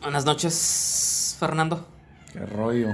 Buenas 0.00 0.24
noches, 0.24 1.36
Fernando. 1.38 1.84
Qué 2.32 2.40
rollo. 2.40 2.90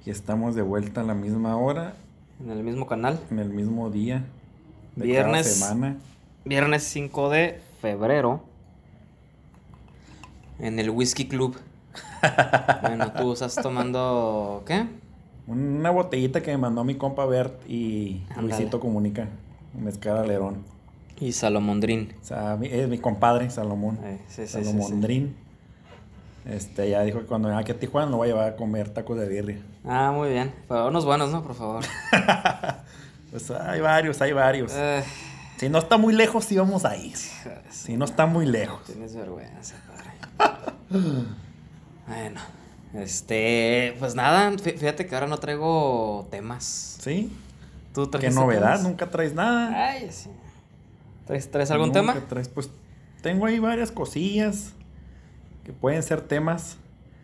Aquí 0.00 0.10
estamos 0.10 0.54
de 0.54 0.62
vuelta 0.62 1.00
a 1.00 1.04
la 1.04 1.14
misma 1.14 1.56
hora, 1.56 1.94
En 2.40 2.50
el 2.50 2.62
mismo 2.62 2.86
canal. 2.86 3.18
en 3.30 3.38
el 3.38 3.48
mismo 3.50 3.90
día. 3.90 4.24
De 4.96 5.06
Viernes. 5.06 5.46
Cada 5.46 5.68
semana. 5.70 5.96
Viernes 6.44 6.82
5 6.84 7.30
de 7.30 7.60
febrero. 7.80 8.42
En 10.58 10.78
el 10.78 10.90
Whisky 10.90 11.26
Club. 11.26 11.56
bueno, 12.82 13.12
tú 13.12 13.32
estás 13.32 13.56
tomando. 13.56 14.62
¿Qué? 14.66 14.86
Una 15.46 15.90
botellita 15.90 16.42
que 16.42 16.52
me 16.52 16.58
mandó 16.58 16.84
mi 16.84 16.94
compa 16.94 17.26
Bert 17.26 17.68
y. 17.68 18.22
Luisito 18.40 18.78
Comunica. 18.78 19.28
Un 19.74 19.84
mezcal 19.84 20.16
alerón. 20.18 20.64
Y 21.20 21.32
Salomondrín. 21.32 22.12
O 22.20 22.24
sea, 22.24 22.58
es 22.62 22.88
mi 22.88 22.98
compadre, 22.98 23.48
Salomón. 23.50 23.98
Eh, 24.02 24.18
sí, 24.28 24.46
sí, 24.46 24.46
sí, 24.46 24.58
sí. 24.58 24.64
Salomondrín. 24.64 25.36
Este, 26.46 26.90
ya 26.90 27.02
dijo 27.02 27.20
que 27.20 27.26
cuando 27.26 27.48
venga 27.48 27.60
aquí 27.60 27.72
a 27.72 27.78
Tijuana 27.78 28.10
lo 28.10 28.18
voy 28.18 28.28
a 28.28 28.32
llevar 28.32 28.48
a 28.52 28.56
comer 28.56 28.90
tacos 28.90 29.18
de 29.18 29.26
birria. 29.28 29.58
Ah, 29.86 30.12
muy 30.14 30.28
bien. 30.30 30.52
Pero 30.68 30.88
unos 30.88 31.04
buenos, 31.06 31.30
¿no? 31.30 31.42
Por 31.42 31.54
favor. 31.54 31.82
Pues 33.30 33.50
hay 33.50 33.80
varios, 33.80 34.20
hay 34.22 34.32
varios. 34.32 34.70
Eh, 34.76 35.02
Si 35.56 35.68
no 35.68 35.78
está 35.78 35.96
muy 35.96 36.14
lejos, 36.14 36.44
sí 36.44 36.56
vamos 36.56 36.84
a 36.84 36.96
ir. 36.96 37.16
Si 37.68 37.96
no 37.96 38.04
está 38.04 38.26
muy 38.26 38.46
lejos. 38.46 38.84
Tienes 38.84 39.16
vergüenza, 39.16 39.74
padre. 39.88 40.54
bueno, 42.06 42.40
este, 42.94 43.96
pues 43.98 44.14
nada, 44.14 44.52
fí- 44.52 44.76
fíjate 44.78 45.06
que 45.06 45.14
ahora 45.16 45.26
no 45.26 45.38
traigo 45.38 46.28
temas. 46.30 46.98
¿Sí? 47.00 47.32
¿Tú 47.92 48.08
¿Qué 48.10 48.30
novedad? 48.30 48.60
temas? 48.76 48.82
Nunca 48.84 49.10
traes 49.10 49.34
nada. 49.34 49.88
Ay, 49.90 50.08
sí. 50.12 50.30
¿Traes, 51.26 51.50
traes 51.50 51.70
algún 51.70 51.92
tema? 51.92 52.14
traes, 52.28 52.48
pues 52.48 52.70
tengo 53.22 53.46
ahí 53.46 53.58
varias 53.58 53.90
cosillas 53.90 54.72
que 55.64 55.72
pueden 55.72 56.02
ser 56.02 56.20
temas, 56.20 56.76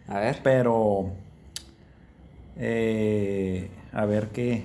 A 0.08 0.18
ver. 0.20 0.40
pero 0.42 1.10
eh, 2.56 3.68
a 3.92 4.04
ver 4.06 4.28
qué, 4.28 4.64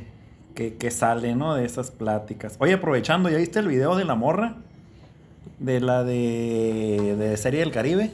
qué, 0.53 0.75
qué 0.75 0.91
sale, 0.91 1.36
¿no? 1.36 1.56
De 1.56 1.66
esas 1.66 1.91
pláticas. 1.91 2.56
Oye, 2.59 2.73
aprovechando, 2.73 3.30
¿ya 3.30 3.38
viste 3.38 3.59
el 3.59 3.67
video 3.67 3.95
de 3.95 4.06
la 4.06 4.16
morra? 4.16 4.56
De 5.59 5.80
la 5.80 6.03
de, 6.03 7.16
de 7.17 7.38
Serie 7.38 7.59
del 7.61 7.72
Caribe. 7.72 8.11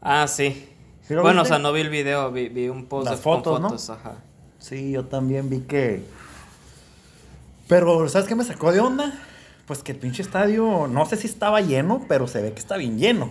Ah, 0.00 0.26
sí. 0.28 0.68
¿Sí 1.02 1.14
lo 1.14 1.22
bueno, 1.22 1.42
o 1.42 1.44
sea, 1.44 1.58
no 1.58 1.72
vi 1.72 1.80
el 1.80 1.90
video, 1.90 2.30
vi, 2.30 2.48
vi 2.48 2.68
un 2.68 2.86
post 2.86 3.08
Las 3.10 3.18
de- 3.18 3.24
con 3.24 3.38
fotos, 3.38 3.60
¿no? 3.60 3.68
fotos, 3.70 3.90
ajá. 3.90 4.14
Sí, 4.58 4.92
yo 4.92 5.04
también 5.06 5.50
vi 5.50 5.60
que... 5.60 6.04
Pero, 7.68 8.08
¿sabes 8.08 8.28
qué 8.28 8.34
me 8.34 8.44
sacó 8.44 8.70
de 8.72 8.80
onda? 8.80 9.12
Pues 9.66 9.82
que 9.82 9.92
el 9.92 9.98
pinche 9.98 10.22
estadio, 10.22 10.86
no 10.88 11.06
sé 11.06 11.16
si 11.16 11.26
estaba 11.26 11.60
lleno, 11.60 12.04
pero 12.08 12.26
se 12.26 12.42
ve 12.42 12.52
que 12.52 12.58
está 12.58 12.76
bien 12.76 12.98
lleno. 12.98 13.30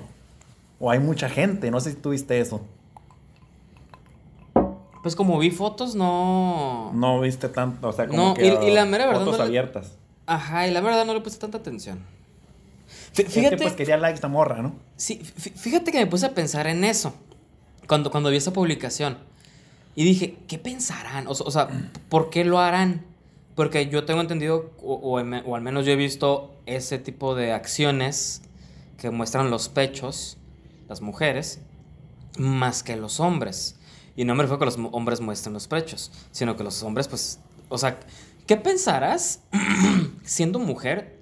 O 0.79 0.89
hay 0.89 0.99
mucha 0.99 1.29
gente, 1.29 1.69
no 1.71 1.79
sé 1.79 1.91
si 1.91 1.97
tú 1.97 2.11
viste 2.11 2.39
eso. 2.39 2.61
Pues 5.03 5.15
como 5.15 5.39
vi 5.39 5.49
fotos, 5.49 5.95
no... 5.95 6.91
No 6.93 7.19
viste 7.21 7.49
tanto, 7.49 7.89
o 7.89 7.93
sea, 7.93 8.07
como 8.07 8.29
No, 8.29 8.33
que 8.35 8.45
y- 8.45 8.67
y 8.67 8.71
la 8.71 8.85
mera 8.85 9.05
verdad 9.07 9.21
fotos 9.21 9.33
no 9.39 9.43
le- 9.43 9.49
abiertas. 9.49 9.93
Ajá, 10.27 10.67
y 10.67 10.71
la 10.71 10.81
verdad 10.81 11.05
no 11.05 11.13
le 11.15 11.21
puse 11.21 11.39
tanta 11.39 11.57
atención. 11.57 11.99
Fí- 13.15 13.25
Es 13.25 13.33
Fíjate, 13.33 13.55
que 13.57 13.61
pues 13.63 13.73
quería 13.73 13.97
likes 13.97 14.15
esta 14.15 14.27
morra, 14.27 14.61
¿no? 14.61 14.73
sí, 14.95 15.19
fí- 15.21 15.53
fíjate 15.53 15.91
que 15.91 15.97
me 15.99 16.05
puse 16.07 16.27
a 16.27 16.33
pensar 16.35 16.67
en 16.67 16.83
eso 16.83 17.13
cuando, 17.87 18.11
cuando 18.11 18.29
vi 18.29 18.37
esa 18.37 18.53
publicación. 18.53 19.17
Y 19.95 20.03
dije, 20.05 20.37
¿qué 20.47 20.57
pensarán? 20.59 21.25
O 21.27 21.33
sea, 21.35 21.67
¿por 22.07 22.29
qué 22.29 22.45
lo 22.45 22.59
harán? 22.59 23.03
Porque 23.55 23.87
yo 23.89 24.05
tengo 24.05 24.21
entendido, 24.21 24.71
o, 24.81 24.95
o 24.95 25.17
al 25.55 25.61
menos 25.61 25.85
yo 25.85 25.91
he 25.91 25.95
visto 25.95 26.55
ese 26.65 26.97
tipo 26.99 27.35
de 27.35 27.51
acciones 27.51 28.41
que 28.97 29.09
muestran 29.11 29.49
los 29.49 29.67
pechos, 29.69 30.37
las 30.87 31.01
mujeres, 31.01 31.59
más 32.37 32.83
que 32.83 32.95
los 32.95 33.19
hombres. 33.19 33.75
Y 34.15 34.25
no 34.25 34.35
me 34.35 34.43
refiero 34.43 34.55
a 34.55 34.59
que 34.59 34.65
los 34.65 34.77
hombres 34.93 35.19
muestren 35.21 35.53
los 35.53 35.67
pechos, 35.67 36.11
sino 36.31 36.55
que 36.55 36.63
los 36.63 36.81
hombres, 36.83 37.07
pues, 37.07 37.39
o 37.69 37.77
sea, 37.77 37.99
¿qué 38.47 38.57
pensarás 38.57 39.41
siendo 40.23 40.59
mujer 40.59 41.19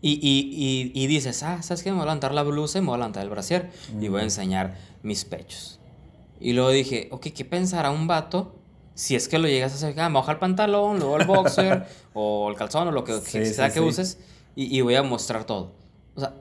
y, 0.00 0.12
y- 0.14 0.92
y- 0.92 1.02
y 1.02 1.06
dices, 1.06 1.42
ah, 1.42 1.62
¿sabes 1.62 1.82
qué? 1.82 1.90
Me 1.90 1.96
voy 1.96 2.02
a 2.02 2.06
levantar 2.06 2.34
la 2.34 2.42
blusa 2.42 2.78
y 2.78 2.82
me 2.82 2.88
voy 2.88 2.94
a 2.96 2.98
levantar 2.98 3.22
el 3.22 3.30
brasier 3.30 3.70
y 3.92 4.08
voy 4.08 4.08
a 4.08 4.10
Ujú. 4.10 4.18
enseñar 4.24 4.76
mis 5.02 5.24
pechos. 5.24 5.78
Y 6.40 6.52
luego 6.52 6.70
dije, 6.70 7.08
ok, 7.10 7.28
¿qué 7.34 7.44
pensará 7.44 7.90
un 7.90 8.06
vato 8.06 8.54
si 8.94 9.16
es 9.16 9.28
que 9.28 9.38
lo 9.38 9.48
llegas 9.48 9.72
a 9.72 9.74
hacer? 9.76 9.98
Ah, 10.00 10.08
me 10.08 10.16
baja 10.16 10.32
el 10.32 10.38
pantalón, 10.38 10.98
luego 10.98 11.16
el 11.16 11.26
boxer 11.26 11.86
o 12.14 12.48
el 12.50 12.56
calzón 12.56 12.88
o 12.88 12.92
lo 12.92 13.04
que, 13.04 13.12
sea 13.20 13.68
sí, 13.68 13.74
que 13.74 13.80
sí. 13.80 13.80
uses 13.80 14.18
y, 14.56 14.76
y 14.76 14.80
voy 14.82 14.94
a 14.94 15.02
mostrar 15.02 15.44
todo. 15.44 15.72
O 16.14 16.20
sea, 16.20 16.34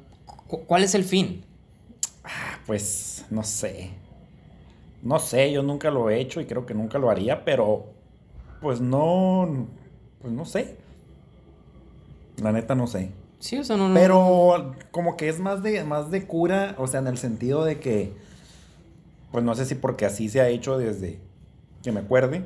cu- 0.48 0.62
¿cuál 0.66 0.84
es 0.84 0.94
el 0.96 1.04
fin? 1.04 1.44
Pues, 2.66 3.26
no 3.30 3.44
sé. 3.44 3.92
No 5.02 5.20
sé, 5.20 5.52
yo 5.52 5.64
nunca 5.64 5.92
lo 5.92 6.10
he 6.10 6.20
hecho 6.22 6.40
y 6.40 6.46
creo 6.46 6.66
que 6.66 6.74
nunca 6.74 6.98
lo 6.98 7.10
haría, 7.10 7.44
pero 7.44 7.88
pues 8.62 8.80
no, 8.80 9.68
pues 10.22 10.32
no 10.32 10.46
sé. 10.46 10.78
La 12.42 12.52
neta 12.52 12.74
no 12.76 12.88
sé. 12.88 13.12
Sí, 13.40 13.58
o 13.58 13.64
sea, 13.64 13.76
no... 13.76 13.90
no- 13.90 13.96
Pero 13.96 14.76
como 14.92 15.18
que 15.18 15.28
es 15.28 15.40
más 15.40 15.62
de, 15.62 15.84
más 15.84 16.10
de 16.12 16.26
cura, 16.26 16.76
o 16.78 16.88
sea, 16.88 17.02
en 17.02 17.08
el 17.08 17.18
sentido 17.18 17.66
de 17.66 17.80
que, 17.80 18.14
pues 19.32 19.44
no 19.44 19.54
sé 19.56 19.66
si 19.66 19.76
porque 19.76 20.06
así 20.06 20.30
se 20.30 20.40
ha 20.40 20.48
hecho 20.48 20.78
desde 20.78 21.20
que 21.84 21.92
me 21.92 22.00
acuerde, 22.00 22.44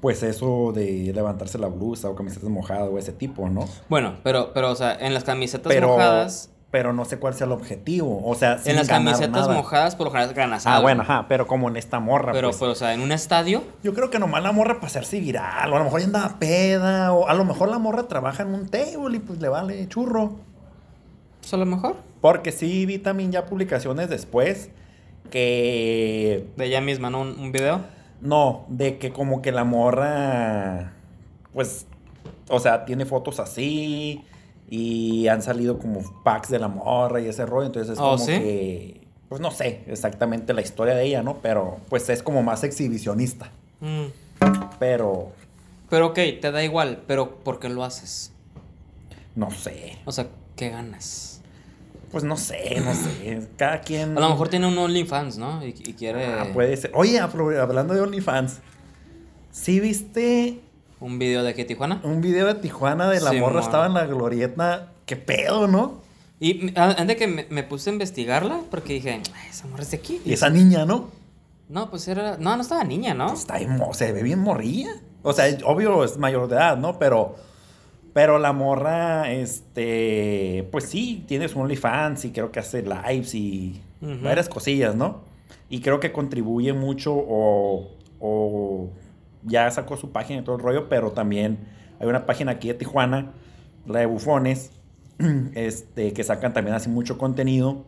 pues 0.00 0.22
eso 0.22 0.72
de 0.72 1.12
levantarse 1.14 1.58
la 1.58 1.66
blusa 1.68 2.08
o 2.08 2.14
camisetas 2.14 2.48
mojadas 2.48 2.88
o 2.92 2.98
ese 2.98 3.12
tipo, 3.12 3.48
¿no? 3.48 3.66
Bueno, 3.88 4.14
pero, 4.22 4.52
pero, 4.54 4.70
o 4.70 4.76
sea, 4.76 4.94
en 4.94 5.14
las 5.14 5.24
camisetas 5.24 5.72
Pero, 5.72 5.88
mojadas... 5.88 6.50
pero 6.70 6.92
no 6.92 7.04
sé 7.04 7.18
cuál 7.18 7.34
sea 7.34 7.46
el 7.46 7.52
objetivo, 7.52 8.22
o 8.24 8.34
sea, 8.36 8.58
sin 8.58 8.70
En 8.70 8.76
las 8.76 8.86
ganar 8.88 9.14
camisetas 9.14 9.48
nada. 9.48 9.54
mojadas 9.54 9.96
por 9.96 10.06
lo 10.06 10.12
general 10.12 10.32
ganas 10.32 10.64
Ah, 10.66 10.74
algo. 10.76 10.82
bueno, 10.84 11.02
ajá, 11.02 11.26
pero 11.28 11.48
como 11.48 11.68
en 11.68 11.76
esta 11.76 11.98
morra, 11.98 12.32
Pero, 12.32 12.48
pues. 12.48 12.58
pues, 12.58 12.70
o 12.70 12.74
sea, 12.76 12.94
en 12.94 13.00
un 13.00 13.10
estadio... 13.10 13.64
Yo 13.82 13.92
creo 13.92 14.10
que 14.10 14.20
nomás 14.20 14.42
la 14.44 14.52
morra 14.52 14.74
para 14.74 14.86
hacerse 14.86 15.18
viral, 15.18 15.72
o 15.72 15.76
a 15.76 15.78
lo 15.80 15.84
mejor 15.84 16.00
ya 16.00 16.06
andaba 16.06 16.38
peda, 16.38 17.12
o 17.12 17.28
a 17.28 17.34
lo 17.34 17.44
mejor 17.44 17.68
la 17.68 17.78
morra 17.78 18.04
trabaja 18.06 18.44
en 18.44 18.54
un 18.54 18.68
table 18.68 19.16
y 19.16 19.18
pues 19.20 19.40
le 19.40 19.48
vale 19.48 19.88
churro. 19.88 20.36
Pues 21.40 21.52
a 21.52 21.56
lo 21.56 21.66
mejor. 21.66 21.96
Porque 22.20 22.52
sí 22.52 22.86
vi 22.86 22.98
también 22.98 23.32
ya 23.32 23.46
publicaciones 23.46 24.08
después 24.08 24.70
que... 25.30 26.46
De 26.56 26.66
ella 26.66 26.80
misma, 26.80 27.08
¿no? 27.10 27.20
Un, 27.22 27.38
un 27.38 27.52
video. 27.52 27.80
No, 28.20 28.66
de 28.68 28.98
que 28.98 29.12
como 29.12 29.40
que 29.42 29.52
la 29.52 29.64
morra... 29.64 30.92
Pues... 31.52 31.86
O 32.48 32.58
sea, 32.60 32.84
tiene 32.84 33.06
fotos 33.06 33.38
así 33.40 34.24
y 34.68 35.28
han 35.28 35.40
salido 35.42 35.78
como 35.78 36.00
packs 36.24 36.48
de 36.48 36.58
la 36.58 36.68
morra 36.68 37.20
y 37.20 37.26
ese 37.26 37.46
rollo. 37.46 37.66
Entonces 37.66 37.92
es 37.92 37.98
Oh, 37.98 38.16
como 38.16 38.18
¿sí? 38.18 38.32
que... 38.32 39.00
Pues 39.28 39.40
no 39.40 39.52
sé 39.52 39.84
exactamente 39.86 40.52
la 40.52 40.60
historia 40.60 40.94
de 40.96 41.04
ella, 41.04 41.22
¿no? 41.22 41.36
Pero 41.40 41.78
pues 41.88 42.08
es 42.08 42.22
como 42.22 42.42
más 42.42 42.64
exhibicionista. 42.64 43.52
Mm. 43.80 44.06
Pero... 44.80 45.30
Pero 45.88 46.08
ok, 46.08 46.18
te 46.40 46.50
da 46.50 46.64
igual, 46.64 47.02
pero 47.06 47.36
¿por 47.36 47.60
qué 47.60 47.68
lo 47.68 47.84
haces? 47.84 48.32
No 49.36 49.52
sé. 49.52 49.98
O 50.04 50.10
sea, 50.12 50.26
¿qué 50.56 50.70
ganas? 50.70 51.29
Pues 52.10 52.24
no 52.24 52.36
sé, 52.36 52.80
no 52.84 52.92
sé. 52.94 53.48
Cada 53.56 53.80
quien... 53.82 54.16
A 54.18 54.20
lo 54.20 54.30
mejor 54.30 54.48
tiene 54.48 54.66
un 54.66 54.76
OnlyFans, 54.76 55.38
¿no? 55.38 55.64
Y, 55.64 55.68
y 55.68 55.92
quiere 55.94 56.26
Ah, 56.26 56.48
puede 56.52 56.76
ser. 56.76 56.90
Oye, 56.94 57.20
hablando 57.20 57.94
de 57.94 58.00
OnlyFans. 58.00 58.58
¿Sí 59.52 59.80
viste 59.80 60.60
un 61.00 61.18
video 61.18 61.42
de 61.42 61.50
aquí 61.50 61.64
Tijuana. 61.64 62.00
un 62.04 62.20
video 62.20 62.46
de 62.46 62.54
Tijuana 62.56 63.08
de 63.10 63.20
la 63.20 63.30
Sí, 63.30 63.38
morra? 63.40 63.54
mo. 63.54 63.60
Estaba 63.60 63.86
en 63.86 63.94
la 63.94 64.06
glorieta. 64.06 64.92
¿Qué 65.06 65.16
pedo, 65.16 65.66
no? 65.66 66.02
Y 66.40 66.72
antes 66.76 67.16
que 67.16 67.26
me, 67.26 67.46
me 67.50 67.62
puse 67.62 67.90
a 67.90 67.92
investigarla, 67.92 68.60
porque 68.70 68.94
dije, 68.94 69.10
"Ay, 69.34 69.48
esa 69.50 69.66
morra 69.66 69.82
es 69.82 69.90
de 69.90 69.96
aquí. 69.98 70.20
Y 70.24 70.32
esa 70.32 70.48
niña, 70.50 70.84
¿no? 70.86 71.10
No, 71.68 71.90
pues 71.90 72.06
era. 72.08 72.36
No, 72.38 72.56
no 72.56 72.62
estaba 72.62 72.82
niña, 72.84 73.12
¿no? 73.14 73.32
Está 73.32 73.58
bien 73.58 73.76
mo- 73.76 73.92
se 73.94 74.12
ve 74.12 74.22
bien 74.22 74.38
morrilla. 74.40 74.90
O 75.22 75.32
sea, 75.32 75.44
obvio 75.64 76.02
es 76.04 76.16
mayor 76.16 76.48
de 76.48 76.56
edad, 76.56 76.76
¿no? 76.78 76.98
Pero, 76.98 77.36
pero 78.12 78.38
la 78.38 78.52
morra, 78.52 79.30
este, 79.32 80.68
pues 80.72 80.84
sí, 80.84 81.24
tiene 81.28 81.48
su 81.48 81.58
OnlyFans 81.60 82.24
y 82.24 82.30
creo 82.32 82.50
que 82.52 82.58
hace 82.60 82.82
lives 82.82 83.34
y 83.34 83.80
Ujú. 84.02 84.22
varias 84.22 84.48
cosillas, 84.48 84.94
¿no? 84.94 85.20
Y 85.68 85.80
creo 85.80 86.00
que 86.00 86.10
contribuye 86.12 86.72
mucho 86.72 87.14
o, 87.14 87.90
o 88.18 88.90
ya 89.44 89.70
sacó 89.70 89.96
su 89.96 90.10
página 90.10 90.40
y 90.40 90.44
todo 90.44 90.56
el 90.56 90.62
rollo, 90.62 90.88
pero 90.88 91.12
también 91.12 91.58
hay 92.00 92.08
una 92.08 92.26
página 92.26 92.52
aquí 92.52 92.68
de 92.68 92.74
Tijuana, 92.74 93.32
la 93.86 94.00
de 94.00 94.06
Bufones, 94.06 94.72
este, 95.54 96.12
que 96.12 96.24
sacan 96.24 96.52
también 96.52 96.74
así 96.74 96.88
mucho 96.88 97.18
contenido. 97.18 97.84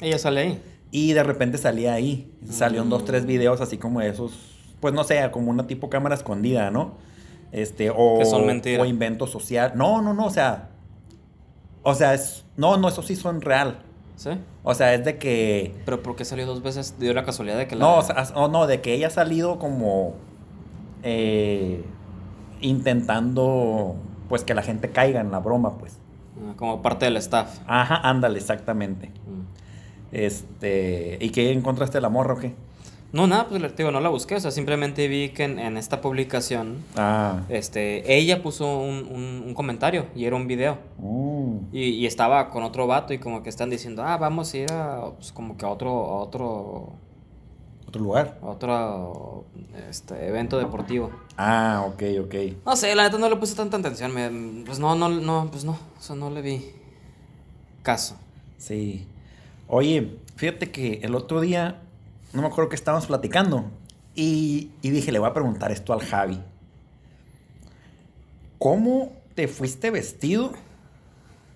Ella 0.00 0.18
sale 0.18 0.40
ahí. 0.40 0.62
Y 0.90 1.12
de 1.12 1.22
repente 1.24 1.58
salía 1.58 1.94
ahí. 1.94 2.30
Salieron 2.48 2.88
dos, 2.90 3.02
Mm. 3.02 3.06
tres 3.06 3.26
videos 3.26 3.60
así 3.60 3.78
como 3.78 4.00
esos, 4.00 4.32
pues 4.80 4.94
no 4.94 5.02
sé, 5.04 5.28
como 5.32 5.50
una 5.50 5.66
tipo 5.66 5.90
cámara 5.90 6.14
escondida, 6.14 6.70
¿no? 6.70 6.94
Este, 7.54 7.88
o, 7.88 8.18
Que 8.18 8.24
son 8.24 8.42
o 8.80 8.84
invento 8.84 9.28
social. 9.28 9.72
No, 9.76 10.02
no, 10.02 10.12
no, 10.12 10.26
o 10.26 10.30
sea. 10.30 10.70
O 11.84 11.94
sea, 11.94 12.12
es. 12.14 12.44
No, 12.56 12.76
no, 12.76 12.88
eso 12.88 13.02
sí 13.02 13.14
son 13.14 13.40
real. 13.40 13.78
¿Sí? 14.16 14.30
O 14.64 14.74
sea, 14.74 14.92
es 14.92 15.04
de 15.04 15.18
que. 15.18 15.72
Pero 15.84 16.02
¿por 16.02 16.16
qué 16.16 16.24
salió 16.24 16.46
dos 16.46 16.62
veces? 16.62 16.98
Dio 16.98 17.14
la 17.14 17.24
casualidad 17.24 17.56
de 17.56 17.68
que 17.68 17.76
la. 17.76 17.84
No, 17.84 17.98
o 17.98 18.02
sea, 18.02 18.16
as- 18.16 18.32
o 18.34 18.48
no, 18.48 18.66
de 18.66 18.80
que 18.80 18.92
ella 18.94 19.06
ha 19.06 19.10
salido 19.10 19.60
como. 19.60 20.14
eh, 21.04 21.84
intentando. 22.60 23.96
Pues 24.28 24.42
que 24.42 24.54
la 24.54 24.62
gente 24.62 24.90
caiga 24.90 25.20
en 25.20 25.30
la 25.30 25.38
broma, 25.38 25.78
pues. 25.78 25.98
Ah, 26.38 26.54
Como 26.56 26.82
parte 26.82 27.04
del 27.04 27.16
staff. 27.18 27.58
Ajá, 27.68 27.96
ándale, 28.08 28.38
exactamente. 28.38 29.08
Mm. 29.08 29.44
Este, 30.12 31.18
¿y 31.20 31.30
qué 31.30 31.52
encontraste 31.52 32.00
la 32.00 32.08
morra 32.08 32.34
o 32.34 32.38
qué? 32.38 32.54
No, 33.14 33.28
nada, 33.28 33.46
pues 33.48 33.76
digo, 33.76 33.92
no 33.92 34.00
la 34.00 34.08
busqué, 34.08 34.34
o 34.34 34.40
sea, 34.40 34.50
simplemente 34.50 35.06
vi 35.06 35.28
que 35.28 35.44
en, 35.44 35.60
en 35.60 35.76
esta 35.76 36.00
publicación, 36.00 36.78
Ah. 36.96 37.42
este, 37.48 38.12
ella 38.18 38.42
puso 38.42 38.78
un, 38.80 39.06
un- 39.08 39.44
un 39.46 39.54
comentario 39.54 40.06
y 40.16 40.24
era 40.24 40.34
un 40.34 40.48
video. 40.48 40.78
Uh, 40.98 41.60
Y, 41.72 41.82
y 41.90 42.06
estaba 42.06 42.50
con 42.50 42.64
otro 42.64 42.88
vato 42.88 43.14
y 43.14 43.18
como 43.18 43.44
que 43.44 43.50
están 43.50 43.70
diciendo, 43.70 44.02
ah, 44.02 44.16
vamos 44.16 44.52
a 44.52 44.56
ir 44.56 44.72
a, 44.72 45.12
pues, 45.16 45.30
como 45.30 45.56
que 45.56 45.64
a 45.64 45.68
otro, 45.68 45.90
a 45.90 46.16
otro, 46.22 46.92
otro 47.86 48.02
lugar. 48.02 48.36
a 48.42 48.46
otro, 48.46 49.44
este, 49.88 50.26
evento 50.26 50.58
deportivo. 50.58 51.12
Ah, 51.36 51.84
ok, 51.86 52.02
ok. 52.24 52.34
No 52.66 52.74
sé, 52.74 52.92
la 52.96 53.04
neta 53.04 53.18
no 53.18 53.28
le 53.28 53.36
puse 53.36 53.54
tanta 53.54 53.76
atención, 53.76 54.12
me- 54.12 54.64
pues 54.64 54.80
no, 54.80 54.96
no, 54.96 55.08
no, 55.08 55.46
pues 55.52 55.64
no, 55.64 55.72
o 55.72 56.00
sea, 56.00 56.16
no 56.16 56.30
le 56.30 56.42
vi 56.42 56.64
caso. 57.84 58.16
Sí. 58.58 59.06
Oye, 59.68 60.16
fíjate 60.34 60.72
que 60.72 60.98
el 61.04 61.14
otro 61.14 61.40
día, 61.40 61.80
no 62.34 62.42
me 62.42 62.48
acuerdo 62.48 62.68
que 62.68 62.76
estábamos 62.76 63.06
platicando. 63.06 63.64
Y, 64.14 64.70
y 64.82 64.90
dije, 64.90 65.10
le 65.12 65.18
voy 65.18 65.28
a 65.28 65.32
preguntar 65.32 65.72
esto 65.72 65.92
al 65.92 66.00
Javi. 66.00 66.40
¿Cómo 68.58 69.12
te 69.34 69.48
fuiste 69.48 69.90
vestido 69.90 70.52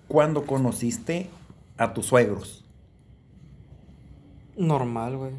cuando 0.07 0.45
conociste 0.45 1.29
a 1.77 1.93
tus 1.93 2.07
suegros? 2.07 2.63
Normal, 4.57 5.17
güey. 5.17 5.31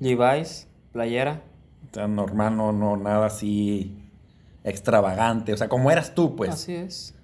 Levi's, 0.00 0.66
playera. 0.92 1.42
O 1.90 1.94
sea, 1.94 2.08
normal, 2.08 2.56
no, 2.56 2.72
no, 2.72 2.96
nada 2.96 3.26
así 3.26 3.96
extravagante. 4.64 5.52
O 5.52 5.56
sea, 5.56 5.68
como 5.68 5.90
eras 5.90 6.14
tú, 6.14 6.36
pues. 6.36 6.50
Así 6.50 6.74
es. 6.74 7.14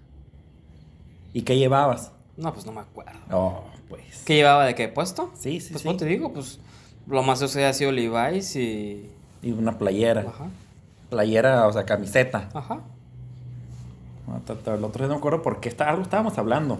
¿Y 1.32 1.42
qué 1.42 1.56
llevabas? 1.56 2.12
No, 2.36 2.52
pues 2.52 2.66
no 2.66 2.72
me 2.72 2.80
acuerdo. 2.80 3.18
Oh, 3.30 3.64
pues. 3.88 4.22
¿Qué 4.26 4.34
llevaba 4.36 4.66
de 4.66 4.74
qué 4.74 4.88
puesto? 4.88 5.30
Sí, 5.34 5.60
sí, 5.60 5.72
Pues 5.72 5.82
sí. 5.82 5.88
¿cómo 5.88 5.98
te 5.98 6.04
digo, 6.04 6.32
pues 6.32 6.60
lo 7.06 7.22
más 7.22 7.40
eso 7.42 7.58
ha 7.64 7.72
sido 7.72 7.92
Levi's 7.92 8.56
y... 8.56 9.10
Y 9.42 9.52
una 9.52 9.78
playera. 9.78 10.22
Ajá, 10.28 10.46
Playera, 11.10 11.66
o 11.66 11.72
sea, 11.72 11.84
camiseta. 11.84 12.48
ajá. 12.52 12.80
El 14.66 14.82
otro 14.84 15.04
día 15.04 15.06
no 15.06 15.14
me 15.14 15.18
acuerdo 15.18 15.40
por 15.42 15.60
qué 15.60 15.68
está, 15.68 15.88
algo 15.88 16.02
estábamos 16.02 16.36
hablando. 16.36 16.78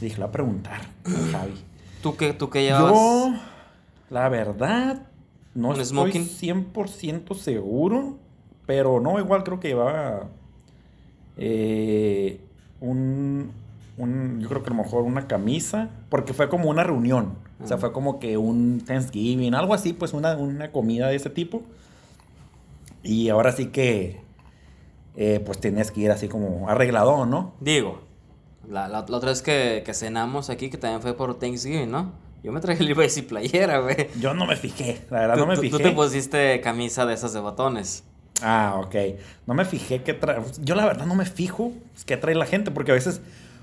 Y 0.00 0.04
dije, 0.04 0.16
le 0.16 0.24
voy 0.24 0.28
a 0.28 0.32
preguntar 0.32 0.80
a 1.06 1.32
Javi. 1.32 1.54
¿Tú 2.02 2.14
qué, 2.16 2.34
tú 2.34 2.50
qué 2.50 2.62
llevabas? 2.64 2.92
Yo, 2.92 3.32
la 4.10 4.28
verdad, 4.28 5.06
no 5.54 5.68
¿Un 5.68 5.80
estoy 5.80 5.86
smoking? 5.86 6.26
100% 6.28 7.34
seguro. 7.36 8.16
Pero 8.66 9.00
no, 9.00 9.18
igual 9.18 9.44
creo 9.44 9.60
que 9.60 9.68
llevaba 9.68 10.24
eh, 11.38 12.40
un, 12.80 13.50
un- 13.96 14.40
Yo 14.40 14.48
creo 14.48 14.62
que 14.62 14.70
a 14.70 14.74
lo 14.76 14.82
mejor 14.82 15.02
una 15.04 15.26
camisa. 15.26 15.88
Porque 16.10 16.34
fue 16.34 16.48
como 16.50 16.68
una 16.68 16.84
reunión. 16.84 17.34
O 17.62 17.66
sea, 17.66 17.78
fue 17.78 17.92
como 17.92 18.18
que 18.18 18.36
un 18.36 18.82
Thanksgiving, 18.84 19.54
algo 19.54 19.74
así, 19.74 19.92
pues 19.92 20.12
una, 20.12 20.36
una 20.36 20.70
comida 20.72 21.08
de 21.08 21.16
ese 21.16 21.30
tipo. 21.30 21.62
Y 23.02 23.28
ahora 23.28 23.52
sí 23.52 23.66
que. 23.66 24.20
eh, 25.16 25.40
pues 25.44 25.58
tenías 25.60 25.90
que 25.90 26.00
ir 26.00 26.10
así 26.10 26.28
como 26.28 26.68
arreglado, 26.68 27.24
¿no? 27.26 27.54
Digo, 27.60 28.00
la, 28.68 28.88
la- 28.88 29.04
la 29.08 29.16
otra 29.16 29.30
vez 29.30 29.42
que, 29.42 29.82
que 29.86 29.94
cenamos 29.94 30.50
aquí, 30.50 30.70
que 30.70 30.78
también 30.78 31.00
fue 31.02 31.14
por 31.16 31.38
Thanksgiving, 31.38 31.90
¿no? 31.90 32.12
Yo 32.42 32.50
me 32.52 32.60
traje 32.60 32.82
Levi's 32.84 33.16
y 33.18 33.22
playera, 33.22 33.78
güey. 33.78 34.08
Yo 34.20 34.34
no 34.34 34.46
me 34.46 34.56
fijé, 34.56 35.00
la 35.10 35.20
verdad 35.20 35.36
no 35.36 35.46
me 35.46 35.56
fijé. 35.56 35.70
tú 35.70 35.78
te 35.82 35.90
pusiste 35.92 36.60
camisa 36.60 37.06
de 37.06 37.14
esas 37.14 37.32
de 37.32 37.40
botones. 37.40 38.04
Ah, 38.42 38.80
ok. 38.84 38.94
No 39.46 39.54
me 39.54 39.64
fijé 39.64 40.02
qué 40.02 40.12
trae. 40.14 40.42
Yo 40.62 40.74
la 40.74 40.84
verdad 40.84 41.06
no 41.06 41.14
me 41.14 41.24
fijo 41.24 41.72
qué 42.06 42.16
trae 42.16 42.34
la 42.34 42.46
gente, 42.46 42.70
porque 42.72 42.90
a 42.90 42.94
veces, 42.94 43.20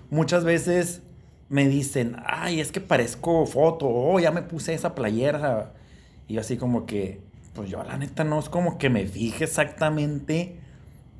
muchas 0.09 0.45
veces 0.45 1.01
me 1.51 1.67
dicen, 1.67 2.15
ay, 2.25 2.61
es 2.61 2.71
que 2.71 2.79
parezco 2.79 3.45
foto, 3.45 3.85
oh, 3.89 4.19
ya 4.21 4.31
me 4.31 4.41
puse 4.41 4.73
esa 4.73 4.95
playera. 4.95 5.73
Y 6.29 6.35
yo 6.35 6.39
así 6.41 6.55
como 6.55 6.85
que, 6.85 7.19
pues 7.53 7.69
yo 7.69 7.83
la 7.83 7.97
neta 7.97 8.23
no 8.23 8.39
es 8.39 8.47
como 8.47 8.77
que 8.77 8.89
me 8.89 9.05
fije 9.05 9.43
exactamente 9.43 10.61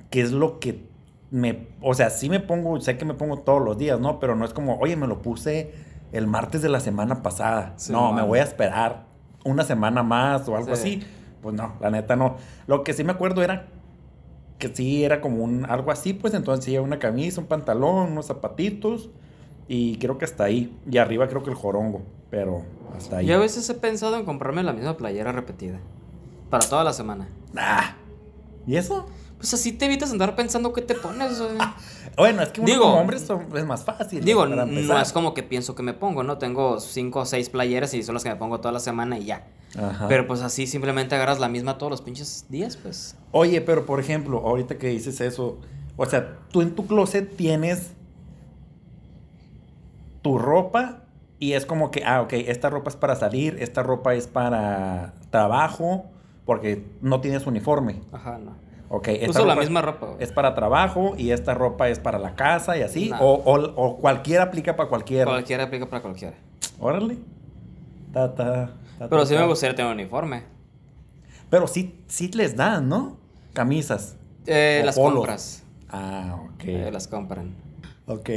qué 0.10 0.22
es 0.22 0.31
lo 0.31 0.60
que 0.62 0.86
me... 1.31 1.68
O 1.81 1.94
sea, 1.94 2.10
sí 2.10 2.30
me 2.30 2.39
pongo, 2.39 2.80
sé 2.80 2.98
que 2.98 3.04
me 3.04 3.13
pongo 3.13 3.39
todos 3.39 3.62
los 3.62 3.78
días, 3.78 4.00
¿no? 4.00 4.22
Pero 4.22 4.38
no 4.38 4.45
es 4.45 4.54
como, 4.54 4.80
oye, 4.80 4.95
me 4.95 5.06
lo 5.06 5.22
puse 5.22 5.74
el 6.13 6.28
martes 6.28 6.62
de 6.62 6.69
la 6.69 6.80
semana 6.80 7.22
pasada. 7.24 7.74
Sí, 7.75 7.92
no, 7.92 8.13
me 8.13 8.22
voy 8.22 8.39
a 8.39 8.44
esperar 8.44 9.07
una 9.44 9.66
semana 9.66 10.01
más 10.01 10.48
o 10.48 10.56
algo 10.56 10.74
Sí. 10.75 11.01
así. 11.01 11.04
Pues 11.42 11.56
no, 11.56 11.74
la 11.81 11.92
neta 11.92 12.16
no. 12.16 12.38
Lo 12.68 12.86
que 12.86 12.94
sí 12.94 13.04
me 13.04 13.12
acuerdo 13.12 13.44
era 13.44 13.68
que 14.60 14.74
sí 14.74 15.04
era 15.04 15.19
como 15.19 15.44
un 15.44 15.66
algo 15.66 15.92
así, 15.92 16.13
pues 16.13 16.33
entonces 16.33 16.63
sí, 16.63 16.78
una 16.78 17.00
camisa, 17.00 17.42
un 17.42 17.48
pantalón, 17.48 18.13
unos 18.13 18.28
zapatitos 18.28 19.10
y 19.68 19.98
creo 19.98 20.18
que 20.18 20.25
hasta 20.25 20.44
ahí. 20.44 20.78
Y 20.90 20.98
arriba 20.98 21.28
creo 21.28 21.44
que 21.44 21.50
el 21.50 21.56
jorongo, 21.56 22.02
pero 22.30 22.63
hasta 22.98 23.18
ahí. 23.18 23.25
Yo 23.28 23.36
a 23.36 23.40
veces 23.40 23.69
he 23.69 23.74
pensado 23.74 24.18
en 24.18 24.25
comprarme 24.25 24.63
la 24.63 24.74
misma 24.74 24.98
playera 24.98 25.31
repetida. 25.31 25.80
Para 26.50 26.68
toda 26.68 26.84
la 26.84 26.94
semana. 26.94 27.30
Ah, 27.56 27.96
¿Y 28.68 28.75
eso? 28.75 29.06
Pues 29.38 29.54
así 29.56 29.72
te 29.72 29.86
evitas 29.86 30.12
andar 30.12 30.36
pensando 30.36 30.72
qué 30.74 30.81
te 30.81 30.96
pones. 30.96 31.42
Bueno, 32.18 32.42
es 32.44 32.50
que 32.50 32.60
uno 32.60 32.68
Digo- 32.69 32.81
como 32.84 32.98
hombre 33.00 33.16
es 33.18 33.66
más 33.66 33.86
fácil. 33.86 34.24
Digo, 34.24 34.46
no 34.46 35.00
es 35.00 35.13
como 35.13 35.34
que 35.34 35.44
pienso 35.44 35.75
que 35.75 35.81
me 35.81 35.94
pongo, 35.94 36.24
¿no? 36.24 36.38
Tengo 36.38 36.81
cinco 36.81 37.22
o 37.22 37.25
seis 37.25 37.50
playeras 37.50 37.94
y 37.94 38.04
son 38.04 38.16
las 38.16 38.24
que 38.24 38.30
me 38.30 38.36
pongo 38.36 38.60
toda 38.60 38.74
la 38.74 38.81
semana 38.81 39.18
y 39.18 39.24
ya. 39.25 39.48
Ajá. 39.80 40.10
Pero 40.10 40.28
pues 40.28 40.42
así 40.42 40.68
simplemente 40.68 41.16
agarras 41.16 41.40
la 41.40 41.48
misma 41.48 41.78
todos 41.78 41.90
los 41.90 42.02
pinches 42.02 42.46
días, 42.50 42.75
pues. 42.75 43.16
Oye, 43.31 43.62
pero 43.62 43.86
por 43.86 44.02
ejemplo, 44.02 44.40
ahorita 44.40 44.78
que 44.78 44.88
dices 44.90 45.22
eso, 45.22 45.60
o 45.96 46.06
sea, 46.06 46.38
tú 46.52 46.62
en 46.62 46.75
tu 46.75 46.86
closet 46.86 47.34
tienes 47.38 47.92
tu 50.21 50.38
ropa 50.38 51.03
y 51.39 51.53
es 51.53 51.65
como 51.65 51.89
que, 51.91 52.03
ah, 52.06 52.21
ok, 52.21 52.33
esta 52.33 52.69
ropa 52.69 52.89
es 52.89 52.95
para 52.95 53.15
salir, 53.15 53.57
esta 53.59 53.81
ropa 53.83 54.13
es 54.13 54.27
para 54.27 55.13
trabajo, 55.31 56.06
porque 56.45 56.85
no 57.01 57.19
tienes 57.21 57.47
uniforme. 57.47 58.01
Ajá, 58.12 58.38
no. 58.38 58.56
Ok, 58.89 59.07
esta 59.07 59.29
Uso 59.29 59.45
la 59.45 59.53
ropa 59.53 59.62
misma 59.62 59.81
ropa, 59.81 60.06
güey. 60.07 60.18
Es 60.23 60.31
para 60.33 60.53
trabajo 60.53 61.13
y 61.18 61.31
esta 61.31 61.53
ropa 61.53 61.88
es 61.89 62.00
para 62.00 62.19
la 62.19 62.35
casa 62.35 62.77
y 62.77 62.81
así. 62.81 63.12
O, 63.19 63.33
o, 63.35 63.59
o 63.75 63.97
cualquiera 63.97 64.44
aplica 64.44 64.75
para 64.75 64.89
cualquiera. 64.89 65.25
Cualquiera 65.31 65.63
aplica 65.63 65.89
para 65.89 66.01
cualquiera. 66.01 66.35
Órale. 66.79 67.18
Ta, 68.12 68.35
ta, 68.35 68.73
ta, 69.00 69.07
Pero 69.09 69.25
sí 69.25 69.33
me 69.33 69.39
ta. 69.39 69.45
gustaría 69.45 69.75
tener 69.75 69.91
uniforme. 69.94 70.44
Pero 71.50 71.68
sí, 71.68 72.03
sí 72.07 72.27
les 72.33 72.56
dan, 72.56 72.89
¿no? 72.89 73.18
Camisas. 73.53 74.18
Eh, 74.45 74.81
las 74.85 74.95
polos. 74.95 75.15
compras. 75.19 75.63
Ah, 75.89 76.38
ok. 76.53 76.63
Eh, 76.65 76.89
las 76.91 77.07
compran. 77.07 77.56
Ok. 78.07 78.29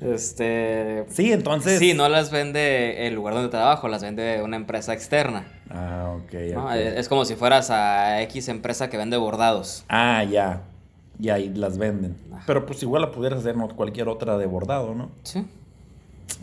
Este. 0.00 1.04
Sí, 1.10 1.32
entonces. 1.32 1.78
Sí, 1.78 1.92
no 1.94 2.08
las 2.08 2.30
vende 2.30 3.06
el 3.06 3.14
lugar 3.14 3.34
donde 3.34 3.50
trabajo, 3.50 3.88
las 3.88 4.02
vende 4.02 4.42
una 4.42 4.56
empresa 4.56 4.92
externa. 4.94 5.46
Ah, 5.70 6.16
ok. 6.16 6.32
¿no? 6.54 6.72
Es 6.72 7.08
como 7.08 7.24
si 7.24 7.36
fueras 7.36 7.70
a 7.70 8.22
X 8.22 8.48
empresa 8.48 8.88
que 8.90 8.96
vende 8.96 9.16
bordados. 9.16 9.84
Ah, 9.88 10.24
ya. 10.24 10.62
Ya, 11.18 11.38
y 11.38 11.50
las 11.50 11.76
venden. 11.76 12.16
Ajá. 12.32 12.44
Pero 12.46 12.64
pues 12.64 12.82
igual 12.82 13.02
la 13.02 13.10
pudieras 13.10 13.40
hacer 13.40 13.56
¿no? 13.56 13.68
cualquier 13.68 14.08
otra 14.08 14.38
de 14.38 14.46
bordado, 14.46 14.94
¿no? 14.94 15.10
Sí. 15.22 15.44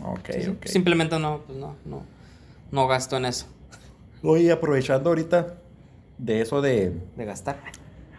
Ok, 0.04 0.30
sí, 0.32 0.42
sí. 0.42 0.48
ok. 0.50 0.66
Simplemente 0.66 1.18
no, 1.18 1.40
pues 1.46 1.58
no, 1.58 1.74
no. 1.84 2.02
No 2.70 2.86
gasto 2.86 3.16
en 3.16 3.24
eso. 3.24 3.46
Oye, 4.22 4.52
aprovechando 4.52 5.08
ahorita 5.10 5.54
de 6.18 6.40
eso 6.42 6.60
de, 6.60 6.92
De 7.16 7.24
gastar. 7.24 7.56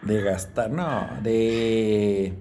de 0.01 0.21
gastar, 0.21 0.69
no, 0.69 1.07
de, 1.21 2.33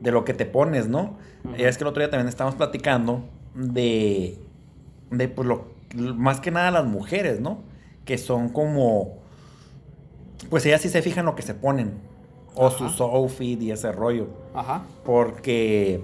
de 0.00 0.10
lo 0.12 0.24
que 0.24 0.34
te 0.34 0.46
pones, 0.46 0.88
¿no? 0.88 1.16
Es 1.56 1.78
que 1.78 1.84
el 1.84 1.88
otro 1.88 2.00
día 2.00 2.10
también 2.10 2.28
estábamos 2.28 2.56
platicando 2.56 3.24
de, 3.54 4.36
de 5.10 5.28
pues 5.28 5.46
lo, 5.46 5.68
más 6.14 6.40
que 6.40 6.50
nada 6.50 6.70
las 6.70 6.84
mujeres, 6.84 7.40
¿no? 7.40 7.60
Que 8.04 8.18
son 8.18 8.48
como, 8.50 9.18
pues 10.50 10.66
ellas 10.66 10.80
sí 10.80 10.88
se 10.88 11.02
fijan 11.02 11.26
lo 11.26 11.34
que 11.34 11.42
se 11.42 11.54
ponen, 11.54 11.92
o 12.54 12.66
Ajá. 12.66 12.88
su 12.88 13.02
outfit 13.04 13.60
y 13.62 13.70
ese 13.70 13.92
rollo. 13.92 14.28
Ajá. 14.54 14.82
Porque, 15.04 16.02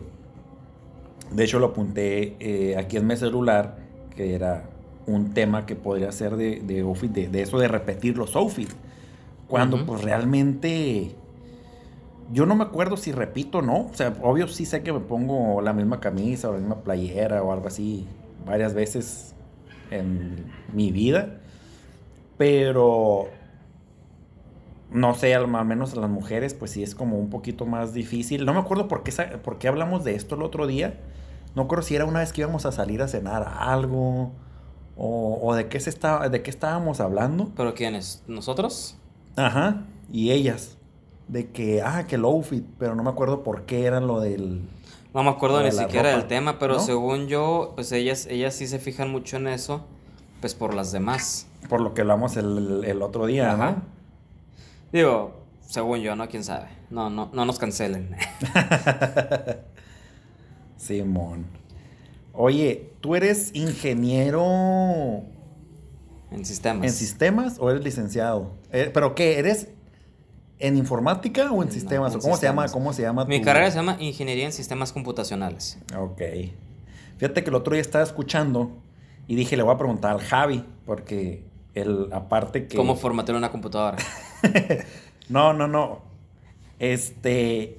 de 1.33 1.45
hecho, 1.45 1.59
lo 1.59 1.67
apunté 1.67 2.37
eh, 2.41 2.77
aquí 2.77 2.97
en 2.97 3.07
mi 3.07 3.17
celular, 3.17 3.77
que 4.15 4.35
era 4.35 4.65
un 5.07 5.35
tema 5.35 5.67
que 5.67 5.77
podría 5.77 6.11
ser 6.13 6.37
de, 6.37 6.61
de 6.61 6.81
outfit, 6.81 7.11
de, 7.11 7.29
de 7.29 7.43
eso 7.43 7.59
de 7.59 7.69
repetir 7.69 8.17
los 8.17 8.35
outfits. 8.37 8.75
Cuando, 9.49 9.85
pues 9.85 10.03
realmente. 10.03 11.15
Yo 12.33 12.47
no 12.47 12.55
me 12.55 12.65
acuerdo 12.65 12.97
si 12.97 13.13
repito 13.13 13.59
o 13.59 13.63
no. 13.63 13.87
O 13.87 13.95
sea, 13.95 14.15
obvio 14.23 14.49
sí 14.49 14.65
sé 14.65 14.83
que 14.83 14.93
me 14.93 15.01
pongo 15.01 15.61
la 15.61 15.73
misma 15.73 16.01
camisa 16.01 16.49
o 16.49 16.53
la 16.53 16.59
misma 16.59 16.83
playera 16.83 17.43
o 17.43 17.53
algo 17.53 17.69
así 17.69 18.07
varias 18.47 18.75
veces 18.75 19.35
en 19.91 20.53
mi 20.73 20.91
vida. 20.91 21.41
Pero 22.37 23.29
no 24.91 25.15
sé, 25.15 25.35
al, 25.35 25.49
menos 25.49 25.93
a 25.93 26.01
las 26.01 26.11
mujeres, 26.11 26.55
pues 26.55 26.71
sí 26.71 26.83
es 26.83 26.95
como 26.95 27.19
un 27.19 27.29
poquito 27.29 27.67
más 27.67 27.93
difícil. 27.95 28.45
No 28.45 28.55
me 28.55 28.61
acuerdo 28.61 28.89
por 28.89 29.03
qué, 29.03 29.13
por 29.39 29.59
qué 29.59 29.69
hablamos 29.69 30.05
de 30.05 30.15
esto 30.15 30.37
el 30.37 30.43
otro 30.43 30.67
día. 30.67 31.01
No 31.55 31.63
acuerdo 31.63 31.83
si 31.83 31.97
era 31.97 32.05
una 32.05 32.21
vez 32.21 32.33
que 32.33 32.43
íbamos 32.43 32.67
a 32.67 32.73
salir 32.73 33.03
a 33.03 33.09
cenar 33.09 33.57
algo. 33.59 34.33
O, 34.97 35.41
o 35.43 35.55
de 35.57 35.69
qué 35.69 35.81
se 35.81 35.91
estaba, 35.91 36.29
de 36.29 36.43
qué 36.43 36.51
estábamos 36.51 37.01
hablando. 37.01 37.51
¿Pero 37.57 37.75
quiénes? 37.75 38.23
¿Nosotros? 38.29 38.97
Ajá. 39.35 39.85
Y 40.13 40.31
ellas. 40.31 40.79
De 41.29 41.51
que, 41.51 41.83
ah, 41.83 42.05
que 42.07 42.17
el 42.17 42.25
outfit, 42.25 42.65
pero 42.79 42.95
no 42.95 43.03
me 43.03 43.11
acuerdo 43.11 43.43
por 43.43 43.63
qué 43.63 43.85
era 43.85 44.01
lo 44.01 44.21
del. 44.21 44.63
No 45.15 45.23
me 45.23 45.31
acuerdo 45.31 45.59
ni 45.59 45.67
de 45.67 45.73
siquiera 45.73 46.11
ropa, 46.11 46.19
del 46.19 46.29
tema, 46.29 46.59
pero 46.59 46.75
¿no? 46.75 46.81
según 46.81 47.29
yo, 47.29 47.73
pues 47.75 47.93
ellas, 47.93 48.27
ellas 48.29 48.55
sí 48.55 48.67
se 48.67 48.79
fijan 48.79 49.11
mucho 49.11 49.37
en 49.37 49.49
eso, 49.49 49.85
pues 50.41 50.55
por 50.55 50.75
las 50.75 50.93
demás. 50.93 51.47
Por 51.69 51.81
lo 51.81 51.95
que 51.95 52.03
hablamos 52.03 52.37
el, 52.37 52.83
el 52.85 53.01
otro 53.01 53.27
día, 53.27 53.53
Ajá. 53.53 53.71
¿no? 53.71 53.83
Digo, 54.93 55.45
según 55.67 56.01
yo, 56.01 56.15
¿no? 56.15 56.29
¿Quién 56.29 56.45
sabe? 56.45 56.69
No, 56.91 57.11
no, 57.11 57.31
no 57.33 57.45
nos 57.45 57.59
cancelen. 57.59 58.15
Simón. 60.77 61.47
Oye, 62.33 62.93
¿tú 63.01 63.15
eres 63.15 63.55
ingeniero 63.55 64.43
en 66.31 66.45
sistemas. 66.45 66.87
en 66.87 66.93
sistemas 66.93 67.57
o 67.59 67.71
eres 67.71 67.85
licenciado? 67.85 68.53
Eh, 68.71 68.91
¿Pero 68.93 69.15
qué? 69.15 69.39
¿Eres 69.39 69.69
en 70.59 70.77
informática 70.77 71.51
o 71.53 71.63
en 71.63 71.69
No, 71.69 71.75
sistemas? 71.75 72.13
en 72.13 72.19
¿O 72.19 72.23
cómo 72.23 72.37
se 72.37 72.47
llama? 72.47 72.69
¿Cómo 72.69 72.93
se 72.93 73.03
llama? 73.03 73.25
Mi 73.25 73.39
tu- 73.41 73.45
carrera 73.45 73.71
se 73.71 73.77
llama 73.77 73.97
Ingeniería 74.01 74.47
en 74.47 74.53
Sistemas 74.53 74.93
Computacionales. 74.93 75.79
Ok. 75.97 76.21
Fíjate 77.19 77.43
que 77.45 77.51
el 77.51 77.57
otro 77.57 77.73
día 77.75 77.81
estaba 77.83 78.05
escuchando 78.05 78.71
y 79.27 79.35
dije, 79.37 79.57
le 79.57 79.63
voy 79.63 79.75
a 79.75 79.79
preguntar 79.79 80.13
al 80.13 80.21
Javi, 80.21 80.65
porque 80.87 81.45
él, 81.75 82.09
aparte 82.13 82.67
que... 82.69 82.77
¿Cómo 82.77 82.97
formatear 82.97 83.37
una 83.37 83.51
computadora? 83.51 83.97
No, 85.31 85.55
no, 85.55 85.67
no. 85.67 86.03
Este. 86.79 87.79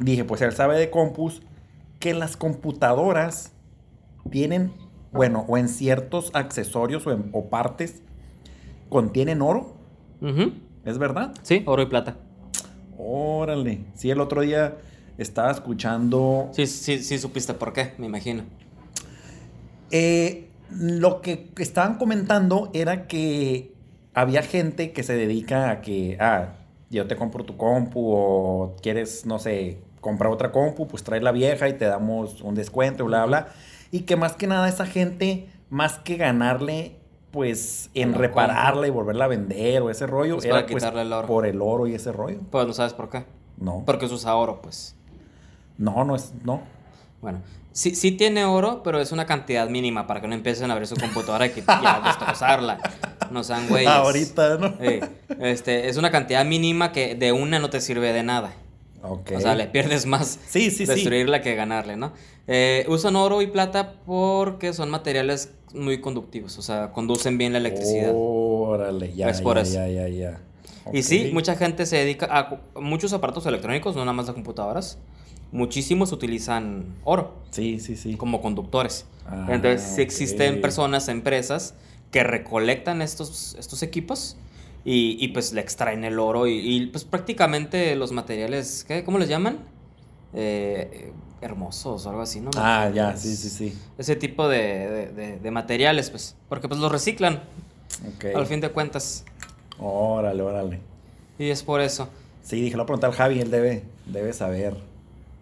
Dije, 0.00 0.24
pues 0.24 0.40
él 0.42 0.52
sabe 0.52 0.76
de 0.78 0.90
compus 0.90 1.42
que 2.00 2.14
las 2.14 2.36
computadoras 2.36 3.52
tienen, 4.30 4.72
bueno, 5.12 5.44
o 5.46 5.56
en 5.56 5.68
ciertos 5.68 6.32
accesorios 6.34 7.06
o, 7.06 7.12
en- 7.12 7.30
o 7.32 7.48
partes, 7.48 8.02
contienen 8.88 9.40
oro. 9.42 9.76
Ujú. 10.20 10.52
¿Es 10.84 10.98
verdad? 10.98 11.32
Sí, 11.42 11.62
oro 11.66 11.82
y 11.82 11.86
plata. 11.86 12.16
Órale. 12.98 13.84
Sí, 13.94 14.10
el 14.10 14.20
otro 14.20 14.40
día 14.42 14.76
estaba 15.18 15.50
escuchando. 15.50 16.50
Sí, 16.52 16.66
sí, 16.66 17.02
sí 17.02 17.18
supiste 17.18 17.54
por 17.54 17.72
qué, 17.72 17.94
me 17.98 18.06
imagino. 18.06 18.44
Eh, 19.90 20.48
lo 20.70 21.20
que 21.20 21.50
estaban 21.58 21.98
comentando 21.98 22.70
era 22.72 23.06
que 23.06 23.72
había 24.14 24.42
gente 24.42 24.92
que 24.92 25.02
se 25.02 25.14
dedica 25.14 25.70
a 25.70 25.80
que, 25.80 26.16
ah, 26.20 26.54
yo 26.90 27.06
te 27.06 27.16
compro 27.16 27.44
tu 27.44 27.56
compu 27.56 28.12
o 28.12 28.76
quieres, 28.82 29.24
no 29.24 29.38
sé, 29.38 29.78
comprar 30.00 30.32
otra 30.32 30.52
compu, 30.52 30.86
pues 30.88 31.02
trae 31.02 31.20
la 31.20 31.32
vieja 31.32 31.68
y 31.68 31.74
te 31.74 31.86
damos 31.86 32.42
un 32.42 32.54
descuento, 32.54 33.04
bla, 33.04 33.24
bla. 33.24 33.48
Y 33.90 34.00
que 34.00 34.16
más 34.16 34.34
que 34.34 34.46
nada 34.46 34.68
esa 34.68 34.86
gente, 34.86 35.48
más 35.70 35.98
que 35.98 36.16
ganarle, 36.16 36.96
pues, 37.32 37.90
en 37.94 38.12
la 38.12 38.18
repararla 38.18 38.86
y 38.86 38.90
volverla 38.90 39.24
a 39.24 39.28
vender 39.28 39.82
o 39.82 39.90
ese 39.90 40.06
rollo, 40.06 40.38
Es 40.38 40.44
para 40.46 40.58
era 40.60 40.66
pues, 40.68 40.76
quitarle 40.82 41.02
el 41.02 41.12
oro. 41.12 41.26
por 41.26 41.46
el 41.46 41.60
oro 41.60 41.86
y 41.88 41.94
ese 41.94 42.12
rollo. 42.12 42.38
Pues 42.50 42.66
no 42.66 42.72
sabes 42.72 42.92
por 42.92 43.08
qué. 43.10 43.24
No, 43.56 43.82
Porque 43.84 44.06
se 44.08 44.14
usa 44.14 44.34
oro, 44.36 44.60
pues. 44.62 44.94
no, 45.78 46.04
no 46.04 46.14
es, 46.14 46.32
no. 46.44 46.60
Bueno, 47.20 47.40
sí, 47.72 47.94
sí 47.94 48.12
tiene 48.12 48.44
oro, 48.44 48.82
pero 48.82 48.98
es 49.00 49.12
una 49.12 49.26
cantidad 49.26 49.68
mínima 49.68 50.06
para 50.06 50.20
que 50.20 50.26
no 50.28 50.34
empiecen 50.34 50.70
a 50.70 50.74
abrir 50.74 50.88
su 50.88 50.96
computadora 50.96 51.46
y 51.46 51.50
que 51.50 51.62
ya 51.62 52.00
destrozarla. 52.04 52.78
No 53.30 53.44
sean 53.44 53.68
güeyes. 53.68 53.88
Ahorita, 53.88 54.58
¿no? 54.58 54.68
Sí, 54.80 55.00
este, 55.40 55.88
es 55.88 55.96
una 55.96 56.10
cantidad 56.10 56.44
mínima 56.44 56.92
que 56.92 57.14
de 57.14 57.32
una 57.32 57.58
no 57.60 57.70
te 57.70 57.80
sirve 57.80 58.12
de 58.12 58.22
nada. 58.24 58.52
Ok. 59.02 59.32
O 59.36 59.40
sea, 59.40 59.54
le 59.54 59.66
pierdes 59.66 60.06
más 60.06 60.38
Sí, 60.48 60.70
sí, 60.70 60.86
sí. 60.86 60.86
destruirla 60.86 61.40
que 61.42 61.54
ganarle, 61.54 61.96
¿no? 61.96 62.12
Eh, 62.46 62.84
usan 62.88 63.16
oro 63.16 63.42
y 63.42 63.46
plata 63.48 63.94
porque 64.06 64.72
son 64.72 64.90
materiales 64.90 65.50
muy 65.74 66.00
conductivos, 66.00 66.58
o 66.58 66.62
sea, 66.62 66.92
conducen 66.92 67.38
bien 67.38 67.52
la 67.52 67.58
electricidad. 67.58 68.12
Órale, 68.14 69.12
ya, 69.14 69.28
Es 69.30 69.40
por 69.40 69.56
ya, 69.56 69.62
eso. 69.62 69.72
ya, 69.74 69.88
ya, 69.88 70.08
ya. 70.08 70.40
Y 70.92 71.02
sí, 71.02 71.30
mucha 71.32 71.54
gente 71.56 71.86
se 71.86 71.96
dedica 71.96 72.26
a 72.30 72.60
muchos 72.80 73.12
aparatos 73.12 73.46
electrónicos, 73.46 73.94
no 73.94 74.02
nada 74.02 74.12
más 74.12 74.26
de 74.26 74.34
computadoras. 74.34 74.98
Muchísimos 75.52 76.12
utilizan 76.12 76.94
oro 77.04 77.34
Sí, 77.50 77.78
sí, 77.78 77.96
sí. 77.96 78.16
como 78.16 78.40
conductores. 78.40 79.06
Ah, 79.26 79.46
Entonces, 79.50 79.82
sí 79.96 80.02
existen 80.02 80.60
personas, 80.60 81.08
empresas 81.08 81.74
que 82.10 82.24
recolectan 82.24 83.00
estos, 83.02 83.54
estos 83.58 83.82
equipos 83.82 84.36
y, 84.84 85.16
y, 85.24 85.28
pues 85.28 85.52
le 85.52 85.60
extraen 85.60 86.04
el 86.04 86.18
oro 86.18 86.46
y, 86.46 86.58
y, 86.58 86.86
pues 86.86 87.04
prácticamente 87.04 87.94
los 87.96 88.12
materiales, 88.12 88.84
¿qué? 88.86 89.04
¿cómo 89.04 89.18
les 89.18 89.28
llaman? 89.28 89.58
Eh, 90.34 90.88
eh, 90.92 91.12
hermosos 91.40 92.06
o 92.06 92.08
algo 92.10 92.22
así, 92.22 92.40
¿no? 92.40 92.50
Ah, 92.56 92.90
ya, 92.94 93.16
sí, 93.16 93.34
sí, 93.36 93.48
sí. 93.50 93.78
Ese 93.98 94.16
tipo 94.16 94.48
de, 94.48 94.58
de- 94.88 95.06
de- 95.12 95.38
de 95.38 95.50
materiales, 95.50 96.10
pues, 96.10 96.36
porque 96.48 96.68
pues 96.68 96.80
los 96.80 96.90
reciclan 96.90 97.42
Ok. 98.16 98.26
al 98.34 98.46
fin 98.46 98.60
de 98.60 98.70
cuentas. 98.70 99.24
Órale, 99.78 100.42
órale. 100.42 100.80
Y 101.38 101.50
es 101.50 101.62
por 101.62 101.80
eso. 101.80 102.08
Sí, 102.42 102.60
dije, 102.60 102.76
lo 102.76 102.86
preguntar 102.86 103.10
al 103.10 103.16
Javi, 103.16 103.40
él 103.40 103.50
debe, 103.50 103.84
debe 104.06 104.32
saber. 104.32 104.76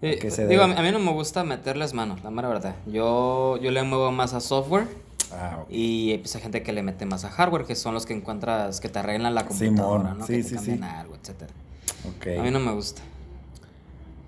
Eh, 0.02 0.18
qué 0.20 0.30
se 0.30 0.46
digo, 0.46 0.62
a 0.62 0.66
debe? 0.66 0.80
mí, 0.80 0.88
a 0.88 0.90
mí 0.92 0.98
no 0.98 1.04
me 1.04 1.12
gusta 1.12 1.44
meterles 1.44 1.92
manos, 1.94 2.22
la 2.24 2.30
mera 2.30 2.48
verdad. 2.48 2.74
Yo, 2.86 3.58
yo 3.58 3.70
le 3.70 3.82
muevo 3.82 4.10
más 4.12 4.32
a 4.34 4.40
software 4.40 4.86
Ah, 5.32 5.64
y 5.68 6.18
pues 6.18 6.34
hay 6.34 6.42
gente 6.42 6.62
que 6.62 6.72
le 6.72 6.82
mete 6.82 7.06
más 7.06 7.24
a 7.24 7.30
hardware, 7.30 7.64
que 7.64 7.76
son 7.76 7.94
los 7.94 8.06
que 8.06 8.14
encuentras 8.14 8.80
que 8.80 8.88
te 8.88 8.98
arreglan 8.98 9.34
la 9.34 9.46
computadora, 9.46 10.10
Simón, 10.10 10.18
¿no? 10.18 10.26
sí, 10.26 10.32
que 10.34 10.42
te 10.42 10.48
sí, 10.48 10.54
cambian 10.56 10.78
sí. 10.78 10.84
algo, 10.84 11.16
etcétera. 11.16 11.52
A 12.38 12.42
mí 12.42 12.50
no 12.50 12.60
me 12.60 12.72
gusta. 12.72 13.02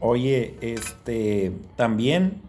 Oye, 0.00 0.56
este, 0.60 1.52
también. 1.76 2.40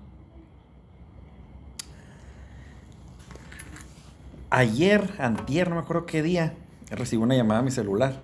Ayer, 4.49 5.09
antier, 5.17 5.69
no 5.69 5.75
me 5.75 5.81
acuerdo 5.81 6.05
qué 6.05 6.21
día, 6.21 6.53
recibí 6.91 7.21
una 7.23 7.35
llamada 7.35 7.61
a 7.61 7.63
mi 7.63 7.71
celular. 7.71 8.21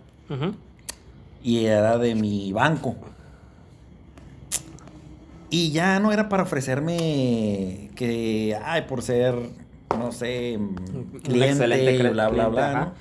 Y 1.42 1.66
era 1.66 1.98
de 1.98 2.14
mi 2.14 2.52
banco. 2.54 2.96
Y 5.50 5.72
ya 5.72 6.00
no 6.00 6.12
era 6.12 6.30
para 6.30 6.44
ofrecerme 6.44 7.90
que, 7.96 8.56
ay, 8.64 8.84
por 8.84 9.02
ser, 9.02 9.36
no 9.98 10.12
sé, 10.12 10.58
Un 10.58 11.20
cliente 11.24 11.66
bla, 12.12 12.30
bla, 12.30 12.48
bla. 12.48 12.74
¿no? 12.86 12.94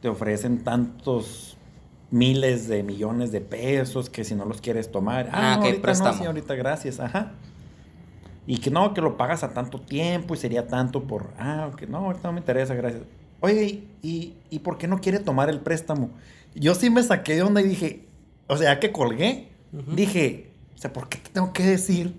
Te 0.00 0.08
ofrecen 0.08 0.64
tantos 0.64 1.56
miles 2.10 2.66
de 2.68 2.82
millones 2.82 3.30
de 3.32 3.40
pesos 3.40 4.10
que 4.10 4.24
si 4.24 4.34
no 4.34 4.44
los 4.44 4.60
quieres 4.60 4.90
tomar, 4.90 5.28
Ah, 5.32 5.54
ah, 5.54 5.56
ok, 5.58 5.64
ahorita 5.64 5.82
préstamo. 5.82 6.10
no, 6.12 6.18
señorita, 6.18 6.54
gracias, 6.54 6.98
ajá. 7.00 7.32
Y 8.46 8.58
que 8.58 8.70
no, 8.70 8.94
que 8.94 9.00
lo 9.00 9.16
pagas 9.16 9.44
a 9.44 9.52
tanto 9.52 9.80
tiempo 9.80 10.34
y 10.34 10.36
sería 10.36 10.66
tanto 10.66 11.04
por, 11.04 11.30
ah, 11.38 11.70
que 11.76 11.86
no, 11.86 11.98
ahorita 11.98 12.28
no 12.28 12.32
me 12.32 12.40
interesa, 12.40 12.74
gracias. 12.74 13.02
Oye, 13.40 13.84
¿y, 14.02 14.34
y 14.50 14.58
por 14.60 14.76
qué 14.78 14.88
no 14.88 15.00
quiere 15.00 15.18
tomar 15.20 15.48
el 15.50 15.60
préstamo? 15.60 16.10
Yo 16.54 16.74
sí 16.74 16.90
me 16.90 17.02
saqué 17.02 17.34
de 17.36 17.42
onda 17.42 17.60
y 17.60 17.68
dije, 17.68 18.06
o 18.48 18.56
sea, 18.56 18.80
que 18.80 18.90
colgué, 18.90 19.48
dije, 19.94 20.50
o 20.74 20.78
sea, 20.78 20.92
¿por 20.92 21.08
qué 21.08 21.18
te 21.18 21.30
tengo 21.30 21.52
que 21.52 21.62
decir 21.62 22.14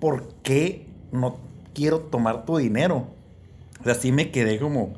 por 0.00 0.32
qué 0.42 0.86
no 1.12 1.36
quiero 1.74 2.00
tomar 2.00 2.44
tu 2.44 2.56
dinero? 2.56 3.06
Sea, 3.94 4.00
sí 4.02 4.12
me 4.12 4.30
quedé 4.30 4.58
como, 4.58 4.94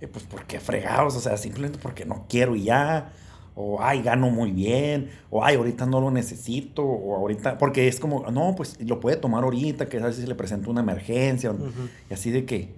eh, 0.00 0.06
pues, 0.08 0.24
¿por 0.24 0.44
qué 0.44 0.60
fregados? 0.60 1.16
O 1.16 1.20
sea, 1.20 1.36
simplemente 1.36 1.78
porque 1.80 2.04
no 2.04 2.26
quiero 2.28 2.54
y 2.56 2.64
ya. 2.64 3.12
O, 3.54 3.82
ay, 3.82 4.02
gano 4.02 4.28
muy 4.30 4.50
bien. 4.52 5.10
O, 5.30 5.42
ay, 5.44 5.56
ahorita 5.56 5.86
no 5.86 6.00
lo 6.00 6.10
necesito. 6.10 6.82
O 6.82 7.16
ahorita, 7.16 7.56
porque 7.58 7.88
es 7.88 7.98
como, 7.98 8.30
no, 8.30 8.54
pues 8.56 8.76
lo 8.80 9.00
puede 9.00 9.16
tomar 9.16 9.44
ahorita, 9.44 9.86
que 9.88 9.96
a 9.98 10.04
veces 10.06 10.22
se 10.22 10.28
le 10.28 10.34
presenta 10.34 10.68
una 10.68 10.82
emergencia. 10.82 11.50
o- 11.50 11.54
Ujú. 11.54 11.88
Y 12.10 12.14
así 12.14 12.30
de 12.30 12.44
que, 12.44 12.74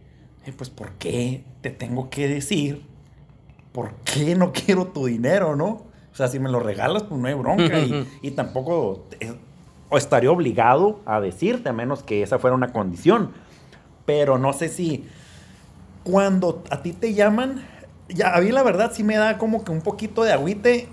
eh, 0.47 0.53
pues, 0.57 0.71
¿por 0.71 0.93
qué 0.93 1.43
te 1.61 1.71
tengo 1.71 2.09
que 2.11 2.29
decir? 2.29 2.83
¿Por 3.73 3.93
qué 4.05 4.35
no 4.37 4.53
quiero 4.67 4.87
tu 4.87 5.07
dinero, 5.07 5.57
no? 5.57 5.67
O 6.13 6.15
sea, 6.19 6.29
si 6.29 6.39
me 6.39 6.49
lo 6.49 6.61
regalas, 6.61 7.03
pues 7.05 7.21
no 7.21 7.27
hay 7.29 7.35
bronca. 7.35 7.79
y, 7.81 8.07
y 8.23 8.31
tampoco 8.33 9.07
eh, 9.21 9.33
o 9.91 9.97
estaría 9.99 10.31
obligado 10.31 11.01
a 11.07 11.21
decirte, 11.21 11.69
a 11.69 11.73
menos 11.73 12.03
que 12.03 12.23
esa 12.23 12.39
fuera 12.39 12.55
una 12.55 12.73
condición. 12.73 13.33
Pero 14.07 14.39
no 14.39 14.53
sé 14.53 14.69
si 14.69 15.07
cuando 16.05 16.63
a 16.71 16.83
ti 16.83 16.93
te 16.93 17.15
llaman, 17.15 17.65
ya 18.09 18.35
a 18.35 18.41
mí 18.41 18.51
la 18.51 18.63
verdad 18.63 18.93
sí 18.95 19.05
me 19.05 19.17
da 19.17 19.39
como 19.39 19.65
que 19.65 19.73
un 19.73 19.81
poquito 19.81 20.23
de 20.25 20.33
agüite. 20.33 20.89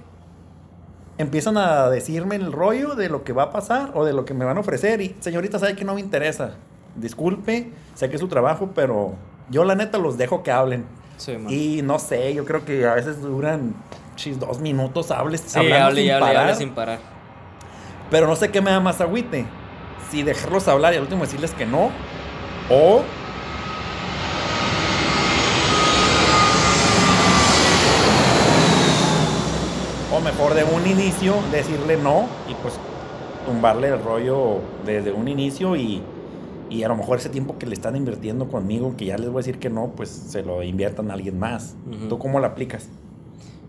Empiezan 1.18 1.58
a 1.58 1.90
decirme 1.90 2.36
el 2.36 2.52
rollo 2.52 2.96
de 2.96 3.08
lo 3.08 3.24
que 3.24 3.32
va 3.32 3.44
a 3.44 3.52
pasar 3.52 3.92
o 3.94 4.04
de 4.04 4.12
lo 4.12 4.26
que 4.26 4.34
me 4.34 4.44
van 4.44 4.58
a 4.58 4.60
ofrecer. 4.60 5.00
Y 5.02 5.16
señorita, 5.22 5.60
sabe 5.60 5.76
que 5.76 5.86
no 5.86 5.94
me 5.96 6.02
interesa. 6.02 6.56
Disculpe, 6.96 7.72
sé 7.94 8.10
que 8.10 8.16
es 8.16 8.22
su 8.22 8.28
trabajo, 8.28 8.72
pero 8.76 9.16
yo 9.50 9.64
la 9.64 9.76
neta 9.76 9.98
los 9.98 10.18
dejo 10.18 10.44
que 10.44 10.52
hablen. 10.52 10.86
Sí. 11.16 11.38
Y 11.48 11.82
no 11.84 12.00
sé, 12.00 12.34
yo 12.34 12.44
creo 12.44 12.66
que 12.66 12.86
a 12.86 12.96
veces 12.96 13.22
duran 13.22 13.74
chis, 14.18 14.38
dos 14.40 14.60
minutos, 14.60 15.12
hables, 15.12 15.42
Sí, 15.46 15.58
hable 15.60 15.70
sin 15.72 15.82
hable 15.82 16.02
y 16.04 16.10
hable 16.10 16.26
parar. 16.34 16.56
sin 16.56 16.70
parar. 16.72 17.00
Pero 18.12 18.28
no 18.28 18.36
sé 18.36 18.52
qué 18.52 18.62
me 18.62 18.72
da 18.72 18.82
más 18.82 19.00
agüite. 19.00 19.46
Si 20.12 20.22
dejarlos 20.24 20.68
hablar 20.68 20.94
y 20.94 20.98
al 20.98 21.04
último 21.04 21.24
decirles 21.24 21.54
que 21.54 21.66
no. 21.66 21.92
O. 22.70 23.04
mejor 30.26 30.56
de 30.56 30.64
un 30.64 30.88
inicio 30.88 31.36
decirle 31.52 31.98
no 31.98 32.28
y 32.50 32.56
pues 32.56 32.74
tumbarle 33.46 33.90
el 33.90 34.02
rollo 34.02 34.60
desde 34.84 35.12
un 35.12 35.28
inicio 35.28 35.76
y, 35.76 36.02
y 36.68 36.82
a 36.82 36.88
lo 36.88 36.96
mejor 36.96 37.20
ese 37.20 37.30
tiempo 37.30 37.60
que 37.60 37.68
le 37.68 37.76
están 37.76 37.96
invirtiendo 37.96 38.48
conmigo, 38.48 38.98
que 38.98 39.06
ya 39.06 39.20
les 39.20 39.30
voy 39.30 39.36
a 39.36 39.42
decir 39.46 39.60
que 39.60 39.70
no, 39.70 39.94
pues 39.96 40.10
se 40.10 40.42
lo 40.42 40.64
inviertan 40.64 41.12
a 41.12 41.14
alguien 41.14 41.38
más. 41.38 41.76
¿Tú 42.10 42.18
cómo 42.18 42.40
lo 42.40 42.48
aplicas? 42.48 42.88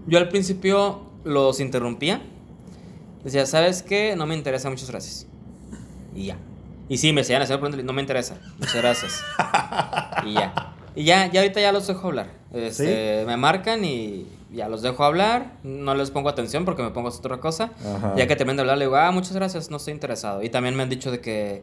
Yo 0.07 0.17
al 0.19 0.31
principio 0.31 1.03
los 1.25 1.61
interrumpía. 1.61 2.23
Decía, 3.23 3.45
¿sabes 3.45 3.83
qué? 3.83 4.17
No 4.17 4.25
me 4.25 4.35
interesa, 4.35 4.71
muchas 4.71 4.91
gracias. 4.91 5.27
Y 6.15 6.27
ya. 6.27 6.39
Y 6.89 6.97
sí, 6.97 7.13
me 7.13 7.21
haciendo 7.21 7.47
preguntas, 7.47 7.85
no 7.85 7.93
me 7.93 8.01
interesa. 8.01 8.39
Muchas 8.59 8.77
gracias. 8.77 9.23
y 10.25 10.33
ya. 10.33 10.75
Y 10.95 11.05
ya, 11.05 11.31
ya 11.31 11.41
ahorita 11.41 11.61
ya 11.61 11.73
los 11.73 11.87
dejo 11.87 12.07
hablar. 12.07 12.31
Este, 12.55 13.25
Me 13.27 13.37
marcan 13.37 13.85
y 13.85 14.27
ya 14.53 14.69
los 14.69 14.83
dejo 14.83 15.05
hablar. 15.05 15.59
No 15.63 15.95
les 15.95 16.11
pongo 16.11 16.29
atención 16.29 16.65
porque 16.65 16.83
me 16.83 16.91
pongo 16.91 17.09
a 17.09 17.11
hacer 17.11 17.21
otra 17.21 17.41
cosa. 17.41 17.73
Ajá. 17.85 18.15
Ya 18.17 18.27
que 18.27 18.37
termino 18.37 18.57
de 18.57 18.63
hablar, 18.63 18.79
le 18.79 18.87
digo, 18.87 18.97
ah, 18.97 19.11
muchas 19.11 19.33
gracias, 19.35 19.71
no 19.71 19.77
estoy 19.77 19.95
interesado. 19.95 20.43
Y 20.43 20.51
también 20.51 20.77
me 20.77 20.83
han 20.83 20.89
dicho 20.89 21.11
de 21.11 21.21
que, 21.21 21.63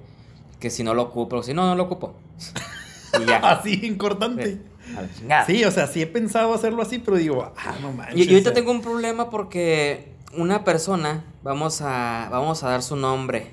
que 0.59 0.69
si 0.69 0.83
no 0.83 0.93
lo 0.93 1.03
ocupo, 1.03 1.43
si 1.43 1.53
no, 1.53 1.65
no 1.65 1.75
lo 1.75 1.83
ocupo. 1.83 2.15
y 3.21 3.25
ya. 3.25 3.37
Así, 3.37 3.85
importante. 3.85 4.61
Sí, 5.47 5.63
o 5.63 5.71
sea, 5.71 5.87
sí 5.87 6.01
he 6.01 6.07
pensado 6.07 6.53
hacerlo 6.53 6.81
así, 6.81 6.99
pero 6.99 7.17
digo, 7.17 7.53
ah, 7.57 7.75
no 7.81 7.93
manches. 7.93 8.17
Y, 8.17 8.23
y 8.23 8.29
ahorita 8.29 8.49
o 8.49 8.53
sea, 8.53 8.53
tengo 8.53 8.71
un 8.71 8.81
problema 8.81 9.29
porque 9.29 10.13
una 10.37 10.63
persona, 10.63 11.23
vamos 11.43 11.81
a, 11.81 12.27
vamos 12.31 12.63
a 12.63 12.69
dar 12.69 12.83
su 12.83 12.95
nombre. 12.95 13.51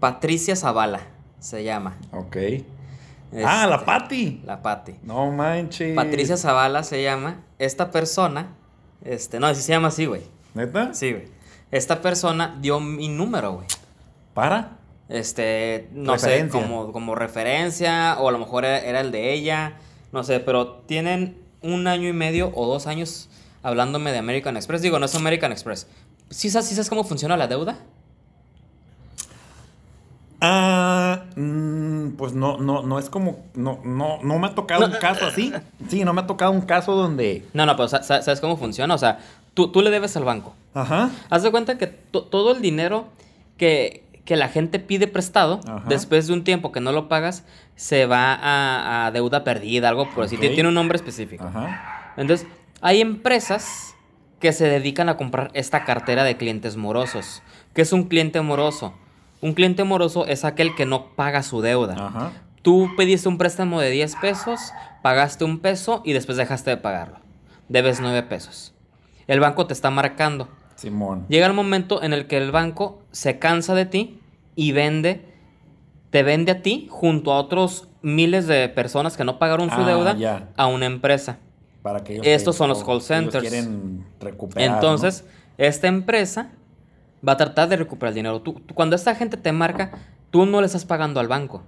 Patricia 0.00 0.56
Zavala 0.56 1.02
se 1.38 1.62
llama. 1.64 1.96
Ok. 2.12 2.36
Ah, 3.44 3.66
la 3.68 3.76
Este, 3.76 3.86
Pati. 3.86 4.42
La 4.44 4.62
Pati. 4.62 4.94
No 5.02 5.30
manches. 5.30 5.94
Patricia 5.94 6.36
Zavala 6.36 6.82
se 6.82 7.02
llama. 7.02 7.42
Esta 7.58 7.90
persona, 7.90 8.48
este, 9.04 9.38
no, 9.40 9.54
sí 9.54 9.62
se 9.62 9.72
llama 9.72 9.88
así, 9.88 10.06
güey. 10.06 10.22
¿Neta? 10.54 10.92
Sí, 10.94 11.12
güey. 11.12 11.28
Esta 11.70 12.02
persona 12.02 12.56
dio 12.60 12.80
mi 12.80 13.08
número, 13.08 13.52
güey. 13.52 13.66
¿Para? 14.34 14.78
Este, 15.08 15.88
no 15.92 16.14
Referencia. 16.14 16.60
sé, 16.60 16.66
como, 16.66 16.92
como 16.92 17.14
referencia, 17.14 18.16
o 18.18 18.28
a 18.28 18.32
lo 18.32 18.38
mejor 18.38 18.64
era, 18.64 18.78
era 18.80 19.00
el 19.00 19.10
de 19.12 19.32
ella, 19.32 19.74
no 20.12 20.22
sé, 20.24 20.40
pero 20.40 20.78
tienen 20.86 21.36
un 21.62 21.86
año 21.86 22.08
y 22.08 22.12
medio 22.12 22.50
o 22.54 22.66
dos 22.66 22.86
años 22.86 23.28
hablándome 23.62 24.12
de 24.12 24.18
American 24.18 24.56
Express. 24.56 24.82
Digo, 24.82 24.98
no 24.98 25.06
es 25.06 25.14
American 25.14 25.52
Express. 25.52 25.86
¿Sí 26.30 26.48
sabes, 26.50 26.68
sí 26.68 26.74
sabes 26.74 26.88
cómo 26.88 27.04
funciona 27.04 27.36
la 27.36 27.46
deuda? 27.48 27.78
Ah, 30.40 31.24
mm, 31.36 31.89
pues 32.16 32.32
no, 32.34 32.58
no, 32.58 32.82
no 32.82 32.98
es 32.98 33.10
como, 33.10 33.38
no, 33.54 33.80
no, 33.84 34.18
no 34.22 34.38
me 34.38 34.46
ha 34.48 34.54
tocado 34.54 34.84
un 34.86 34.92
caso 34.92 35.26
así. 35.26 35.52
Sí, 35.88 36.04
no 36.04 36.12
me 36.12 36.20
ha 36.22 36.26
tocado 36.26 36.50
un 36.52 36.62
caso 36.62 36.94
donde, 36.94 37.44
No, 37.54 37.66
no, 37.66 37.76
pero 37.76 37.88
sa- 37.88 38.02
sa- 38.02 38.22
¿sabes 38.22 38.40
cómo 38.40 38.56
funciona? 38.56 38.94
O 38.94 38.98
sea, 38.98 39.18
tú, 39.54 39.68
tú 39.72 39.82
le 39.82 39.90
debes 39.90 40.16
al 40.16 40.24
banco. 40.24 40.54
ajá, 40.74 41.10
Haz 41.30 41.42
de 41.42 41.50
cuenta 41.50 41.78
que 41.78 41.86
to- 41.88 42.22
todo 42.24 42.52
el 42.52 42.62
dinero 42.62 43.08
que, 43.56 44.04
que 44.24 44.36
la 44.36 44.48
gente 44.48 44.78
pide 44.78 45.06
prestado, 45.08 45.60
Ajá. 45.66 45.84
después 45.88 46.26
de 46.26 46.32
un 46.34 46.44
tiempo 46.44 46.72
que 46.72 46.80
no 46.80 46.92
lo 46.92 47.08
pagas, 47.08 47.44
se 47.76 48.06
va 48.06 48.34
a, 48.34 49.06
a 49.06 49.10
deuda 49.10 49.42
perdida, 49.44 49.88
algo 49.88 50.08
por 50.14 50.24
así. 50.24 50.36
Ok. 50.36 50.42
Tiene 50.42 50.68
un 50.68 50.74
nombre 50.74 50.96
específico. 50.96 51.44
ajá, 51.44 52.12
Entonces, 52.16 52.46
hay 52.80 53.00
empresas 53.00 53.94
que 54.38 54.52
se 54.52 54.66
dedican 54.66 55.08
a 55.08 55.16
comprar 55.16 55.50
esta 55.54 55.84
cartera 55.84 56.24
de 56.24 56.36
clientes 56.36 56.76
morosos. 56.76 57.42
¿Qué 57.74 57.82
es 57.82 57.92
un 57.92 58.04
cliente 58.04 58.40
moroso? 58.40 58.94
Un 59.42 59.54
cliente 59.54 59.84
moroso 59.84 60.26
es 60.26 60.44
aquel 60.44 60.74
que 60.74 60.86
no 60.86 61.14
paga 61.16 61.42
su 61.42 61.60
deuda. 61.62 61.94
ajá, 61.94 62.32
Tú 62.62 62.90
pediste 62.96 63.28
un 63.28 63.38
préstamo 63.38 63.80
de 63.80 63.88
10 63.90 64.16
pesos, 64.16 64.60
pagaste 65.02 65.44
un 65.44 65.60
peso 65.60 66.02
y 66.04 66.12
después 66.12 66.36
dejaste 66.36 66.68
de 66.70 66.76
pagarlo. 66.76 67.18
Debes 67.68 68.00
9 68.00 68.22
pesos. 68.24 68.74
El 69.26 69.40
banco 69.40 69.66
te 69.66 69.72
está 69.72 69.90
marcando. 69.90 70.48
Simón. 70.74 71.24
Llega 71.28 71.46
el 71.46 71.54
momento 71.54 72.02
en 72.02 72.12
el 72.12 72.26
que 72.26 72.36
el 72.36 72.50
banco 72.50 73.02
se 73.12 73.38
cansa 73.38 73.74
de 73.74 73.86
ti 73.86 74.20
y 74.56 74.72
vende, 74.72 75.24
te 76.10 76.22
vende 76.22 76.52
a 76.52 76.62
ti 76.62 76.86
junto 76.90 77.32
a 77.32 77.38
otros 77.38 77.88
miles 78.02 78.46
de 78.46 78.68
personas 78.68 79.16
que 79.16 79.24
no 79.24 79.38
pagaron 79.38 79.70
su 79.70 79.80
Ah, 79.80 79.86
deuda 79.86 80.16
ya. 80.16 80.48
a 80.56 80.66
una 80.66 80.84
empresa. 80.86 81.38
Para 81.82 82.04
que 82.04 82.14
ellos 82.14 82.26
Estos 82.26 82.56
son 82.56 82.68
los 82.68 82.80
call 82.84 82.96
ellos 82.96 83.06
centers. 83.06 83.40
quieren 83.48 84.04
recuperar. 84.20 84.74
Entonces, 84.74 85.24
esta 85.56 85.86
empresa 85.88 86.50
va 87.26 87.32
a 87.32 87.36
tratar 87.36 87.68
de 87.68 87.76
recuperar 87.76 88.10
el 88.10 88.14
dinero. 88.16 88.40
Tú, 88.40 88.54
tú- 88.54 88.74
cuando 88.74 88.96
esta 88.96 89.14
gente 89.14 89.36
te 89.36 89.52
marca, 89.52 89.90
tú 90.30 90.46
no 90.46 90.60
le 90.60 90.66
estás 90.66 90.84
pagando 90.84 91.20
al 91.20 91.28
banco. 91.28 91.62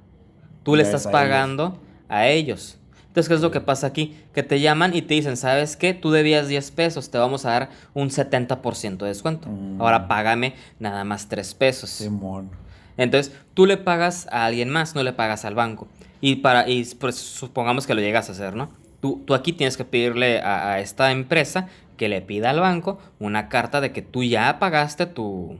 Tú 0.62 0.76
le 0.76 0.82
estás 0.82 1.06
pagando 1.12 1.78
a 2.08 2.28
ellos. 2.28 2.78
Entonces, 3.08 3.28
¿qué 3.28 3.34
es 3.34 3.40
lo 3.42 3.50
que 3.50 3.60
pasa 3.60 3.88
aquí? 3.88 4.16
Que 4.32 4.42
te 4.42 4.60
llaman 4.60 4.94
y 4.96 5.02
te 5.02 5.12
dicen, 5.14 5.36
¿sabes 5.36 5.76
qué? 5.76 5.92
Tú 5.92 6.10
debías 6.12 6.48
10 6.48 6.70
pesos, 6.70 7.10
te 7.10 7.18
vamos 7.18 7.44
a 7.44 7.50
dar 7.50 7.68
un 7.92 8.08
70% 8.10 9.04
de 9.04 9.08
descuento. 9.08 9.48
Mm. 9.48 9.80
Ahora 9.82 10.08
págame 10.08 10.54
nada 10.78 11.04
más 11.04 11.28
3 11.28 11.52
pesos. 11.54 11.90
Simón. 11.90 12.48
Entonces, 12.96 13.34
tú 13.54 13.66
le 13.66 13.76
pagas 13.76 14.28
a 14.30 14.46
alguien 14.46 14.70
más, 14.70 14.94
no 14.94 15.02
le 15.02 15.12
pagas 15.12 15.44
al 15.44 15.54
banco. 15.54 15.88
Y 16.22 16.36
para 16.36 16.68
y 16.68 16.84
pues 16.98 17.16
supongamos 17.16 17.86
que 17.86 17.94
lo 17.94 18.00
llegas 18.00 18.28
a 18.28 18.32
hacer, 18.32 18.54
¿no? 18.54 18.70
Tú, 19.00 19.22
tú 19.26 19.34
aquí 19.34 19.52
tienes 19.52 19.76
que 19.76 19.84
pedirle 19.84 20.40
a, 20.40 20.72
a 20.74 20.80
esta 20.80 21.10
empresa 21.10 21.68
que 22.02 22.08
le 22.08 22.20
pida 22.20 22.50
al 22.50 22.58
banco 22.58 22.98
una 23.20 23.48
carta 23.48 23.80
de 23.80 23.92
que 23.92 24.02
tú 24.02 24.24
ya 24.24 24.58
pagaste 24.58 25.06
tu, 25.06 25.56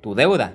tu 0.00 0.14
deuda. 0.14 0.54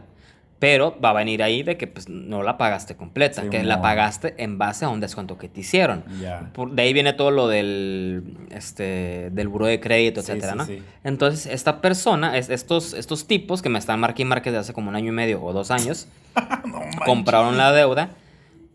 Pero 0.57 0.97
va 0.99 1.11
a 1.11 1.13
venir 1.13 1.43
ahí 1.43 1.61
de 1.61 1.77
que 1.77 1.85
pues, 1.85 2.09
no 2.09 2.41
la 2.41 2.57
pagaste 2.57 2.95
completa, 2.95 3.43
Sí, 3.43 3.49
que 3.49 3.63
la 3.63 3.79
pagaste 3.79 4.33
en 4.39 4.57
base 4.57 4.85
a 4.85 4.89
un 4.89 4.99
descuento 4.99 5.37
que 5.37 5.49
te 5.49 5.59
hicieron. 5.59 6.03
Ya. 6.19 6.49
Por- 6.51 6.71
de 6.71 6.81
ahí 6.81 6.93
viene 6.93 7.13
todo 7.13 7.29
lo 7.29 7.47
del, 7.47 8.23
este, 8.49 9.29
del 9.31 9.49
buro 9.49 9.67
de 9.67 9.79
crédito, 9.79 10.23
Sí, 10.23 10.31
etcétera, 10.31 10.65
sí, 10.65 10.77
¿no? 10.79 10.83
Entonces, 11.03 11.45
esta 11.45 11.79
persona, 11.79 12.35
es- 12.35 12.49
estos, 12.49 12.95
estos 12.95 13.27
tipos 13.27 13.61
que 13.61 13.69
me 13.69 13.77
están 13.77 13.99
marcando 13.99 14.21
y 14.23 14.25
marque 14.25 14.51
de 14.51 14.57
hace 14.57 14.73
como 14.73 14.89
un 14.89 14.95
año 14.95 15.09
y 15.09 15.15
medio 15.15 15.43
o 15.43 15.53
dos 15.53 15.69
años, 15.69 16.07
No 16.65 16.81
compraron 17.05 17.55
la 17.55 17.71
deuda 17.71 18.09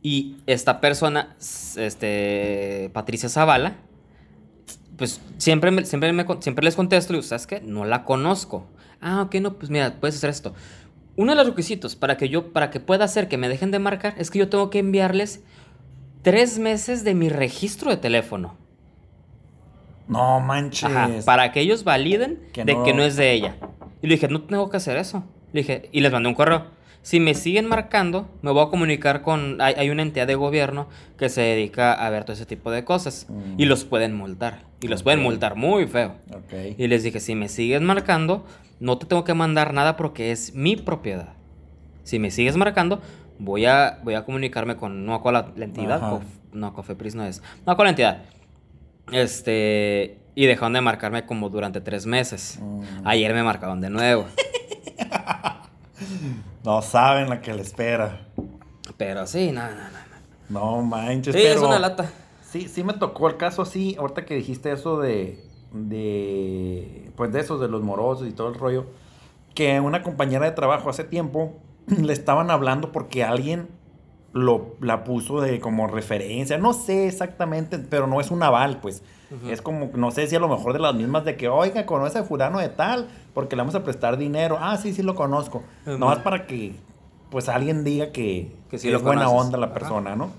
y 0.04 0.36
esta 0.46 0.80
persona, 0.80 1.34
este, 1.76 2.90
Patricia 2.92 3.28
Zavala, 3.28 3.72
pues 4.98 5.20
siempre, 5.38 5.70
me- 5.70 5.84
siempre, 5.86 6.12
me 6.12 6.26
siempre 6.40 6.64
les 6.64 6.76
contesto 6.76 7.12
y 7.12 7.16
digo, 7.16 7.26
¿sabes 7.26 7.46
qué? 7.46 7.60
No 7.62 7.84
la 7.86 8.04
conozco. 8.04 8.66
Ah, 9.00 9.22
ok, 9.22 9.36
no, 9.36 9.54
pues 9.54 9.70
mira, 9.70 9.94
puedes 10.00 10.16
hacer 10.16 10.28
esto. 10.30 10.52
Uno 11.16 11.32
de 11.32 11.36
los 11.36 11.46
requisitos 11.46 11.96
para 11.96 12.16
que 12.16 12.28
yo, 12.28 12.52
para 12.52 12.70
que 12.70 12.80
pueda 12.80 13.04
hacer 13.06 13.28
que 13.28 13.38
me 13.38 13.48
dejen 13.48 13.70
de 13.70 13.78
marcar, 13.78 14.14
es 14.18 14.30
que 14.30 14.38
yo 14.40 14.48
tengo 14.50 14.68
que 14.70 14.80
enviarles 14.80 15.40
tres 16.22 16.58
meses 16.58 17.04
de 17.04 17.14
mi 17.14 17.28
registro 17.28 17.90
de 17.90 17.96
teléfono. 17.96 18.56
No 20.08 20.40
manches. 20.40 20.84
Ajá, 20.84 21.10
para 21.24 21.52
que 21.52 21.60
ellos 21.60 21.84
validen 21.84 22.40
Que 22.52 22.64
de 22.64 22.74
no- 22.74 22.82
que 22.84 22.94
no 22.94 23.02
es 23.02 23.16
de 23.16 23.32
ella. 23.32 23.56
Y 24.02 24.06
le 24.06 24.14
dije, 24.14 24.28
no 24.28 24.42
tengo 24.42 24.70
que 24.70 24.76
hacer 24.78 24.96
eso. 24.96 25.24
Le 25.52 25.60
dije, 25.60 25.88
y 25.92 26.00
les 26.00 26.12
mandé 26.12 26.28
un 26.28 26.34
correo. 26.34 26.66
Si 27.08 27.20
me 27.20 27.32
siguen 27.32 27.64
marcando, 27.64 28.28
me 28.42 28.50
voy 28.50 28.66
a 28.66 28.68
comunicar 28.68 29.22
con... 29.22 29.62
Hay, 29.62 29.72
hay 29.78 29.88
una 29.88 30.02
entidad 30.02 30.26
de 30.26 30.34
gobierno 30.34 30.88
que 31.16 31.30
se 31.30 31.40
dedica 31.40 31.94
a 31.94 32.10
ver 32.10 32.24
todo 32.24 32.34
ese 32.34 32.44
tipo 32.44 32.70
de 32.70 32.84
cosas. 32.84 33.24
Mm. 33.30 33.54
Y 33.56 33.64
los 33.64 33.86
pueden 33.86 34.14
multar. 34.14 34.64
Y 34.82 34.88
los 34.88 35.02
pueden 35.02 35.22
multar 35.22 35.54
muy 35.54 35.86
feo. 35.86 36.16
Ok. 36.34 36.76
Y 36.76 36.86
les 36.86 37.02
dije, 37.02 37.18
si 37.18 37.34
me 37.34 37.48
sigues 37.48 37.80
marcando, 37.80 38.44
no 38.78 38.98
te 38.98 39.06
tengo 39.06 39.24
que 39.24 39.32
mandar 39.32 39.72
nada 39.72 39.96
porque 39.96 40.32
es 40.32 40.54
mi 40.54 40.76
propiedad. 40.76 41.32
Si 42.02 42.18
me 42.18 42.30
sigues 42.30 42.58
marcando, 42.58 43.00
voy 43.38 43.64
a, 43.64 44.00
voy 44.02 44.12
a 44.12 44.26
comunicarme 44.26 44.76
con, 44.76 45.06
no 45.06 45.22
con 45.22 45.32
la, 45.32 45.50
la 45.56 45.64
entidad, 45.64 46.04
Ajá. 46.04 46.20
No, 46.52 46.74
Cofepris 46.74 47.14
no 47.14 47.24
es, 47.24 47.42
no 47.64 47.74
con 47.74 47.84
la 47.84 47.90
entidad. 47.90 48.24
Este, 49.12 50.18
y 50.34 50.44
dejaron 50.44 50.74
de 50.74 50.82
marcarme 50.82 51.24
como 51.24 51.48
durante 51.48 51.80
tres 51.80 52.04
meses. 52.04 52.58
Mm. 52.60 52.82
Ayer 53.04 53.32
me 53.32 53.42
marcaron 53.42 53.80
de 53.80 53.88
nuevo. 53.88 54.26
No 56.68 56.82
saben 56.82 57.30
la 57.30 57.40
que 57.40 57.54
le 57.54 57.62
espera. 57.62 58.26
Pero 58.98 59.26
sí, 59.26 59.52
no, 59.52 59.62
no, 59.62 59.70
no. 60.50 60.76
no. 60.76 60.82
Manches. 60.82 61.34
Sí, 61.34 61.40
pero... 61.42 61.60
es 61.60 61.66
una 61.66 61.78
lata. 61.78 62.12
Sí, 62.42 62.68
sí 62.68 62.84
me 62.84 62.92
tocó 62.92 63.26
el 63.28 63.38
caso 63.38 63.62
así, 63.62 63.96
ahorita 63.98 64.26
que 64.26 64.34
dijiste 64.34 64.70
eso 64.70 65.00
de, 65.00 65.42
de, 65.72 67.10
pues 67.16 67.32
de 67.32 67.40
esos, 67.40 67.58
de 67.58 67.68
los 67.68 67.82
morosos 67.82 68.28
y 68.28 68.32
todo 68.32 68.48
el 68.48 68.54
rollo, 68.54 68.84
que 69.54 69.80
una 69.80 70.02
compañera 70.02 70.44
de 70.44 70.52
trabajo 70.52 70.90
hace 70.90 71.04
tiempo 71.04 71.56
le 71.86 72.12
estaban 72.12 72.50
hablando 72.50 72.92
porque 72.92 73.24
alguien 73.24 73.68
lo, 74.34 74.76
la 74.82 75.04
puso 75.04 75.40
de 75.40 75.60
como 75.60 75.86
referencia, 75.86 76.58
no 76.58 76.74
sé 76.74 77.06
exactamente, 77.06 77.78
pero 77.78 78.06
no 78.06 78.20
es 78.20 78.30
un 78.30 78.42
aval, 78.42 78.82
pues. 78.82 79.02
Ujú. 79.30 79.50
Es 79.50 79.60
como, 79.62 79.90
no 79.94 80.10
sé 80.10 80.26
si 80.26 80.36
a 80.36 80.40
lo 80.40 80.48
mejor 80.48 80.72
de 80.72 80.78
las 80.78 80.94
mismas 80.94 81.24
de 81.24 81.36
que, 81.36 81.48
oiga, 81.48 81.84
conoce 81.86 82.18
a 82.18 82.24
fulano 82.24 82.58
de 82.58 82.68
tal, 82.68 83.08
porque 83.34 83.56
le 83.56 83.62
vamos 83.62 83.74
a 83.74 83.84
prestar 83.84 84.16
dinero. 84.16 84.58
Ah, 84.60 84.76
sí, 84.76 84.92
sí 84.92 85.02
lo 85.02 85.14
conozco. 85.14 85.62
Ujú. 85.86 85.98
Nomás 85.98 86.18
para 86.18 86.46
que, 86.46 86.74
pues, 87.30 87.48
alguien 87.48 87.84
diga 87.84 88.10
que, 88.10 88.50
Que 88.70 88.78
sí 88.78 88.86
que 88.88 88.92
lo 88.92 88.98
es 88.98 89.04
buena 89.04 89.28
onda 89.28 89.58
la 89.58 89.66
Ajá. 89.66 89.74
persona, 89.74 90.16
¿no? 90.16 90.30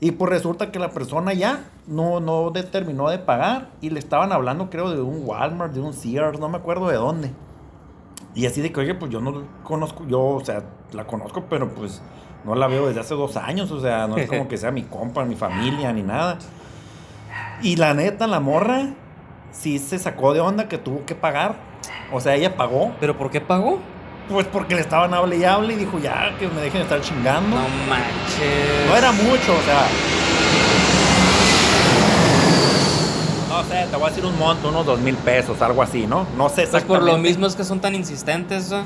Y 0.00 0.10
pues 0.10 0.28
resulta 0.30 0.70
que 0.70 0.78
la 0.78 0.90
persona 0.90 1.32
ya 1.32 1.64
no, 1.86 2.20
no 2.20 2.50
determinó 2.50 3.08
de 3.08 3.18
pagar 3.18 3.70
y 3.80 3.88
le 3.88 4.00
estaban 4.00 4.32
hablando, 4.32 4.68
creo, 4.68 4.90
de 4.90 5.00
un 5.00 5.22
Walmart, 5.24 5.72
de 5.72 5.80
un 5.80 5.94
Sears, 5.94 6.38
no 6.38 6.50
me 6.50 6.58
acuerdo 6.58 6.88
de 6.88 6.96
dónde. 6.96 7.30
Y 8.34 8.44
así 8.44 8.60
de 8.60 8.70
que, 8.70 8.80
oye, 8.80 8.94
pues 8.94 9.10
yo 9.10 9.20
no 9.20 9.44
conozco, 9.62 10.04
yo, 10.06 10.20
o 10.20 10.44
sea, 10.44 10.64
la 10.92 11.06
conozco, 11.06 11.44
pero 11.48 11.72
pues 11.72 12.02
no 12.44 12.54
la 12.54 12.66
veo 12.66 12.86
desde 12.88 13.00
hace 13.00 13.14
dos 13.14 13.36
años, 13.36 13.70
o 13.70 13.80
sea, 13.80 14.06
no 14.06 14.16
es 14.16 14.28
como 14.28 14.46
que 14.48 14.58
sea 14.58 14.70
mi 14.70 14.82
compa, 14.82 15.24
mi 15.24 15.36
familia, 15.36 15.92
ni 15.92 16.02
nada. 16.02 16.38
Y 17.62 17.76
la 17.76 17.94
neta, 17.94 18.26
la 18.26 18.40
morra 18.40 18.88
sí 19.52 19.78
se 19.78 19.98
sacó 19.98 20.32
de 20.34 20.40
onda 20.40 20.68
que 20.68 20.78
tuvo 20.78 21.04
que 21.06 21.14
pagar. 21.14 21.56
O 22.12 22.20
sea, 22.20 22.34
ella 22.34 22.56
pagó, 22.56 22.92
¿Pero 23.00 23.16
por 23.16 23.30
qué 23.30 23.40
pagó? 23.40 23.78
pues 24.28 24.46
porque 24.46 24.74
le 24.74 24.80
estaban 24.80 25.12
hable 25.12 25.36
y 25.36 25.44
hable 25.44 25.74
y 25.74 25.76
dijo, 25.76 25.98
ya, 25.98 26.34
que 26.38 26.48
me 26.48 26.60
dejen 26.62 26.78
de 26.78 26.82
estar 26.84 27.00
chingando. 27.02 27.56
No 27.56 27.62
manches. 27.88 28.88
No 28.88 28.96
era 28.96 29.12
mucho, 29.12 29.52
o 29.54 29.62
sea. 29.62 29.86
No 33.48 33.62
sé, 33.64 33.86
te 33.90 33.96
voy 33.96 34.06
a 34.06 34.08
decir 34.08 34.24
un 34.24 34.38
monto, 34.38 34.68
unos 34.68 34.86
dos 34.86 35.00
mil 35.00 35.14
pesos, 35.16 35.60
algo 35.62 35.82
así, 35.82 36.06
¿no? 36.06 36.26
No 36.36 36.48
sé 36.48 36.54
Pues 36.56 36.66
exactamente. 36.66 36.86
por 36.88 37.02
lo 37.04 37.18
mismo 37.18 37.46
es 37.46 37.54
que 37.54 37.64
son 37.64 37.80
tan 37.80 37.94
insistentes, 37.94 38.70
¿no? 38.70 38.82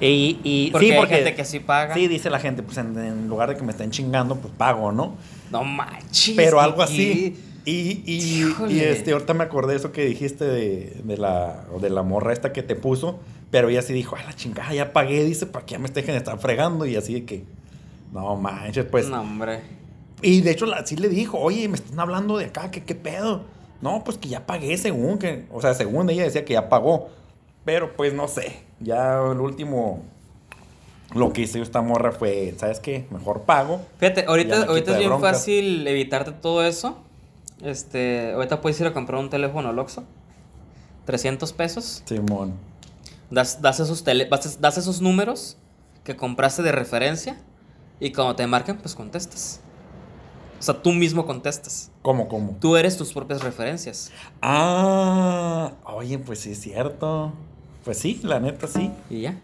Y, 0.00 0.38
y 0.44 0.70
Porque 0.70 0.86
sí, 0.86 0.92
hay 0.92 0.98
porque 0.98 1.14
gente 1.16 1.34
que 1.34 1.44
sí 1.44 1.58
paga. 1.58 1.94
Sí, 1.94 2.06
dice 2.06 2.30
la 2.30 2.38
gente, 2.38 2.62
pues 2.62 2.78
en, 2.78 2.96
en 2.98 3.28
lugar 3.28 3.48
de 3.48 3.56
que 3.56 3.62
me 3.64 3.72
estén 3.72 3.90
chingando, 3.90 4.36
pues 4.36 4.54
pago, 4.56 4.92
¿no? 4.92 5.16
No 5.50 5.64
manches. 5.64 6.34
Pero 6.36 6.60
algo 6.60 6.82
así. 6.82 7.36
Y, 7.70 8.02
y, 8.06 8.80
este, 8.80 9.12
ahorita 9.12 9.34
me 9.34 9.44
acordé 9.44 9.72
de 9.72 9.78
eso 9.78 9.92
que 9.92 10.06
dijiste 10.06 10.46
de, 10.46 11.02
de 11.04 11.18
la, 11.18 11.66
de 11.78 11.90
la 11.90 12.02
morra 12.02 12.32
esta 12.32 12.50
que 12.50 12.62
te 12.62 12.74
puso. 12.74 13.18
Pero 13.50 13.68
ella 13.68 13.82
sí 13.82 13.92
dijo, 13.92 14.16
a 14.16 14.22
la 14.22 14.32
chingada, 14.32 14.72
ya 14.72 14.94
pagué, 14.94 15.22
dice, 15.24 15.44
para 15.44 15.66
que 15.66 15.72
ya 15.72 15.78
me 15.78 15.90
dejen 15.90 16.12
de 16.12 16.16
estar 16.16 16.38
fregando. 16.38 16.86
Y 16.86 16.96
así 16.96 17.12
de 17.12 17.24
que, 17.26 17.44
no 18.10 18.36
manches, 18.36 18.86
pues. 18.86 19.10
No, 19.10 19.20
hombre. 19.20 19.60
Y 20.22 20.40
de 20.40 20.52
hecho, 20.52 20.64
la, 20.64 20.86
sí 20.86 20.96
le 20.96 21.10
dijo, 21.10 21.38
oye, 21.38 21.68
me 21.68 21.74
están 21.74 22.00
hablando 22.00 22.38
de 22.38 22.46
acá, 22.46 22.70
que 22.70 22.84
qué 22.84 22.94
pedo. 22.94 23.42
No, 23.82 24.02
pues 24.02 24.16
que 24.16 24.30
ya 24.30 24.46
pagué 24.46 24.78
según 24.78 25.18
que, 25.18 25.44
o 25.52 25.60
sea, 25.60 25.74
según 25.74 26.08
ella 26.08 26.24
decía 26.24 26.46
que 26.46 26.54
ya 26.54 26.70
pagó. 26.70 27.10
Pero 27.66 27.94
pues 27.96 28.14
no 28.14 28.28
sé, 28.28 28.60
ya 28.80 29.20
el 29.30 29.40
último, 29.40 30.02
lo 31.14 31.34
que 31.34 31.42
hizo 31.42 31.60
esta 31.60 31.82
morra 31.82 32.12
fue, 32.12 32.54
¿sabes 32.56 32.80
qué? 32.80 33.04
Mejor 33.10 33.42
pago. 33.42 33.82
Fíjate, 33.98 34.24
ahorita, 34.26 34.64
ahorita 34.64 34.92
es 34.92 34.98
bien 34.98 35.10
broncas. 35.10 35.36
fácil 35.36 35.86
evitarte 35.86 36.32
todo 36.32 36.66
eso. 36.66 36.96
Este, 37.62 38.32
ahorita 38.32 38.60
puedes 38.60 38.80
ir 38.80 38.86
a 38.86 38.92
comprar 38.92 39.20
un 39.20 39.30
teléfono 39.30 39.68
al 39.68 39.78
Oxxo. 39.78 40.04
300 41.06 41.52
pesos. 41.52 42.02
Simón. 42.06 42.54
Das, 43.30 43.60
das, 43.60 43.80
esos 43.80 44.04
tele, 44.04 44.26
das, 44.26 44.60
das 44.60 44.78
esos 44.78 45.00
números 45.00 45.56
que 46.04 46.16
compraste 46.16 46.62
de 46.62 46.72
referencia. 46.72 47.36
Y 48.00 48.12
cuando 48.12 48.36
te 48.36 48.46
marquen, 48.46 48.76
pues 48.78 48.94
contestas. 48.94 49.60
O 50.58 50.62
sea, 50.62 50.74
tú 50.82 50.92
mismo 50.92 51.26
contestas. 51.26 51.90
¿Cómo, 52.02 52.28
cómo? 52.28 52.56
Tú 52.60 52.76
eres 52.76 52.96
tus 52.96 53.12
propias 53.12 53.42
referencias. 53.42 54.10
Ah, 54.42 55.72
oye, 55.84 56.18
pues 56.18 56.40
sí 56.40 56.52
es 56.52 56.60
cierto. 56.60 57.32
Pues 57.84 57.98
sí, 57.98 58.20
la 58.22 58.40
neta 58.40 58.66
sí. 58.66 58.90
Y 59.10 59.22
ya. 59.22 59.38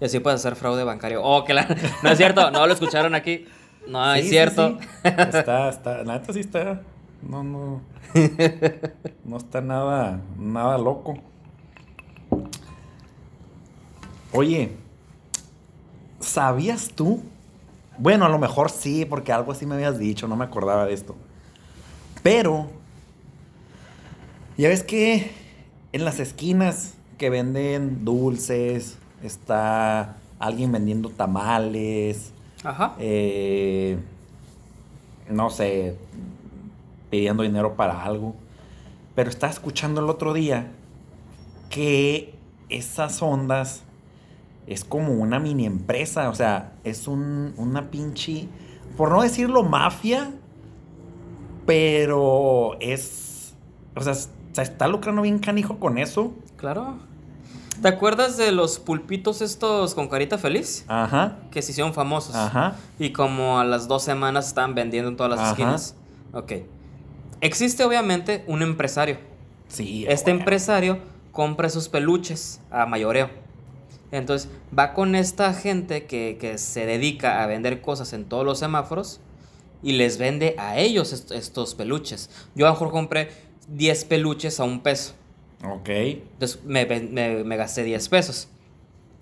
Y 0.00 0.04
así 0.04 0.20
puedes 0.20 0.40
hacer 0.40 0.56
fraude 0.56 0.84
bancario. 0.84 1.22
Oh, 1.22 1.44
que 1.44 1.54
la... 1.54 1.66
No 2.02 2.10
es 2.10 2.18
cierto, 2.18 2.50
no 2.50 2.66
lo 2.66 2.72
escucharon 2.72 3.14
aquí. 3.14 3.46
No, 3.86 4.12
Sí, 4.14 4.18
es 4.20 4.24
sí, 4.24 4.30
cierto. 4.30 4.78
sí. 4.80 4.86
Está, 5.04 5.68
está, 5.68 6.02
la 6.02 6.14
neta 6.18 6.32
sí 6.32 6.40
está. 6.40 6.82
No, 7.28 7.42
no. 7.42 7.80
No 9.24 9.38
está 9.38 9.60
nada, 9.62 10.20
nada 10.38 10.76
loco. 10.76 11.14
Oye, 14.32 14.72
¿sabías 16.20 16.90
tú? 16.94 17.22
Bueno, 17.96 18.26
a 18.26 18.28
lo 18.28 18.38
mejor 18.38 18.70
sí, 18.70 19.06
porque 19.06 19.32
algo 19.32 19.52
así 19.52 19.64
me 19.64 19.76
habías 19.76 19.98
dicho, 19.98 20.28
no 20.28 20.36
me 20.36 20.44
acordaba 20.44 20.84
de 20.84 20.92
esto. 20.92 21.16
Pero, 22.22 22.66
ya 24.58 24.68
ves 24.68 24.82
que 24.82 25.30
en 25.92 26.04
las 26.04 26.20
esquinas 26.20 26.94
que 27.16 27.30
venden 27.30 28.04
dulces, 28.04 28.98
está 29.22 30.16
alguien 30.38 30.70
vendiendo 30.72 31.08
tamales, 31.08 32.32
Ajá. 32.62 32.94
eh, 32.98 33.96
no 35.30 35.48
sé, 35.48 35.96
pidiendo 37.14 37.44
dinero 37.44 37.76
para 37.76 38.02
algo. 38.02 38.34
Pero 39.14 39.30
estaba 39.30 39.52
escuchando 39.52 40.00
el 40.00 40.10
otro 40.10 40.32
día 40.32 40.72
que 41.70 42.34
esas 42.68 43.22
ondas 43.22 43.84
es 44.66 44.84
como 44.84 45.12
una 45.12 45.38
mini 45.38 45.64
empresa, 45.64 46.28
o 46.28 46.34
sea, 46.34 46.72
es 46.82 47.06
un, 47.06 47.54
una 47.56 47.88
pinche, 47.92 48.48
por 48.96 49.12
no 49.12 49.22
decirlo 49.22 49.62
mafia, 49.62 50.32
pero 51.66 52.76
es, 52.80 53.54
o 53.94 54.00
sea, 54.00 54.14
se 54.14 54.28
está 54.62 54.88
lucrando 54.88 55.22
bien 55.22 55.38
canijo 55.38 55.78
con 55.78 55.96
eso. 55.98 56.32
Claro. 56.56 56.96
¿Te 57.80 57.86
acuerdas 57.88 58.36
de 58.36 58.50
los 58.50 58.80
pulpitos 58.80 59.40
estos 59.40 59.94
con 59.94 60.08
carita 60.08 60.36
feliz? 60.36 60.84
Ajá, 60.88 61.36
Que 61.52 61.62
se 61.62 61.70
hicieron 61.70 61.94
famosos. 61.94 62.34
ajá, 62.34 62.74
Y 62.98 63.10
como 63.10 63.60
a 63.60 63.64
las 63.64 63.86
dos 63.86 64.02
semanas 64.02 64.48
estaban 64.48 64.74
vendiendo 64.74 65.10
en 65.10 65.16
todas 65.16 65.30
las 65.30 65.40
Ajá. 65.40 65.50
esquinas. 65.50 65.94
Ok. 66.32 66.52
Existe 67.44 67.84
obviamente 67.84 68.42
un 68.46 68.62
empresario. 68.62 69.18
sí. 69.68 70.04
Este 70.08 70.30
empresario 70.30 70.98
compra 71.32 71.66
esos 71.66 71.88
peluches 71.88 72.60
a 72.70 72.86
mayoreo. 72.86 73.28
Entonces 74.12 74.48
va 74.76 74.94
con 74.94 75.14
esta 75.14 75.52
gente 75.52 76.06
que, 76.06 76.36
que 76.40 76.58
se 76.58 76.86
dedica 76.86 77.42
a 77.42 77.46
vender 77.46 77.80
cosas 77.80 78.12
en 78.12 78.24
todos 78.26 78.44
los 78.44 78.60
semáforos 78.60 79.20
y 79.82 79.92
les 79.92 80.18
vende 80.18 80.54
a 80.58 80.78
ellos 80.78 81.12
est- 81.12 81.32
estos 81.32 81.74
peluches. 81.74 82.30
Yo 82.54 82.66
a 82.66 82.68
lo 82.70 82.74
mejor 82.74 82.90
compré 82.92 83.30
10 83.68 84.04
peluches 84.04 84.60
a 84.60 84.64
un 84.64 84.80
peso. 84.80 85.14
Ok, 85.64 85.88
Entonces 85.88 86.60
me, 86.64 86.84
ven- 86.84 87.12
me- 87.12 87.42
me 87.44 87.56
gasté 87.56 87.82
10 87.82 88.08
pesos. 88.08 88.48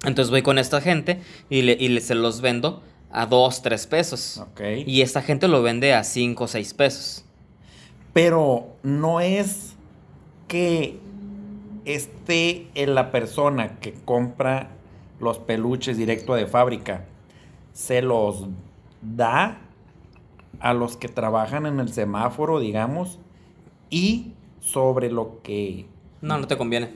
Entonces 0.05 0.31
voy 0.31 0.43
con 0.43 0.59
esta 0.59 0.81
gente 0.81 1.21
y, 1.49 1.63
le, 1.63 1.77
y 1.81 1.89
le- 1.89 2.01
se 2.03 2.15
los 2.15 2.41
vendo 2.43 2.83
a 3.11 3.25
2, 3.27 3.63
3 3.63 3.87
pesos. 3.87 4.39
ok. 4.39 4.61
Y 4.87 5.01
esta 5.01 5.23
gente 5.23 5.49
lo 5.49 5.63
vende 5.63 5.95
a 5.95 6.05
5 6.05 6.45
o 6.45 6.49
6 6.49 6.75
pesos. 6.75 7.25
Pero 8.12 8.66
no 8.83 9.20
es 9.20 9.75
que 10.48 11.01
esté 11.85 12.68
en 12.75 12.94
la 12.94 13.11
persona 13.11 13.79
que 13.81 13.94
compra 13.94 14.70
los 15.20 15.38
peluches 15.38 15.96
directo 15.96 16.35
de 16.35 16.46
fábrica, 16.46 17.05
se 17.72 18.03
los 18.03 18.46
da 19.01 19.59
a 20.61 20.75
los 20.75 20.96
que 20.96 21.09
trabajan 21.09 21.66
en 21.66 21.81
el 21.81 21.92
semáforo, 21.92 22.61
digamos, 22.61 23.18
y 23.88 24.33
sobre 24.61 25.11
lo 25.11 25.40
que, 25.42 25.87
No, 26.20 26.38
no 26.38 26.46
te 26.46 26.57
conviene. 26.57 26.94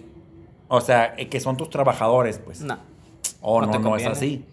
o 0.68 0.80
sea, 0.80 1.14
eh, 1.16 1.28
que 1.28 1.40
son 1.40 1.56
tus 1.56 1.70
trabajadores, 1.70 2.38
pues. 2.38 2.60
No. 2.60 2.78
O 3.40 3.60
no 3.60 3.66
no, 3.66 3.72
te 3.72 3.78
no, 3.78 3.96
es 3.96 4.06
así. 4.06 4.44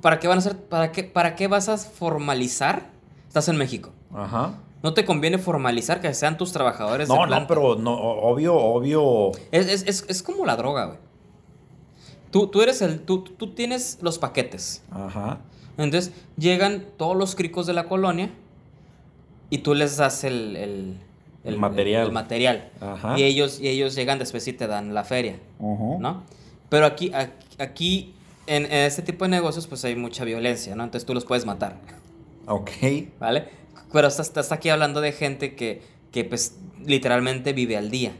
¿Para 0.00 0.18
qué 0.18 0.28
van 0.28 0.38
a 0.38 0.40
hacer? 0.40 0.56
¿Para 0.56 0.92
qué, 0.92 1.04
para 1.04 1.34
qué 1.36 1.48
vas 1.48 1.68
a 1.68 1.76
formalizar? 1.76 2.90
Estás 3.26 3.48
en 3.48 3.56
México. 3.56 3.90
Ajá. 4.14 4.54
No 4.82 4.94
te 4.94 5.04
conviene 5.04 5.38
formalizar 5.38 6.00
que 6.00 6.12
sean 6.14 6.36
tus 6.36 6.52
trabajadores. 6.52 7.08
de 7.08 7.14
No, 7.14 7.22
no, 7.22 7.26
planta. 7.28 7.48
pero 7.48 7.74
no, 7.76 7.94
obvio, 7.94 8.54
obvio. 8.54 9.32
Es, 9.50 9.66
es- 9.68 9.84
es- 9.86 10.04
es 10.08 10.22
como 10.22 10.46
la 10.46 10.56
droga, 10.56 10.84
güey. 10.86 10.98
Tú, 12.30 12.46
tú 12.48 12.62
eres 12.62 12.80
el. 12.82 13.00
Tú, 13.00 13.22
tú 13.24 13.54
tienes 13.54 13.98
los 14.02 14.18
paquetes. 14.18 14.82
Ajá. 14.90 15.38
Entonces 15.78 16.12
llegan 16.36 16.84
todos 16.96 17.16
los 17.16 17.34
cricos 17.34 17.66
de 17.66 17.72
la 17.72 17.84
colonia 17.88 18.30
y 19.50 19.58
tú 19.58 19.74
les 19.74 19.96
das 19.96 20.24
el, 20.24 20.56
el, 20.56 20.96
El 21.44 21.56
material. 21.56 22.06
el 22.06 22.12
material. 22.12 22.70
Ajá. 22.80 23.18
Y 23.18 23.22
ellos, 23.24 23.60
y 23.60 23.68
ellos 23.68 23.94
llegan 23.94 24.18
después 24.18 24.46
y 24.48 24.52
te 24.52 24.66
dan 24.66 24.92
la 24.94 25.04
feria, 25.04 25.38
Ujú. 25.58 25.98
¿no? 26.00 26.22
Pero 26.68 26.84
aquí, 26.84 27.10
aquí, 27.14 27.46
aquí, 27.58 28.14
en, 28.46 28.64
en 28.66 28.72
este 28.72 29.02
tipo 29.02 29.24
de 29.24 29.30
negocios, 29.30 29.66
pues 29.66 29.84
hay 29.84 29.96
mucha 29.96 30.24
violencia, 30.24 30.74
¿no? 30.76 30.84
Entonces 30.84 31.06
tú 31.06 31.14
los 31.14 31.24
puedes 31.24 31.46
matar, 31.46 31.76
Ok. 32.46 32.70
¿vale? 33.18 33.48
Pero 33.92 34.08
estás, 34.08 34.26
estás 34.28 34.52
aquí 34.52 34.68
hablando 34.68 35.00
de 35.00 35.12
gente 35.12 35.54
que, 35.54 35.82
que, 36.12 36.24
pues, 36.24 36.56
literalmente 36.84 37.52
vive 37.52 37.76
al 37.76 37.90
día. 37.90 38.12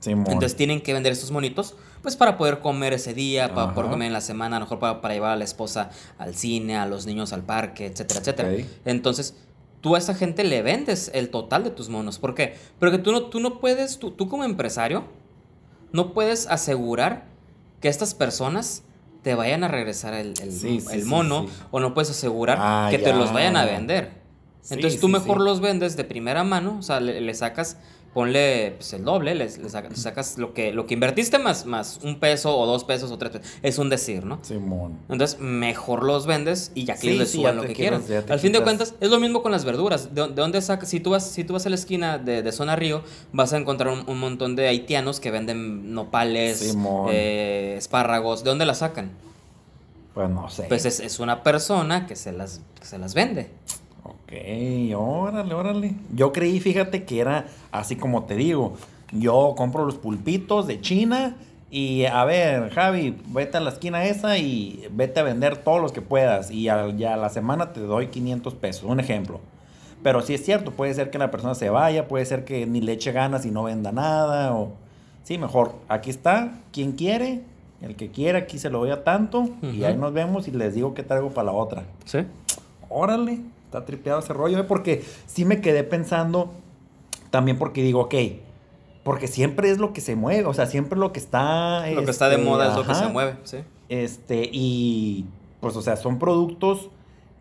Simón. 0.00 0.26
Entonces 0.32 0.56
tienen 0.56 0.80
que 0.80 0.92
vender 0.94 1.12
estos 1.12 1.30
monitos, 1.30 1.74
pues 2.02 2.16
para 2.16 2.38
poder 2.38 2.60
comer 2.60 2.94
ese 2.94 3.12
día, 3.12 3.54
para 3.54 3.74
poder 3.74 3.86
Ajá. 3.86 3.90
comer 3.92 4.06
en 4.06 4.12
la 4.14 4.22
semana, 4.22 4.56
a 4.56 4.60
lo 4.60 4.64
mejor 4.64 4.78
para, 4.78 5.00
para 5.02 5.12
llevar 5.14 5.32
a 5.32 5.36
la 5.36 5.44
esposa 5.44 5.90
al 6.16 6.34
cine, 6.34 6.76
a 6.78 6.86
los 6.86 7.04
niños 7.06 7.32
al 7.34 7.42
parque, 7.42 7.86
etcétera, 7.86 8.20
etcétera. 8.20 8.50
Entonces, 8.86 9.34
tú 9.82 9.94
a 9.96 9.98
esa 9.98 10.14
gente 10.14 10.42
le 10.44 10.62
vendes 10.62 11.10
el 11.12 11.28
total 11.28 11.64
de 11.64 11.70
tus 11.70 11.90
monos. 11.90 12.18
¿Por 12.18 12.34
qué? 12.34 12.54
Porque 12.78 12.96
tú 12.96 13.12
no, 13.12 13.24
tú 13.24 13.40
no 13.40 13.60
puedes, 13.60 13.98
tú, 13.98 14.10
tú 14.12 14.28
como 14.28 14.44
empresario, 14.44 15.04
no 15.92 16.14
puedes 16.14 16.46
asegurar 16.46 17.26
que 17.82 17.88
estas 17.88 18.14
personas 18.14 18.82
te 19.22 19.34
vayan 19.34 19.64
a 19.64 19.68
regresar 19.68 20.14
el, 20.14 20.28
el- 20.40 20.52
Sí, 20.52 20.80
sí, 20.80 20.86
el 20.92 21.02
sí, 21.02 21.08
sí. 21.42 21.48
sí. 21.48 21.64
o 21.70 21.80
no 21.80 21.92
puedes 21.92 22.10
asegurar 22.10 22.56
Ah, 22.58 22.88
que 22.90 22.98
te 22.98 23.12
los 23.12 23.32
vayan 23.34 23.56
a 23.58 23.66
vender. 23.66 24.19
Sí, 24.62 24.74
Entonces 24.74 25.00
tú 25.00 25.06
sí, 25.06 25.12
mejor 25.12 25.38
sí. 25.38 25.44
los 25.44 25.60
vendes 25.60 25.96
de 25.96 26.04
primera 26.04 26.44
mano, 26.44 26.76
o 26.78 26.82
sea, 26.82 27.00
le, 27.00 27.20
le 27.20 27.34
sacas, 27.34 27.78
ponle 28.12 28.72
pues, 28.76 28.92
el 28.92 29.04
doble, 29.04 29.34
le, 29.34 29.44
le 29.46 29.68
saca- 29.70 29.88
le 29.88 29.96
sacas 29.96 30.36
lo 30.36 30.52
que, 30.52 30.72
lo 30.72 30.86
que 30.86 30.94
invertiste 30.94 31.38
más, 31.38 31.64
más 31.64 32.00
un 32.02 32.18
peso 32.20 32.56
o 32.58 32.66
dos 32.66 32.84
pesos 32.84 33.10
o 33.10 33.16
tres 33.18 33.32
pesos. 33.32 33.46
Es 33.62 33.78
un 33.78 33.88
decir, 33.88 34.26
¿no? 34.26 34.38
Simón. 34.42 34.98
Entonces, 35.08 35.40
mejor 35.40 36.02
los 36.04 36.26
vendes 36.26 36.72
y 36.74 36.84
ya 36.84 36.96
que 36.96 37.12
les 37.14 37.30
suban 37.30 37.56
lo 37.56 37.62
que 37.62 37.72
quieran. 37.72 38.02
Al 38.28 38.38
fin 38.38 38.52
de 38.52 38.60
cuentas, 38.62 38.94
es 39.00 39.10
lo 39.10 39.18
mismo 39.18 39.42
con 39.42 39.50
las 39.52 39.64
verduras. 39.64 40.14
¿De, 40.14 40.22
de 40.28 40.34
dónde 40.34 40.60
sacas? 40.60 40.88
Si 40.88 41.00
tú 41.00 41.10
vas, 41.10 41.24
si 41.30 41.44
tú 41.44 41.54
vas 41.54 41.64
a 41.66 41.70
la 41.70 41.76
esquina 41.76 42.18
de, 42.18 42.42
de 42.42 42.52
Zona 42.52 42.76
Río, 42.76 43.02
vas 43.32 43.52
a 43.52 43.56
encontrar 43.56 43.92
un, 43.92 44.04
un 44.08 44.18
montón 44.20 44.56
de 44.56 44.68
haitianos 44.68 45.20
que 45.20 45.30
venden 45.30 45.94
nopales, 45.94 46.76
eh, 47.10 47.76
espárragos. 47.78 48.44
¿De 48.44 48.50
dónde 48.50 48.66
las 48.66 48.78
sacan? 48.78 49.10
Pues 50.14 50.28
no 50.28 50.50
sé. 50.50 50.64
Pues 50.64 50.84
es, 50.84 51.00
es 51.00 51.20
una 51.20 51.42
persona 51.44 52.06
que 52.06 52.16
se 52.16 52.32
las, 52.32 52.60
que 52.78 52.84
se 52.86 52.98
las 52.98 53.14
vende. 53.14 53.50
Ok, 54.30 54.94
órale, 54.96 55.54
órale. 55.54 55.94
Yo 56.14 56.32
creí, 56.32 56.60
fíjate, 56.60 57.04
que 57.04 57.18
era 57.20 57.46
así 57.72 57.96
como 57.96 58.24
te 58.24 58.36
digo. 58.36 58.74
Yo 59.12 59.54
compro 59.56 59.84
los 59.84 59.96
pulpitos 59.96 60.68
de 60.68 60.80
China 60.80 61.36
y 61.70 62.04
a 62.04 62.24
ver, 62.24 62.70
Javi, 62.70 63.16
vete 63.26 63.56
a 63.56 63.60
la 63.60 63.70
esquina 63.70 64.04
esa 64.04 64.38
y 64.38 64.86
vete 64.92 65.18
a 65.18 65.24
vender 65.24 65.56
todos 65.56 65.80
los 65.80 65.90
que 65.92 66.00
puedas. 66.00 66.50
Y 66.52 66.68
a, 66.68 66.88
ya 66.90 67.14
a 67.14 67.16
la 67.16 67.28
semana 67.28 67.72
te 67.72 67.80
doy 67.80 68.06
500 68.08 68.54
pesos, 68.54 68.84
un 68.84 69.00
ejemplo. 69.00 69.40
Pero 70.02 70.22
sí 70.22 70.34
es 70.34 70.44
cierto, 70.44 70.70
puede 70.70 70.94
ser 70.94 71.10
que 71.10 71.18
la 71.18 71.30
persona 71.30 71.54
se 71.56 71.68
vaya, 71.68 72.06
puede 72.08 72.24
ser 72.24 72.44
que 72.44 72.66
ni 72.66 72.80
le 72.80 72.92
eche 72.92 73.10
ganas 73.12 73.44
y 73.44 73.50
no 73.50 73.64
venda 73.64 73.90
nada. 73.90 74.54
O... 74.54 74.72
Sí, 75.24 75.38
mejor, 75.38 75.74
aquí 75.88 76.08
está, 76.10 76.52
quien 76.72 76.92
quiere, 76.92 77.42
El 77.82 77.96
que 77.96 78.10
quiera, 78.10 78.38
aquí 78.40 78.58
se 78.58 78.70
lo 78.70 78.78
doy 78.78 78.90
a 78.90 79.02
tanto. 79.02 79.48
Y 79.62 79.78
Ujú. 79.78 79.86
ahí 79.86 79.96
nos 79.96 80.12
vemos 80.12 80.46
y 80.46 80.52
les 80.52 80.74
digo 80.74 80.94
qué 80.94 81.02
traigo 81.02 81.30
para 81.30 81.46
la 81.46 81.52
otra. 81.52 81.82
Sí. 82.04 82.20
Órale, 82.88 83.40
está 83.70 83.84
tripeado 83.84 84.18
ese 84.18 84.32
rollo, 84.32 84.58
¿eh? 84.58 84.64
porque 84.64 85.04
sí 85.26 85.44
me 85.44 85.60
quedé 85.60 85.84
pensando 85.84 86.52
también 87.30 87.56
porque 87.56 87.82
digo, 87.84 88.00
ok, 88.00 88.14
porque 89.04 89.28
siempre 89.28 89.70
es 89.70 89.78
lo 89.78 89.92
que 89.92 90.00
se 90.00 90.16
mueve, 90.16 90.44
o 90.46 90.52
sea, 90.54 90.66
siempre 90.66 90.98
lo 90.98 91.12
que 91.12 91.20
está... 91.20 91.88
Lo 91.90 92.04
que 92.04 92.10
está 92.10 92.28
de 92.28 92.34
este, 92.34 92.44
moda 92.44 92.68
es 92.70 92.76
lo 92.76 92.84
que 92.84 92.94
se 92.94 93.06
mueve, 93.06 93.36
sí. 93.44 93.58
Este, 93.88 94.48
y 94.52 95.26
pues, 95.60 95.76
o 95.76 95.82
sea, 95.82 95.96
son 95.96 96.18
productos 96.18 96.90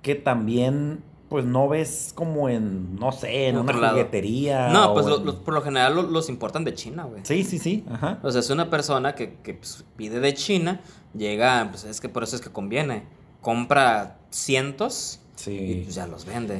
que 0.04 0.14
también, 0.16 1.02
pues, 1.30 1.46
no 1.46 1.68
ves 1.68 2.12
como 2.16 2.48
en, 2.48 2.96
no 2.98 3.12
sé, 3.12 3.48
en 3.48 3.58
una 3.58 3.74
lado. 3.74 3.94
juguetería. 3.94 4.70
No, 4.70 4.94
pues 4.94 5.06
lo- 5.08 5.18
en- 5.18 5.26
lo- 5.26 5.40
por 5.44 5.54
lo 5.56 5.62
general 5.64 5.96
lo- 5.96 6.04
los 6.04 6.30
importan 6.30 6.64
de 6.64 6.74
China, 6.76 7.04
güey. 7.06 7.22
Sí, 7.24 7.44
sí, 7.44 7.58
sí, 7.58 7.84
ajá. 7.92 8.20
O 8.24 8.30
sea, 8.32 8.40
es 8.42 8.50
una 8.52 8.70
persona 8.70 9.16
que, 9.16 9.36
que, 9.44 9.56
pues, 9.56 9.84
pide 9.96 10.20
de 10.20 10.34
China, 10.36 10.82
llega, 11.16 11.68
pues 11.72 11.84
es 11.86 12.00
que 12.00 12.08
por 12.10 12.24
eso 12.24 12.36
es 12.36 12.42
que 12.44 12.52
conviene. 12.52 13.04
Compra 13.42 14.18
cientos 14.30 15.20
y 15.48 15.58
Sí. 15.58 15.82
pues 15.84 15.96
ya 15.96 16.08
los 16.08 16.26
vende. 16.26 16.60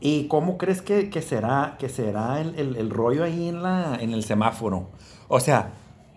¿Y 0.00 0.26
cómo 0.28 0.58
crees 0.58 0.82
que, 0.82 1.08
que 1.10 1.22
será, 1.22 1.76
que 1.78 1.88
será 1.88 2.40
el, 2.40 2.54
el- 2.58 2.76
el 2.76 2.90
rollo 2.90 3.24
ahí 3.24 3.48
en, 3.48 3.62
la, 3.62 3.96
en 4.00 4.12
el 4.12 4.24
semáforo? 4.24 4.88
O 5.28 5.40
sea, 5.40 5.70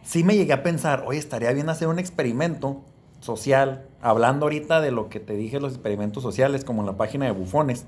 sí 0.04 0.24
me 0.24 0.36
llegué 0.36 0.54
a 0.54 0.64
pensar, 0.64 1.04
oye, 1.08 1.18
estaría 1.20 1.52
bien 1.54 1.70
hacer 1.70 1.88
un 1.88 1.98
experimento 2.00 2.82
social, 3.22 3.86
hablando 4.02 4.46
ahorita 4.46 4.82
de 4.82 4.92
lo 4.92 5.10
que 5.10 5.20
te 5.20 5.36
dije, 5.36 5.60
los 5.60 5.74
experimentos 5.74 6.24
sociales, 6.24 6.64
como 6.66 6.82
en 6.82 6.88
la 6.88 6.98
página 6.98 7.26
de 7.26 7.32
bufones. 7.32 7.86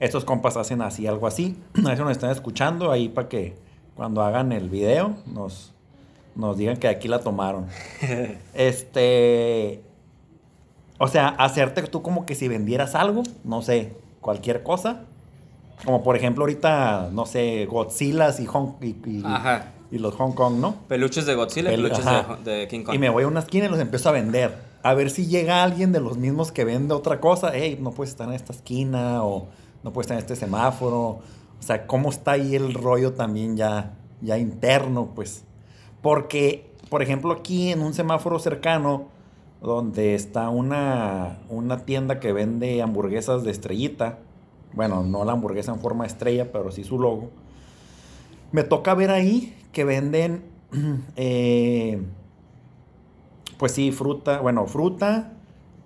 Estos 0.00 0.24
compas 0.24 0.56
hacen 0.56 0.82
así, 0.82 1.06
algo 1.06 1.28
así. 1.28 1.56
A 1.86 1.94
si 1.96 2.02
nos 2.02 2.10
están 2.10 2.30
escuchando 2.30 2.90
ahí 2.90 3.08
para 3.08 3.28
que 3.28 3.54
cuando 3.94 4.20
hagan 4.22 4.50
el 4.50 4.68
video 4.68 5.14
nos, 5.26 5.72
nos 6.34 6.56
digan 6.56 6.76
que 6.76 6.88
aquí 6.88 7.06
la 7.06 7.20
tomaron. 7.20 7.66
este. 8.54 9.80
O 10.98 11.08
sea, 11.08 11.28
hacerte 11.28 11.82
tú 11.82 12.02
como 12.02 12.24
que 12.26 12.34
si 12.34 12.48
vendieras 12.48 12.94
algo, 12.94 13.22
no 13.44 13.62
sé, 13.62 13.96
cualquier 14.20 14.62
cosa. 14.62 15.02
Como 15.84 16.02
por 16.02 16.16
ejemplo 16.16 16.44
ahorita, 16.44 17.10
no 17.12 17.26
sé, 17.26 17.66
Godzilla 17.66 18.32
y, 18.38 18.46
Hong, 18.46 18.74
y, 18.80 18.86
y- 19.04 19.22
Ajá. 19.24 19.72
y 19.90 19.98
los 19.98 20.14
Hong 20.14 20.32
Kong, 20.32 20.54
¿no? 20.60 20.76
Peluches 20.88 21.26
de 21.26 21.34
Godzilla 21.34 21.72
y 21.72 21.76
Pel- 21.76 21.82
peluches 21.82 22.04
de, 22.44 22.50
de 22.58 22.68
King 22.68 22.84
Kong. 22.84 22.94
Y 22.94 22.98
me 22.98 23.08
voy 23.10 23.24
a 23.24 23.26
una 23.28 23.40
esquina 23.40 23.66
y 23.66 23.68
los 23.68 23.80
empiezo 23.80 24.08
a 24.08 24.12
vender. 24.12 24.54
A 24.82 24.94
ver 24.94 25.10
si 25.10 25.26
llega 25.26 25.62
alguien 25.64 25.92
de 25.92 26.00
los 26.00 26.16
mismos 26.16 26.52
que 26.52 26.64
vende 26.64 26.94
otra 26.94 27.18
cosa. 27.20 27.50
Hey, 27.54 27.78
no 27.80 27.90
puedes 27.90 28.10
estar 28.12 28.28
en 28.28 28.34
esta 28.34 28.52
esquina 28.52 29.24
o 29.24 29.46
no 29.82 29.92
puedes 29.92 30.06
estar 30.06 30.16
en 30.16 30.22
este 30.22 30.36
semáforo. 30.36 30.98
O 31.00 31.22
sea, 31.66 31.86
¿cómo 31.86 32.10
está 32.10 32.32
ahí 32.32 32.54
el 32.54 32.72
rollo 32.74 33.14
también 33.14 33.56
ya, 33.56 33.92
ya 34.20 34.38
interno? 34.38 35.10
Pues, 35.14 35.42
porque, 36.02 36.70
por 36.88 37.02
ejemplo, 37.02 37.32
aquí 37.32 37.72
en 37.72 37.80
un 37.80 37.94
semáforo 37.94 38.38
cercano, 38.38 39.06
donde 39.60 40.14
está 40.14 40.50
una, 40.50 41.38
una 41.48 41.84
tienda 41.84 42.20
que 42.20 42.32
vende 42.32 42.82
hamburguesas 42.82 43.44
de 43.44 43.50
estrellita, 43.50 44.18
bueno, 44.72 45.02
no 45.02 45.24
la 45.24 45.32
hamburguesa 45.32 45.72
en 45.72 45.80
forma 45.80 46.06
estrella, 46.06 46.52
pero 46.52 46.70
sí 46.70 46.84
su 46.84 46.98
logo, 46.98 47.30
me 48.52 48.62
toca 48.62 48.94
ver 48.94 49.10
ahí 49.10 49.54
que 49.72 49.84
venden, 49.84 50.44
eh, 51.16 52.02
pues 53.58 53.72
sí, 53.72 53.92
fruta, 53.92 54.40
bueno, 54.40 54.66
fruta, 54.66 55.32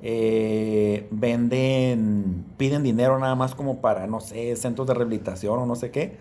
eh, 0.01 1.09
venden, 1.11 2.45
piden 2.57 2.83
dinero 2.83 3.19
nada 3.19 3.35
más 3.35 3.55
como 3.55 3.81
para, 3.81 4.07
no 4.07 4.21
sé, 4.21 4.55
centros 4.57 4.87
de 4.87 4.95
rehabilitación 4.95 5.59
o 5.59 5.67
no 5.67 5.75
sé 5.75 5.91
qué. 5.91 6.17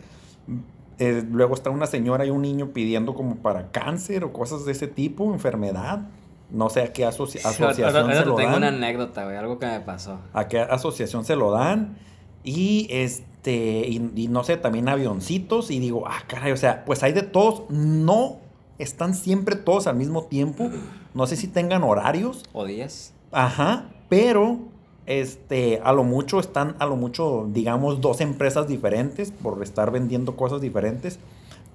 Eh, 1.00 1.24
luego 1.30 1.54
está 1.54 1.70
una 1.70 1.86
señora 1.86 2.26
y 2.26 2.32
un 2.32 2.42
niño 2.42 2.70
pidiendo 2.74 3.14
como 3.14 3.36
para 3.36 3.72
cáncer 3.72 4.24
o 4.24 4.34
cosas 4.34 4.66
de 4.66 4.72
ese 4.72 4.88
tipo, 4.88 5.32
enfermedad. 5.32 6.08
No 6.50 6.70
sé 6.70 6.82
a 6.82 6.94
qué 6.94 7.06
asoci- 7.06 7.40
asociación 7.46 7.96
ahorita 7.96 8.14
se 8.18 8.24
te 8.24 8.30
lo 8.30 8.36
tengo 8.36 8.50
dan 8.52 8.58
una 8.60 8.68
anécdota, 8.70 9.26
güey, 9.26 9.36
algo 9.38 9.60
que 9.60 9.66
me 9.68 9.80
pasó. 9.82 10.20
a 10.34 10.48
qué 10.48 10.60
asociación 10.60 11.26
se 11.26 11.36
lo 11.36 11.52
dan. 11.52 11.98
Y 12.44 12.88
este, 12.90 13.88
y, 13.88 14.12
y 14.16 14.28
no 14.30 14.44
sé, 14.44 14.56
también 14.58 14.88
avioncitos. 14.88 15.70
Y 15.72 15.80
digo, 15.80 16.06
ah, 16.08 16.20
caray, 16.28 16.52
o 16.54 16.58
sea, 16.58 16.86
pues 16.86 17.04
hay 17.04 17.12
de 17.14 17.24
todos. 17.24 17.64
No 17.70 18.38
están 18.78 19.14
siempre 19.14 19.56
todos 19.56 19.88
al 19.88 19.96
mismo 19.98 20.24
tiempo. 20.26 20.70
No 21.14 21.28
sé 21.28 21.36
si 21.36 21.48
tengan 21.48 21.84
horarios. 21.84 22.44
¿O 22.54 22.66
10? 22.66 23.14
Ajá, 23.34 23.90
pero 24.08 24.60
este, 25.06 25.82
a 25.84 25.92
lo 25.92 26.04
mucho 26.06 26.40
están, 26.40 26.76
a 26.80 26.86
lo 26.86 26.96
mucho, 26.96 27.48
digamos, 27.52 28.00
dos 28.00 28.22
empresas 28.22 28.68
diferentes 28.68 29.32
por 29.32 29.62
estar 29.64 29.92
vendiendo 29.92 30.38
cosas 30.38 30.62
diferentes. 30.62 31.20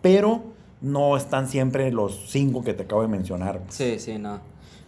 Pero 0.01 0.43
no 0.81 1.17
están 1.17 1.49
siempre 1.49 1.93
los 1.93 2.31
cinco 2.31 2.65
que 2.65 2.73
te 2.73 2.85
acabo 2.85 3.03
de 3.03 3.09
mencionar. 3.09 3.61
Sí, 3.69 3.99
sí, 3.99 4.19
no. 4.19 4.41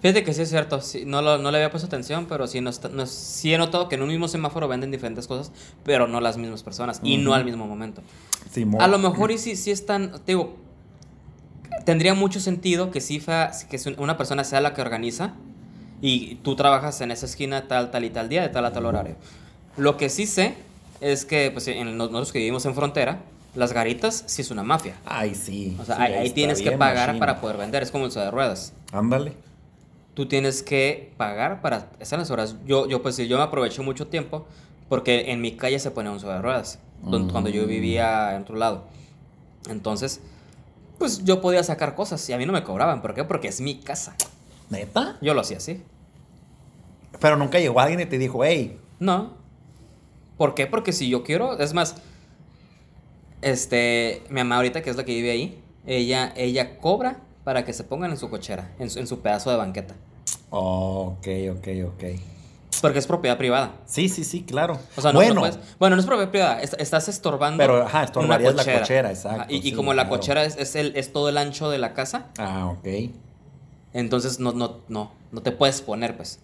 Fíjate 0.04 0.22
que 0.22 0.34
sí 0.34 0.42
es 0.42 0.50
cierto, 0.50 0.82
sí, 0.82 1.04
no, 1.06 1.22
lo- 1.22 1.38
no 1.38 1.50
le 1.50 1.56
había 1.56 1.70
puesto 1.70 1.86
atención, 1.86 2.26
pero 2.28 2.46
sí, 2.46 2.60
no 2.60 2.68
está- 2.68 2.90
no- 2.90 3.06
sí 3.06 3.54
he 3.54 3.56
notado 3.56 3.88
que 3.88 3.94
en 3.94 4.02
un 4.02 4.08
mismo 4.08 4.28
semáforo 4.28 4.68
venden 4.68 4.90
diferentes 4.90 5.26
cosas, 5.26 5.50
pero 5.82 6.06
no 6.06 6.20
las 6.20 6.36
mismas 6.36 6.62
personas 6.62 7.00
y 7.02 7.16
no 7.16 7.32
al 7.32 7.46
mismo 7.46 7.66
momento. 7.66 8.02
Simón. 8.50 8.82
A 8.82 8.86
lo 8.86 8.98
mejor 8.98 9.30
y 9.30 9.38
sí, 9.38 9.56
sí 9.56 9.70
están, 9.70 10.10
te 10.12 10.32
digo, 10.32 10.56
tendría 11.86 12.12
mucho 12.12 12.38
sentido 12.38 12.90
que 12.90 13.00
sí 13.00 13.18
fa- 13.18 13.50
que 13.70 13.80
una 13.96 14.18
persona 14.18 14.44
sea 14.44 14.60
la 14.60 14.74
que 14.74 14.82
organiza 14.82 15.36
y 16.02 16.34
tú 16.42 16.54
trabajas 16.54 17.00
en 17.00 17.10
esa 17.10 17.24
esquina 17.24 17.66
tal, 17.66 17.90
tal 17.90 18.04
y 18.04 18.10
tal 18.10 18.28
día, 18.28 18.42
de 18.42 18.50
tal 18.50 18.66
a 18.66 18.72
tal 18.74 18.84
horario. 18.84 19.16
Lo 19.78 19.96
que 19.96 20.10
sí 20.10 20.26
sé 20.26 20.54
es 21.00 21.24
que 21.24 21.50
pues, 21.50 21.66
en, 21.68 21.96
nosotros 21.96 22.30
que 22.30 22.40
vivimos 22.40 22.66
en 22.66 22.74
frontera, 22.74 23.20
las 23.54 23.72
garitas 23.72 24.22
sí 24.26 24.42
es 24.42 24.50
una 24.50 24.64
mafia. 24.64 24.96
Ay, 25.06 25.34
sí. 25.34 25.78
O 25.80 25.84
sea, 25.86 25.96
sí, 25.96 26.02
ahí, 26.02 26.12
ahí 26.12 26.30
tienes 26.30 26.60
que 26.60 26.72
pagar 26.72 27.18
para 27.18 27.40
poder 27.40 27.56
vender, 27.56 27.82
es 27.82 27.90
como 27.90 28.04
el 28.04 28.12
de 28.12 28.30
ruedas. 28.30 28.74
Ándale. 28.92 29.32
Tú 30.14 30.26
tienes 30.26 30.62
que 30.62 31.12
pagar 31.16 31.60
para 31.60 31.90
estar 31.98 32.16
en 32.16 32.20
las 32.20 32.30
horas. 32.30 32.56
Yo, 32.66 32.88
yo 32.88 33.02
pues 33.02 33.16
yo 33.16 33.36
me 33.36 33.42
aproveché 33.42 33.82
mucho 33.82 34.06
tiempo 34.06 34.46
porque 34.88 35.32
en 35.32 35.40
mi 35.40 35.56
calle 35.56 35.78
se 35.78 35.90
ponía 35.90 36.12
un 36.12 36.20
sobre 36.20 36.40
ruedas, 36.40 36.78
cuando 37.02 37.50
yo 37.50 37.66
vivía 37.66 38.36
en 38.36 38.42
otro 38.42 38.56
lado. 38.56 38.84
Entonces, 39.68 40.20
pues 40.98 41.24
yo 41.24 41.40
podía 41.40 41.62
sacar 41.64 41.94
cosas 41.94 42.28
y 42.28 42.32
a 42.32 42.38
mí 42.38 42.46
no 42.46 42.52
me 42.52 42.62
cobraban. 42.62 43.02
¿Por 43.02 43.14
qué? 43.14 43.24
Porque 43.24 43.48
es 43.48 43.60
mi 43.60 43.80
casa. 43.80 44.14
¿Neta? 44.70 45.18
Yo 45.20 45.34
lo 45.34 45.40
hacía 45.40 45.56
así. 45.56 45.82
Pero 47.20 47.36
nunca 47.36 47.58
llegó 47.58 47.80
alguien 47.80 48.00
y 48.00 48.06
te 48.06 48.18
dijo, 48.18 48.44
hey, 48.44 48.78
No. 48.98 49.32
¿Por 50.36 50.54
qué? 50.54 50.66
Porque 50.66 50.92
si 50.92 51.08
yo 51.08 51.22
quiero, 51.22 51.58
es 51.58 51.74
más, 51.74 51.94
este, 53.40 54.22
mi 54.30 54.40
mamá 54.40 54.56
ahorita, 54.56 54.82
que 54.82 54.90
es 54.90 54.96
la 54.96 55.04
que 55.04 55.14
vive 55.14 55.30
ahí, 55.30 55.62
ella, 55.86 56.32
ella 56.36 56.78
cobra 56.78 57.20
para 57.44 57.64
que 57.64 57.72
se 57.72 57.84
pongan 57.84 58.10
en 58.10 58.16
su 58.16 58.30
cochera, 58.30 58.72
en 58.78 58.90
su, 58.90 58.98
en 58.98 59.06
su 59.06 59.20
pedazo 59.20 59.50
de 59.50 59.56
banqueta. 59.56 59.94
oh, 60.50 61.16
ok, 61.18 61.28
ok, 61.58 61.68
ok. 61.88 62.04
Porque 62.80 62.98
es 62.98 63.06
propiedad 63.06 63.38
privada. 63.38 63.72
Sí, 63.86 64.08
sí, 64.08 64.24
sí, 64.24 64.42
claro. 64.42 64.78
O 64.96 65.00
sea, 65.00 65.12
no, 65.12 65.18
bueno, 65.18 65.34
no 65.34 65.40
puedes- 65.42 65.58
bueno, 65.78 65.96
no 65.96 66.00
es 66.00 66.06
propiedad 66.06 66.30
privada, 66.30 66.60
est- 66.60 66.74
estás 66.78 67.08
estorbando. 67.08 67.58
Pero, 67.62 67.82
ajá, 67.86 68.04
estorbarías 68.04 68.54
la 68.54 68.64
cochera, 68.64 69.10
exacto, 69.10 69.42
Ajá, 69.42 69.46
Y, 69.52 69.68
y 69.68 69.72
como 69.72 69.94
la 69.94 70.08
cochera 70.08 70.44
es, 70.44 70.56
es, 70.56 70.74
el, 70.74 70.94
es 70.96 71.12
todo 71.12 71.28
el 71.28 71.38
ancho 71.38 71.70
de 71.70 71.78
la 71.78 71.94
casa, 71.94 72.26
Ah, 72.38 72.66
ok. 72.66 72.86
entonces 73.92 74.40
no, 74.40 74.52
no, 74.52 74.80
no, 74.88 75.12
no 75.32 75.42
te 75.42 75.52
puedes 75.52 75.80
poner, 75.82 76.16
pues. 76.16 76.40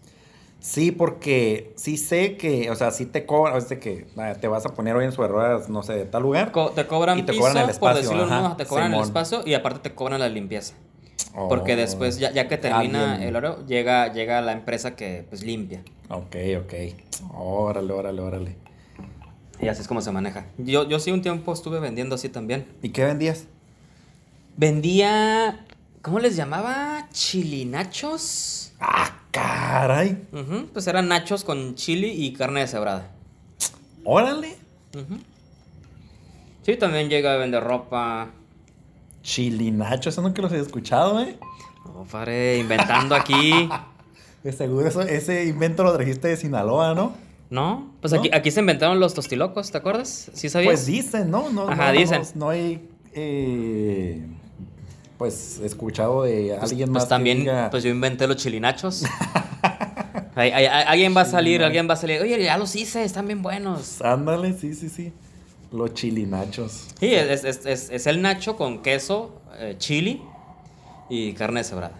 Sí, 0.60 0.92
porque 0.92 1.72
sí 1.76 1.96
sé 1.96 2.36
que, 2.36 2.70
o 2.70 2.76
sea, 2.76 2.90
sí 2.90 3.06
te 3.06 3.24
cobran, 3.24 3.56
es 3.56 3.68
de 3.70 3.78
que 3.78 4.06
ah, 4.18 4.34
te 4.38 4.46
vas 4.46 4.66
a 4.66 4.70
poner 4.74 4.94
hoy 4.94 5.06
en 5.06 5.12
su 5.12 5.26
ruedas, 5.26 5.68
no 5.70 5.82
sé, 5.82 5.94
de 5.94 6.04
tal 6.04 6.22
lugar. 6.22 6.52
Co- 6.52 6.70
te 6.70 6.86
cobran 6.86 7.18
Y 7.18 7.22
te 7.22 7.32
piso, 7.32 7.42
cobran 7.44 7.56
el 7.56 7.62
por 7.64 7.72
espacio, 7.72 8.00
decirlo 8.02 8.24
ajá, 8.24 8.40
no, 8.42 8.56
te 8.56 8.66
cobran 8.66 8.92
el 8.94 9.00
espacio 9.00 9.42
y 9.46 9.54
aparte 9.54 9.80
te 9.88 9.94
cobran 9.94 10.20
la 10.20 10.28
limpieza. 10.28 10.74
Oh, 11.34 11.48
Porque 11.48 11.76
después, 11.76 12.18
ya, 12.18 12.32
ya 12.32 12.48
que 12.48 12.58
termina 12.58 13.24
el 13.24 13.36
oro, 13.36 13.64
llega, 13.66 14.12
llega 14.12 14.40
la 14.40 14.52
empresa 14.52 14.96
que 14.96 15.24
pues 15.28 15.42
limpia. 15.42 15.82
Ok, 16.08 16.36
ok. 16.58 16.74
Órale, 17.34 17.92
órale, 17.92 18.20
órale. 18.20 18.56
Y 19.60 19.68
así 19.68 19.82
es 19.82 19.88
como 19.88 20.00
se 20.00 20.10
maneja. 20.10 20.46
Yo, 20.58 20.88
yo 20.88 20.98
sí 20.98 21.12
un 21.12 21.22
tiempo 21.22 21.52
estuve 21.52 21.80
vendiendo 21.80 22.14
así 22.14 22.28
también. 22.28 22.66
¿Y 22.82 22.90
qué 22.90 23.04
vendías? 23.04 23.44
Vendía, 24.56 25.66
¿cómo 26.02 26.18
les 26.18 26.36
llamaba? 26.36 27.08
Chilinachos. 27.12 28.72
Ah, 28.80 29.20
caray. 29.30 30.18
Pues 30.72 30.86
eran 30.86 31.08
nachos 31.08 31.44
con 31.44 31.74
chili 31.74 32.08
y 32.08 32.32
carne 32.32 32.60
deshebrada. 32.60 33.10
Órale. 34.04 34.56
Sí, 36.62 36.76
también 36.76 37.08
llega 37.08 37.34
a 37.34 37.36
vender 37.36 37.62
ropa. 37.62 38.30
Chilinacho, 39.22 40.08
eso 40.08 40.22
nunca 40.22 40.40
los 40.42 40.52
he 40.52 40.58
escuchado, 40.58 41.20
¿eh? 41.20 41.36
Oh, 41.84 42.04
padre, 42.04 42.58
inventando 42.58 43.14
aquí. 43.14 43.68
De 44.42 44.52
seguro 44.52 44.86
eso, 44.88 45.02
ese 45.02 45.44
invento 45.44 45.84
lo 45.84 45.92
trajiste 45.92 46.28
de 46.28 46.36
Sinaloa, 46.38 46.94
¿no? 46.94 47.12
¿No? 47.50 47.92
Pues 48.00 48.12
¿No? 48.14 48.20
Aquí, 48.20 48.30
aquí 48.32 48.50
se 48.50 48.60
inventaron 48.60 48.98
los 48.98 49.12
tostilocos, 49.12 49.70
¿te 49.70 49.76
acuerdas? 49.76 50.30
¿Sí 50.32 50.48
sabías? 50.48 50.70
Pues 50.70 50.86
dicen, 50.86 51.30
¿no? 51.30 51.50
no 51.50 51.68
Ajá, 51.68 51.92
no, 51.92 51.98
dicen. 51.98 52.22
No, 52.34 52.46
no 52.46 52.50
hay, 52.50 52.88
eh, 53.12 54.24
pues, 55.18 55.60
escuchado 55.62 56.22
de 56.22 56.56
Pues- 56.58 56.70
alguien 56.70 56.88
pues 56.90 57.02
más 57.02 57.08
también, 57.08 57.38
que 57.38 57.42
diga, 57.42 57.68
pues 57.70 57.82
yo 57.82 57.90
inventé 57.90 58.26
los 58.26 58.36
chilinachos. 58.38 59.04
Ay, 60.34 60.50
ay, 60.54 60.64
ay, 60.64 60.84
alguien 60.86 61.14
va 61.14 61.20
a 61.20 61.24
salir, 61.26 61.62
alguien 61.62 61.86
va 61.86 61.92
a 61.92 61.96
salir. 61.96 62.22
Oye, 62.22 62.42
ya 62.42 62.56
los 62.56 62.74
hice, 62.76 63.04
están 63.04 63.26
bien 63.26 63.42
buenos. 63.42 64.00
ándale, 64.00 64.54
sí, 64.54 64.72
sí, 64.74 64.88
sí. 64.88 65.12
Los 65.72 65.94
chilinachos. 65.94 66.88
Sí, 66.98 67.14
es, 67.14 67.44
es- 67.44 67.66
es- 67.66 67.90
es 67.90 68.06
el 68.06 68.22
nacho 68.22 68.56
con 68.56 68.82
queso, 68.82 69.40
eh, 69.58 69.76
chili 69.78 70.22
y 71.08 71.32
carne 71.34 71.60
deshebrada. 71.60 71.94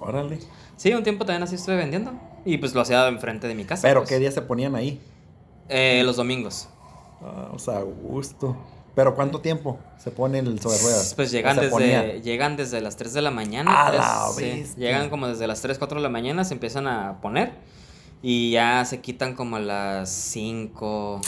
Órale. 0.00 0.38
Sí, 0.76 0.92
un 0.92 1.02
tiempo 1.02 1.24
también 1.24 1.42
así 1.42 1.54
estuve 1.56 1.76
vendiendo. 1.76 2.12
Y 2.44 2.58
pues 2.58 2.74
lo 2.74 2.80
hacía 2.82 3.06
enfrente 3.08 3.48
de 3.48 3.54
mi 3.54 3.64
casa. 3.64 3.82
¿Pero 3.88 4.00
pues. 4.00 4.10
qué 4.10 4.18
días 4.18 4.34
se 4.34 4.42
ponían 4.42 4.76
ahí? 4.76 5.00
Eh, 5.68 6.02
los 6.04 6.16
domingos. 6.16 6.68
Ah, 7.22 7.50
o 7.52 7.58
sea, 7.58 7.78
a 7.78 7.82
gusto. 7.82 8.56
¿Pero 8.94 9.14
cuánto 9.14 9.40
tiempo 9.40 9.78
se 9.98 10.10
pone 10.10 10.38
el 10.38 10.60
sobre 10.60 10.78
ruedas? 10.78 11.12
Pues 11.14 11.30
llegan 11.30 11.56
desde, 11.56 12.22
llegan 12.22 12.56
desde 12.56 12.80
las 12.80 12.96
3 12.96 13.12
de 13.12 13.22
la 13.22 13.30
mañana. 13.30 13.86
¡A 13.86 13.90
tres, 13.90 14.00
la 14.00 14.28
sí. 14.74 14.80
Llegan 14.80 15.10
como 15.10 15.26
desde 15.26 15.46
las 15.46 15.60
3, 15.60 15.76
4 15.78 15.98
de 15.98 16.02
la 16.02 16.08
mañana, 16.08 16.44
se 16.44 16.54
empiezan 16.54 16.86
a 16.86 17.20
poner. 17.20 17.52
Y 18.22 18.52
ya 18.52 18.84
se 18.86 19.00
quitan 19.00 19.34
como 19.34 19.56
a 19.56 19.60
las 19.60 20.08
5, 20.10 21.20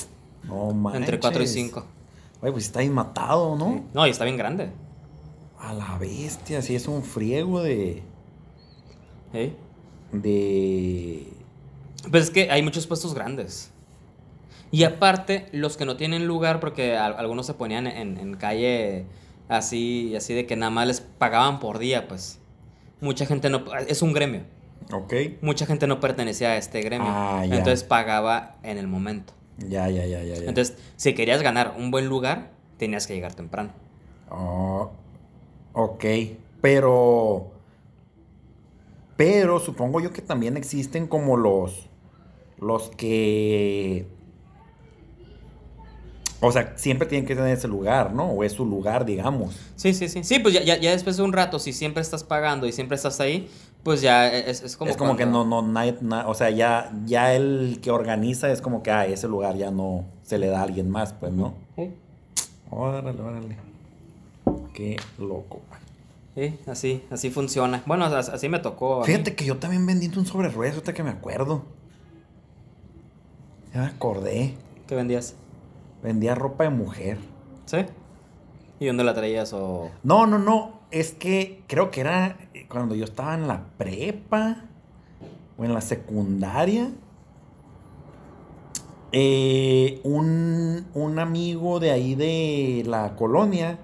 No 0.45 0.71
manches. 0.73 1.01
entre 1.03 1.19
4 1.21 1.43
y 1.43 1.47
5. 1.47 1.87
Oye, 2.41 2.53
pues 2.53 2.65
está 2.67 2.83
matado, 2.85 3.57
¿no? 3.57 3.85
No, 3.95 4.07
y 4.07 4.11
está 4.11 4.25
bien 4.25 4.37
grande. 4.37 4.71
A 5.59 5.73
la 5.73 5.99
bestia, 5.99 6.63
sí 6.63 6.75
es 6.77 6.87
un 6.89 7.03
friego 7.03 7.61
de. 7.63 8.03
¿eh? 9.33 9.55
de. 10.13 11.27
Pues 12.11 12.25
es 12.25 12.31
que 12.31 12.51
hay 12.51 12.63
muchos 12.63 12.87
puestos 12.87 13.15
grandes. 13.15 13.71
Y 14.71 14.85
aparte, 14.85 15.49
los 15.53 15.77
que 15.77 15.85
no 15.87 15.97
tienen 15.97 16.27
lugar, 16.27 16.61
porque 16.61 16.97
al- 16.97 17.15
algunos 17.17 17.47
se 17.47 17.55
ponían 17.55 17.87
en, 17.87 18.19
en 18.19 18.37
calle 18.37 19.07
así, 19.49 20.15
así 20.15 20.35
de 20.35 20.47
que 20.47 20.57
nada 20.57 20.71
más 20.71 20.87
les 20.87 21.01
pagaban 21.01 21.59
por 21.59 21.79
día, 21.79 22.07
pues. 22.07 22.39
Mucha 23.01 23.27
gente 23.27 23.49
no. 23.51 23.65
Es 23.89 24.03
un 24.03 24.13
gremio. 24.13 24.43
Ok. 24.93 25.13
Mucha 25.43 25.67
gente 25.67 25.87
no 25.87 26.01
pertenecía 26.01 26.51
a 26.51 26.57
este 26.57 26.81
gremio. 26.83 27.09
Ah, 27.11 27.45
ya. 27.47 27.57
Entonces 27.57 27.83
pagaba 27.85 28.57
en 28.63 28.79
el 28.79 28.87
momento. 28.87 29.33
Ya, 29.59 29.89
ya, 29.89 30.07
ya, 30.07 30.23
ya. 30.23 30.37
ya. 30.37 30.49
Entonces, 30.49 30.77
si 30.97 31.15
querías 31.15 31.43
ganar 31.43 31.75
un 31.79 31.91
buen 31.91 32.07
lugar, 32.07 32.51
tenías 32.77 33.07
que 33.07 33.15
llegar 33.15 33.35
temprano. 33.35 33.73
Oh, 34.31 34.91
ok. 35.73 36.05
Pero. 36.61 37.51
Pero 39.17 39.59
supongo 39.59 40.01
yo 40.01 40.13
que 40.13 40.23
también 40.23 40.57
existen 40.57 41.07
como 41.07 41.37
los. 41.37 41.89
Los 42.59 42.91
que. 42.91 44.07
O 46.41 46.53
sea, 46.53 46.75
siempre 46.77 47.09
tienen 47.09 47.27
que 47.27 47.35
tener 47.35 47.57
ese 47.57 47.67
lugar, 47.67 48.15
¿no? 48.15 48.27
O 48.31 48.45
es 48.45 48.53
su 48.53 48.65
lugar, 48.65 49.05
digamos. 49.05 49.57
Sí, 49.75 49.93
sí, 49.93 50.09
sí. 50.09 50.23
Sí, 50.23 50.39
pues 50.39 50.55
ya, 50.55 50.63
ya, 50.63 50.77
ya 50.77 50.93
después 50.93 51.17
de 51.17 51.25
un 51.25 51.33
rato, 51.33 51.59
si 51.59 51.73
siempre 51.73 52.01
estás 52.01 52.23
pagando 52.23 52.69
y 52.69 52.73
siempre 52.73 52.95
estás 52.95 53.19
ahí, 53.19 53.51
pues 53.89 54.03
ya 54.03 54.29
es, 54.29 54.63
es 54.63 54.77
como. 54.77 54.91
es 54.91 54.99
como 54.99 55.17
que 55.17 55.25
no, 55.25 55.47
no, 55.47 55.63
nadie- 55.63 55.97
na- 56.03 56.29
o 56.29 56.35
sea, 56.35 56.51
ya, 56.51 56.93
ya 57.07 57.33
el 57.33 57.79
que 57.83 57.91
organiza 57.91 58.51
es 58.51 58.61
como 58.61 58.83
que, 58.83 58.91
ah, 58.91 59.07
ese 59.07 59.29
lugar 59.29 59.57
ya 59.57 59.71
no 59.71 60.05
se 60.23 60.37
le 60.37 60.49
da 60.49 60.61
a 60.61 60.65
alguien 60.65 60.91
más, 60.91 61.15
pues, 61.15 61.33
¿no? 61.33 61.55
Sí, 61.75 61.95
Órale, 62.71 63.19
órale. 63.23 63.57
Qué 64.75 64.97
loco. 65.19 65.61
sí, 66.35 66.59
así, 66.67 67.03
así 67.11 67.31
funciona. 67.31 67.83
Bueno, 67.87 68.05
as- 68.05 68.29
así 68.29 68.51
me 68.51 68.59
tocó. 68.59 69.03
Fíjate 69.05 69.35
que 69.35 69.47
yo 69.47 69.57
también 69.57 69.87
vendí 69.87 70.07
un 70.19 70.27
sobre 70.27 70.51
ruedas, 70.51 70.75
ahorita 70.75 70.93
que 70.93 71.03
me 71.03 71.09
acuerdo. 71.11 71.63
Ya 73.73 73.81
me 73.81 73.87
acordé. 73.87 74.55
¿Qué 74.87 74.95
vendías? 74.95 75.35
Vendía 76.03 76.35
ropa 76.35 76.65
de 76.65 76.71
mujer. 76.71 77.17
¿Sí? 77.65 77.79
¿Y 78.81 78.87
dónde 78.87 79.03
la 79.05 79.15
traías 79.15 79.53
o...? 79.55 79.91
No, 80.03 80.27
no, 80.27 80.39
no. 80.39 80.78
Es 80.91 81.13
que 81.13 81.63
creo 81.67 81.91
que 81.91 82.01
era 82.01 82.39
cuando 82.69 82.95
yo 82.95 83.05
estaba 83.05 83.35
en 83.35 83.47
la 83.47 83.65
prepa 83.77 84.65
o 85.59 85.65
en 85.65 85.75
la 85.75 85.81
secundaria. 85.81 86.91
Eh, 89.13 90.01
un, 90.05 90.87
un 90.95 91.19
amigo 91.19 91.81
de 91.81 91.91
ahí 91.91 92.15
de 92.15 92.85
la 92.87 93.17
colonia 93.17 93.79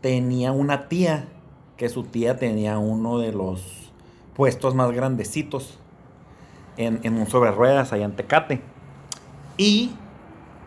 tenía 0.00 0.52
una 0.52 0.88
tía, 0.88 1.28
que 1.76 1.88
su 1.88 2.04
tía 2.04 2.36
tenía 2.38 2.78
uno 2.78 3.18
de 3.18 3.32
los 3.32 3.92
puestos 4.34 4.74
más 4.74 4.92
grandecitos 4.92 5.78
en, 6.76 7.00
en 7.02 7.14
un 7.14 7.26
sobre 7.26 7.50
ruedas 7.50 7.92
allá 7.92 8.04
en 8.04 8.16
Tecate. 8.16 8.60
Y 9.56 9.92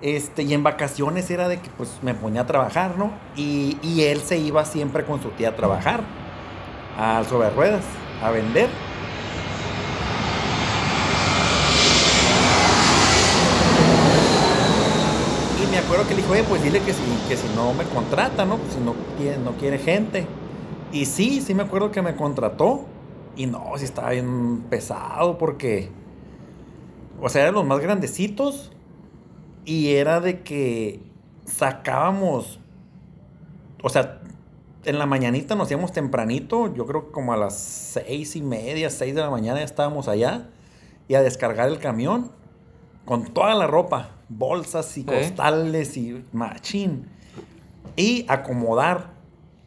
este, 0.02 0.44
y 0.44 0.54
en 0.54 0.62
vacaciones 0.62 1.30
era 1.32 1.48
de 1.48 1.60
que 1.60 1.70
pues 1.72 1.90
me 2.04 2.14
ponía 2.14 2.42
a 2.42 2.46
trabajar, 2.46 2.98
¿no? 2.98 3.12
Y, 3.36 3.78
él 4.02 4.22
se 4.22 4.38
iba 4.38 4.64
siempre 4.64 5.04
con 5.04 5.22
su 5.22 5.30
tía 5.30 5.50
a 5.50 5.56
trabajar, 5.56 6.02
al 6.98 7.26
sobre 7.26 7.50
ruedas, 7.50 7.84
a 8.22 8.30
vender. 8.30 8.70
Y 15.62 15.72
me 15.72 15.80
acuerdo 15.80 16.08
que 16.08 16.16
le 16.16 16.22
dijo, 16.22 16.34
oye, 16.34 16.44
pues 16.44 16.64
dile 16.64 16.80
que 16.82 16.94
si, 16.94 17.02
que 17.28 17.36
si 17.36 17.48
no 17.56 17.74
me 17.74 17.84
contrata, 17.86 18.46
¿no? 18.46 18.58
Pues 18.58 18.74
si 18.74 18.80
no 18.80 18.94
quiere, 19.18 19.40
no 19.40 19.54
quiere 19.54 19.80
gente. 19.80 20.28
Y 20.92 21.06
sí, 21.06 21.42
sí 21.42 21.56
me 21.56 21.64
acuerdo 21.64 21.92
que 21.92 22.02
me 22.04 22.16
contrató. 22.16 22.86
Y 23.36 23.48
no, 23.48 23.74
sí 23.78 23.86
estaba 23.86 24.12
bien 24.12 24.64
pesado 24.70 25.38
porque... 25.38 25.90
O 27.20 27.30
sea, 27.30 27.42
eran 27.44 27.56
los 27.56 27.66
más 27.66 27.80
grandecitos. 27.80 28.72
Y 29.68 29.90
era 29.96 30.22
de 30.22 30.42
que 30.44 31.02
sacábamos. 31.46 32.60
O 33.84 33.90
sea, 33.90 34.22
en 34.86 34.98
la 34.98 35.06
mañanita 35.06 35.56
nos 35.56 35.70
íbamos 35.70 35.92
tempranito. 35.92 36.74
Yo 36.74 36.86
creo 36.86 37.08
que 37.08 37.12
como 37.12 37.34
a 37.34 37.38
las 37.38 37.58
seis 37.58 38.36
y 38.38 38.42
media, 38.42 38.90
seis 38.90 39.14
de 39.14 39.20
la 39.22 39.30
mañana 39.30 39.60
ya 39.60 39.66
estábamos 39.66 40.08
allá. 40.08 40.48
Y 41.10 41.16
a 41.16 41.22
descargar 41.22 41.68
el 41.68 41.80
camión. 41.80 42.32
Con 43.06 43.26
toda 43.34 43.54
la 43.56 43.68
ropa. 43.68 44.12
Bolsas 44.30 44.98
y 44.98 45.02
¿Eh? 45.02 45.06
costales 45.06 45.98
y 45.98 46.24
machín. 46.32 47.08
Y 47.98 48.26
acomodar. 48.30 49.12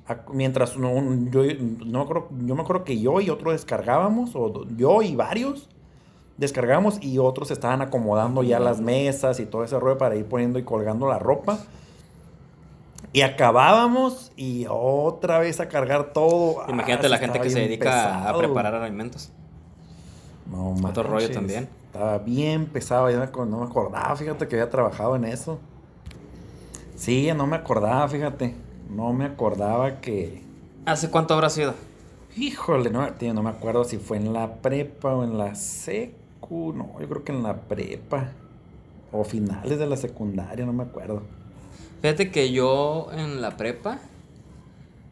ac- 0.09 0.33
Mientras 0.33 0.77
un- 0.77 1.31
yo, 1.31 1.43
no 1.87 2.09
yo 2.45 2.55
me 2.57 2.63
acuerdo 2.63 2.85
que 2.85 2.99
yo 2.99 3.21
y 3.21 3.29
otro 3.29 3.53
descargábamos. 3.53 4.31
O 4.35 4.67
yo 4.77 5.03
y 5.03 5.15
varios 5.15 5.69
descargamos 6.41 6.99
y 7.03 7.19
otros 7.19 7.51
estaban 7.51 7.83
acomodando 7.83 8.43
ya 8.43 8.59
las 8.59 8.81
mesas 8.81 9.39
y 9.41 9.47
todo 9.47 9.63
ese 9.63 9.79
rollo 9.79 9.99
para 9.99 10.17
ir 10.17 10.25
poniendo 10.25 10.59
y 10.59 10.65
colgando 10.65 11.07
la 11.07 11.19
ropa. 11.19 11.59
Y 13.13 13.21
acabábamos 13.21 14.33
y 14.37 14.67
otra 14.69 15.39
vez 15.39 15.61
a 15.61 15.69
cargar 15.69 16.13
todo. 16.13 16.63
Imagínate 16.69 17.07
Ah, 17.07 17.11
la 17.11 17.19
gente 17.19 17.41
que 17.41 17.51
se 17.51 17.61
dedica 17.61 18.29
a 18.29 18.37
preparar 18.37 18.75
alimentos. 18.75 19.31
No, 20.51 20.75
Otro 20.83 21.03
rollo 21.03 21.15
manches, 21.17 21.35
también. 21.35 21.69
Estaba 21.87 22.19
bien 22.19 22.67
pesado, 22.67 23.11
ya 23.11 23.19
me 23.19 23.27
no 23.47 23.59
me 23.59 23.67
acordaba, 23.67 24.17
fíjate 24.17 24.49
que 24.49 24.57
había 24.57 24.71
trabajado 24.71 25.17
en 25.17 25.25
eso. 25.25 25.59
Sí, 26.97 27.31
no 27.37 27.47
me 27.47 27.57
acordaba, 27.57 28.09
fíjate. 28.09 28.55
No 28.89 29.13
me 29.13 29.27
acordaba 29.27 30.01
que... 30.01 30.43
¿Hace 30.87 31.11
cuánto 31.11 31.35
habrá 31.35 31.51
sido? 31.51 31.75
Híjole, 32.37 32.91
no, 32.91 33.07
tío, 33.15 33.35
no 33.35 33.43
me 33.43 33.51
acuerdo 33.51 33.85
si 33.85 33.99
fue 33.99 34.17
en 34.17 34.33
la 34.33 34.55
prepa 34.57 35.15
o 35.15 35.25
en 35.25 35.37
la 35.37 35.55
secu. 36.51 36.73
No, 36.75 37.01
yo 37.01 37.09
creo 37.09 37.25
que 37.25 37.33
en 37.33 37.43
la 37.43 37.61
prepa. 37.63 38.33
O 39.13 39.25
finales 39.25 39.77
de 39.79 39.87
la 39.87 39.97
secundaria, 39.97 40.65
no 40.65 40.73
me 40.73 40.85
acuerdo. 40.85 41.23
Fíjate 42.01 42.31
que 42.31 42.53
yo 42.53 43.09
en 43.13 43.43
la 43.43 43.57
prepa, 43.57 43.99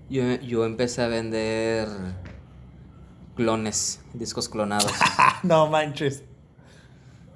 yo, 0.09 0.23
yo 0.37 0.65
empecé 0.65 1.03
a 1.03 1.09
vender 1.09 1.89
clones, 3.35 4.01
discos 4.15 4.49
clonados. 4.49 4.93
no 5.43 5.67
manches. 5.69 6.23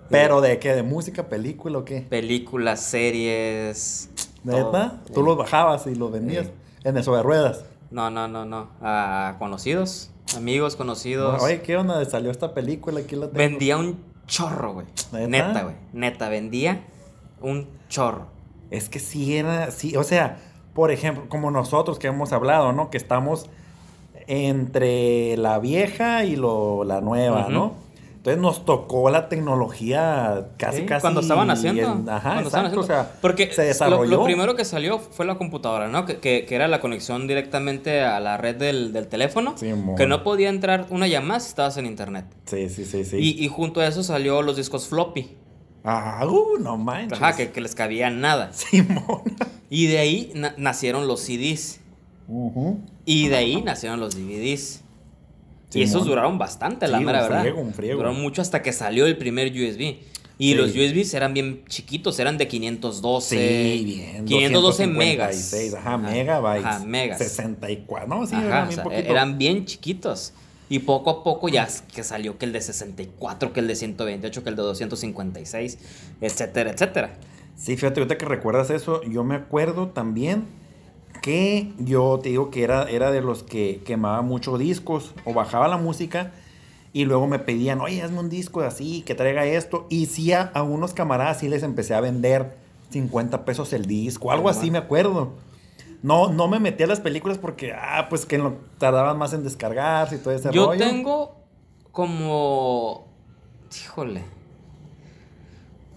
¿Pero 0.09 0.41
de 0.41 0.59
qué? 0.59 0.75
¿De 0.75 0.83
música, 0.83 1.29
película 1.29 1.79
o 1.79 1.85
qué? 1.85 2.03
Películas, 2.03 2.81
series. 2.81 4.11
¿Neta? 4.45 5.01
todo. 5.05 5.15
Tú 5.15 5.23
los 5.23 5.37
bajabas 5.37 5.87
y 5.87 5.95
los 5.95 6.13
vendías 6.13 6.47
Sí. 6.47 6.53
en 6.85 6.97
el 6.97 7.03
sobre 7.05 7.23
ruedas. 7.23 7.65
No, 7.93 8.11
no, 8.11 8.27
no, 8.27 8.45
no. 8.45 8.69
A 8.81 9.37
conocidos, 9.39 10.11
amigos 10.37 10.77
conocidos. 10.77 11.43
Oye, 11.43 11.61
¿qué 11.63 11.77
onda? 11.77 12.05
¿Salió 12.07 12.31
esta 12.31 12.55
película? 12.55 13.01
Aquí 13.01 13.15
la 13.17 13.27
tengo. 13.27 13.39
vendía 13.39 13.77
un 13.77 14.03
chorro, 14.27 14.73
güey. 14.75 14.87
¿Neta? 15.13 15.29
Neta, 15.29 15.63
güey. 15.63 15.75
Neta, 15.93 16.29
vendía 16.29 16.85
un 17.41 17.69
chorro. 17.89 18.27
Es 18.71 18.89
que 18.89 18.99
sí 18.99 19.37
era, 19.37 19.71
sí, 19.71 19.95
o 19.97 20.03
sea, 20.05 20.39
por 20.73 20.91
ejemplo, 20.91 21.29
como 21.29 21.51
nosotros 21.51 21.99
que 21.99 22.07
hemos 22.07 22.33
hablado, 22.33 22.73
¿no? 22.73 22.89
Que 22.89 22.97
estamos 22.97 23.51
entre 24.27 25.37
la 25.37 25.59
vieja 25.59 26.25
y 26.25 26.37
lo, 26.37 26.85
la 26.85 27.01
nueva, 27.01 27.43
Ujú. 27.43 27.51
¿no? 27.51 27.75
Entonces 28.23 28.41
nos 28.41 28.65
tocó 28.65 29.11
la 29.11 29.29
tecnología 29.29 30.47
casi, 30.57 30.83
Sí, 30.83 30.87
casi. 30.87 31.01
Cuando 31.01 31.21
estaban 31.23 31.51
haciendo. 31.51 31.83
en- 31.83 32.09
ajá, 32.09 32.31
cuando 32.35 32.47
estaban 32.49 32.67
exacto, 32.67 32.81
o 32.81 32.83
haciendo. 32.85 32.87
sea, 32.87 33.19
Porque 33.21 33.53
se 33.53 33.63
desarrolló. 33.63 34.05
Lo, 34.19 34.23
primero 34.25 34.55
que 34.55 34.65
salió 34.65 35.01
fue 35.01 35.27
la 35.27 35.35
computadora, 35.37 35.89
¿no? 35.89 36.07
Que, 36.07 36.19
que- 36.21 36.47
que 36.47 36.55
era 36.55 36.69
la 36.69 36.81
conexión 36.81 37.27
directamente 37.27 38.01
a 38.03 38.21
la 38.21 38.37
red 38.37 38.55
del, 38.55 38.93
del 38.93 39.09
teléfono. 39.09 39.55
Sí, 39.57 39.73
que 39.97 40.07
no 40.07 40.23
podía 40.23 40.51
entrar 40.51 40.87
una 40.91 41.09
llamada 41.09 41.41
si 41.41 41.49
estabas 41.49 41.77
en 41.79 41.87
internet. 41.87 42.27
Sí, 42.47 42.69
sí, 42.69 42.85
sí, 42.85 43.05
sí. 43.05 43.17
Y, 43.17 43.45
y 43.45 43.49
junto 43.49 43.81
a 43.81 43.89
eso 43.89 44.05
salió 44.05 44.41
los 44.43 44.57
discos 44.57 44.87
floppy. 44.87 45.37
Ah, 45.83 46.25
uh, 46.25 46.59
no 46.61 46.77
manches. 46.79 47.21
Ajá, 47.21 47.35
que, 47.35 47.51
que 47.51 47.61
les 47.61 47.75
cabía 47.75 48.09
nada. 48.09 48.53
Simón. 48.53 49.23
Y 49.69 49.87
de 49.89 49.99
ahí 49.99 50.31
na- 50.37 50.55
nacieron 50.59 51.09
los 51.09 51.23
CDs. 51.23 51.81
Ujú. 52.29 52.79
Y 53.05 53.27
de 53.27 53.37
ahí 53.37 53.63
nacieron 53.63 53.99
los 53.99 54.15
DVDs. 54.15 54.82
Y 55.73 55.83
esos 55.83 56.05
duraron 56.07 56.39
bastante, 56.39 56.87
la 56.89 57.01
mera 57.01 57.23
un 57.23 57.29
verdad. 57.29 57.41
friego, 57.43 57.61
un 57.61 57.75
friego. 57.75 57.97
Duraron 57.99 58.21
mucho 58.21 58.43
hasta 58.43 58.63
que 58.63 58.73
salió 58.73 59.07
el 59.07 59.17
primer 59.17 59.49
USB. 59.53 59.97
Y 60.39 60.53
Sí. 60.53 60.55
los 60.55 60.71
USBs 60.71 61.15
eran 61.15 61.35
bien 61.35 61.63
chiquitos, 61.69 62.19
eran 62.19 62.37
de 62.39 62.49
512. 62.49 63.37
Sí, 63.79 63.85
bien. 63.85 64.25
512 64.25 64.87
256, 64.87 65.73
megas. 65.73 65.75
Ajá, 65.87 65.99
megabytes. 65.99 66.65
Ajá, 66.67 66.85
megas. 66.85 67.19
64. 67.19 68.09
No, 68.09 68.27
sí, 68.27 68.35
Ajá, 68.35 68.47
eran 68.47 68.65
o 68.65 68.69
bien 68.69 68.83
sea, 68.83 68.99
eran 68.99 69.39
bien 69.39 69.65
chiquitos. 69.67 70.33
Y 70.69 70.81
poco 70.81 71.11
a 71.11 71.23
poco 71.23 71.49
ya 71.51 71.69
que 71.95 72.03
salió 72.03 72.39
que 72.39 72.47
el 72.47 72.53
de 72.53 72.61
64, 72.63 73.53
que 73.53 73.61
el 73.61 73.69
de 73.69 73.77
128, 73.77 74.43
que 74.43 74.49
el 74.49 74.57
de 74.57 74.63
256, 74.63 75.79
etcétera, 76.21 76.71
etcétera. 76.71 77.15
Sí, 77.57 77.77
fíjate, 77.77 78.01
ahorita 78.01 78.17
que 78.17 78.25
recuerdas 78.25 78.71
eso, 78.71 79.03
yo 79.05 79.23
me 79.23 79.35
acuerdo 79.35 79.89
también 79.89 80.45
que 81.23 81.73
yo 81.79 82.21
te 82.23 82.29
digo 82.29 82.51
que 82.51 82.63
era, 82.63 82.83
era 82.91 83.11
de 83.11 83.23
los 83.23 83.43
que 83.43 83.81
quemaba 83.87 84.21
muchos 84.21 84.59
discos 84.59 85.15
o 85.25 85.33
bajaba 85.33 85.69
la 85.69 85.79
música 85.79 86.33
y 86.93 87.07
luego 87.07 87.27
me 87.27 87.39
pedían, 87.39 87.81
oye, 87.81 88.03
hazme 88.03 88.19
un 88.19 88.29
disco 88.29 88.61
así, 88.61 89.01
que 89.03 89.15
traiga 89.15 89.47
esto. 89.47 89.87
Y 89.89 90.07
sí, 90.07 90.33
a, 90.33 90.51
a 90.53 90.63
unos 90.63 90.93
camaradas 90.93 91.41
sí 91.41 91.49
les 91.49 91.63
empecé 91.63 91.95
a 91.95 92.01
vender 92.01 92.59
50 92.91 93.47
pesos 93.47 93.73
el 93.73 93.87
disco, 93.87 94.31
algo 94.31 94.51
así 94.51 94.71
me 94.71 94.77
acuerdo. 94.79 95.33
No, 96.03 96.33
no 96.33 96.49
me 96.49 96.59
metí 96.59 96.83
a 96.83 96.87
las 96.89 97.01
películas 97.01 97.39
porque, 97.39 97.73
ah, 97.73 98.09
pues 98.11 98.27
que 98.27 98.37
no, 98.37 98.57
tardaban 98.79 99.17
más 99.17 99.33
en 99.33 99.45
descargarse 99.45 100.17
y 100.17 100.19
todo 100.19 100.35
ese 100.35 100.51
Yo 100.53 100.67
rollo. 100.67 100.85
tengo 100.85 101.37
como. 101.93 103.07
Híjole. 103.75 104.25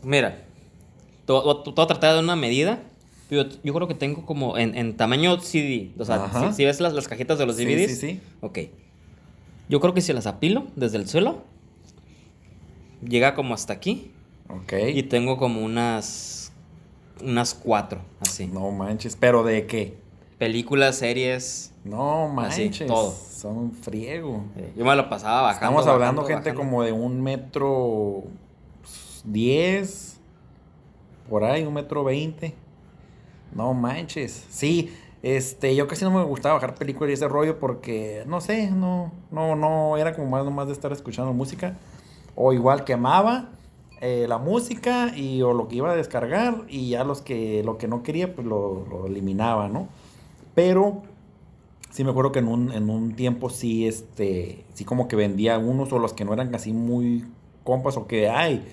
Mira, 0.03 0.45
te 1.25 1.33
voy 1.33 1.63
a 1.75 1.87
tratar 1.87 2.13
de 2.13 2.19
una 2.19 2.35
medida. 2.35 2.79
Yo, 3.29 3.43
yo 3.63 3.73
creo 3.73 3.87
que 3.87 3.95
tengo 3.95 4.25
como 4.25 4.57
en, 4.57 4.75
en 4.77 4.95
tamaño 4.97 5.39
CD. 5.39 5.91
O 5.97 6.05
sea, 6.05 6.29
si, 6.49 6.53
si 6.57 6.65
ves 6.65 6.79
las, 6.79 6.93
las 6.93 7.07
cajitas 7.07 7.37
de 7.39 7.45
los 7.45 7.55
Sí, 7.55 7.65
DVDs. 7.65 7.99
sí, 7.99 8.11
sí. 8.13 8.21
Ok. 8.41 8.59
Yo 9.67 9.79
creo 9.79 9.93
que 9.95 10.01
si 10.01 10.13
las 10.13 10.27
apilo 10.27 10.65
desde 10.75 10.97
el 10.97 11.07
suelo, 11.07 11.43
llega 13.07 13.33
como 13.33 13.53
hasta 13.53 13.73
aquí. 13.73 14.11
Ok. 14.49 14.73
Y 14.93 15.03
tengo 15.03 15.37
como 15.37 15.61
unas. 15.63 16.51
Unas 17.23 17.53
cuatro, 17.53 18.01
así. 18.19 18.45
No 18.47 18.69
manches, 18.71 19.15
pero 19.15 19.43
¿de 19.43 19.65
qué? 19.67 19.97
Películas, 20.37 20.97
series. 20.97 21.71
No 21.85 22.25
Así, 22.41 22.63
manches. 22.65 22.87
todo. 22.87 23.11
Son 23.11 23.57
un 23.57 23.71
friego. 23.71 24.43
eh, 24.57 24.73
Yo 24.75 24.83
me 24.83 24.93
lo 24.95 25.09
pasaba 25.09 25.41
bajando. 25.43 25.79
Estamos 25.79 25.87
hablando 25.87 26.21
bajando, 26.23 26.25
gente 26.43 26.49
bajando. 26.49 26.59
como 26.71 26.83
de 26.83 26.91
un 26.91 27.21
metro 27.23 28.23
pues, 28.81 29.21
diez, 29.23 30.17
por 31.29 31.45
ahí, 31.45 31.63
un 31.63 31.73
metro 31.73 32.03
veinte. 32.03 32.53
No 33.55 33.73
manches. 33.73 34.45
Sí, 34.49 34.93
este, 35.23 35.75
yo 35.75 35.87
casi 35.87 36.05
no 36.05 36.11
me 36.11 36.23
gustaba 36.23 36.55
bajar 36.55 36.75
películas 36.75 37.09
y 37.09 37.13
ese 37.13 37.27
rollo 37.27 37.57
porque, 37.57 38.23
no 38.27 38.41
sé, 38.41 38.69
no, 38.69 39.11
no, 39.31 39.55
no, 39.55 39.97
era 39.97 40.13
como 40.13 40.29
más 40.29 40.45
nomás 40.45 40.67
de 40.67 40.73
estar 40.73 40.91
escuchando 40.91 41.33
música. 41.33 41.77
O 42.35 42.53
igual 42.53 42.83
quemaba 42.83 43.49
eh, 44.01 44.25
la 44.27 44.37
música 44.37 45.17
y 45.17 45.41
o 45.41 45.53
lo 45.53 45.67
que 45.67 45.77
iba 45.77 45.91
a 45.91 45.95
descargar 45.95 46.65
y 46.67 46.89
ya 46.89 47.03
los 47.05 47.21
que, 47.21 47.63
lo 47.63 47.77
que 47.77 47.87
no 47.87 48.03
quería, 48.03 48.35
pues 48.35 48.45
lo, 48.45 49.05
eliminaba, 49.07 49.67
¿no? 49.67 49.87
Pero 50.53 51.01
Sí, 51.91 52.03
me 52.03 52.09
acuerdo 52.09 52.33
que 52.33 52.39
en 52.39 52.49
un, 52.49 52.73
en 52.73 52.89
un 52.89 53.15
tiempo 53.15 53.49
sí, 53.49 53.87
este, 53.87 54.65
sí 54.73 54.83
como 54.83 55.07
que 55.07 55.15
vendía 55.15 55.57
unos 55.57 55.93
o 55.93 55.99
los 55.99 56.11
que 56.11 56.25
no 56.25 56.33
eran 56.33 56.53
así 56.53 56.73
muy 56.73 57.23
compas 57.63 57.95
o 57.95 58.05
que, 58.05 58.27
ay, 58.27 58.65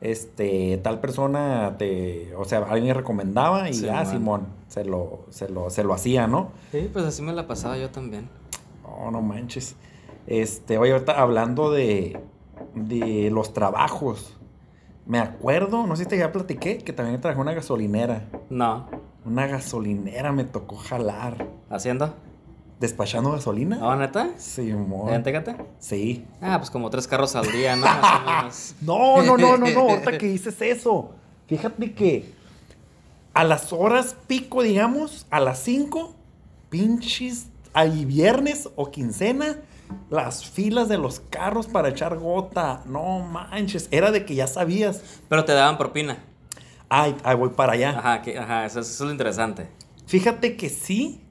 este, 0.00 0.78
tal 0.78 1.00
persona 1.00 1.76
te, 1.78 2.34
o 2.36 2.44
sea, 2.44 2.58
alguien 2.58 2.86
me 2.86 2.94
recomendaba 2.94 3.68
y, 3.68 3.74
Sí, 3.74 3.88
ah, 3.88 4.04
man. 4.04 4.06
Simón, 4.06 4.46
se 4.68 4.84
lo, 4.84 5.20
se 5.30 5.48
lo, 5.48 5.70
se 5.70 5.84
lo 5.84 5.94
hacía, 5.94 6.26
¿no? 6.26 6.50
Sí, 6.72 6.88
pues 6.92 7.04
así 7.04 7.22
me 7.22 7.32
la 7.32 7.46
pasaba 7.46 7.78
yo 7.78 7.90
también. 7.90 8.28
Oh, 8.84 9.10
no 9.10 9.22
manches. 9.22 9.76
Este, 10.26 10.78
oye, 10.78 10.92
ahorita 10.92 11.20
hablando 11.20 11.70
de, 11.70 12.20
de 12.74 13.30
los 13.30 13.52
trabajos, 13.52 14.36
me 15.06 15.18
acuerdo, 15.18 15.86
no 15.86 15.96
sé 15.96 16.04
si 16.04 16.10
te 16.10 16.18
ya 16.18 16.32
platiqué, 16.32 16.78
que 16.78 16.92
también 16.92 17.20
trabajé 17.20 17.40
una 17.40 17.54
gasolinera. 17.54 18.28
No. 18.50 18.88
Una 19.24 19.46
gasolinera 19.46 20.32
me 20.32 20.44
tocó 20.44 20.76
jalar. 20.76 21.48
¿Haciendo? 21.70 22.14
¿Despachando 22.78 23.32
gasolina? 23.32 23.76
¿No, 23.76 23.96
neta? 23.96 24.30
Simón. 24.36 25.12
¿En 25.12 25.22
Tecate? 25.22 25.56
Sí. 25.78 26.26
Ah, 26.42 26.58
pues 26.58 26.70
como 26.70 26.90
tres 26.90 27.08
carros 27.08 27.34
al 27.34 27.50
día, 27.50 27.74
¿no? 27.74 27.86
No, 28.82 29.22
no, 29.22 29.38
no, 29.38 29.56
no, 29.56 29.66
no. 29.70 29.80
Ahorita 29.80 30.18
que 30.18 30.26
dices 30.26 30.60
eso. 30.60 31.14
Fíjate 31.46 31.94
que 31.94 32.34
a 33.32 33.44
las 33.44 33.72
horas 33.72 34.16
pico, 34.26 34.62
digamos, 34.62 35.26
a 35.30 35.40
las 35.40 35.58
5, 35.60 36.14
pinches, 36.68 37.46
ahí 37.72 38.04
viernes 38.04 38.68
o 38.76 38.90
quincena, 38.90 39.56
las 40.10 40.44
filas 40.44 40.88
de 40.88 40.98
los 40.98 41.20
carros 41.20 41.66
para 41.66 41.88
echar 41.88 42.18
gota. 42.18 42.82
No 42.84 43.20
manches. 43.20 43.88
Era 43.90 44.10
de 44.10 44.26
que 44.26 44.34
ya 44.34 44.46
sabías. 44.46 45.20
Pero 45.28 45.44
te 45.46 45.52
daban 45.52 45.78
propina. 45.78 46.18
Ay, 46.88 47.16
ay, 47.24 47.36
voy 47.36 47.50
para 47.50 47.72
allá. 47.72 47.98
Ajá, 47.98 48.22
que, 48.22 48.38
ajá, 48.38 48.66
eso, 48.66 48.80
eso 48.80 48.90
es 48.90 49.00
lo 49.00 49.10
interesante. 49.10 49.66
Fíjate 50.06 50.56
que 50.56 50.68
sí. 50.68 51.22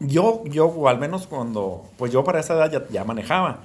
Yo, 0.00 0.44
yo, 0.44 0.66
o 0.66 0.88
al 0.88 0.98
menos 0.98 1.26
cuando, 1.26 1.84
pues 1.96 2.12
yo 2.12 2.22
para 2.24 2.40
esa 2.40 2.54
edad 2.54 2.70
ya, 2.70 2.88
ya 2.88 3.04
manejaba. 3.04 3.60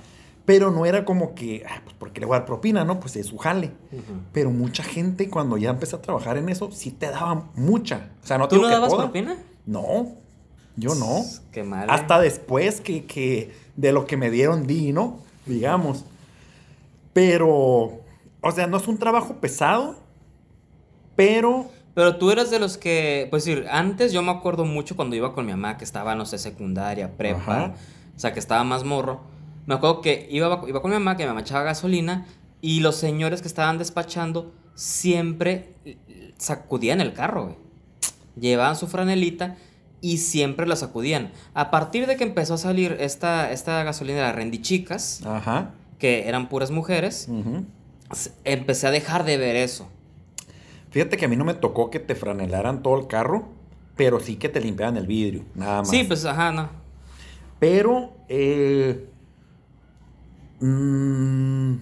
Pero 0.45 0.71
no 0.71 0.86
era 0.86 1.05
como 1.05 1.36
que, 1.36 1.63
ah, 1.69 1.79
pues 1.84 1.95
porque 1.97 2.19
le 2.19 2.25
voy 2.25 2.36
a 2.36 2.39
dar 2.39 2.45
propina, 2.45 2.84
¿no? 2.84 2.99
Pues 2.99 3.15
es 3.15 3.27
su 3.27 3.38
jale. 3.38 3.71
Pero 4.34 4.51
mucha 4.51 4.84
gente 4.84 5.29
cuando 5.29 5.57
ya 5.57 5.69
empecé 5.69 5.95
a 5.95 6.01
trabajar 6.01 6.38
en 6.38 6.49
eso, 6.49 6.69
sí 6.71 6.91
te 6.91 7.05
daban 7.09 7.45
mucha. 7.55 8.09
O 8.21 8.27
sea, 8.27 8.38
no 8.38 8.47
te 8.49 8.55
¿Tú 8.57 8.61
no 8.61 8.67
que 8.67 8.73
dabas 8.73 8.89
toda. 8.89 9.03
propina? 9.03 9.38
No, 9.65 10.15
yo 10.75 10.95
no. 10.95 11.21
Qué 11.53 11.63
mal. 11.63 11.89
Hasta 11.89 12.19
después 12.19 12.81
que, 12.81 13.05
que 13.05 13.53
de 13.77 13.93
lo 13.93 14.05
que 14.05 14.17
me 14.17 14.29
dieron 14.31 14.67
di, 14.67 14.91
¿no? 14.91 15.19
Digamos. 15.45 16.03
Pero, 17.13 18.01
o 18.41 18.51
sea, 18.53 18.67
no 18.67 18.77
es 18.77 18.88
un 18.89 18.97
trabajo 18.97 19.36
pesado, 19.36 19.95
pero 21.15 21.67
Pero 21.93 22.15
tú 22.17 22.31
eras 22.31 22.49
de 22.49 22.59
los 22.59 22.77
que, 22.77 23.27
pues 23.29 23.45
decir, 23.45 23.67
antes 23.69 24.11
yo 24.13 24.21
me 24.23 24.31
acuerdo 24.31 24.65
mucho 24.65 24.95
cuando 24.95 25.15
iba 25.15 25.33
con 25.33 25.45
mi 25.45 25.51
mamá, 25.51 25.77
que 25.77 25.83
estaba, 25.83 26.15
no 26.15 26.25
sé, 26.25 26.37
secundaria, 26.39 27.15
prepa, 27.17 27.39
Ajá. 27.41 27.73
o 28.15 28.19
sea, 28.19 28.33
que 28.33 28.39
estaba 28.39 28.63
más 28.63 28.83
morro. 28.83 29.21
Me 29.67 29.75
acuerdo 29.75 30.01
que 30.01 30.27
iba, 30.31 30.61
iba 30.67 30.81
con 30.81 30.89
mi 30.91 30.95
mamá, 30.97 31.15
que 31.17 31.23
mi 31.23 31.27
mamá 31.29 31.41
echaba 31.41 31.63
gasolina, 31.63 32.25
y 32.61 32.79
los 32.79 32.95
señores 32.95 33.41
que 33.41 33.47
estaban 33.47 33.77
despachando 33.77 34.51
siempre 34.73 35.75
sacudían 36.37 36.99
el 37.01 37.13
carro, 37.13 37.43
güey. 37.45 37.55
Llevaban 38.39 38.75
su 38.75 38.87
franelita 38.87 39.55
y 40.01 40.17
siempre 40.17 40.65
la 40.65 40.75
sacudían. 40.75 41.31
A 41.53 41.69
partir 41.69 42.07
de 42.07 42.15
que 42.17 42.23
empezó 42.23 42.55
a 42.55 42.57
salir 42.57 42.97
esta, 42.99 43.51
esta 43.51 43.83
gasolinera 43.83 44.31
Rendichicas, 44.31 45.23
Ajá. 45.25 45.71
que 45.99 46.27
eran 46.27 46.49
puras 46.49 46.71
mujeres, 46.71 47.29
s- 48.11 48.31
empecé 48.43 48.87
a 48.87 48.91
dejar 48.91 49.23
de 49.25 49.37
ver 49.37 49.55
eso. 49.55 49.87
Fíjate 50.93 51.17
que 51.17 51.25
a 51.25 51.27
mí 51.27 51.35
no 51.35 51.43
me 51.43 51.55
tocó 51.55 51.89
que 51.89 51.99
te 51.99 52.13
franelaran 52.13 52.83
todo 52.83 52.99
el 52.99 53.07
carro, 53.07 53.45
pero 53.95 54.19
sí 54.19 54.35
que 54.35 54.47
te 54.47 54.61
limpiaban 54.61 54.95
el 54.95 55.07
vidrio, 55.07 55.43
nada 55.55 55.79
más. 55.79 55.89
Sí, 55.89 56.03
pues, 56.03 56.23
ajá, 56.23 56.51
no. 56.51 56.69
Pero, 57.59 58.11
eh, 58.29 59.09
mm, 60.59 61.73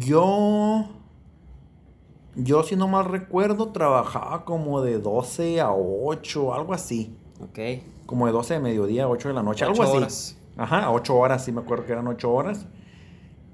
yo, 0.00 0.88
yo 2.34 2.62
si 2.64 2.74
no 2.74 2.88
mal 2.88 3.04
recuerdo, 3.04 3.68
trabajaba 3.68 4.44
como 4.44 4.82
de 4.82 4.98
12 4.98 5.60
a 5.60 5.72
8, 5.72 6.54
algo 6.54 6.74
así. 6.74 7.16
Ok. 7.40 7.58
Como 8.06 8.26
de 8.26 8.32
12 8.32 8.54
de 8.54 8.60
mediodía 8.60 9.04
a 9.04 9.08
8 9.08 9.28
de 9.28 9.34
la 9.34 9.44
noche, 9.44 9.64
algo 9.64 9.74
Ocho 9.80 9.84
así. 9.90 9.96
horas. 9.96 10.38
Ajá, 10.56 10.90
8 10.90 11.14
horas, 11.14 11.44
sí 11.44 11.52
me 11.52 11.60
acuerdo 11.60 11.86
que 11.86 11.92
eran 11.92 12.08
8 12.08 12.32
horas. 12.32 12.66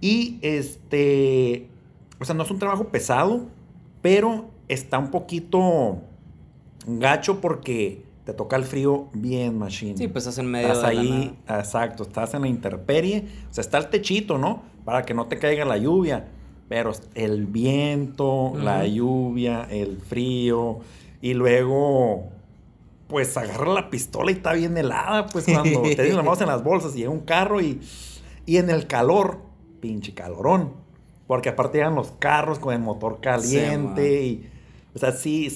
Y 0.01 0.39
este, 0.41 1.69
o 2.19 2.25
sea, 2.25 2.35
no 2.35 2.45
es 2.45 2.51
un 2.51 2.59
trabajo 2.59 2.85
pesado, 2.85 3.43
pero 4.01 4.47
está 4.71 4.99
un 4.99 5.11
poquito 5.11 5.99
gacho 6.87 7.41
porque 7.41 8.05
te 8.25 8.33
toca 8.33 8.57
el 8.57 8.65
frío 8.65 9.09
bien, 9.13 9.59
machine. 9.59 9.97
Sí, 9.97 10.09
pues 10.09 10.25
estás 10.25 10.39
en 10.39 10.51
medio 10.51 10.69
Estás 10.69 10.89
de 10.89 10.95
la 10.95 11.01
ahí, 11.01 11.39
exacto, 11.49 12.05
estás 12.05 12.35
en 12.35 12.43
la 12.43 12.49
intemperie. 12.49 13.27
O 13.51 13.55
sea, 13.55 13.63
está 13.63 13.79
el 13.79 13.89
techito, 13.89 14.39
¿no? 14.39 14.63
Para 14.85 15.03
que 15.03 15.13
no 15.15 15.27
te 15.27 15.39
caiga 15.39 15.65
la 15.65 15.77
lluvia. 15.77 16.29
Pero 16.69 16.93
el 17.15 17.47
viento, 17.47 18.53
la 18.57 18.87
lluvia, 18.87 19.67
el 19.69 19.99
frío. 19.99 20.79
Y 21.21 21.35
luego, 21.35 22.29
pues 23.09 23.37
agarra 23.37 23.73
la 23.73 23.91
pistola 23.91 24.31
y 24.31 24.35
está 24.35 24.53
bien 24.53 24.77
helada. 24.77 25.27
Pues 25.27 25.47
cuando 25.47 25.83
te 25.83 25.89
dicen 25.89 26.17
las 26.17 26.25
manos 26.25 26.41
en 26.41 26.47
las 26.47 26.63
bolsas 26.63 26.95
y 26.95 26.99
llega 26.99 27.11
un 27.11 27.21
carro 27.21 27.61
y, 27.61 27.81
y 28.47 28.59
en 28.59 28.71
el 28.71 28.87
calor, 28.87 29.41
pinche 29.81 30.15
calorón. 30.15 30.75
Porque 31.27 31.49
aparte 31.49 31.79
llegan 31.79 31.97
los 31.97 32.13
carros 32.13 32.61
con 32.61 32.73
el 32.73 32.81
motor 32.81 33.21
caliente. 33.21 34.25
y, 34.25 34.50
o 34.95 34.99
sea, 34.99 35.13
sí, 35.13 35.49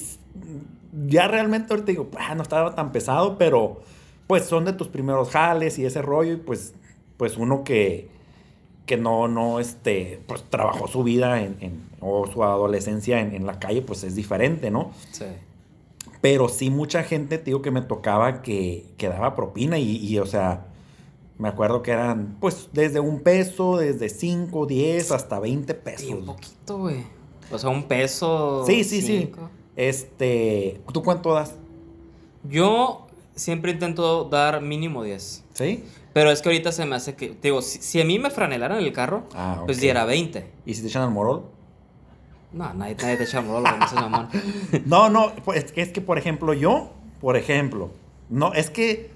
ya 1.07 1.27
realmente 1.27 1.73
ahorita 1.73 1.91
digo, 1.91 2.09
"Ah, 2.17 2.35
no 2.35 2.43
estaba 2.43 2.73
tan 2.75 2.91
pesado, 2.91 3.37
pero 3.37 3.81
pues 4.27 4.45
son 4.45 4.65
de 4.65 4.73
tus 4.73 4.87
primeros 4.87 5.29
jales 5.29 5.77
y 5.77 5.85
ese 5.85 6.01
rollo. 6.01 6.33
Y 6.33 6.37
pues, 6.37 6.73
pues 7.17 7.37
uno 7.37 7.63
que, 7.63 8.09
que 8.85 8.97
no, 8.97 9.27
no, 9.27 9.59
este, 9.59 10.19
pues 10.27 10.43
trabajó 10.49 10.87
su 10.87 11.03
vida 11.03 11.41
en, 11.43 11.57
en- 11.59 11.85
o 12.01 12.25
su 12.27 12.43
adolescencia 12.43 13.19
en, 13.21 13.33
en 13.35 13.45
la 13.45 13.59
calle, 13.59 13.81
pues 13.81 14.03
es 14.03 14.15
diferente, 14.15 14.71
¿no? 14.71 14.91
Sí. 15.11 15.25
Pero 16.21 16.49
sí 16.49 16.69
mucha 16.71 17.03
gente, 17.03 17.37
te 17.37 17.45
digo, 17.45 17.61
que 17.61 17.71
me 17.71 17.81
tocaba 17.81 18.41
que, 18.41 18.85
que 18.97 19.09
daba 19.09 19.35
propina 19.35 19.77
y, 19.77 19.97
y, 19.97 20.17
o 20.19 20.25
sea, 20.25 20.65
me 21.37 21.47
acuerdo 21.49 21.83
que 21.83 21.91
eran, 21.91 22.37
pues, 22.39 22.69
desde 22.73 22.99
un 22.99 23.19
peso, 23.21 23.77
desde 23.77 24.09
5, 24.09 24.65
10, 24.65 25.11
hasta 25.11 25.39
20 25.39 25.73
pesos. 25.75 26.07
Sí, 26.07 26.13
un 26.13 26.25
poquito, 26.25 26.77
güey. 26.79 27.03
O 27.51 27.57
sea, 27.57 27.69
un 27.69 27.83
peso. 27.83 28.63
Sí, 28.65 28.83
sí, 28.83 29.01
sí. 29.01 29.31
Este, 29.75 30.81
¿tú 30.91 31.03
cuánto 31.03 31.33
das? 31.33 31.55
Yo, 32.43 33.07
siempre 33.35 33.71
intento 33.71 34.25
dar 34.25 34.61
mínimo 34.61 35.03
10. 35.03 35.43
¿Sí? 35.53 35.83
Pero 36.13 36.31
es 36.31 36.41
que 36.41 36.49
ahorita 36.49 36.71
se 36.71 36.85
me 36.85 36.95
hace 36.95 37.15
que, 37.15 37.29
te 37.29 37.49
digo, 37.49 37.61
si, 37.61 37.81
si 37.81 37.99
a 37.99 38.05
mí 38.05 38.19
me 38.19 38.29
franelaran 38.29 38.79
el 38.79 38.93
carro, 38.93 39.23
Ah, 39.33 39.63
pues 39.65 39.79
diera 39.81 40.05
20. 40.05 40.49
¿Y 40.65 40.73
si 40.73 40.81
te 40.81 40.87
echan 40.87 41.03
al 41.03 41.11
morol? 41.11 41.43
No, 42.53 42.73
nadie, 42.73 42.95
nadie 42.95 43.17
te 43.17 43.23
echa 43.25 43.41
morol, 43.41 43.63
güey, 43.63 44.09
no. 44.09 44.29
No, 44.85 45.09
no, 45.09 45.33
pues 45.43 45.65
es 45.65 45.71
que, 45.73 45.81
es 45.81 45.89
que, 45.91 45.99
por 45.99 46.17
ejemplo, 46.17 46.53
yo, 46.53 46.91
por 47.19 47.35
ejemplo, 47.35 47.91
no, 48.29 48.53
es 48.53 48.69
que, 48.69 49.11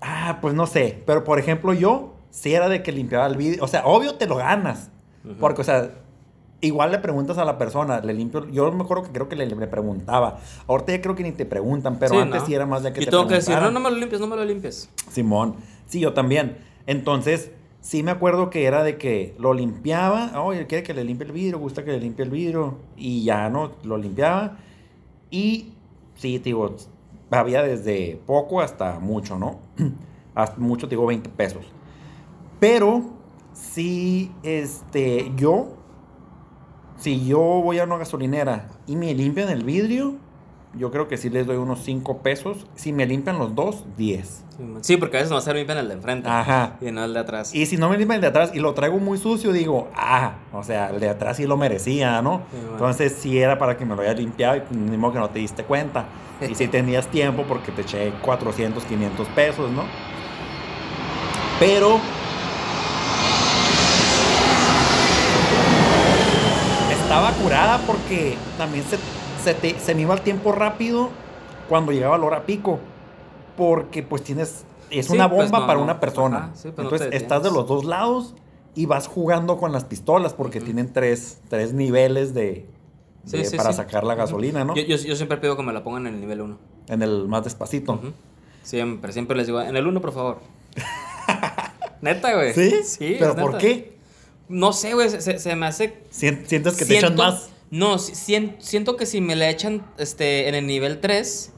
ah, 0.00 0.38
pues 0.40 0.54
no 0.54 0.66
sé, 0.66 1.00
pero 1.06 1.22
por 1.22 1.38
ejemplo, 1.38 1.72
yo, 1.72 2.14
si 2.30 2.52
era 2.52 2.68
de 2.68 2.82
que 2.82 2.90
limpiaba 2.90 3.28
el 3.28 3.36
vidrio, 3.36 3.62
o 3.62 3.68
sea, 3.68 3.86
obvio 3.86 4.16
te 4.16 4.26
lo 4.26 4.36
ganas, 4.36 4.90
porque, 5.38 5.60
o 5.60 5.64
sea, 5.64 5.92
igual 6.66 6.92
le 6.92 6.98
preguntas 6.98 7.38
a 7.38 7.44
la 7.44 7.58
persona, 7.58 8.00
le 8.00 8.14
limpio, 8.14 8.48
yo 8.50 8.70
me 8.72 8.84
acuerdo 8.84 9.04
que 9.04 9.10
creo 9.10 9.28
que 9.28 9.36
le, 9.36 9.46
le 9.46 9.66
preguntaba, 9.66 10.38
ahorita 10.66 10.92
ya 10.92 11.00
creo 11.02 11.14
que 11.14 11.22
ni 11.22 11.32
te 11.32 11.46
preguntan, 11.46 11.98
pero 11.98 12.14
Sí, 12.14 12.20
antes 12.20 12.42
¿no? 12.42 12.46
sí 12.46 12.54
era 12.54 12.66
más 12.66 12.82
de 12.82 12.92
que 12.92 13.02
Y 13.02 13.04
te 13.04 13.10
tengo 13.10 13.26
que 13.26 13.34
decir, 13.34 13.56
no, 13.56 13.70
no 13.70 13.80
me 13.80 13.90
lo 13.90 13.96
limpies, 13.96 14.20
no 14.20 14.26
me 14.26 14.36
lo 14.36 14.44
limpies. 14.44 14.90
Simón, 15.10 15.56
sí, 15.86 16.00
yo 16.00 16.12
también. 16.12 16.58
Entonces, 16.86 17.50
sí 17.80 18.02
me 18.02 18.10
acuerdo 18.10 18.50
que 18.50 18.64
era 18.64 18.82
de 18.82 18.96
que 18.96 19.34
lo 19.38 19.52
limpiaba, 19.54 20.32
oye, 20.42 20.66
quiere 20.66 20.82
que 20.82 20.94
le 20.94 21.04
limpie 21.04 21.26
el 21.26 21.32
vidrio, 21.32 21.58
gusta 21.58 21.84
que 21.84 21.92
le 21.92 22.00
limpie 22.00 22.24
el 22.24 22.30
vidrio, 22.30 22.78
y 22.96 23.24
ya 23.24 23.48
no, 23.50 23.72
lo 23.82 23.98
limpiaba. 23.98 24.56
Y 25.30 25.72
sí, 26.14 26.38
te 26.38 26.44
digo, 26.44 26.74
había 27.30 27.62
desde 27.62 28.20
poco 28.26 28.60
hasta 28.60 28.98
mucho, 29.00 29.38
¿no? 29.38 29.58
Hasta 30.34 30.58
mucho, 30.58 30.88
digo, 30.88 31.06
20 31.06 31.28
pesos. 31.30 31.64
Pero, 32.58 33.02
sí, 33.52 34.32
este, 34.42 35.30
yo, 35.36 35.76
si 37.04 37.26
yo 37.26 37.38
voy 37.38 37.78
a 37.80 37.84
una 37.84 37.98
gasolinera 37.98 38.70
y 38.86 38.96
me 38.96 39.12
limpian 39.12 39.50
el 39.50 39.62
vidrio, 39.62 40.14
yo 40.74 40.90
creo 40.90 41.06
que 41.06 41.18
sí 41.18 41.28
les 41.28 41.46
doy 41.46 41.58
unos 41.58 41.80
5 41.80 42.22
pesos. 42.22 42.66
Si 42.76 42.94
me 42.94 43.04
limpian 43.04 43.38
los 43.38 43.54
dos, 43.54 43.84
10. 43.98 44.44
Sí, 44.80 44.96
porque 44.96 45.18
a 45.18 45.20
veces 45.20 45.30
no 45.30 45.38
se 45.42 45.52
limpian 45.52 45.76
el 45.76 45.88
de 45.88 45.94
enfrente. 45.94 46.30
Ajá. 46.30 46.78
Y 46.80 46.90
no 46.92 47.04
el 47.04 47.12
de 47.12 47.20
atrás. 47.20 47.54
Y 47.54 47.66
si 47.66 47.76
no 47.76 47.90
me 47.90 47.98
limpian 47.98 48.16
el 48.16 48.20
de 48.22 48.28
atrás 48.28 48.52
y 48.54 48.58
lo 48.58 48.72
traigo 48.72 48.98
muy 49.00 49.18
sucio, 49.18 49.52
digo, 49.52 49.90
ah, 49.94 50.36
o 50.54 50.62
sea, 50.62 50.88
el 50.88 50.98
de 50.98 51.10
atrás 51.10 51.36
sí 51.36 51.46
lo 51.46 51.58
merecía, 51.58 52.22
¿no? 52.22 52.38
Sí, 52.50 52.56
bueno. 52.56 52.72
Entonces 52.72 53.12
sí 53.12 53.38
era 53.38 53.58
para 53.58 53.76
que 53.76 53.84
me 53.84 53.94
lo 53.94 54.00
haya 54.00 54.14
limpiado 54.14 54.56
y 54.56 54.96
modo 54.96 55.12
que 55.12 55.18
no 55.18 55.28
te 55.28 55.40
diste 55.40 55.62
cuenta. 55.62 56.06
Y 56.40 56.54
si 56.54 56.68
tenías 56.68 57.06
tiempo 57.08 57.44
porque 57.46 57.70
te 57.70 57.82
eché 57.82 58.14
400, 58.22 58.82
500 58.82 59.28
pesos, 59.28 59.70
¿no? 59.70 59.84
Pero... 61.60 62.00
Estaba 67.16 67.32
curada 67.42 67.78
porque 67.86 68.36
también 68.58 68.84
se, 68.84 68.98
se, 69.42 69.54
te- 69.54 69.78
se 69.78 69.94
me 69.94 70.02
iba 70.02 70.14
el 70.14 70.20
tiempo 70.22 70.50
rápido 70.52 71.10
cuando 71.68 71.92
llegaba 71.92 72.18
la 72.18 72.26
hora 72.26 72.46
pico. 72.46 72.78
Porque 73.56 74.02
pues 74.02 74.22
tienes... 74.24 74.64
Es 74.90 75.06
Sí, 75.06 75.12
una 75.14 75.30
pues, 75.30 75.44
bomba 75.50 75.60
no, 75.60 75.66
para 75.66 75.78
no. 75.78 75.84
una 75.84 76.00
persona. 76.00 76.36
Ajá, 76.38 76.50
sí, 76.54 76.72
no 76.76 76.82
Entonces 76.82 77.08
estás 77.12 77.42
de 77.42 77.50
los 77.50 77.66
dos 77.68 77.84
lados 77.84 78.34
y 78.74 78.86
vas 78.86 79.06
jugando 79.06 79.56
con 79.58 79.70
las 79.72 79.84
pistolas 79.84 80.34
porque 80.34 80.60
tienen 80.60 80.92
tres, 80.92 81.40
tres 81.48 81.72
niveles 81.72 82.34
de, 82.34 82.68
Sí, 83.24 83.38
de- 83.38 83.44
sí, 83.44 83.56
para 83.56 83.72
sacar 83.72 84.02
la 84.04 84.14
gasolina, 84.16 84.64
¿no? 84.64 84.74
Yo, 84.74 84.82
yo, 84.82 84.96
yo 84.96 85.14
siempre 85.16 85.36
pido 85.38 85.56
que 85.56 85.62
me 85.62 85.72
la 85.72 85.82
pongan 85.84 86.06
en 86.08 86.14
el 86.14 86.20
nivel 86.20 86.40
1. 86.42 86.58
En 86.88 87.02
el 87.02 87.28
más 87.28 87.44
despacito. 87.44 88.00
Siempre, 88.64 89.12
siempre 89.12 89.36
les 89.36 89.46
digo, 89.46 89.60
en 89.60 89.76
el 89.76 89.86
1, 89.86 90.00
por 90.00 90.12
favor. 90.12 90.38
neta, 92.00 92.34
güey. 92.34 92.52
¿Sí? 92.52 92.82
Sí. 92.84 93.16
¿Pero 93.20 93.34
por 93.36 93.52
neta. 93.52 93.58
qué? 93.58 93.94
No 94.48 94.72
sé, 94.72 94.94
güey, 94.94 95.08
se, 95.10 95.38
se- 95.38 95.56
me 95.56 95.66
hace... 95.66 95.94
Sien- 96.10 96.44
¿Sientes 96.46 96.74
que 96.76 96.84
te 96.84 96.96
echan 96.98 97.10
siento- 97.16 97.22
más? 97.22 97.50
No, 97.70 97.98
si- 97.98 98.14
sien- 98.14 98.56
siento 98.60 98.96
que 98.96 99.06
si 99.06 99.20
me 99.20 99.36
la 99.36 99.48
echan 99.48 99.84
este, 99.98 100.48
en 100.48 100.54
el 100.54 100.66
nivel 100.66 101.00
3, 101.00 101.50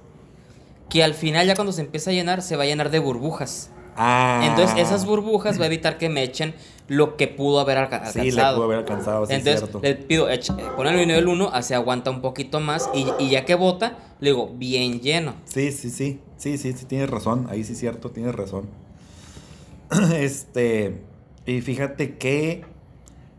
que 0.89 1.03
al 1.03 1.15
final 1.15 1.47
ya 1.47 1.55
cuando 1.57 1.73
se 1.73 1.81
empieza 1.83 2.11
a 2.11 2.13
llenar, 2.15 2.43
se 2.43 2.57
va 2.57 2.63
a 2.63 2.67
llenar 2.67 2.91
de 2.91 2.99
burbujas. 3.01 3.71
Ah. 3.97 4.43
Entonces 4.45 4.79
esas 4.79 5.05
burbujas 5.07 5.59
va 5.59 5.65
a 5.65 5.67
evitar 5.67 5.99
que 5.99 6.09
me 6.09 6.23
echen 6.23 6.55
lo 6.87 7.17
que 7.17 7.27
pudo 7.29 7.59
haber 7.61 7.79
alca- 7.79 7.97
alcanzado. 7.97 8.25
Sí, 8.25 8.31
le 8.31 8.43
pudo 8.43 8.63
haber 8.65 8.79
alcanzado, 8.79 9.27
sí, 9.27 9.33
es 9.33 9.39
Entonces 9.39 9.61
cierto. 9.61 9.81
le 9.83 9.95
pido, 9.97 10.31
eh, 10.31 10.39
ponerlo 10.77 11.01
en 11.01 11.09
nivel 11.09 11.27
1, 11.29 11.51
así 11.53 11.75
aguanta 11.75 12.11
un 12.11 12.21
poquito 12.21 12.61
más 12.61 12.89
y, 12.95 13.07
y 13.19 13.31
ya 13.31 13.45
que 13.45 13.55
bota, 13.57 13.99
le 14.21 14.31
digo, 14.31 14.51
bien 14.55 15.01
lleno. 15.01 15.35
Sí, 15.47 15.73
sí, 15.73 15.91
sí. 15.91 16.21
Sí, 16.37 16.59
sí, 16.59 16.73
sí, 16.75 16.85
tienes 16.85 17.09
razón. 17.11 17.47
Ahí 17.51 17.65
sí 17.65 17.73
es 17.73 17.79
cierto, 17.81 18.11
tienes 18.11 18.35
razón. 18.35 18.69
este. 20.13 21.01
Y 21.47 21.61
fíjate 21.61 22.17
que. 22.17 22.65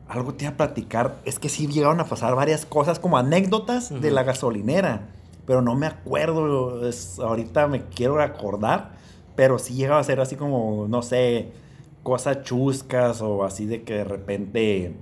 Algo 0.10 0.34
te 0.34 0.46
iba 0.46 0.54
a 0.54 0.58
platicar. 0.58 1.18
Es 1.26 1.38
que 1.40 1.50
sí 1.50 1.68
llegaron 1.68 2.00
a 2.00 2.06
pasar 2.06 2.36
varias 2.36 2.66
cosas 2.66 3.00
como 3.00 3.18
anécdotas 3.18 3.90
de 4.02 4.12
la 4.12 4.24
gasolinera. 4.24 5.10
Pero 5.46 5.62
no 5.62 5.76
me 5.76 5.88
acuerdo. 5.88 6.88
es- 6.88 7.20
ahorita 7.20 7.68
me 7.68 7.84
quiero 7.86 8.22
acordar. 8.22 8.92
Pero 9.36 9.60
sí 9.60 9.74
llegaba 9.76 10.00
a 10.00 10.04
ser 10.04 10.20
así 10.20 10.36
como, 10.36 10.88
no 10.88 11.02
sé, 11.02 11.52
cosas 12.04 12.44
chuscas 12.44 13.22
o 13.22 13.44
así 13.44 13.66
de 13.66 13.84
que 13.84 13.94
de 13.96 14.04
repente. 14.06 14.96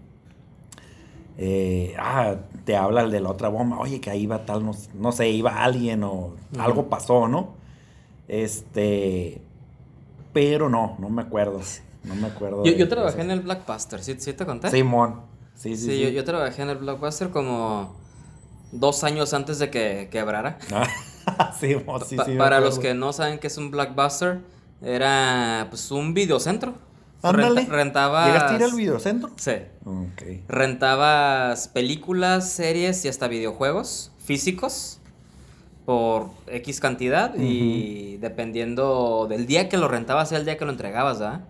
eh, 1.37 1.93
ah, 1.99 2.35
te 2.63 2.75
habla 2.77 3.01
el 3.01 3.11
de 3.11 3.19
la 3.19 3.29
otra 3.29 3.49
bomba, 3.49 3.77
oye, 3.79 3.99
que 3.99 4.09
ahí 4.09 4.21
iba 4.23 4.45
tal, 4.45 4.65
no, 4.65 4.71
no 4.93 5.11
sé, 5.11 5.29
iba 5.29 5.63
alguien 5.63 6.03
o 6.03 6.33
algo 6.57 6.85
pasó, 6.87 7.27
¿no? 7.27 7.49
Este, 8.29 9.41
pero 10.33 10.69
no, 10.69 10.95
no 10.99 11.09
me 11.09 11.21
acuerdo, 11.21 11.59
no 12.07 12.15
me 12.15 12.27
acuerdo. 12.27 12.63
Yo, 12.63 12.71
yo 12.73 12.87
trabajé 12.87 13.21
en 13.21 13.31
el 13.31 13.41
Blackbuster, 13.41 14.03
¿sí, 14.03 14.15
sí 14.19 14.33
te 14.33 14.45
conté? 14.45 14.69
Simón, 14.71 15.21
sí, 15.55 15.75
Sí, 15.75 15.85
sí, 15.85 15.91
sí. 15.91 16.01
Yo, 16.01 16.09
yo 16.09 16.23
trabajé 16.23 16.61
en 16.61 16.69
el 16.69 16.77
Blockbuster 16.77 17.29
como 17.29 17.95
dos 18.71 19.03
años 19.03 19.33
antes 19.33 19.59
de 19.59 19.69
que 19.69 20.09
quebrara. 20.11 20.57
Ah, 21.27 21.53
Simón, 21.59 22.01
sí, 22.05 22.15
Pa- 22.15 22.25
sí, 22.25 22.31
me 22.31 22.37
para 22.37 22.59
los 22.59 22.79
que 22.79 22.93
no 22.93 23.13
saben 23.13 23.39
qué 23.39 23.47
es 23.47 23.57
un 23.57 23.71
Blockbuster, 23.71 24.41
era 24.81 25.67
pues 25.69 25.91
un 25.91 26.13
videocentro. 26.13 26.73
Ándale. 27.23 27.61
Renta- 27.61 27.71
rentabas... 27.71 28.27
¿Llegaste 28.27 28.53
a 28.53 28.57
ir 28.57 28.63
al 28.63 28.73
videocentro? 28.77 29.31
Sí. 29.37 29.53
Ok. 29.83 30.21
Rentabas 30.47 31.67
películas, 31.69 32.51
series 32.51 33.03
y 33.05 33.07
hasta 33.07 33.27
videojuegos 33.27 34.11
físicos 34.19 34.99
por 35.85 36.29
X 36.47 36.79
cantidad 36.79 37.33
y 37.37 38.17
dependiendo 38.17 39.27
del 39.29 39.45
día 39.45 39.69
que 39.69 39.77
lo 39.77 39.87
rentabas 39.87 40.31
era 40.31 40.39
el 40.39 40.45
día 40.45 40.57
que 40.57 40.65
lo 40.65 40.71
entregabas, 40.71 41.19
¿verdad? 41.19 41.45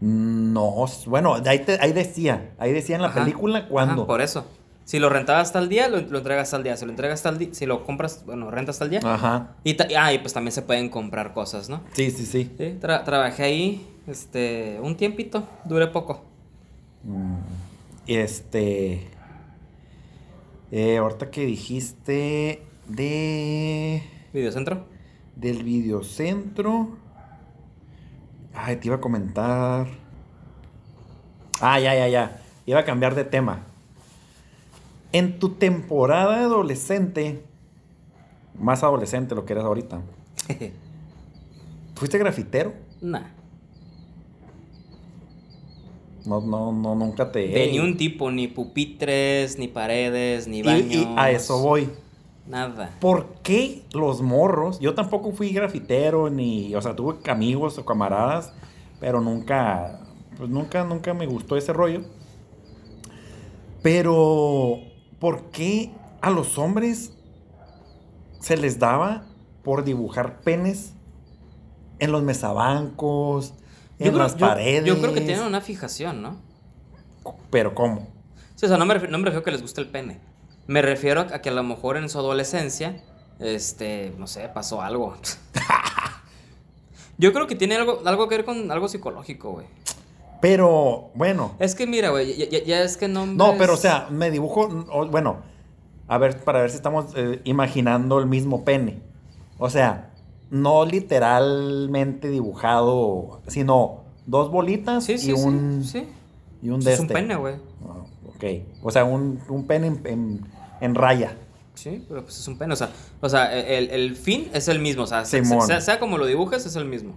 No, 0.00 0.86
bueno, 1.06 1.34
ahí, 1.46 1.60
te- 1.60 1.78
ahí 1.80 1.92
decía, 1.92 2.52
ahí 2.58 2.72
decía 2.72 2.96
en 2.96 3.02
la 3.02 3.08
Ajá. 3.08 3.20
película 3.20 3.68
cuándo. 3.68 4.06
Por 4.06 4.20
eso. 4.20 4.44
Si 4.84 4.98
lo 4.98 5.08
rentabas 5.08 5.48
hasta 5.48 5.60
el 5.60 5.70
día, 5.70 5.88
lo, 5.88 5.98
lo 6.00 6.18
entregas 6.18 6.52
al 6.52 6.62
día. 6.62 6.76
Si 6.76 6.84
lo 6.84 6.90
entregas 6.90 7.14
hasta 7.20 7.30
el 7.30 7.38
día, 7.38 7.48
si 7.52 7.64
lo 7.64 7.84
compras, 7.84 8.22
bueno, 8.26 8.50
rentas 8.50 8.74
hasta 8.74 8.84
el 8.84 8.90
día. 8.90 9.00
Ajá, 9.02 9.56
Y, 9.64 9.76
ah, 9.96 10.12
y 10.12 10.18
pues 10.18 10.34
también 10.34 10.52
se 10.52 10.60
pueden 10.60 10.90
comprar 10.90 11.32
cosas, 11.32 11.70
¿no? 11.70 11.80
sí, 11.92 12.10
sí, 12.10 12.26
sí. 12.26 12.50
Sí, 12.58 12.76
tra- 12.82 13.02
trabajé 13.04 13.44
ahí 13.44 13.86
este, 14.06 14.78
un 14.82 14.94
tiempito, 14.96 15.48
duré 15.64 15.86
poco. 15.86 16.24
Mm, 17.04 17.36
Este. 18.06 19.08
eh, 20.70 20.96
ahorita 20.98 21.30
que 21.30 21.46
dijiste 21.46 22.62
de. 22.88 24.02
Videocentro. 24.34 24.84
Del 25.36 25.62
videocentro. 25.64 26.96
Ay, 28.54 28.76
te 28.76 28.88
iba 28.88 28.96
a 28.96 29.00
comentar. 29.00 29.86
Ah, 31.60 31.78
ya, 31.80 31.94
ya, 31.94 32.08
ya. 32.08 32.40
Iba 32.66 32.80
a 32.80 32.84
cambiar 32.84 33.14
de 33.14 33.24
tema. 33.24 33.64
En 35.12 35.38
tu 35.38 35.50
temporada 35.50 36.40
adolescente, 36.40 37.44
más 38.58 38.82
adolescente 38.82 39.34
lo 39.34 39.44
que 39.44 39.52
eres 39.52 39.64
ahorita, 39.64 40.00
¿fuiste 41.94 42.18
grafitero? 42.18 42.72
nah. 43.00 43.22
No, 46.26 46.40
no, 46.40 46.72
no, 46.72 46.94
nunca 46.94 47.30
te. 47.30 47.46
De 47.48 47.70
ni 47.70 47.78
un 47.80 47.98
tipo, 47.98 48.30
ni 48.30 48.48
pupitres, 48.48 49.58
ni 49.58 49.68
paredes, 49.68 50.48
ni 50.48 50.60
Y- 50.60 50.62
baños. 50.62 50.90
y 50.94 51.06
a 51.18 51.30
eso 51.30 51.58
voy. 51.60 51.90
Nada. 52.46 52.90
¿Por 53.00 53.26
qué 53.42 53.84
los 53.92 54.20
morros? 54.20 54.78
Yo 54.80 54.94
tampoco 54.94 55.32
fui 55.32 55.50
grafitero 55.50 56.28
ni, 56.30 56.74
o 56.74 56.80
sea, 56.82 56.94
tuve 56.94 57.16
amigos 57.30 57.78
o 57.78 57.84
camaradas, 57.86 58.52
pero 59.00 59.20
nunca, 59.20 60.00
pues 60.36 60.50
nunca, 60.50 60.84
nunca 60.84 61.14
me 61.14 61.26
gustó 61.26 61.56
ese 61.56 61.72
rollo. 61.72 62.02
Pero, 63.82 64.78
¿por 65.18 65.50
qué 65.50 65.90
a 66.20 66.30
los 66.30 66.58
hombres 66.58 67.12
se 68.40 68.56
les 68.56 68.78
daba 68.78 69.24
por 69.62 69.84
dibujar 69.84 70.40
penes 70.40 70.94
en 71.98 72.12
los 72.12 72.22
mesabancos, 72.22 73.54
en 73.98 74.08
creo- 74.08 74.18
las 74.18 74.36
yo- 74.36 74.46
paredes? 74.46 74.84
Yo 74.84 75.00
creo 75.00 75.14
que 75.14 75.20
tienen 75.22 75.44
una 75.44 75.60
fijación, 75.60 76.22
¿no? 76.22 76.36
Pero 77.50 77.74
¿cómo? 77.74 78.08
Sí, 78.54 78.66
o 78.66 78.68
sea, 78.68 78.76
no 78.78 78.86
me, 78.86 78.94
refiero, 78.94 79.12
no 79.12 79.18
me 79.18 79.24
refiero 79.24 79.42
que 79.44 79.50
les 79.50 79.62
guste 79.62 79.80
el 79.80 79.88
pene. 79.88 80.18
Me 80.66 80.82
refiero 80.82 81.20
a 81.22 81.40
que 81.40 81.48
a 81.50 81.52
lo 81.52 81.62
mejor 81.62 81.96
en 81.96 82.08
su 82.08 82.18
adolescencia, 82.18 83.02
este, 83.38 84.12
no 84.18 84.26
sé, 84.26 84.48
pasó 84.48 84.80
algo. 84.82 85.14
Yo 87.18 87.32
creo 87.32 87.46
que 87.46 87.54
tiene 87.54 87.76
algo, 87.76 88.00
algo 88.04 88.28
que 88.28 88.36
ver 88.36 88.44
con 88.44 88.70
algo 88.70 88.88
psicológico, 88.88 89.52
güey. 89.52 89.66
Pero, 90.40 91.10
bueno, 91.14 91.54
Es 91.58 91.74
que 91.74 91.86
mira, 91.86 92.10
güey, 92.10 92.36
ya, 92.36 92.46
ya- 92.48 92.64
ya 92.64 92.82
es 92.82 92.96
que 92.96 93.08
no... 93.08 93.24
No, 93.24 93.54
pero 93.56 93.74
o 93.74 93.76
sea, 93.78 94.08
me 94.10 94.30
dibujo, 94.30 94.68
bueno, 95.10 95.38
a 96.06 96.18
ver, 96.18 96.42
para 96.44 96.60
ver 96.60 96.70
si 96.70 96.76
estamos 96.76 97.06
eh, 97.16 97.40
imaginando 97.44 98.18
el 98.18 98.26
mismo 98.26 98.64
pene. 98.64 99.00
O 99.58 99.70
sea, 99.70 100.10
no 100.50 100.84
literalmente 100.84 102.28
dibujado, 102.28 103.40
sino 103.46 104.02
dos 104.26 104.50
bolitas 104.50 105.04
Sí, 105.04 105.16
sí, 105.18 105.30
y 105.32 105.36
sí, 105.36 105.42
un 105.42 105.84
sí. 105.84 106.06
y 106.62 106.70
un 106.70 106.80
de 106.80 106.92
Es 106.92 107.00
un 107.00 107.08
pene, 107.08 107.36
güey. 107.36 107.54
Ok. 108.44 108.62
O 108.82 108.90
sea, 108.90 109.04
un, 109.04 109.40
un 109.48 109.66
pene 109.66 109.86
en, 109.88 110.00
en- 110.04 110.46
en 110.80 110.94
raya. 110.94 111.36
Sí, 111.74 112.04
pero 112.08 112.22
pues 112.22 112.38
es 112.38 112.46
un 112.48 112.56
pene. 112.58 112.72
O 112.74 112.76
sea, 112.76 112.90
o 113.20 113.28
sea 113.28 113.52
el, 113.58 113.90
el 113.90 114.16
fin 114.16 114.48
es 114.54 114.68
el 114.68 114.78
mismo. 114.78 115.04
O 115.04 115.06
sea, 115.06 115.24
sea, 115.24 115.80
sea 115.80 115.98
como 115.98 116.18
lo 116.18 116.26
dibujes, 116.26 116.64
es 116.66 116.76
el 116.76 116.84
mismo. 116.84 117.14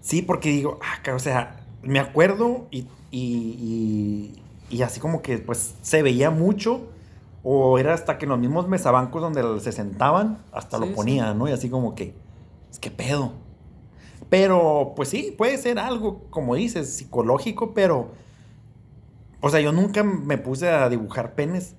Sí, 0.00 0.22
porque 0.22 0.50
digo, 0.50 0.78
ah, 0.82 1.14
o 1.14 1.18
sea, 1.18 1.60
me 1.82 2.00
acuerdo 2.00 2.66
y, 2.70 2.86
y, 3.12 4.32
y, 4.70 4.76
y 4.76 4.82
así 4.82 4.98
como 4.98 5.22
que 5.22 5.38
pues 5.38 5.74
se 5.82 6.02
veía 6.02 6.30
mucho. 6.30 6.88
O 7.44 7.76
era 7.78 7.92
hasta 7.92 8.18
que 8.18 8.24
en 8.24 8.30
los 8.30 8.38
mismos 8.38 8.68
mesabancos 8.68 9.20
donde 9.20 9.58
se 9.60 9.72
sentaban, 9.72 10.38
hasta 10.52 10.76
Sí, 10.76 10.80
lo 10.82 10.88
sí. 10.88 10.94
ponían, 10.94 11.36
¿no? 11.38 11.48
Y 11.48 11.52
así 11.52 11.68
como 11.68 11.96
que, 11.96 12.14
es 12.70 12.78
que 12.78 12.90
pedo. 12.92 13.32
Pero, 14.30 14.92
pues 14.96 15.08
sí, 15.08 15.34
puede 15.36 15.58
ser 15.58 15.78
algo, 15.78 16.22
como 16.30 16.54
dices, 16.54 16.92
psicológico, 16.94 17.74
pero. 17.74 18.10
O 19.42 19.50
sea, 19.50 19.60
yo 19.60 19.72
nunca 19.72 20.02
me 20.02 20.38
puse 20.38 20.70
a 20.70 20.88
dibujar 20.88 21.34
penes. 21.34 21.74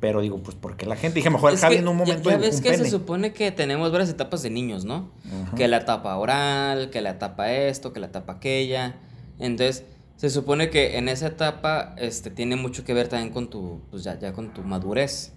Pero 0.00 0.20
digo, 0.20 0.42
pues, 0.42 0.54
porque 0.60 0.84
la 0.84 0.96
gente? 0.96 1.14
Dije, 1.20 1.30
mejor 1.30 1.56
Javi 1.56 1.76
en 1.76 1.86
un 1.88 1.94
ya- 1.96 2.04
momento 2.04 2.24
ya, 2.30 2.36
dibujó 2.36 2.40
ves 2.46 2.56
un 2.56 2.62
que 2.62 2.70
pene. 2.72 2.84
se 2.84 2.90
supone 2.90 3.32
que 3.32 3.52
tenemos 3.52 3.90
varias 3.90 4.10
etapas 4.10 4.42
de 4.42 4.50
niños, 4.50 4.84
¿no? 4.84 5.10
Ajá. 5.46 5.56
Que 5.56 5.66
la 5.68 5.78
etapa 5.78 6.16
oral, 6.16 6.90
que 6.90 7.00
la 7.00 7.10
etapa 7.10 7.50
esto, 7.52 7.92
que 7.94 8.00
la 8.00 8.08
etapa 8.08 8.34
aquella. 8.34 8.96
Entonces, 9.38 9.84
se 10.16 10.28
supone 10.28 10.68
que 10.68 10.98
en 10.98 11.08
esa 11.08 11.28
etapa 11.28 11.94
este, 11.96 12.30
tiene 12.30 12.56
mucho 12.56 12.84
que 12.84 12.92
ver 12.92 13.08
también 13.08 13.32
con 13.32 13.48
tu, 13.48 13.80
pues 13.90 14.04
ya, 14.04 14.18
ya 14.18 14.32
con 14.34 14.52
tu 14.52 14.60
madurez. 14.62 15.32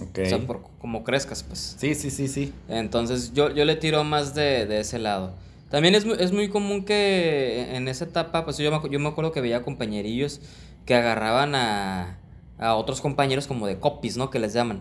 Ok. 0.00 0.20
O 0.24 0.26
sea, 0.26 0.38
por 0.38 0.62
cómo 0.78 1.04
crezcas, 1.04 1.42
pues. 1.42 1.76
Sí, 1.78 1.94
sí, 1.94 2.10
sí, 2.10 2.28
sí. 2.28 2.54
Entonces, 2.68 3.32
yo, 3.34 3.50
yo 3.50 3.66
le 3.66 3.76
tiro 3.76 4.04
más 4.04 4.34
de, 4.34 4.64
de 4.64 4.80
ese 4.80 4.98
lado. 4.98 5.34
También 5.70 5.94
es, 5.94 6.04
es 6.06 6.32
muy 6.32 6.48
común 6.48 6.84
que 6.86 7.76
en 7.76 7.88
esa 7.88 8.04
etapa, 8.06 8.44
pues 8.44 8.56
yo 8.58 8.70
me, 8.70 8.90
yo 8.90 8.98
me 9.00 9.08
acuerdo 9.08 9.32
que 9.32 9.40
veía 9.42 9.62
compañerillos 9.62 10.40
que 10.86 10.94
agarraban 10.94 11.54
a, 11.54 12.18
a 12.58 12.74
otros 12.74 13.00
compañeros 13.00 13.46
como 13.46 13.66
de 13.66 13.78
copies, 13.78 14.16
¿no? 14.16 14.30
Que 14.30 14.38
les 14.38 14.52
llaman. 14.52 14.80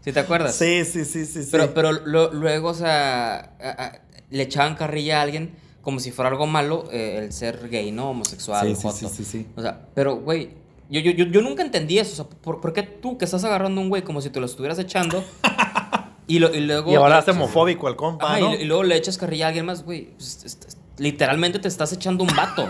¿Sí 0.00 0.12
te 0.12 0.20
acuerdas? 0.20 0.54
Sí, 0.56 0.84
sí, 0.84 1.04
sí, 1.04 1.26
sí. 1.26 1.42
sí. 1.44 1.48
Pero, 1.52 1.72
pero 1.74 1.92
lo- 1.92 2.32
luego, 2.32 2.70
o 2.70 2.74
sea, 2.74 3.54
a- 3.62 3.84
a- 3.84 4.00
le 4.30 4.42
echaban 4.42 4.74
carrilla 4.74 5.18
a 5.20 5.22
alguien 5.22 5.54
como 5.82 6.00
si 6.00 6.10
fuera 6.10 6.30
algo 6.30 6.46
malo 6.46 6.84
eh, 6.90 7.18
el 7.18 7.32
ser 7.32 7.68
gay, 7.68 7.92
¿no? 7.92 8.10
Homosexual, 8.10 8.66
Sí, 8.68 8.74
sí, 8.74 8.82
joto. 8.82 8.96
sí, 8.96 9.06
sí, 9.08 9.24
sí. 9.24 9.46
O 9.56 9.62
sea, 9.62 9.86
pero, 9.94 10.16
güey, 10.16 10.50
yo, 10.90 11.00
yo, 11.00 11.12
yo, 11.12 11.24
yo 11.26 11.40
nunca 11.42 11.62
entendí 11.62 11.98
eso. 11.98 12.12
O 12.12 12.16
sea, 12.28 12.38
¿por, 12.40 12.60
por 12.60 12.72
qué 12.72 12.82
tú 12.82 13.16
que 13.18 13.24
estás 13.24 13.44
agarrando 13.44 13.80
a 13.80 13.84
un 13.84 13.90
güey 13.90 14.02
como 14.02 14.20
si 14.20 14.30
te 14.30 14.40
lo 14.40 14.46
estuvieras 14.46 14.78
echando 14.78 15.24
y, 16.26 16.38
lo- 16.40 16.52
y 16.54 16.60
luego... 16.60 16.90
Y 16.90 16.94
ahora 16.96 17.18
es 17.20 17.28
homofóbico 17.28 17.88
el 17.88 17.96
compa, 17.96 18.26
Ajá, 18.26 18.40
y- 18.40 18.42
¿no? 18.42 18.54
y, 18.54 18.64
luego 18.64 18.82
le 18.84 18.96
echas 18.96 19.18
carrilla 19.18 19.46
a 19.46 19.48
alguien 19.48 19.66
más, 19.66 19.84
güey. 19.84 20.06
pues, 20.16 20.58
literalmente 20.98 21.58
te 21.60 21.68
estás 21.68 21.92
echando 21.92 22.24
un 22.24 22.30
vato. 22.34 22.68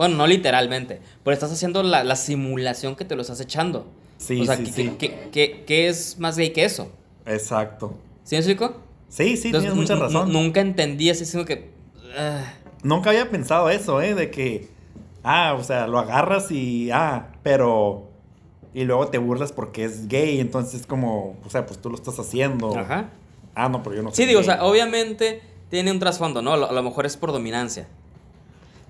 Bueno, 0.00 0.16
no 0.16 0.26
literalmente, 0.26 0.98
pero 1.22 1.34
estás 1.34 1.52
haciendo 1.52 1.82
la, 1.82 2.04
la 2.04 2.16
simulación 2.16 2.96
que 2.96 3.04
te 3.04 3.14
lo 3.16 3.20
estás 3.20 3.38
echando. 3.42 3.86
Sí, 4.16 4.40
o 4.40 4.44
sea, 4.46 4.56
sí, 4.56 4.64
¿qué, 4.64 4.72
sí. 4.72 4.90
qué- 4.98 5.28
qué- 5.30 5.64
qué 5.66 5.88
es 5.88 6.18
más 6.18 6.38
gay 6.38 6.50
que 6.54 6.64
eso? 6.64 6.90
Exacto. 7.26 7.94
¿Sí 8.24 8.34
me 8.34 8.38
explico? 8.38 8.76
Sí, 9.10 9.36
sí, 9.36 9.48
Entonces, 9.48 9.72
tienes 9.72 9.74
mucha 9.74 9.94
razón. 10.02 10.32
Nunca 10.32 10.62
entendí 10.62 11.10
así, 11.10 11.26
sino 11.26 11.44
que... 11.44 11.70
ah, 12.16 12.44
Nunca 12.82 13.10
había 13.10 13.28
pensado 13.30 13.68
eso, 13.68 14.00
¿eh? 14.00 14.14
De 14.14 14.30
que, 14.30 14.68
ah, 15.22 15.54
o 15.58 15.62
sea, 15.62 15.86
lo 15.86 15.98
agarras 15.98 16.50
y, 16.50 16.90
ah, 16.90 17.32
pero... 17.42 18.08
Y 18.72 18.84
luego 18.84 19.08
te 19.08 19.18
burlas 19.18 19.52
porque 19.52 19.84
es 19.84 20.08
gay, 20.08 20.40
entonces 20.40 20.80
es 20.80 20.86
como, 20.86 21.36
o 21.44 21.50
sea, 21.50 21.66
pues 21.66 21.78
tú 21.78 21.90
lo 21.90 21.96
estás 21.96 22.18
haciendo. 22.18 22.74
Ajá. 22.78 23.10
Ah, 23.54 23.68
no, 23.68 23.82
pero 23.82 23.96
yo 23.96 24.02
no 24.02 24.10
Sí, 24.12 24.16
soy 24.16 24.26
digo, 24.26 24.40
o 24.40 24.42
gay. 24.42 24.50
sea, 24.54 24.64
obviamente 24.64 25.42
tiene 25.68 25.90
un 25.90 25.98
trasfondo, 25.98 26.40
¿no? 26.40 26.54
A 26.54 26.56
lo, 26.56 26.70
a 26.70 26.72
lo 26.72 26.82
mejor 26.82 27.04
es 27.04 27.16
por 27.18 27.32
dominancia. 27.32 27.86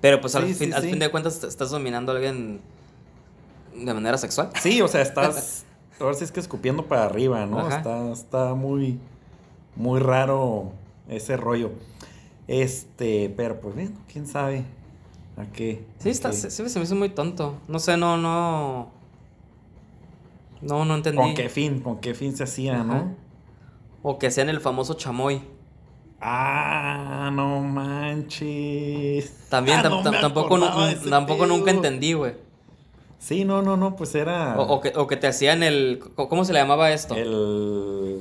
Pero 0.00 0.20
pues 0.20 0.34
al, 0.34 0.44
fin, 0.46 0.54
sí, 0.54 0.72
al 0.72 0.82
sí. 0.82 0.90
fin 0.90 0.98
de 0.98 1.10
cuentas 1.10 1.42
estás 1.44 1.70
dominando 1.70 2.12
a 2.12 2.14
alguien 2.16 2.60
de 3.74 3.94
manera 3.94 4.16
sexual. 4.18 4.50
Sí, 4.60 4.80
o 4.80 4.88
sea, 4.88 5.02
estás, 5.02 5.64
ahora 6.00 6.14
sí 6.14 6.24
es 6.24 6.32
que 6.32 6.40
escupiendo 6.40 6.86
para 6.86 7.04
arriba, 7.04 7.44
¿no? 7.46 7.58
Ajá. 7.60 7.76
Está, 7.78 8.12
está 8.12 8.54
muy, 8.54 8.98
muy 9.76 10.00
raro 10.00 10.72
ese 11.08 11.36
rollo. 11.36 11.70
Este, 12.48 13.32
pero 13.36 13.60
pues 13.60 13.76
bien, 13.76 13.94
quién 14.12 14.26
sabe 14.26 14.64
a 15.36 15.44
qué. 15.52 15.84
Sí, 15.98 16.08
a 16.08 16.12
está, 16.12 16.30
qué- 16.30 16.36
se, 16.36 16.50
se 16.50 16.78
me 16.78 16.84
hizo 16.84 16.94
muy 16.96 17.10
tonto. 17.10 17.54
No 17.68 17.78
sé, 17.78 17.96
no, 17.96 18.16
no... 18.16 18.90
No, 20.62 20.84
no 20.84 20.94
entendí. 20.94 21.16
¿Con 21.18 21.34
qué 21.34 21.48
fin? 21.48 21.80
¿Con 21.80 22.00
qué 22.00 22.14
fin 22.14 22.36
se 22.36 22.44
hacía, 22.44 22.74
Ajá. 22.80 22.84
no? 22.84 23.14
O 24.02 24.18
que 24.18 24.30
sean 24.30 24.48
el 24.48 24.60
famoso 24.60 24.94
chamoy. 24.94 25.42
Ah, 26.20 27.30
no 27.32 27.60
manches. 27.60 29.32
También 29.48 29.78
Ah, 29.78 29.82
no 29.88 30.02
tampoco, 30.02 31.46
nunca 31.46 31.64
pedo. 31.66 31.76
entendí, 31.76 32.12
güey. 32.12 32.34
Sí, 33.18 33.44
no, 33.44 33.62
no, 33.62 33.76
no, 33.76 33.96
pues 33.96 34.14
era. 34.14 34.56
O, 34.58 34.62
o 34.74 34.80
que, 34.80 34.92
o 34.96 35.06
que 35.06 35.16
te 35.16 35.26
hacían 35.26 35.62
el... 35.62 36.00
¿Cómo 36.16 36.44
se 36.44 36.52
le 36.52 36.58
llamaba 36.58 36.90
esto? 36.90 37.14
El. 37.14 38.20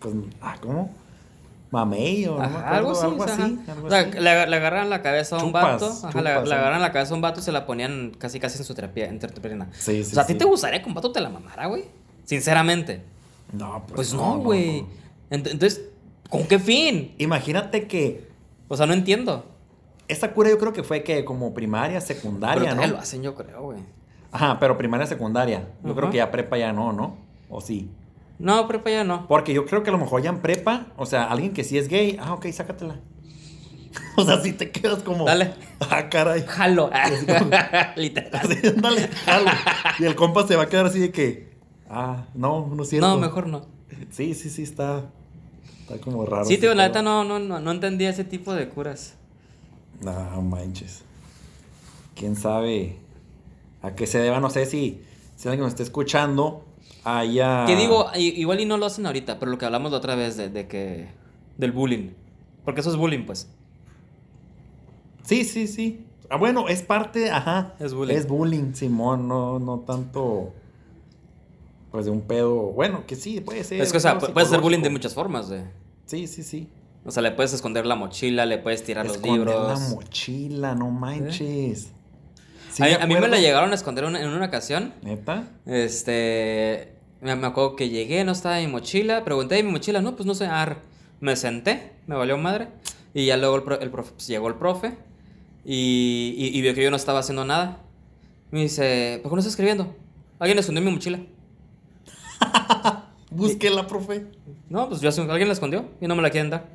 Pues, 0.00 0.14
ah, 0.42 0.56
¿cómo? 0.60 0.90
Mamey 1.70 2.26
o 2.26 2.40
Ajá, 2.40 2.76
algo 2.76 2.92
así. 2.92 3.04
algo 3.04 3.24
así. 3.24 3.42
ajá. 3.42 3.72
algo 3.72 3.86
O 3.86 3.90
sea, 3.90 4.00
así. 4.00 4.10
le, 4.12 4.46
le 4.46 4.56
agarran 4.56 4.88
la 4.88 5.02
cabeza 5.02 5.36
a 5.36 5.38
un 5.40 5.46
Chupas, 5.46 5.64
vato. 5.80 5.86
Ajá, 6.08 6.20
le, 6.22 6.30
chupas, 6.30 6.48
le 6.48 6.54
agarran 6.54 6.80
la 6.82 6.92
cabeza 6.92 7.12
a 7.12 7.16
un 7.16 7.22
vato 7.22 7.40
y 7.40 7.42
se 7.42 7.52
la 7.52 7.66
ponían 7.66 8.12
casi 8.18 8.38
casi 8.38 8.58
en 8.58 8.64
su 8.64 8.74
terapia, 8.74 9.06
entre 9.08 9.30
tu 9.32 9.40
pierna. 9.40 9.68
Sí, 9.72 10.04
sí, 10.04 10.12
o 10.12 10.14
sea, 10.14 10.22
¿a 10.22 10.26
ti 10.26 10.34
sí. 10.34 10.38
te 10.38 10.44
gustaría 10.44 10.80
que 10.82 10.88
un 10.88 10.94
vato 10.94 11.10
te 11.12 11.20
la 11.20 11.28
mamara, 11.28 11.66
güey? 11.66 11.84
Sinceramente. 12.24 13.02
No, 13.52 13.82
pues, 13.86 13.94
Pues 13.96 14.14
no, 14.14 14.38
güey. 14.38 14.80
Ent- 15.30 15.50
Entonces, 15.50 15.82
¿con 16.28 16.46
qué 16.46 16.58
fin? 16.58 17.14
Imagínate 17.18 17.86
que 17.86 18.28
O 18.68 18.76
sea, 18.76 18.86
no 18.86 18.92
entiendo. 18.94 19.44
esa 20.08 20.32
cura 20.32 20.50
yo 20.50 20.58
creo 20.58 20.72
que 20.72 20.82
fue 20.82 21.02
que 21.02 21.24
como 21.24 21.52
primaria, 21.54 22.00
Pero 22.00 22.06
secundaria, 22.14 22.70
todavía 22.70 22.86
¿no? 22.86 22.92
lo 22.94 22.98
hacen, 22.98 23.22
yo 23.22 23.34
creo, 23.34 23.62
güey. 23.62 23.78
Ajá, 24.32 24.58
pero 24.60 24.76
primaria, 24.76 25.06
secundaria. 25.06 25.68
Yo 25.84 25.94
creo 25.94 26.10
que 26.10 26.18
ya 26.18 26.30
prepa 26.30 26.58
ya 26.58 26.72
no, 26.72 26.92
¿no? 26.92 27.16
O 27.48 27.60
sí. 27.60 27.88
No, 28.38 28.66
prepa 28.68 28.90
ya 28.90 29.04
no. 29.04 29.26
Porque 29.28 29.54
yo 29.54 29.64
creo 29.64 29.82
que 29.82 29.88
a 29.90 29.92
lo 29.92 29.98
mejor 29.98 30.20
ya 30.22 30.28
en 30.30 30.40
prepa, 30.40 30.88
o 30.96 31.06
sea, 31.06 31.24
alguien 31.30 31.52
que 31.54 31.64
sí 31.64 31.78
es 31.78 31.88
gay, 31.88 32.18
ah, 32.20 32.34
ok, 32.34 32.46
sácatela. 32.52 32.96
o 34.16 34.24
sea, 34.24 34.40
si 34.42 34.52
te 34.52 34.70
quedas 34.70 35.02
como. 35.02 35.24
Dale. 35.24 35.54
Ah, 35.80 36.08
caray. 36.10 36.44
Jalo. 36.46 36.90
Literal. 37.96 38.30
Así, 38.34 38.56
dale, 38.76 39.08
jalo. 39.24 39.50
Y 40.00 40.04
el 40.04 40.14
compa 40.16 40.46
se 40.46 40.56
va 40.56 40.64
a 40.64 40.68
quedar 40.68 40.86
así 40.86 40.98
de 40.98 41.10
que. 41.10 41.56
Ah, 41.88 42.26
no, 42.34 42.66
no 42.74 42.82
es 42.82 42.90
cierto. 42.90 43.08
No, 43.08 43.16
mejor 43.16 43.46
no. 43.46 43.64
Sí, 44.10 44.34
sí, 44.34 44.50
sí, 44.50 44.64
está. 44.64 45.04
Está 45.86 45.98
como 46.00 46.26
raro. 46.26 46.44
Sí, 46.44 46.58
tío, 46.58 46.74
la 46.74 46.88
neta 46.88 47.00
no, 47.00 47.22
no, 47.22 47.38
no, 47.38 47.60
no 47.60 47.70
entendía 47.70 48.10
ese 48.10 48.24
tipo 48.24 48.52
de 48.52 48.68
curas. 48.68 49.14
No 50.02 50.42
manches. 50.42 51.04
Quién 52.16 52.34
sabe 52.34 52.96
a 53.82 53.94
qué 53.94 54.08
se 54.08 54.18
deba. 54.18 54.40
No 54.40 54.50
sé 54.50 54.66
si, 54.66 55.00
si 55.36 55.48
alguien 55.48 55.62
nos 55.62 55.70
está 55.70 55.84
escuchando 55.84 56.64
haya. 57.04 57.66
Que 57.66 57.76
digo, 57.76 58.06
igual 58.16 58.58
y 58.60 58.64
no 58.64 58.78
lo 58.78 58.86
hacen 58.86 59.06
ahorita, 59.06 59.38
pero 59.38 59.52
lo 59.52 59.58
que 59.58 59.64
hablamos 59.64 59.92
la 59.92 59.98
otra 59.98 60.16
vez 60.16 60.36
de, 60.36 60.48
de 60.48 60.66
que. 60.66 61.06
del 61.56 61.70
bullying. 61.70 62.10
Porque 62.64 62.80
eso 62.80 62.90
es 62.90 62.96
bullying, 62.96 63.24
pues. 63.24 63.48
Sí, 65.22 65.44
sí, 65.44 65.68
sí. 65.68 66.04
Ah, 66.28 66.36
bueno, 66.36 66.68
es 66.68 66.82
parte, 66.82 67.30
ajá. 67.30 67.74
Es 67.78 67.94
bullying. 67.94 68.16
Es 68.16 68.26
bullying, 68.26 68.74
Simón, 68.74 69.28
no, 69.28 69.60
no 69.60 69.78
tanto. 69.86 70.52
Pues 71.96 72.04
de 72.04 72.10
un 72.10 72.20
pedo. 72.20 72.54
Bueno, 72.72 73.04
que 73.06 73.16
sí, 73.16 73.40
puede 73.40 73.64
ser. 73.64 73.80
es 73.80 73.90
que, 73.90 73.96
o 73.96 74.00
sea, 74.00 74.10
algo 74.10 74.26
pu- 74.26 74.32
puedes 74.34 74.50
hacer 74.50 74.60
bullying 74.60 74.82
de 74.82 74.90
muchas 74.90 75.14
formas, 75.14 75.48
güey. 75.48 75.62
Sí, 76.04 76.26
sí, 76.26 76.42
sí. 76.42 76.68
O 77.06 77.10
sea, 77.10 77.22
le 77.22 77.30
puedes 77.30 77.54
esconder 77.54 77.86
la 77.86 77.94
mochila, 77.94 78.44
le 78.44 78.58
puedes 78.58 78.84
tirar 78.84 79.06
Esconder 79.06 79.46
los 79.46 79.54
libros. 79.54 79.80
la 79.80 79.88
mochila, 79.94 80.74
no 80.74 80.90
manches. 80.90 81.92
Sí 82.70 82.82
a, 82.82 82.86
mí, 82.86 82.92
a 83.00 83.06
mí 83.06 83.14
me 83.14 83.28
la 83.28 83.38
llegaron 83.38 83.70
a 83.72 83.74
esconder 83.74 84.04
una- 84.04 84.20
en 84.20 84.28
una 84.28 84.44
ocasión. 84.44 84.92
¿Neta? 85.00 85.48
Este. 85.64 86.92
Me, 87.22 87.34
me 87.34 87.46
acuerdo 87.46 87.76
que 87.76 87.88
llegué, 87.88 88.22
no 88.24 88.32
estaba 88.32 88.58
mi 88.58 88.66
mochila. 88.66 89.24
Pregunté, 89.24 89.58
¿y 89.58 89.62
mi 89.62 89.72
mochila? 89.72 90.02
No, 90.02 90.16
pues 90.16 90.26
no 90.26 90.34
sé. 90.34 90.44
ar. 90.44 90.82
Me 91.20 91.34
senté, 91.34 91.92
me 92.06 92.14
valió 92.14 92.36
madre. 92.36 92.68
Y 93.14 93.24
ya 93.24 93.38
luego 93.38 93.56
el, 93.56 93.62
pro- 93.62 93.80
el 93.80 93.90
profe, 93.90 94.12
pues, 94.12 94.26
llegó 94.26 94.48
el 94.48 94.56
profe. 94.56 94.92
Y, 95.64 96.34
y- 96.36 96.58
y 96.58 96.60
vio 96.60 96.74
que 96.74 96.82
yo 96.82 96.90
no 96.90 96.96
estaba 96.96 97.20
haciendo 97.20 97.46
nada. 97.46 97.78
Me 98.50 98.60
dice, 98.60 99.20
¿por 99.22 99.30
qué 99.32 99.36
no 99.36 99.40
estás 99.40 99.52
escribiendo? 99.54 99.94
Alguien 100.38 100.58
escondió 100.58 100.82
mi 100.84 100.90
mochila. 100.90 101.20
Búsquela, 103.30 103.86
profe. 103.86 104.26
No, 104.68 104.88
pues 104.88 105.00
yo, 105.00 105.10
alguien 105.30 105.48
la 105.48 105.54
escondió 105.54 105.86
y 106.00 106.06
no 106.06 106.14
me 106.16 106.22
la 106.22 106.30
quieren 106.30 106.50
dar. 106.50 106.66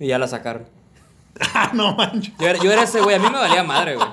Y 0.00 0.08
ya 0.08 0.18
la 0.18 0.28
sacaron. 0.28 0.64
Ah, 1.54 1.70
no 1.72 1.94
manches. 1.94 2.34
Yo 2.38 2.48
era, 2.48 2.58
yo 2.60 2.72
era 2.72 2.82
ese 2.82 3.00
güey, 3.00 3.14
a 3.14 3.18
mí 3.20 3.26
me 3.30 3.38
valía 3.38 3.62
madre, 3.62 3.94
güey. 3.94 4.08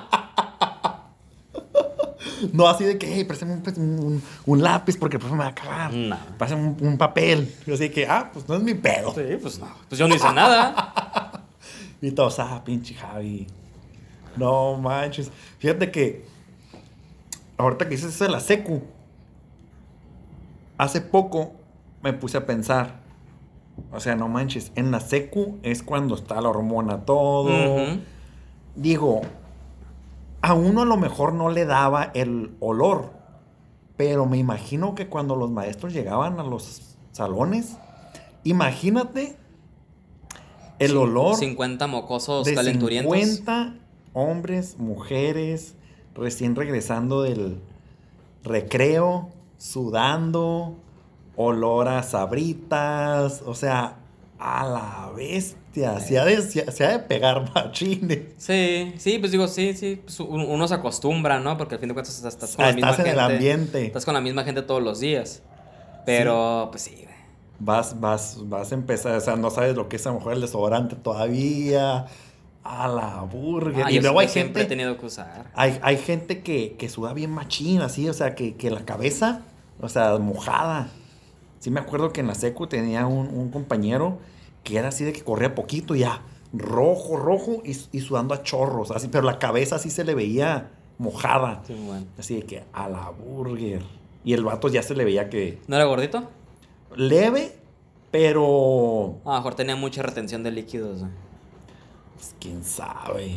No 2.52 2.68
así 2.68 2.84
de 2.84 2.98
que, 2.98 3.12
hey, 3.12 3.24
préstame 3.24 3.54
un, 3.54 3.62
pues, 3.62 3.76
un- 3.78 4.22
un 4.44 4.62
lápiz 4.62 4.96
porque 4.96 5.16
el 5.16 5.20
profe 5.20 5.34
me 5.34 5.42
va 5.42 5.48
a 5.50 5.54
cagar. 5.54 5.92
No. 5.92 6.16
Pásame 6.38 6.62
un, 6.68 6.76
un 6.86 6.98
papel. 6.98 7.52
Yo 7.66 7.74
así 7.74 7.88
que, 7.90 8.06
ah, 8.06 8.30
pues 8.32 8.48
no 8.48 8.54
es 8.56 8.62
mi 8.62 8.74
pedo. 8.74 9.12
Sí, 9.14 9.22
pues 9.40 9.58
no. 9.58 9.68
Pues 9.88 9.98
yo 9.98 10.06
no 10.06 10.14
hice 10.14 10.32
nada. 10.32 11.32
Y 12.02 12.10
todos, 12.10 12.38
ah, 12.38 12.62
pinche 12.62 12.94
Javi. 12.94 13.46
No 14.36 14.74
manches. 14.76 15.30
Fíjate 15.58 15.90
que, 15.90 16.26
ahorita 17.56 17.86
que 17.86 17.92
dices 17.92 18.14
eso 18.14 18.24
de 18.24 18.30
la 18.30 18.38
secu, 18.40 18.82
hace 20.78 21.00
poco 21.00 21.52
me 22.02 22.12
puse 22.12 22.36
a 22.38 22.46
pensar, 22.46 23.00
O 23.92 24.00
sea, 24.00 24.16
no 24.16 24.28
manches. 24.28 24.72
En 24.74 24.90
la 24.90 25.00
secu 25.00 25.58
es 25.62 25.82
cuando 25.82 26.14
está 26.14 26.40
la 26.40 26.48
hormona 26.48 27.04
todo. 27.04 27.48
Digo, 28.74 29.20
a 30.40 30.54
uno 30.54 30.82
a 30.82 30.84
lo 30.86 30.96
mejor 30.96 31.34
no 31.34 31.50
le 31.50 31.66
daba 31.66 32.10
el 32.14 32.56
olor. 32.60 33.12
Pero 33.98 34.24
me 34.26 34.38
imagino 34.38 34.94
que 34.94 35.08
cuando 35.08 35.36
los 35.36 35.50
maestros 35.50 35.92
llegaban 35.92 36.38
a 36.40 36.42
los 36.42 36.96
salones, 37.12 37.76
imagínate 38.44 39.36
el 40.78 40.92
Cin- 40.92 40.98
olor 40.98 41.36
50 41.36 41.86
mocosos 41.86 42.44
de 42.46 42.54
calenturientos. 42.54 43.14
50 43.18 43.74
hombres, 44.14 44.78
mujeres, 44.78 45.74
recién 46.14 46.54
regresando 46.56 47.22
del 47.22 47.60
recreo, 48.42 49.28
sudando, 49.58 50.76
olor 51.36 51.88
a 51.88 52.02
sabritas, 52.02 53.42
o 53.46 53.54
sea, 53.54 53.96
a 54.38 54.66
la 54.66 55.12
bestia, 55.16 55.98
se 56.00 56.18
ha 56.18 56.24
de, 56.24 56.42
se, 56.42 56.84
ha 56.84 56.90
de 56.90 56.98
pegar 57.00 57.50
machines. 57.54 58.34
Sí, 58.38 58.94
sí, 58.98 59.18
pues 59.18 59.32
digo, 59.32 59.48
sí, 59.48 59.74
sí. 59.74 60.00
pues 60.04 60.20
un- 60.20 60.42
uno 60.42 60.68
se 60.68 60.74
acostumbra, 60.74 61.40
¿no? 61.40 61.56
Porque 61.56 61.74
al 61.74 61.80
fin 61.80 61.88
de 61.88 61.94
cuentas 61.94 62.16
estás, 62.16 62.34
estás 62.34 62.56
con 62.56 62.64
Ah, 62.64 62.68
la 62.68 62.74
misma 62.74 62.90
estás 62.90 63.06
en 63.06 63.12
el 63.12 63.18
gente. 63.18 63.32
ambiente. 63.34 63.86
Estás 63.86 64.04
con 64.04 64.14
la 64.14 64.20
misma 64.20 64.44
gente 64.44 64.62
todos 64.62 64.82
los 64.82 65.00
días. 65.00 65.42
Pero, 66.04 66.68
pues 66.70 66.82
sí. 66.82 67.04
Vas, 67.58 67.98
vas, 68.00 68.36
vas 68.48 68.70
a 68.70 68.74
empezar, 68.74 69.16
o 69.16 69.20
sea, 69.20 69.36
no 69.36 69.50
sabes 69.50 69.74
lo 69.76 69.88
que 69.88 69.96
es 69.96 70.06
a 70.06 70.10
lo 70.10 70.16
mejor 70.16 70.34
el 70.34 70.42
desodorante 70.42 70.94
todavía, 70.94 72.04
a 72.66 72.88
la 72.88 73.22
burger. 73.22 73.84
Ah, 73.86 73.90
y 73.90 74.00
luego 74.00 74.20
hay 74.20 74.26
he 74.26 74.30
gente, 74.30 74.64
tenido 74.64 74.96
que 74.98 75.06
usar. 75.06 75.50
Hay, 75.54 75.78
hay 75.82 75.96
gente 75.96 76.42
que, 76.42 76.76
que 76.78 76.88
suda 76.88 77.12
bien 77.12 77.30
machín, 77.30 77.80
así, 77.82 78.08
o 78.08 78.12
sea, 78.14 78.34
que, 78.34 78.54
que 78.56 78.70
la 78.70 78.84
cabeza, 78.84 79.42
o 79.80 79.88
sea, 79.88 80.18
mojada. 80.18 80.88
Sí 81.58 81.70
me 81.70 81.80
acuerdo 81.80 82.12
que 82.12 82.20
en 82.20 82.26
la 82.28 82.34
secu 82.34 82.66
tenía 82.66 83.06
un, 83.06 83.28
un 83.28 83.50
compañero 83.50 84.18
que 84.64 84.78
era 84.78 84.88
así 84.88 85.04
de 85.04 85.12
que 85.12 85.22
corría 85.22 85.54
poquito 85.54 85.94
y 85.94 86.00
ya, 86.00 86.22
rojo, 86.52 87.16
rojo 87.16 87.62
y, 87.64 87.76
y 87.92 88.00
sudando 88.00 88.34
a 88.34 88.42
chorros, 88.42 88.90
así, 88.90 89.08
pero 89.08 89.24
la 89.24 89.38
cabeza 89.38 89.76
así 89.76 89.90
se 89.90 90.04
le 90.04 90.14
veía 90.14 90.70
mojada. 90.98 91.62
Sí, 91.66 91.74
bueno. 91.86 92.06
Así 92.18 92.36
de 92.36 92.42
que 92.42 92.64
a 92.72 92.88
la 92.88 93.10
burger. 93.10 93.82
Y 94.24 94.32
el 94.32 94.44
vato 94.44 94.68
ya 94.68 94.82
se 94.82 94.94
le 94.94 95.04
veía 95.04 95.28
que 95.30 95.60
¿No 95.68 95.76
era 95.76 95.84
gordito? 95.84 96.28
leve, 96.96 97.54
pero 98.10 99.18
A 99.24 99.30
lo 99.30 99.36
mejor 99.36 99.54
tenía 99.54 99.76
mucha 99.76 100.02
retención 100.02 100.42
de 100.42 100.50
líquidos. 100.50 101.00
güey. 101.00 101.10
Pues, 102.16 102.34
quién 102.40 102.64
sabe. 102.64 103.36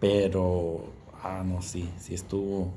Pero, 0.00 0.84
ah, 1.22 1.42
no, 1.44 1.60
sí, 1.62 1.90
sí 1.98 2.14
estuvo. 2.14 2.70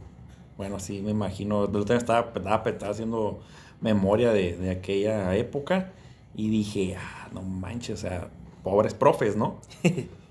Bueno, 0.58 0.80
sí, 0.80 1.02
me 1.02 1.12
imagino. 1.12 1.68
Día 1.68 1.98
estaba, 1.98 2.32
estaba, 2.36 2.92
haciendo 2.92 3.40
memoria 3.80 4.32
de, 4.32 4.58
de 4.58 4.72
aquella 4.72 5.36
época 5.36 5.92
y 6.36 6.50
dije, 6.50 6.96
ah, 6.98 7.28
no 7.34 7.42
manches, 7.42 8.00
o 8.00 8.02
sea, 8.02 8.30
pobres 8.64 8.94
profes, 8.94 9.36
¿no? 9.36 9.58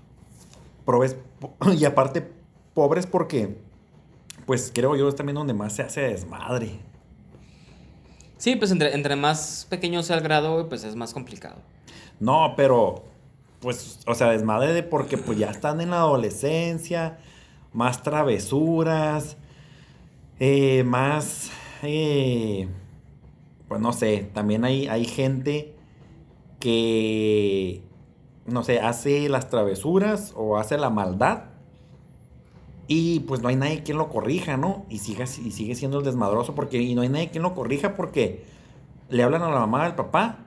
Pobres, 0.85 1.15
po- 1.39 1.53
y 1.77 1.85
aparte, 1.85 2.27
pobres 2.73 3.05
porque, 3.05 3.55
pues 4.47 4.71
creo 4.73 4.95
yo, 4.95 5.07
es 5.07 5.15
también 5.15 5.35
donde 5.35 5.53
más 5.53 5.73
se 5.73 5.83
hace 5.83 6.01
desmadre. 6.01 6.79
Sí, 8.37 8.55
pues 8.55 8.71
entre, 8.71 8.95
entre 8.95 9.15
más 9.15 9.67
pequeño 9.69 10.01
sea 10.01 10.17
el 10.17 10.23
grado, 10.23 10.67
pues 10.67 10.83
es 10.83 10.95
más 10.95 11.13
complicado. 11.13 11.57
No, 12.19 12.55
pero, 12.57 13.03
pues, 13.61 13.99
o 14.07 14.15
sea, 14.15 14.29
desmadre 14.29 14.73
de 14.73 14.83
porque 14.83 15.17
pues 15.17 15.37
ya 15.37 15.49
están 15.51 15.81
en 15.81 15.91
la 15.91 15.97
adolescencia, 15.97 17.19
más 17.73 18.03
travesuras, 18.03 19.37
eh, 20.39 20.83
más, 20.83 21.51
eh, 21.83 22.67
pues 23.67 23.79
no 23.79 23.93
sé, 23.93 24.29
también 24.33 24.65
hay, 24.65 24.87
hay 24.87 25.05
gente 25.05 25.75
que, 26.59 27.83
no 28.45 28.63
sé, 28.63 28.79
hace 28.79 29.29
las 29.29 29.49
travesuras 29.49 30.33
o 30.35 30.57
hace 30.57 30.77
la 30.77 30.89
maldad 30.89 31.51
y 32.87 33.21
pues 33.21 33.41
no 33.41 33.47
hay 33.47 33.55
nadie 33.55 33.83
quien 33.83 33.97
lo 33.97 34.09
corrija, 34.09 34.57
¿no? 34.57 34.85
Y 34.89 34.97
sigue, 34.97 35.23
y 35.23 35.51
sigue 35.51 35.75
siendo 35.75 35.99
el 35.99 36.03
desmadroso 36.05 36.55
porque, 36.55 36.81
y 36.81 36.93
no 36.93 37.03
hay 37.03 37.09
nadie 37.09 37.29
quien 37.29 37.43
lo 37.43 37.55
corrija 37.55 37.95
porque 37.95 38.43
le 39.09 39.23
hablan 39.23 39.43
a 39.43 39.49
la 39.49 39.59
mamá 39.59 39.85
al 39.85 39.95
papá. 39.95 40.39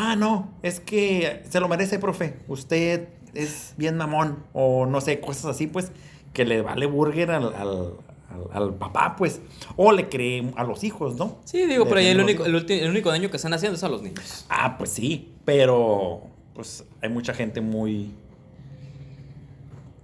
Ah, 0.00 0.14
no, 0.14 0.52
es 0.62 0.78
que 0.78 1.42
se 1.48 1.58
lo 1.58 1.66
merece, 1.66 1.98
profe. 1.98 2.36
Usted 2.46 3.08
es 3.34 3.74
bien 3.76 3.96
mamón. 3.96 4.44
O 4.52 4.86
no 4.86 5.00
sé, 5.00 5.18
cosas 5.18 5.46
así, 5.46 5.66
pues, 5.66 5.90
que 6.32 6.44
le 6.44 6.62
vale 6.62 6.86
burger 6.86 7.32
al, 7.32 7.52
al- 7.52 7.94
al- 8.30 8.48
al 8.52 8.74
papá, 8.74 9.16
pues. 9.16 9.40
O 9.76 9.90
le 9.90 10.08
cree 10.08 10.52
a 10.54 10.62
los 10.62 10.84
hijos, 10.84 11.16
¿no? 11.16 11.38
Sí, 11.44 11.66
digo, 11.66 11.84
pero 11.86 11.98
ahí 11.98 12.06
el 12.06 12.20
único, 12.20 12.44
el, 12.46 12.54
el 12.70 12.90
único 12.90 13.10
daño 13.10 13.28
que 13.28 13.38
están 13.38 13.52
haciendo 13.54 13.76
es 13.76 13.82
a 13.82 13.88
los 13.88 14.00
niños. 14.02 14.46
Ah, 14.48 14.78
pues 14.78 14.90
sí, 14.90 15.32
pero 15.44 16.20
pues 16.54 16.84
hay 17.02 17.08
mucha 17.08 17.34
gente 17.34 17.60
muy 17.60 18.12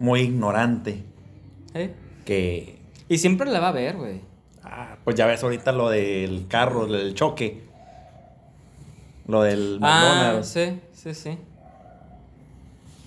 muy 0.00 0.22
ignorante 0.22 1.04
¿eh? 1.74 1.94
que 2.24 2.78
Y 3.08 3.18
siempre 3.18 3.48
la 3.50 3.60
va 3.60 3.68
a 3.68 3.72
ver, 3.72 3.96
güey. 3.96 4.20
ah, 4.64 4.96
pues 5.04 5.14
ya 5.16 5.26
ves 5.26 5.42
ahorita 5.44 5.70
lo 5.72 5.88
del 5.88 6.46
carro, 6.48 6.86
del 6.86 7.14
choque. 7.14 7.62
Lo 9.26 9.42
del 9.42 9.78
Ah, 9.82 10.00
McDonald's. 10.00 10.48
sí, 10.48 10.80
sí, 10.92 11.14
sí. 11.14 11.38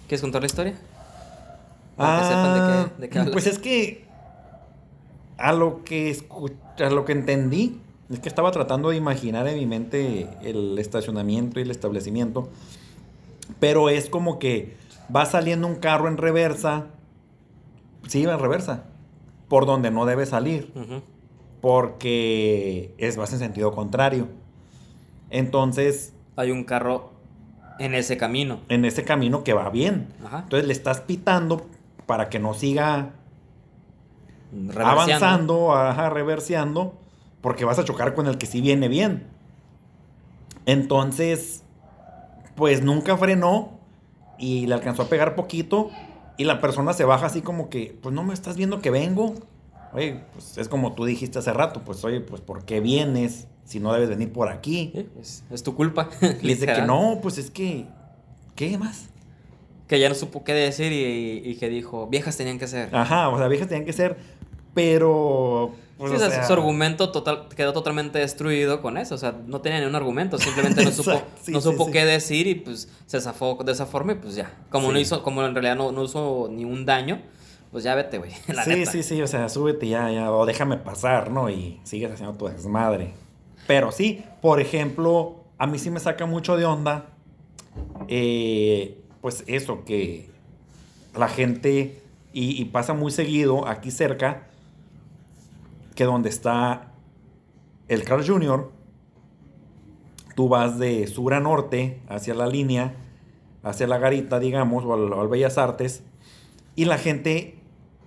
¿Quieres 0.07 0.21
contar 0.21 0.41
la 0.41 0.47
historia? 0.47 0.73
Para 1.95 2.17
que 2.19 2.23
sepan 2.25 2.53
de 2.53 2.59
Ah, 2.59 2.89
qué, 2.95 3.01
de 3.01 3.09
qué 3.09 3.19
hablas. 3.19 3.33
Pues 3.33 3.47
es 3.47 3.59
que 3.59 4.05
a 5.37 5.51
lo 5.51 5.83
que 5.83 6.17
a 6.79 6.89
lo 6.89 7.05
que 7.05 7.11
entendí 7.11 7.79
es 8.09 8.19
que 8.19 8.29
estaba 8.29 8.51
tratando 8.51 8.89
de 8.89 8.95
imaginar 8.97 9.47
en 9.47 9.57
mi 9.57 9.65
mente 9.65 10.27
el 10.43 10.77
estacionamiento 10.79 11.59
y 11.59 11.63
el 11.63 11.71
establecimiento, 11.71 12.49
pero 13.59 13.89
es 13.89 14.09
como 14.09 14.39
que 14.39 14.75
va 15.13 15.25
saliendo 15.25 15.67
un 15.67 15.75
carro 15.75 16.07
en 16.07 16.17
reversa, 16.17 16.85
sí 18.07 18.25
va 18.25 18.33
en 18.35 18.39
reversa, 18.39 18.85
por 19.49 19.65
donde 19.65 19.91
no 19.91 20.05
debe 20.05 20.25
salir, 20.25 20.71
porque 21.61 22.93
es 22.97 23.17
vas 23.17 23.33
en 23.33 23.39
sentido 23.39 23.71
contrario. 23.73 24.27
Entonces, 25.29 26.13
Hay 26.35 26.51
un 26.51 26.63
carro 26.63 27.11
en 27.79 27.93
ese 27.95 28.17
camino. 28.17 28.61
en 28.69 28.85
ese 28.85 29.03
camino 29.03 29.43
que 29.43 29.53
va 29.53 29.69
bien, 29.69 30.07
Ajá. 30.25 30.39
entonces 30.43 30.67
le 30.67 30.73
estás 30.73 31.01
pitando 31.01 31.67
para 32.05 32.29
que 32.29 32.39
no 32.39 32.53
siga 32.53 33.11
avanzando, 34.75 35.73
ajá, 35.75 36.09
reverseando, 36.09 36.97
porque 37.41 37.65
vas 37.65 37.79
a 37.79 37.83
chocar 37.85 38.13
con 38.15 38.27
el 38.27 38.37
que 38.37 38.45
sí 38.45 38.61
viene 38.61 38.87
bien. 38.87 39.27
Entonces, 40.65 41.63
pues 42.55 42.81
nunca 42.83 43.17
frenó 43.17 43.79
y 44.37 44.67
le 44.67 44.73
alcanzó 44.75 45.03
a 45.03 45.09
pegar 45.09 45.35
poquito 45.35 45.89
y 46.37 46.43
la 46.43 46.61
persona 46.61 46.93
se 46.93 47.03
baja 47.05 47.27
así 47.27 47.41
como 47.41 47.69
que, 47.69 47.97
pues 48.01 48.13
no 48.13 48.23
me 48.23 48.33
estás 48.33 48.57
viendo 48.57 48.81
que 48.81 48.91
vengo. 48.91 49.35
Oye, 49.93 50.21
pues 50.33 50.57
es 50.57 50.67
como 50.67 50.93
tú 50.93 51.05
dijiste 51.05 51.39
hace 51.39 51.53
rato, 51.53 51.81
pues 51.85 52.03
oye, 52.03 52.19
pues 52.21 52.41
¿por 52.41 52.65
qué 52.65 52.79
vienes 52.81 53.47
si 53.67 53.79
no 53.81 53.93
debes 53.93 54.09
venir 54.09 54.31
por 54.31 54.49
aquí? 54.49 54.91
Sí, 54.93 55.09
es, 55.19 55.43
es 55.51 55.61
tu 55.63 55.75
culpa. 55.75 56.09
Y 56.41 56.47
dice 56.47 56.65
que 56.65 56.81
no, 56.83 57.19
pues 57.21 57.37
es 57.37 57.51
que, 57.51 57.85
¿qué 58.55 58.77
más? 58.77 59.09
Que 59.87 59.99
ya 59.99 60.09
no 60.09 60.15
supo 60.15 60.43
qué 60.43 60.53
decir 60.53 60.91
y, 60.91 61.49
y 61.49 61.55
que 61.55 61.69
dijo, 61.69 62.07
viejas 62.07 62.37
tenían 62.37 62.59
que 62.59 62.67
ser. 62.67 62.95
Ajá, 62.95 63.29
o 63.29 63.37
sea, 63.37 63.47
viejas 63.47 63.67
tenían 63.67 63.85
que 63.85 63.93
ser, 63.93 64.17
pero... 64.73 65.73
Pues, 65.97 66.11
Sí, 66.11 66.17
o 66.17 66.19
sea, 66.19 66.29
sea, 66.29 66.45
su 66.45 66.53
argumento 66.53 67.11
total, 67.11 67.47
quedó 67.55 67.73
totalmente 67.73 68.19
destruido 68.19 68.83
con 68.83 68.99
eso. 68.99 69.15
O 69.15 69.17
sea, 69.17 69.33
no 69.47 69.61
tenía 69.61 69.79
ni 69.79 69.87
un 69.87 69.95
argumento. 69.95 70.37
Simplemente 70.37 70.85
no 70.85 70.91
supo, 70.91 71.23
sí, 71.41 71.51
no 71.51 71.59
supo 71.59 71.85
sí. 71.85 71.91
qué 71.91 72.05
decir 72.05 72.45
y 72.45 72.53
pues 72.53 72.87
se 73.07 73.19
zafó 73.19 73.57
de 73.65 73.71
esa 73.71 73.87
forma 73.87 74.11
y 74.11 74.15
pues 74.15 74.35
ya. 74.35 74.51
Como 74.69 74.91
no 74.91 74.99
hizo, 74.99 75.23
como 75.23 75.43
en 75.43 75.55
realidad 75.55 75.75
no, 75.75 75.91
no 75.91 76.03
hizo 76.03 76.49
ni 76.51 76.65
un 76.65 76.85
daño, 76.85 77.19
pues 77.71 77.83
ya 77.83 77.95
vete, 77.95 78.19
güey. 78.19 78.31
Sí, 78.63 78.69
neta. 78.75 78.91
sí, 78.91 79.01
sí, 79.01 79.19
o 79.23 79.27
sea, 79.27 79.49
súbete 79.49 79.87
ya, 79.87 80.11
ya, 80.11 80.31
o 80.31 80.45
déjame 80.45 80.77
pasar, 80.77 81.31
¿no? 81.31 81.49
Y 81.49 81.79
sigues 81.83 82.11
haciendo 82.11 82.37
tu 82.37 82.47
desmadre. 82.47 83.13
Pero 83.67 83.91
sí, 83.91 84.23
por 84.41 84.59
ejemplo, 84.59 85.43
a 85.57 85.67
mí 85.67 85.77
sí 85.77 85.89
me 85.89 85.99
saca 85.99 86.25
mucho 86.25 86.57
de 86.57 86.65
onda, 86.65 87.09
eh, 88.07 89.01
pues 89.21 89.43
eso, 89.47 89.83
que 89.85 90.29
la 91.15 91.27
gente, 91.27 92.01
y, 92.33 92.61
y 92.61 92.65
pasa 92.65 92.93
muy 92.93 93.11
seguido 93.11 93.67
aquí 93.67 93.91
cerca, 93.91 94.47
que 95.95 96.05
donde 96.05 96.29
está 96.29 96.93
el 97.87 98.03
Carl 98.03 98.25
Jr., 98.25 98.71
tú 100.35 100.47
vas 100.47 100.77
de 100.77 101.07
sur 101.07 101.33
a 101.33 101.39
norte, 101.39 101.99
hacia 102.07 102.35
la 102.35 102.47
línea, 102.47 102.93
hacia 103.63 103.87
la 103.87 103.97
garita, 103.97 104.39
digamos, 104.39 104.85
o 104.85 104.93
al, 104.93 105.27
Bellas 105.27 105.57
Artes, 105.57 106.03
y 106.75 106.85
la 106.85 106.97
gente 106.97 107.57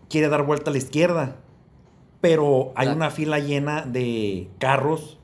quiere 0.09 0.29
dar 0.29 0.45
vuelta 0.45 0.71
a 0.71 0.73
la 0.73 0.79
izquierda, 0.79 1.37
pero 2.21 2.73
hay 2.77 2.89
una 2.89 3.11
fila 3.11 3.41
llena 3.41 3.83
de 3.83 4.49
carros 4.59 5.20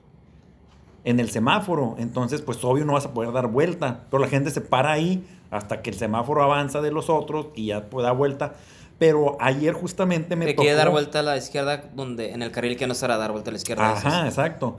en 1.07 1.21
el 1.21 1.31
semáforo, 1.31 1.95
entonces 1.99 2.43
pues 2.43 2.63
obvio 2.65 2.85
no 2.85 2.93
vas 2.95 3.07
a 3.07 3.15
poder 3.15 3.33
dar 3.33 3.47
vuelta, 3.47 4.01
pero 4.11 4.21
la 4.21 4.29
gente 4.29 4.51
se 4.51 4.61
para 4.61 4.93
ahí 4.93 5.25
hasta 5.51 5.81
que 5.81 5.89
el 5.91 5.97
semáforo 5.97 6.43
avanza 6.43 6.83
de 6.83 6.91
los 6.91 7.09
otros 7.09 7.47
y 7.55 7.67
ya 7.67 7.85
puede 7.85 8.07
dar 8.09 8.17
vuelta. 8.17 8.55
Pero 8.99 9.37
ayer 9.41 9.73
justamente 9.73 10.35
me 10.37 10.47
Que 10.47 10.53
tocó... 10.55 10.63
quiere 10.63 10.77
dar 10.77 10.91
vuelta 10.91 11.21
a 11.21 11.23
la 11.23 11.37
izquierda 11.37 11.85
donde 11.95 12.33
en 12.33 12.43
el 12.43 12.51
carril 12.51 12.77
que 12.77 12.87
no 12.87 12.95
será 12.95 13.17
dar 13.19 13.31
vuelta 13.31 13.51
a 13.51 13.53
la 13.53 13.59
izquierda. 13.59 13.93
Ajá, 13.93 14.27
exacto. 14.27 14.79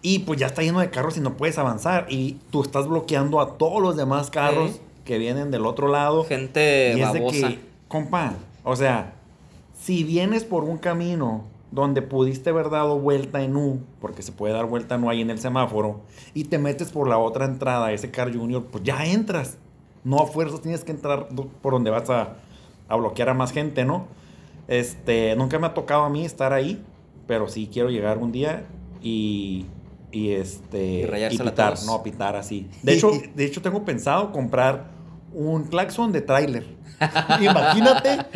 Y 0.00 0.20
pues 0.20 0.38
ya 0.40 0.46
está 0.46 0.62
lleno 0.62 0.80
de 0.80 0.90
carros 0.90 1.16
y 1.16 1.20
no 1.20 1.36
puedes 1.36 1.58
avanzar. 1.58 2.06
Y 2.08 2.38
tú 2.50 2.62
estás 2.62 2.86
bloqueando 2.86 3.40
a 3.40 3.58
todos 3.58 3.82
los 3.82 3.96
demás 3.96 4.30
carros 4.30 4.70
Sí. 4.70 4.80
que 5.04 5.18
vienen 5.18 5.50
del 5.50 5.66
otro 5.66 5.88
lado. 5.88 6.24
Gente 6.24 6.94
y 6.96 7.00
es 7.02 7.12
de 7.12 7.18
babosa. 7.20 7.48
que, 7.48 7.58
compa, 7.88 8.34
o 8.64 8.74
sea, 8.76 9.12
si 9.82 10.04
vienes 10.04 10.44
por 10.44 10.62
un 10.64 10.78
camino 10.78 11.44
donde 11.70 12.02
pudiste 12.02 12.50
haber 12.50 12.70
dado 12.70 12.98
vuelta 12.98 13.42
en 13.42 13.56
U, 13.56 13.80
porque 14.00 14.22
se 14.22 14.32
puede 14.32 14.54
dar 14.54 14.66
vuelta 14.66 14.94
en 14.94 15.04
U 15.04 15.10
ahí 15.10 15.20
en 15.20 15.30
el 15.30 15.38
semáforo, 15.38 16.00
y 16.34 16.44
te 16.44 16.58
metes 16.58 16.90
por 16.90 17.08
la 17.08 17.18
otra 17.18 17.44
entrada, 17.44 17.92
ese 17.92 18.10
Car 18.10 18.34
Junior, 18.34 18.64
pues 18.64 18.84
ya 18.84 19.04
entras. 19.04 19.58
No 20.04 20.20
a 20.20 20.26
fuerzas 20.26 20.62
tienes 20.62 20.84
que 20.84 20.92
entrar 20.92 21.28
por 21.60 21.72
donde 21.72 21.90
vas 21.90 22.08
a, 22.08 22.36
a 22.88 22.96
bloquear 22.96 23.28
a 23.28 23.34
más 23.34 23.52
gente, 23.52 23.84
¿no? 23.84 24.06
Este, 24.68 25.34
nunca 25.36 25.58
me 25.58 25.66
ha 25.66 25.74
tocado 25.74 26.04
a 26.04 26.10
mí 26.10 26.24
estar 26.24 26.52
ahí, 26.52 26.82
pero 27.26 27.48
sí 27.48 27.68
quiero 27.72 27.90
llegar 27.90 28.18
un 28.18 28.32
día 28.32 28.64
y, 29.02 29.66
y 30.12 30.32
este 30.32 31.00
Y 31.00 31.24
a 31.24 31.28
pitar, 31.28 31.74
no 31.86 32.02
pitar 32.02 32.36
así. 32.36 32.68
De 32.82 32.94
hecho, 32.94 33.10
de 33.34 33.44
hecho 33.44 33.62
tengo 33.62 33.84
pensado 33.84 34.30
comprar 34.32 34.90
un 35.32 35.64
claxon 35.64 36.12
de 36.12 36.20
tráiler. 36.20 36.66
Imagínate 37.40 38.26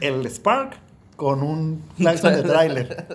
el 0.00 0.26
Spark 0.26 0.87
con 1.18 1.42
un 1.42 1.82
claxon 1.96 2.32
de 2.32 2.42
tráiler. 2.44 3.06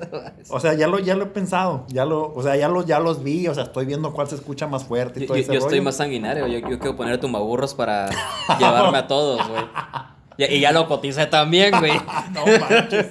O 0.49 0.60
sea, 0.60 0.74
ya 0.74 0.88
lo, 0.88 0.99
ya 0.99 1.16
lo 1.16 1.24
he 1.24 1.28
pensado, 1.28 1.86
ya 1.88 2.04
lo, 2.04 2.34
o 2.34 2.43
sea, 2.43 2.58
ya 2.58 2.68
los, 2.68 2.86
ya 2.86 2.99
los 2.99 3.24
vi, 3.24 3.47
o 3.47 3.56
sea, 3.56 3.64
estoy 3.64 3.86
viendo 3.86 4.12
cuál 4.12 4.28
se 4.28 4.36
escucha 4.36 4.68
más 4.68 4.84
fuerte 4.84 5.20
y 5.20 5.22
Yo, 5.22 5.28
todo 5.28 5.38
ese 5.38 5.54
yo 5.54 5.60
estoy 5.60 5.80
más 5.80 5.95
sanguinario. 5.95 6.45
Yo, 6.47 6.60
yo 6.60 6.80
quiero 6.80 6.97
poner 6.97 7.18
tumbaburros 7.18 7.74
para 7.74 8.10
llevarme 8.60 8.97
a 8.97 9.08
todos, 9.08 9.47
güey. 9.47 9.64
Y, 10.38 10.56
y 10.56 10.60
ya 10.60 10.74
lo 10.74 10.86
coticé 10.89 11.28
también, 11.28 11.74
güey. 11.80 11.93
no 12.34 12.43
manches. 12.70 13.08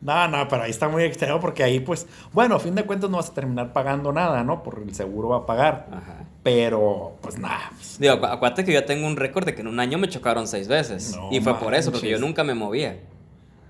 No, 0.00 0.26
no, 0.28 0.48
pero 0.48 0.62
ahí 0.64 0.70
está 0.70 0.88
muy 0.88 1.04
extremo 1.04 1.38
porque 1.40 1.62
ahí, 1.62 1.78
pues, 1.78 2.06
bueno, 2.32 2.56
a 2.56 2.58
fin 2.58 2.74
de 2.74 2.84
cuentas 2.84 3.08
no 3.08 3.18
vas 3.18 3.30
a 3.30 3.34
terminar 3.34 3.72
pagando 3.72 4.12
nada, 4.12 4.42
¿no? 4.42 4.64
Porque 4.64 4.82
el 4.82 4.94
seguro 4.96 5.28
va 5.28 5.36
a 5.38 5.46
pagar. 5.46 5.86
Ajá. 5.92 6.24
Pero, 6.42 7.16
pues 7.22 7.38
nada. 7.38 7.70
pues, 7.76 7.98
Digo, 8.00 8.14
acu- 8.14 8.30
acuérdate 8.32 8.64
que 8.64 8.72
yo 8.72 8.84
tengo 8.84 9.06
un 9.06 9.16
récord 9.16 9.44
de 9.46 9.54
que 9.54 9.60
en 9.62 9.68
un 9.68 9.78
año 9.80 9.96
me 9.98 10.08
chocaron 10.08 10.48
seis 10.48 10.66
veces. 10.68 11.14
No 11.16 11.28
y 11.32 11.40
fue 11.40 11.54
por 11.54 11.74
eso, 11.74 11.92
porque 11.92 12.08
yo 12.10 12.18
nunca 12.18 12.44
me 12.44 12.54
movía. 12.54 12.98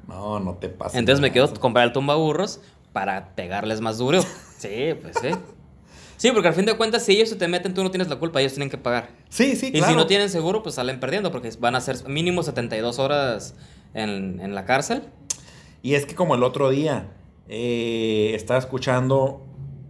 No, 0.09 0.41
no 0.41 0.55
te 0.55 0.69
pases. 0.69 0.99
Entonces 0.99 1.21
me 1.21 1.33
quedo 1.33 1.53
comprar 1.55 1.87
el 1.87 1.93
tumbaburros 1.93 2.61
para 2.93 3.35
pegarles 3.35 3.81
más 3.81 3.99
duro. 3.99 4.21
Sí, 4.59 4.95
pues 5.03 5.15
sí. 5.21 5.29
Sí, 6.17 6.31
porque 6.33 6.49
al 6.49 6.55
fin 6.55 6.65
de 6.65 6.75
cuentas, 6.79 7.05
si 7.05 7.13
ellos 7.13 7.29
se 7.29 7.37
te 7.37 7.47
meten, 7.47 7.75
tú 7.75 7.83
no 7.83 7.91
tienes 7.91 8.09
la 8.09 8.17
culpa, 8.17 8.41
ellos 8.41 8.55
tienen 8.55 8.71
que 8.71 8.79
pagar. 8.79 9.11
Sí, 9.29 9.55
sí, 9.55 9.67
Y 9.67 9.73
claro. 9.73 9.89
si 9.89 9.97
no 9.97 10.07
tienen 10.07 10.31
seguro, 10.31 10.63
pues 10.63 10.77
salen 10.77 10.99
perdiendo, 10.99 11.31
porque 11.31 11.51
van 11.61 11.75
a 11.75 11.81
ser 11.83 12.09
mínimo 12.09 12.43
72 12.43 12.99
horas 12.99 13.55
en, 13.93 14.41
en 14.41 14.55
la 14.55 14.65
cárcel. 14.65 15.03
Y 15.83 15.93
es 15.95 16.07
que 16.07 16.15
como 16.15 16.35
el 16.35 16.43
otro 16.43 16.71
día 16.71 17.09
eh, 17.51 18.33
estaba 18.35 18.59
escuchando 18.59 19.45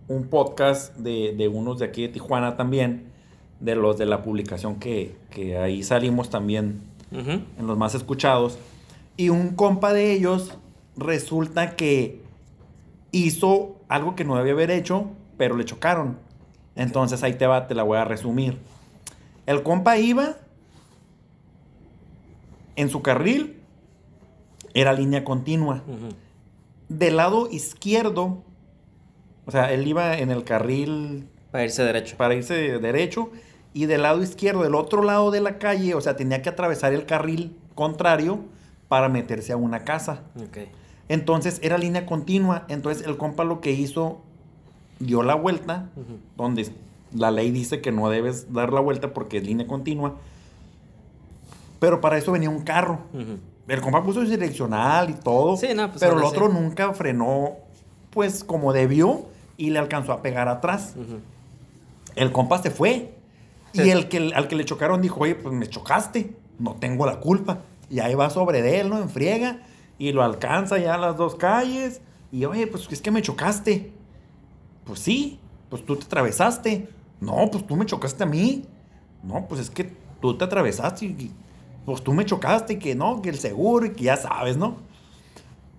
un 0.09 0.27
podcast 0.27 0.97
de, 0.97 1.33
de 1.37 1.47
unos 1.47 1.79
de 1.79 1.85
aquí 1.87 2.03
de 2.03 2.09
Tijuana 2.09 2.57
también, 2.57 3.13
de 3.61 3.77
los 3.77 3.97
de 3.97 4.07
la 4.07 4.25
publicación 4.25 4.81
que, 4.81 5.15
que 5.31 5.57
ahí 5.59 5.85
salimos 5.85 6.29
también 6.29 6.83
en 7.13 7.67
los 7.69 7.79
más 7.79 7.95
escuchados. 7.95 8.59
Y 9.17 9.29
un 9.31 9.55
compa 9.57 9.93
de 9.93 10.13
ellos 10.13 10.59
resulta 10.97 11.77
que 11.77 12.23
hizo 13.13 13.77
algo 13.89 14.15
que 14.15 14.25
no 14.25 14.37
debía 14.37 14.53
haber 14.53 14.71
hecho, 14.71 15.11
pero 15.39 15.57
le 15.57 15.65
chocaron. 15.65 16.19
Entonces 16.75 17.23
ahí 17.23 17.35
te 17.35 17.47
va, 17.47 17.67
te 17.67 17.75
la 17.75 17.83
voy 17.83 17.97
a 17.99 18.05
resumir. 18.05 18.59
El 19.47 19.63
compa 19.63 19.97
iba 19.99 20.37
en 22.77 22.91
su 22.91 23.01
carril, 23.03 23.57
era 24.75 24.93
línea 24.93 25.25
continua. 25.25 25.83
Del 26.89 27.17
lado 27.17 27.49
izquierdo, 27.51 28.43
o 29.47 29.51
sea, 29.51 29.73
él 29.73 29.87
iba 29.87 30.19
en 30.19 30.31
el 30.31 30.45
carril 30.45 31.27
Para 31.51 31.65
irse 31.65 31.83
derecho. 31.83 32.17
para 32.17 32.35
irse 32.35 32.55
de- 32.55 32.79
derecho 32.79 33.31
y 33.73 33.87
del 33.87 34.03
lado 34.03 34.23
izquierdo, 34.23 34.63
del 34.63 34.75
otro 34.75 35.03
lado 35.03 35.31
de 35.31 35.41
la 35.41 35.59
calle, 35.59 35.95
o 35.95 36.01
sea, 36.01 36.17
tenía 36.17 36.43
que 36.43 36.49
atravesar 36.51 36.93
el 36.93 37.07
carril 37.07 37.57
contrario 37.75 38.41
para 38.89 39.09
meterse 39.09 39.53
a 39.53 39.57
una 39.57 39.85
casa. 39.85 40.23
Entonces 41.09 41.61
era 41.63 41.79
línea 41.79 42.07
continua, 42.07 42.65
entonces 42.69 43.07
el 43.07 43.17
compa 43.17 43.45
lo 43.45 43.61
que 43.61 43.73
hizo, 43.73 44.21
dio 44.99 45.23
la 45.23 45.35
vuelta, 45.35 45.89
donde 46.37 46.71
la 47.15 47.31
ley 47.31 47.51
dice 47.51 47.81
que 47.81 47.93
no 47.93 48.09
debes 48.09 48.53
dar 48.53 48.73
la 48.73 48.81
vuelta 48.81 49.13
porque 49.13 49.39
es 49.39 49.47
línea 49.47 49.67
continua, 49.67 50.17
pero 51.79 52.01
para 52.01 52.19
eso 52.19 52.33
venía 52.33 52.51
un 52.51 52.63
carro. 52.63 53.01
El 53.69 53.81
compa 53.81 54.03
puso 54.03 54.25
su 54.25 54.31
direccional 54.31 55.11
y 55.11 55.15
todo. 55.15 55.57
Sí, 55.57 55.69
no, 55.75 55.89
pues 55.89 56.01
pero 56.01 56.17
el 56.17 56.23
sí. 56.23 56.29
otro 56.29 56.49
nunca 56.49 56.93
frenó, 56.95 57.55
pues 58.11 58.45
como 58.45 58.73
debió, 58.73 59.27
y 59.57 59.71
le 59.71 59.79
alcanzó 59.79 60.13
a 60.13 60.23
pegar 60.23 60.49
atrás. 60.49 60.95
El 62.15 62.33
compa 62.33 62.63
se 62.63 62.71
fue. 62.71 63.15
Sí. 63.73 63.83
Y 63.83 63.91
el 63.91 64.09
que, 64.09 64.33
al 64.35 64.49
que 64.49 64.57
le 64.57 64.65
chocaron 64.65 65.03
dijo, 65.03 65.21
oye, 65.21 65.35
pues 65.35 65.55
me 65.55 65.69
chocaste, 65.69 66.35
no 66.59 66.75
tengo 66.75 67.07
la 67.07 67.21
culpa. 67.21 67.61
Y 67.89 68.01
ahí 68.01 68.15
va 68.15 68.31
sobre 68.31 68.63
de 68.63 68.81
él, 68.81 68.89
¿no? 68.89 69.01
En 69.01 69.09
friega. 69.09 69.61
Y 69.99 70.13
lo 70.13 70.23
alcanza 70.23 70.79
ya 70.79 70.95
a 70.95 70.99
las 70.99 71.17
dos 71.17 71.35
calles. 71.35 72.01
Y 72.33 72.45
oye, 72.45 72.67
pues 72.67 72.87
es 72.91 73.01
que 73.01 73.11
me 73.11 73.23
chocaste. 73.23 73.93
Pues 74.85 75.01
sí, 75.01 75.39
pues 75.69 75.85
tú 75.85 75.97
te 75.97 76.05
atravesaste. 76.05 76.89
No, 77.21 77.49
pues 77.51 77.67
tú 77.67 77.77
me 77.77 77.87
chocaste 77.87 78.25
a 78.25 78.27
mí. 78.27 78.65
No, 79.23 79.47
pues 79.49 79.61
es 79.61 79.71
que 79.71 79.93
tú 80.21 80.37
te 80.37 80.45
atravesaste 80.45 81.07
y 81.07 81.33
pues 81.85 82.03
tú 82.03 82.13
me 82.13 82.25
chocaste 82.25 82.75
y 82.75 82.79
que 82.79 82.95
no, 82.95 83.23
que 83.23 83.29
el 83.29 83.39
seguro 83.39 83.87
y 83.87 83.93
que 83.93 84.05
ya 84.05 84.17
sabes, 84.17 84.57
¿no? 84.57 84.77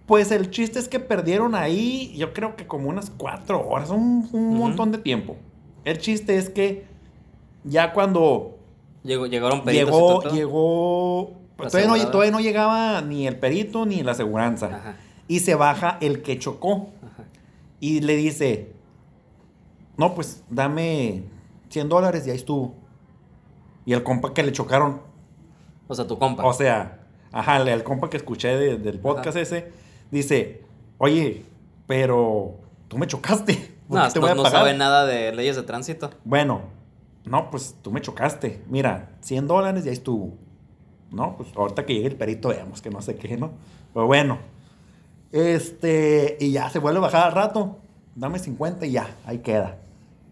Pues 0.06 0.32
el 0.32 0.50
chiste 0.52 0.80
es 0.80 0.88
que 0.88 1.02
perdieron 1.02 1.54
ahí, 1.54 2.14
yo 2.16 2.34
creo 2.34 2.56
que 2.56 2.66
como 2.66 2.88
unas 2.88 3.10
cuatro 3.10 3.68
horas, 3.68 3.90
un, 3.90 4.28
un 4.32 4.58
montón 4.58 4.94
de 4.94 5.00
tiempo. 5.00 5.36
El 5.84 5.98
chiste 5.98 6.38
es 6.38 6.50
que 6.50 6.86
ya 7.66 7.92
cuando 7.92 8.58
Llegó, 9.04 9.26
llegaron 9.26 9.64
llegó, 9.64 10.22
llegó, 10.24 11.32
todavía 11.58 11.88
no, 11.88 11.94
aseguradora. 11.94 12.12
todavía 12.12 12.32
no 12.32 12.40
llegaba 12.40 13.02
ni 13.02 13.28
el 13.28 13.38
perito 13.38 13.86
ni 13.86 14.04
la 14.04 14.12
aseguranza. 14.12 14.68
Ajá. 14.68 14.96
Y 15.28 15.40
se 15.40 15.56
baja 15.56 15.98
el 16.02 16.22
que 16.22 16.40
chocó 16.40 16.90
Ajá. 17.04 17.24
y 17.80 18.00
le 18.02 18.16
dice, 18.16 18.72
no, 19.98 20.14
pues 20.16 20.44
dame 20.50 21.24
100 21.70 21.90
dólares 21.90 22.26
y 22.28 22.30
ahí 22.32 22.38
estuvo. 22.38 22.76
Y 23.86 23.94
el 23.94 24.04
compa 24.04 24.34
que 24.34 24.44
le 24.44 24.52
chocaron, 24.52 25.02
O 25.88 25.96
sea, 25.96 26.06
tu 26.08 26.18
compa. 26.20 26.44
o 26.46 26.54
sea, 26.54 27.00
ajá, 27.32 27.58
el, 27.58 27.68
el 27.70 27.84
compa 27.84 28.10
que 28.10 28.18
escuché 28.18 28.56
de- 28.58 28.78
del 28.78 29.00
podcast 29.00 29.38
Ajá. 29.38 29.42
ese, 29.42 29.72
dice, 30.12 30.62
oye, 30.98 31.46
pero 31.88 32.56
tú 32.88 32.98
me 32.98 33.08
chocaste. 33.08 33.76
¿por 33.88 33.98
no, 34.00 34.08
te 34.10 34.16
no, 34.20 34.22
voy 34.22 34.32
a 34.32 34.36
no 34.36 34.44
pagar?" 34.44 34.60
sabe 34.60 34.74
nada 34.78 35.06
de 35.06 35.34
leyes 35.34 35.56
de 35.56 35.64
tránsito. 35.64 36.12
Bueno, 36.26 36.62
no, 37.26 37.50
pues 37.50 37.76
tú 37.82 37.92
me 37.92 38.02
chocaste. 38.02 38.62
Mira, 38.70 39.10
100 39.22 39.48
dólares 39.48 39.86
y 39.86 39.90
ahí 39.90 39.94
estuvo. 39.94 40.34
No, 41.12 41.36
pues 41.38 41.50
ahorita 41.56 41.86
que 41.86 41.94
llegue 41.94 42.08
el 42.08 42.16
perito 42.16 42.50
veamos 42.50 42.82
que 42.82 42.90
no 42.90 43.02
sé 43.02 43.16
qué, 43.16 43.38
¿no? 43.38 43.52
Pero 43.94 44.08
bueno. 44.08 44.40
Este, 45.32 46.38
y 46.40 46.52
ya 46.52 46.70
se 46.70 46.80
vuelve 46.80 47.00
a 47.00 47.02
bajar 47.02 47.28
al 47.28 47.34
rato. 47.34 47.78
Dame 48.16 48.40
50 48.40 48.86
y 48.86 48.92
ya, 48.92 49.16
ahí 49.26 49.40
queda. 49.40 49.78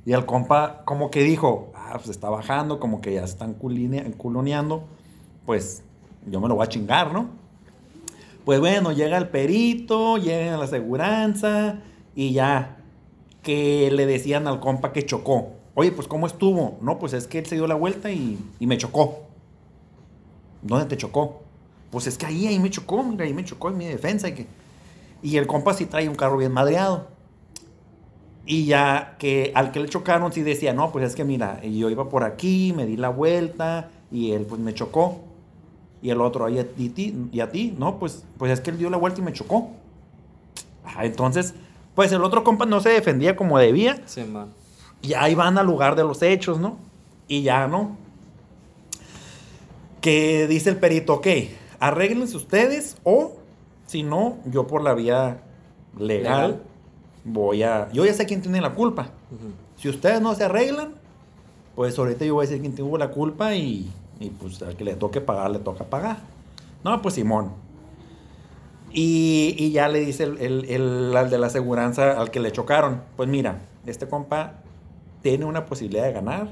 Y 0.06 0.14
el 0.14 0.26
compa 0.26 0.84
como 0.86 1.10
que 1.12 1.24
dijo, 1.24 1.72
ah, 1.76 1.94
pues 1.94 2.10
está 2.10 2.30
bajando, 2.30 2.80
como 2.80 3.02
que 3.02 3.14
ya 3.14 3.22
se 3.22 3.34
están 3.34 3.54
culoneando. 3.54 4.84
Pues 5.46 5.84
yo 6.28 6.40
me 6.40 6.48
lo 6.48 6.56
voy 6.56 6.66
a 6.66 6.70
chingar, 6.70 7.12
¿no? 7.14 7.30
Pues 8.44 8.60
bueno, 8.60 8.92
llega 8.92 9.18
el 9.18 9.30
perito, 9.30 10.18
llega 10.18 10.58
la 10.58 10.66
aseguranza 10.66 11.80
y 12.16 12.34
ya 12.34 12.78
que 13.42 13.90
le 13.92 14.06
decían 14.06 14.48
al 14.48 14.60
compa 14.60 14.94
que 14.94 15.06
chocó. 15.06 15.54
Oye, 15.74 15.92
pues 15.92 16.08
¿cómo 16.08 16.28
estuvo? 16.28 16.78
No, 16.82 17.00
pues 17.00 17.14
es 17.14 17.28
que 17.28 17.40
él 17.40 17.46
se 17.46 17.56
dio 17.56 17.68
la 17.68 17.76
vuelta 17.76 18.12
y, 18.12 18.40
y 18.60 18.68
me 18.68 18.78
chocó. 18.78 19.25
¿Dónde 20.66 20.86
te 20.86 20.98
chocó? 20.98 21.44
Pues 21.92 22.08
es 22.08 22.18
que 22.18 22.26
ahí, 22.26 22.48
ahí 22.48 22.60
me 22.60 22.72
chocó, 22.72 23.04
mira, 23.04 23.24
ahí 23.24 23.34
me 23.34 23.46
chocó 23.46 23.70
en 23.70 23.78
mi 23.78 23.86
defensa. 23.86 24.28
Y, 24.28 24.34
que... 24.34 24.48
y 25.22 25.38
el 25.38 25.46
compa 25.46 25.74
sí 25.74 25.86
trae 25.86 26.10
un 26.10 26.16
carro 26.16 26.38
bien 26.38 26.52
madreado. 26.52 27.08
Y 28.48 28.66
ya 28.66 29.16
que 29.20 29.52
al 29.56 29.72
que 29.72 29.80
le 29.80 29.88
chocaron 29.88 30.34
sí 30.34 30.42
decía, 30.42 30.74
no, 30.74 30.92
pues 30.92 31.06
es 31.06 31.16
que 31.16 31.24
mira, 31.24 31.62
yo 31.64 31.90
iba 31.90 32.10
por 32.10 32.24
aquí, 32.24 32.74
me 32.76 32.86
di 32.86 32.98
la 32.98 33.10
vuelta 33.10 33.90
y 34.12 34.32
él 34.32 34.46
pues 34.46 34.60
me 34.60 34.74
chocó. 34.74 35.22
Y 36.02 36.10
el 36.10 36.20
otro, 36.22 36.50
¿y 36.50 36.60
a, 36.60 36.68
ti? 36.68 37.16
¿Y 37.32 37.40
a 37.40 37.52
ti? 37.52 37.76
No, 37.78 37.98
pues, 37.98 38.24
pues 38.38 38.52
es 38.52 38.62
que 38.62 38.72
él 38.72 38.78
dio 38.78 38.90
la 38.90 38.98
vuelta 38.98 39.22
y 39.22 39.24
me 39.24 39.34
chocó. 39.34 39.72
Ah, 40.84 41.06
entonces, 41.06 41.54
pues 41.96 42.12
el 42.12 42.24
otro 42.24 42.44
compa 42.44 42.66
no 42.66 42.80
se 42.80 42.90
defendía 42.90 43.36
como 43.36 43.58
debía. 43.58 44.02
Sí, 44.06 44.24
man. 44.24 44.50
Y 45.02 45.14
ahí 45.14 45.34
van 45.36 45.58
al 45.58 45.66
lugar 45.66 45.96
de 45.96 46.04
los 46.04 46.22
hechos, 46.22 46.60
¿no? 46.60 46.78
Y 47.28 47.42
ya, 47.42 47.68
¿no? 47.68 47.98
Que 50.06 50.46
dice 50.48 50.70
el 50.70 50.78
perito, 50.78 51.16
ok, 51.16 51.28
arréglense 51.80 52.38
ustedes 52.38 52.98
o, 53.04 53.38
si 53.88 54.04
no, 54.04 54.38
yo 54.46 54.68
por 54.68 54.84
la 54.84 54.94
vía 54.94 55.42
legal, 55.98 56.52
Legal. 56.52 56.62
voy 57.24 57.64
a... 57.64 57.90
Yo 57.92 58.06
ya 58.06 58.14
sé 58.14 58.28
quién 58.28 58.42
tiene 58.44 58.62
la 58.62 58.76
culpa. 58.76 59.10
Si 59.78 59.90
ustedes 59.90 60.22
no 60.22 60.36
se 60.36 60.44
arreglan, 60.44 60.94
pues 61.76 61.98
ahorita 61.98 62.24
yo 62.24 62.36
voy 62.36 62.46
a 62.46 62.48
decir 62.48 62.62
quién 62.62 62.76
tuvo 62.76 62.98
la 63.00 63.10
culpa 63.10 63.56
y, 63.56 63.92
y 64.20 64.30
pues 64.30 64.62
al 64.62 64.76
que 64.76 64.84
le 64.84 64.94
toque 64.96 65.22
pagar, 65.22 65.50
le 65.50 65.58
toca 65.60 65.86
pagar. 65.86 66.18
No, 66.84 67.02
pues 67.02 67.16
Simón. 67.16 67.52
Y, 68.94 69.56
y 69.58 69.72
ya 69.72 69.88
le 69.88 70.00
dice 70.02 70.24
el, 70.24 70.38
el- 70.38 70.66
el- 70.70 71.18
al 71.18 71.30
de 71.32 71.38
la 71.40 71.48
aseguranza 71.48 72.12
al 72.20 72.30
que 72.32 72.40
le 72.40 72.52
chocaron, 72.52 73.02
pues 73.18 73.28
mira, 73.28 73.60
este 73.88 74.08
compa 74.08 74.54
tiene 75.24 75.46
una 75.46 75.66
posibilidad 75.66 76.04
de 76.06 76.14
ganar. 76.14 76.50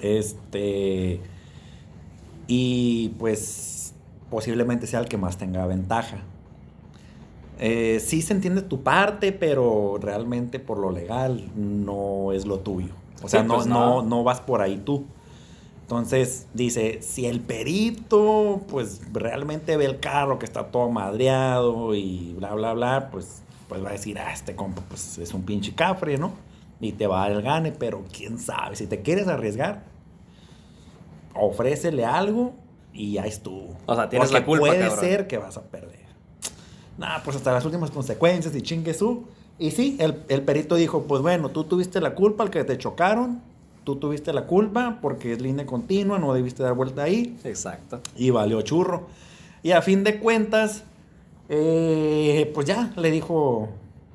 Este. 0.00 1.20
Y 2.46 3.10
pues 3.18 3.94
posiblemente 4.30 4.86
sea 4.86 5.00
el 5.00 5.08
que 5.08 5.16
más 5.16 5.36
tenga 5.38 5.66
ventaja. 5.66 6.18
Eh, 7.58 8.00
sí 8.04 8.20
se 8.22 8.34
entiende 8.34 8.62
tu 8.62 8.82
parte, 8.82 9.32
pero 9.32 9.98
realmente 10.00 10.60
por 10.60 10.78
lo 10.78 10.90
legal 10.90 11.50
no 11.56 12.32
es 12.32 12.46
lo 12.46 12.58
tuyo. 12.60 12.92
O 13.22 13.28
sea, 13.28 13.42
Sí, 13.42 13.48
pues 13.48 13.66
no, 13.66 14.02
no. 14.02 14.02
no 14.02 14.24
vas 14.24 14.40
por 14.40 14.60
ahí 14.60 14.76
tú. 14.84 15.06
Entonces 15.82 16.48
dice, 16.52 17.00
si 17.00 17.26
el 17.26 17.40
perito 17.40 18.62
pues 18.68 19.00
realmente 19.12 19.76
ve 19.76 19.84
el 19.84 20.00
carro 20.00 20.38
que 20.38 20.44
está 20.44 20.66
todo 20.66 20.90
madreado 20.90 21.94
y 21.94 22.34
bla, 22.36 22.54
bla, 22.54 22.72
bla, 22.74 23.08
pues, 23.10 23.42
pues 23.68 23.84
va 23.84 23.90
a 23.90 23.92
decir, 23.92 24.18
ah, 24.18 24.32
este 24.32 24.56
compa 24.56 24.82
pues 24.88 25.16
es 25.18 25.32
un 25.32 25.42
pinche 25.42 25.74
cafre, 25.74 26.18
¿no? 26.18 26.32
Y 26.80 26.92
te 26.92 27.06
va 27.06 27.22
a 27.22 27.28
dar 27.28 27.36
el 27.38 27.42
gane, 27.42 27.70
pero 27.72 28.04
quién 28.12 28.38
sabe, 28.38 28.74
si 28.76 28.86
te 28.88 29.00
quieres 29.02 29.28
arriesgar, 29.28 29.84
ofrécele 31.40 32.04
algo 32.04 32.52
y 32.92 33.12
ya 33.12 33.26
estuvo. 33.26 33.76
O 33.86 33.94
sea, 33.94 34.08
tienes 34.08 34.28
Porque 34.28 34.40
la 34.40 34.46
culpa, 34.46 34.66
puede 34.66 34.80
cabrón. 34.88 35.00
ser 35.00 35.26
que 35.26 35.38
vas 35.38 35.56
a 35.56 35.62
perder. 35.62 36.06
Nah, 36.98 37.18
pues 37.24 37.36
hasta 37.36 37.52
las 37.52 37.64
últimas 37.64 37.90
consecuencias 37.90 38.54
y 38.56 38.62
chingue 38.62 38.94
su. 38.94 39.24
Y 39.58 39.70
sí, 39.70 39.96
el, 40.00 40.22
el 40.28 40.42
perito 40.42 40.74
dijo, 40.76 41.02
pues 41.04 41.22
bueno, 41.22 41.50
tú 41.50 41.64
tuviste 41.64 42.00
la 42.00 42.14
culpa 42.14 42.42
al 42.44 42.50
que 42.50 42.64
te 42.64 42.76
chocaron, 42.78 43.40
tú 43.84 43.96
tuviste 43.96 44.32
la 44.32 44.46
culpa 44.46 44.98
porque 45.00 45.32
es 45.32 45.40
línea 45.40 45.64
continua, 45.66 46.18
no 46.18 46.32
debiste 46.34 46.62
dar 46.62 46.74
vuelta 46.74 47.02
ahí 47.04 47.36
Exacto. 47.44 48.00
y 48.16 48.30
valió 48.30 48.60
churro. 48.62 49.06
Y 49.62 49.72
a 49.72 49.82
fin 49.82 50.04
de 50.04 50.18
cuentas, 50.20 50.84
eh, 51.48 52.50
pues 52.54 52.66
ya 52.66 52.92
le 52.96 53.10
dijo, 53.10 53.68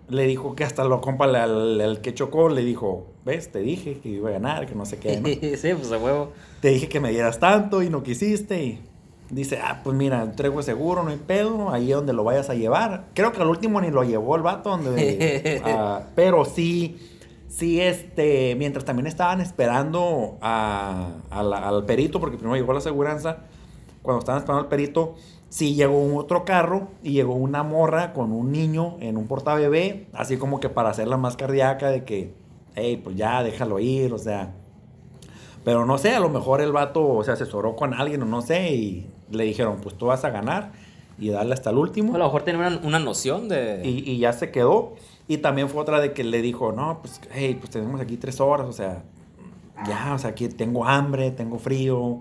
le 0.10 0.28
dijo 0.28 0.56
que 0.56 0.64
hasta 0.64 0.84
lo 0.84 1.02
compa 1.02 1.26
al, 1.26 1.36
al- 1.36 1.82
al 1.82 2.02
que 2.02 2.14
chocó, 2.14 2.50
le 2.50 2.62
dijo, 2.64 3.08
ves, 3.26 3.52
te 3.52 3.60
dije 3.60 4.00
que 4.02 4.10
iba 4.10 4.30
a 4.30 4.34
ganar, 4.34 4.66
que 4.68 4.76
no 4.76 4.86
sé 4.86 4.98
qué, 4.98 5.20
¿no? 5.22 5.28
sí, 5.58 5.74
pues 5.74 5.92
a 5.92 5.98
huevo. 5.98 6.32
te 6.62 6.70
dije 6.70 6.88
que 6.90 7.00
me 7.00 7.12
dieras 7.12 7.40
tanto 7.40 7.82
y 7.84 7.90
no 7.90 8.04
quisiste 8.04 8.64
y 8.64 8.82
dice, 9.30 9.60
ah, 9.64 9.82
pues 9.84 9.96
mira, 9.96 10.22
entrego 10.24 10.62
seguro, 10.62 11.04
no 11.04 11.10
hay 11.12 11.18
pedo, 11.18 11.70
ahí 11.72 11.90
es 11.92 11.96
donde 11.96 12.14
lo 12.14 12.24
vayas 12.24 12.50
a 12.50 12.54
llevar. 12.56 13.06
Creo 13.14 13.32
que 13.32 13.42
al 13.42 13.48
último 13.48 13.80
ni 13.80 13.90
lo 13.92 14.04
llevó 14.04 14.36
el 14.36 14.42
vato, 14.42 14.70
donde, 14.72 15.62
ah, 15.66 16.02
pero 16.16 16.44
sí, 16.46 16.98
sí, 17.48 17.80
este, 17.80 18.56
mientras 18.56 18.84
también 18.86 19.08
estaban 19.08 19.40
esperando 19.42 20.38
a- 20.42 21.14
a 21.30 21.44
la- 21.44 21.68
al 21.68 21.86
perito, 21.86 22.20
porque 22.20 22.38
primero 22.38 22.56
llegó 22.58 22.74
la 22.74 22.80
aseguranza, 22.80 23.38
cuando 24.02 24.20
estaban 24.20 24.40
esperando 24.40 24.64
al 24.64 24.68
perito, 24.70 25.16
sí 25.50 25.76
llegó 25.76 26.00
un 26.02 26.18
otro 26.18 26.44
carro 26.44 26.90
y 27.04 27.12
llegó 27.12 27.34
una 27.36 27.62
morra 27.64 28.14
con 28.14 28.32
un 28.32 28.52
niño 28.52 28.98
en 29.00 29.16
un 29.18 29.28
portabebé, 29.28 30.08
así 30.14 30.38
como 30.38 30.60
que 30.60 30.70
para 30.70 30.90
hacerla 30.90 31.18
más 31.18 31.36
cardíaca 31.38 31.90
de 31.90 32.04
que, 32.04 32.34
hey, 32.76 33.00
pues 33.04 33.16
ya, 33.16 33.44
déjalo 33.44 33.80
ir, 33.80 34.14
o 34.14 34.18
sea, 34.18 34.54
pero 35.64 35.86
no 35.86 35.98
sé, 35.98 36.16
a 36.16 36.20
lo 36.20 36.30
mejor 36.30 36.62
el 36.62 36.72
vato 36.72 37.22
se 37.24 37.32
asesoró 37.32 37.76
con 37.76 37.94
alguien 37.94 38.22
o 38.24 38.26
no 38.26 38.42
sé 38.42 38.74
y 38.74 39.10
le 39.30 39.44
dijeron, 39.44 39.80
pues 39.82 39.96
tú 39.98 40.08
vas 40.08 40.26
a 40.26 40.30
ganar 40.30 40.72
y 41.20 41.30
darle 41.30 41.54
hasta 41.54 41.70
el 41.70 41.78
último. 41.78 42.16
A 42.16 42.18
lo 42.18 42.26
mejor 42.26 42.44
tenía 42.44 42.68
una, 42.68 42.80
una 42.84 43.00
noción 43.00 43.48
de. 43.48 43.82
Y, 43.86 44.10
y 44.10 44.18
ya 44.18 44.34
se 44.34 44.52
quedó. 44.52 44.96
Y 45.28 45.38
también 45.38 45.70
fue 45.70 45.82
otra 45.82 46.00
de 46.02 46.14
que 46.14 46.24
le 46.24 46.42
dijo, 46.42 46.72
no, 46.72 47.00
pues, 47.02 47.22
hey, 47.32 47.56
pues 47.60 47.70
tenemos 47.72 48.02
aquí 48.02 48.18
tres 48.18 48.42
horas, 48.42 48.68
o 48.68 48.74
sea, 48.74 49.04
ya, 49.88 50.14
o 50.14 50.18
sea, 50.18 50.32
aquí 50.32 50.50
tengo 50.50 50.86
hambre, 50.86 51.32
tengo 51.32 51.60
frío. 51.60 52.20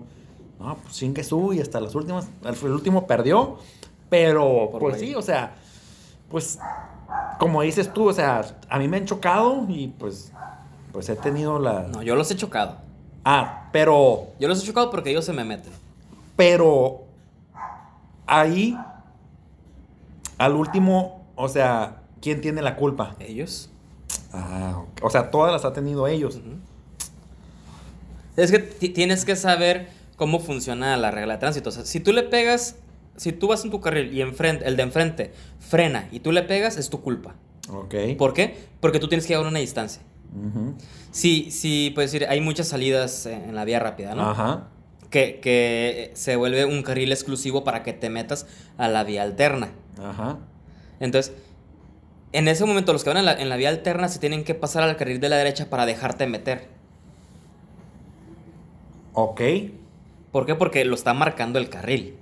No, 0.59 0.77
pues 0.83 0.95
sin 0.95 1.13
que 1.15 1.25
y 1.53 1.59
hasta 1.59 1.79
las 1.79 1.95
últimas, 1.95 2.29
el, 2.45 2.55
el 2.55 2.71
último 2.71 3.07
perdió. 3.07 3.57
Pero, 4.09 4.69
Por 4.71 4.81
pues 4.81 4.97
güey. 4.97 5.07
sí, 5.09 5.15
o 5.15 5.21
sea, 5.21 5.55
pues, 6.29 6.59
como 7.41 7.63
dices 7.63 7.91
tú, 7.91 8.07
o 8.07 8.13
sea, 8.13 8.45
a 8.69 8.77
mí 8.77 8.87
me 8.87 8.97
han 8.97 9.05
chocado 9.05 9.65
y 9.67 9.87
pues, 9.87 10.31
pues 10.91 11.09
he 11.09 11.15
tenido 11.15 11.57
la... 11.57 11.87
No, 11.87 12.03
yo 12.03 12.15
los 12.15 12.29
he 12.29 12.35
chocado. 12.35 12.77
Ah, 13.25 13.67
pero... 13.71 14.27
Yo 14.39 14.47
los 14.47 14.61
he 14.61 14.65
chocado 14.67 14.91
porque 14.91 15.09
ellos 15.09 15.25
se 15.25 15.33
me 15.33 15.43
meten. 15.43 15.73
Pero 16.35 17.01
ahí, 18.27 18.77
al 20.37 20.53
último, 20.53 21.25
o 21.35 21.49
sea, 21.49 22.03
¿quién 22.21 22.41
tiene 22.41 22.61
la 22.61 22.75
culpa? 22.75 23.15
Ellos. 23.19 23.71
Ah, 24.31 24.83
o 25.01 25.09
sea, 25.09 25.31
todas 25.31 25.51
las 25.51 25.65
ha 25.65 25.73
tenido 25.73 26.05
ellos. 26.07 26.39
Es 28.37 28.51
que 28.51 28.59
ti- 28.59 28.89
tienes 28.89 29.25
que 29.25 29.35
saber 29.35 29.89
cómo 30.15 30.39
funciona 30.39 30.95
la 30.95 31.09
regla 31.09 31.33
de 31.33 31.39
tránsito. 31.39 31.69
O 31.69 31.71
sea, 31.71 31.85
si 31.85 31.99
tú 32.01 32.13
le 32.13 32.21
pegas, 32.21 32.75
si 33.21 33.33
tú 33.33 33.49
vas 33.49 33.63
en 33.63 33.69
tu 33.69 33.79
carril 33.79 34.11
y 34.11 34.21
enfrente, 34.21 34.65
el 34.67 34.75
de 34.75 34.81
enfrente 34.81 35.31
frena 35.59 36.09
y 36.11 36.21
tú 36.21 36.31
le 36.31 36.41
pegas, 36.41 36.77
es 36.77 36.89
tu 36.89 37.01
culpa. 37.01 37.35
Ok. 37.69 37.93
¿Por 38.17 38.33
qué? 38.33 38.55
Porque 38.79 38.97
tú 38.97 39.07
tienes 39.09 39.27
que 39.27 39.33
llevar 39.33 39.45
una 39.45 39.59
distancia. 39.59 40.01
Sí, 41.11 41.51
sí, 41.51 41.91
puedes 41.93 42.11
decir, 42.11 42.27
hay 42.27 42.41
muchas 42.41 42.69
salidas 42.69 43.27
en 43.27 43.49
en 43.49 43.53
la 43.53 43.63
vía 43.63 43.79
rápida, 43.79 44.15
¿no? 44.15 44.27
Ajá. 44.27 44.69
Que, 45.11 45.39
que 45.39 46.09
se 46.15 46.35
vuelve 46.35 46.65
un 46.65 46.81
carril 46.81 47.11
exclusivo 47.11 47.63
para 47.63 47.83
que 47.83 47.93
te 47.93 48.09
metas 48.09 48.47
a 48.79 48.87
la 48.87 49.03
vía 49.03 49.21
alterna. 49.21 49.69
Ajá. 50.03 50.39
Entonces, 50.99 51.31
en 52.31 52.47
ese 52.47 52.65
momento 52.65 52.91
los 52.91 53.03
que 53.03 53.11
van 53.11 53.17
en 53.17 53.25
la, 53.25 53.33
en 53.33 53.49
la 53.49 53.55
vía 53.55 53.69
alterna 53.69 54.07
se 54.07 54.17
tienen 54.17 54.43
que 54.43 54.55
pasar 54.55 54.81
al 54.81 54.97
carril 54.97 55.19
de 55.19 55.29
la 55.29 55.35
derecha 55.35 55.69
para 55.69 55.85
dejarte 55.85 56.25
meter. 56.25 56.69
Ok. 59.13 59.41
¿Por 60.31 60.47
qué? 60.47 60.55
Porque 60.55 60.85
lo 60.85 60.95
está 60.95 61.13
marcando 61.13 61.59
el 61.59 61.69
carril. 61.69 62.15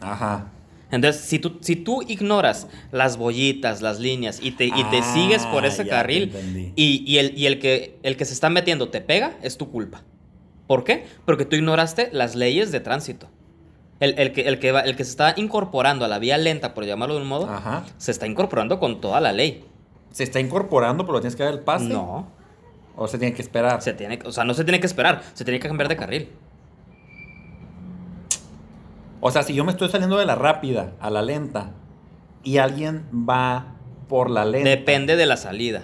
Ajá. 0.00 0.48
Entonces, 0.90 1.22
si 1.22 1.38
tú, 1.40 1.58
si 1.60 1.74
tú 1.76 2.02
ignoras 2.06 2.68
las 2.92 3.16
bollitas, 3.16 3.82
las 3.82 3.98
líneas 3.98 4.38
y 4.40 4.52
te, 4.52 4.66
y 4.66 4.70
te 4.90 4.98
Ah, 4.98 5.12
sigues 5.14 5.44
por 5.46 5.66
ese 5.66 5.86
carril 5.86 6.32
y, 6.76 7.02
y 7.06 7.18
el, 7.18 7.36
y 7.36 7.46
el, 7.46 7.58
que, 7.58 7.98
el 8.04 8.16
que 8.16 8.24
se 8.24 8.32
está 8.32 8.50
metiendo 8.50 8.88
te 8.88 9.00
pega, 9.00 9.36
es 9.42 9.56
tu 9.58 9.70
culpa. 9.70 10.02
¿Por 10.68 10.84
qué? 10.84 11.04
Porque 11.24 11.44
tú 11.44 11.56
ignoraste 11.56 12.08
las 12.12 12.34
leyes 12.36 12.70
de 12.72 12.80
tránsito. 12.80 13.28
El, 13.98 14.18
el 14.18 14.32
que, 14.32 14.42
el, 14.42 14.58
que 14.60 14.72
va- 14.72 14.80
el 14.82 14.94
que 14.94 15.04
se 15.04 15.10
está 15.10 15.34
incorporando 15.36 16.04
a 16.04 16.08
la 16.08 16.18
vía 16.18 16.38
lenta, 16.38 16.72
por 16.74 16.84
llamarlo 16.84 17.16
de 17.16 17.22
un 17.22 17.28
modo, 17.28 17.48
Ajá. 17.50 17.84
se 17.98 18.10
está 18.12 18.26
incorporando 18.26 18.78
con 18.78 19.00
toda 19.00 19.20
la 19.20 19.32
ley. 19.32 19.64
Se 20.12 20.22
está 20.22 20.38
incorporando, 20.38 21.04
pero 21.06 21.20
tienes 21.20 21.34
que 21.34 21.42
dar 21.42 21.52
el 21.52 21.60
pase. 21.60 21.86
No, 21.86 22.28
O 22.94 23.08
se 23.08 23.18
tiene 23.18 23.34
que 23.34 23.42
esperar. 23.42 23.82
se 23.82 23.92
tiene, 23.92 24.18
o 24.24 24.30
sea, 24.32 24.44
no 24.44 24.54
se 24.54 24.64
tiene 24.64 24.78
que 24.80 24.86
esperar, 24.86 25.22
se 25.34 25.44
tiene 25.44 25.58
que 25.60 25.66
cambiar 25.68 25.88
de 25.88 25.96
carril. 25.96 26.28
O 29.20 29.30
sea, 29.30 29.42
si 29.42 29.54
yo 29.54 29.64
me 29.64 29.72
estoy 29.72 29.88
saliendo 29.88 30.18
de 30.18 30.26
la 30.26 30.34
rápida 30.34 30.92
a 31.00 31.10
la 31.10 31.22
lenta 31.22 31.72
y 32.42 32.58
alguien 32.58 33.04
va 33.12 33.74
por 34.08 34.30
la 34.30 34.44
lenta. 34.44 34.68
Depende 34.68 35.16
de 35.16 35.26
la 35.26 35.36
salida. 35.36 35.82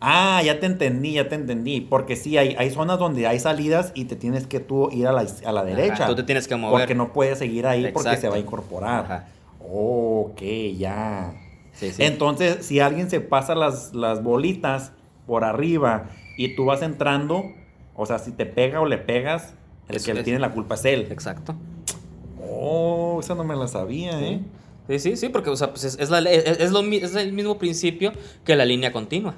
Ah, 0.00 0.40
ya 0.42 0.60
te 0.60 0.66
entendí, 0.66 1.12
ya 1.14 1.28
te 1.28 1.34
entendí. 1.34 1.80
Porque 1.80 2.16
sí, 2.16 2.38
hay, 2.38 2.54
hay 2.58 2.70
zonas 2.70 2.98
donde 2.98 3.26
hay 3.26 3.38
salidas 3.38 3.92
y 3.94 4.06
te 4.06 4.16
tienes 4.16 4.46
que 4.46 4.60
tú 4.60 4.88
ir 4.90 5.06
a 5.06 5.12
la, 5.12 5.26
a 5.44 5.52
la 5.52 5.64
derecha. 5.64 6.06
tú 6.06 6.14
te 6.14 6.22
tienes 6.22 6.48
que 6.48 6.56
mover. 6.56 6.80
Porque 6.80 6.94
no 6.94 7.12
puedes 7.12 7.38
seguir 7.38 7.66
ahí 7.66 7.90
porque 7.92 8.16
se 8.16 8.28
va 8.28 8.36
a 8.36 8.38
incorporar. 8.38 9.04
Ajá. 9.04 9.28
ok, 9.60 10.40
ya. 10.76 11.34
Sí, 11.72 11.92
sí. 11.92 12.02
Entonces, 12.02 12.64
si 12.64 12.80
alguien 12.80 13.10
se 13.10 13.20
pasa 13.20 13.54
las, 13.54 13.94
las 13.94 14.22
bolitas 14.22 14.92
por 15.26 15.44
arriba 15.44 16.08
y 16.36 16.54
tú 16.56 16.64
vas 16.66 16.82
entrando, 16.82 17.44
o 17.94 18.06
sea, 18.06 18.18
si 18.18 18.32
te 18.32 18.46
pega 18.46 18.80
o 18.80 18.86
le 18.86 18.98
pegas, 18.98 19.54
el 19.88 20.02
que 20.02 20.14
le 20.14 20.22
tiene 20.22 20.38
la 20.38 20.50
culpa 20.52 20.76
es 20.76 20.84
él. 20.84 21.08
Exacto. 21.10 21.56
Oh, 22.52 23.18
esa 23.20 23.34
no 23.34 23.44
me 23.44 23.54
la 23.56 23.68
sabía, 23.68 24.20
¿eh? 24.20 24.40
Sí, 24.88 24.98
sí, 24.98 25.16
sí, 25.16 25.28
porque 25.28 25.50
o 25.50 25.56
sea, 25.56 25.70
pues 25.70 25.84
es, 25.84 25.98
es 26.00 26.10
la 26.10 26.20
ley- 26.20 26.34
es, 26.44 26.58
es 26.58 26.70
lo 26.72 26.80
es 26.82 27.14
el 27.14 27.32
mismo 27.32 27.58
principio 27.58 28.12
que 28.44 28.56
la 28.56 28.64
línea 28.64 28.92
continua. 28.92 29.34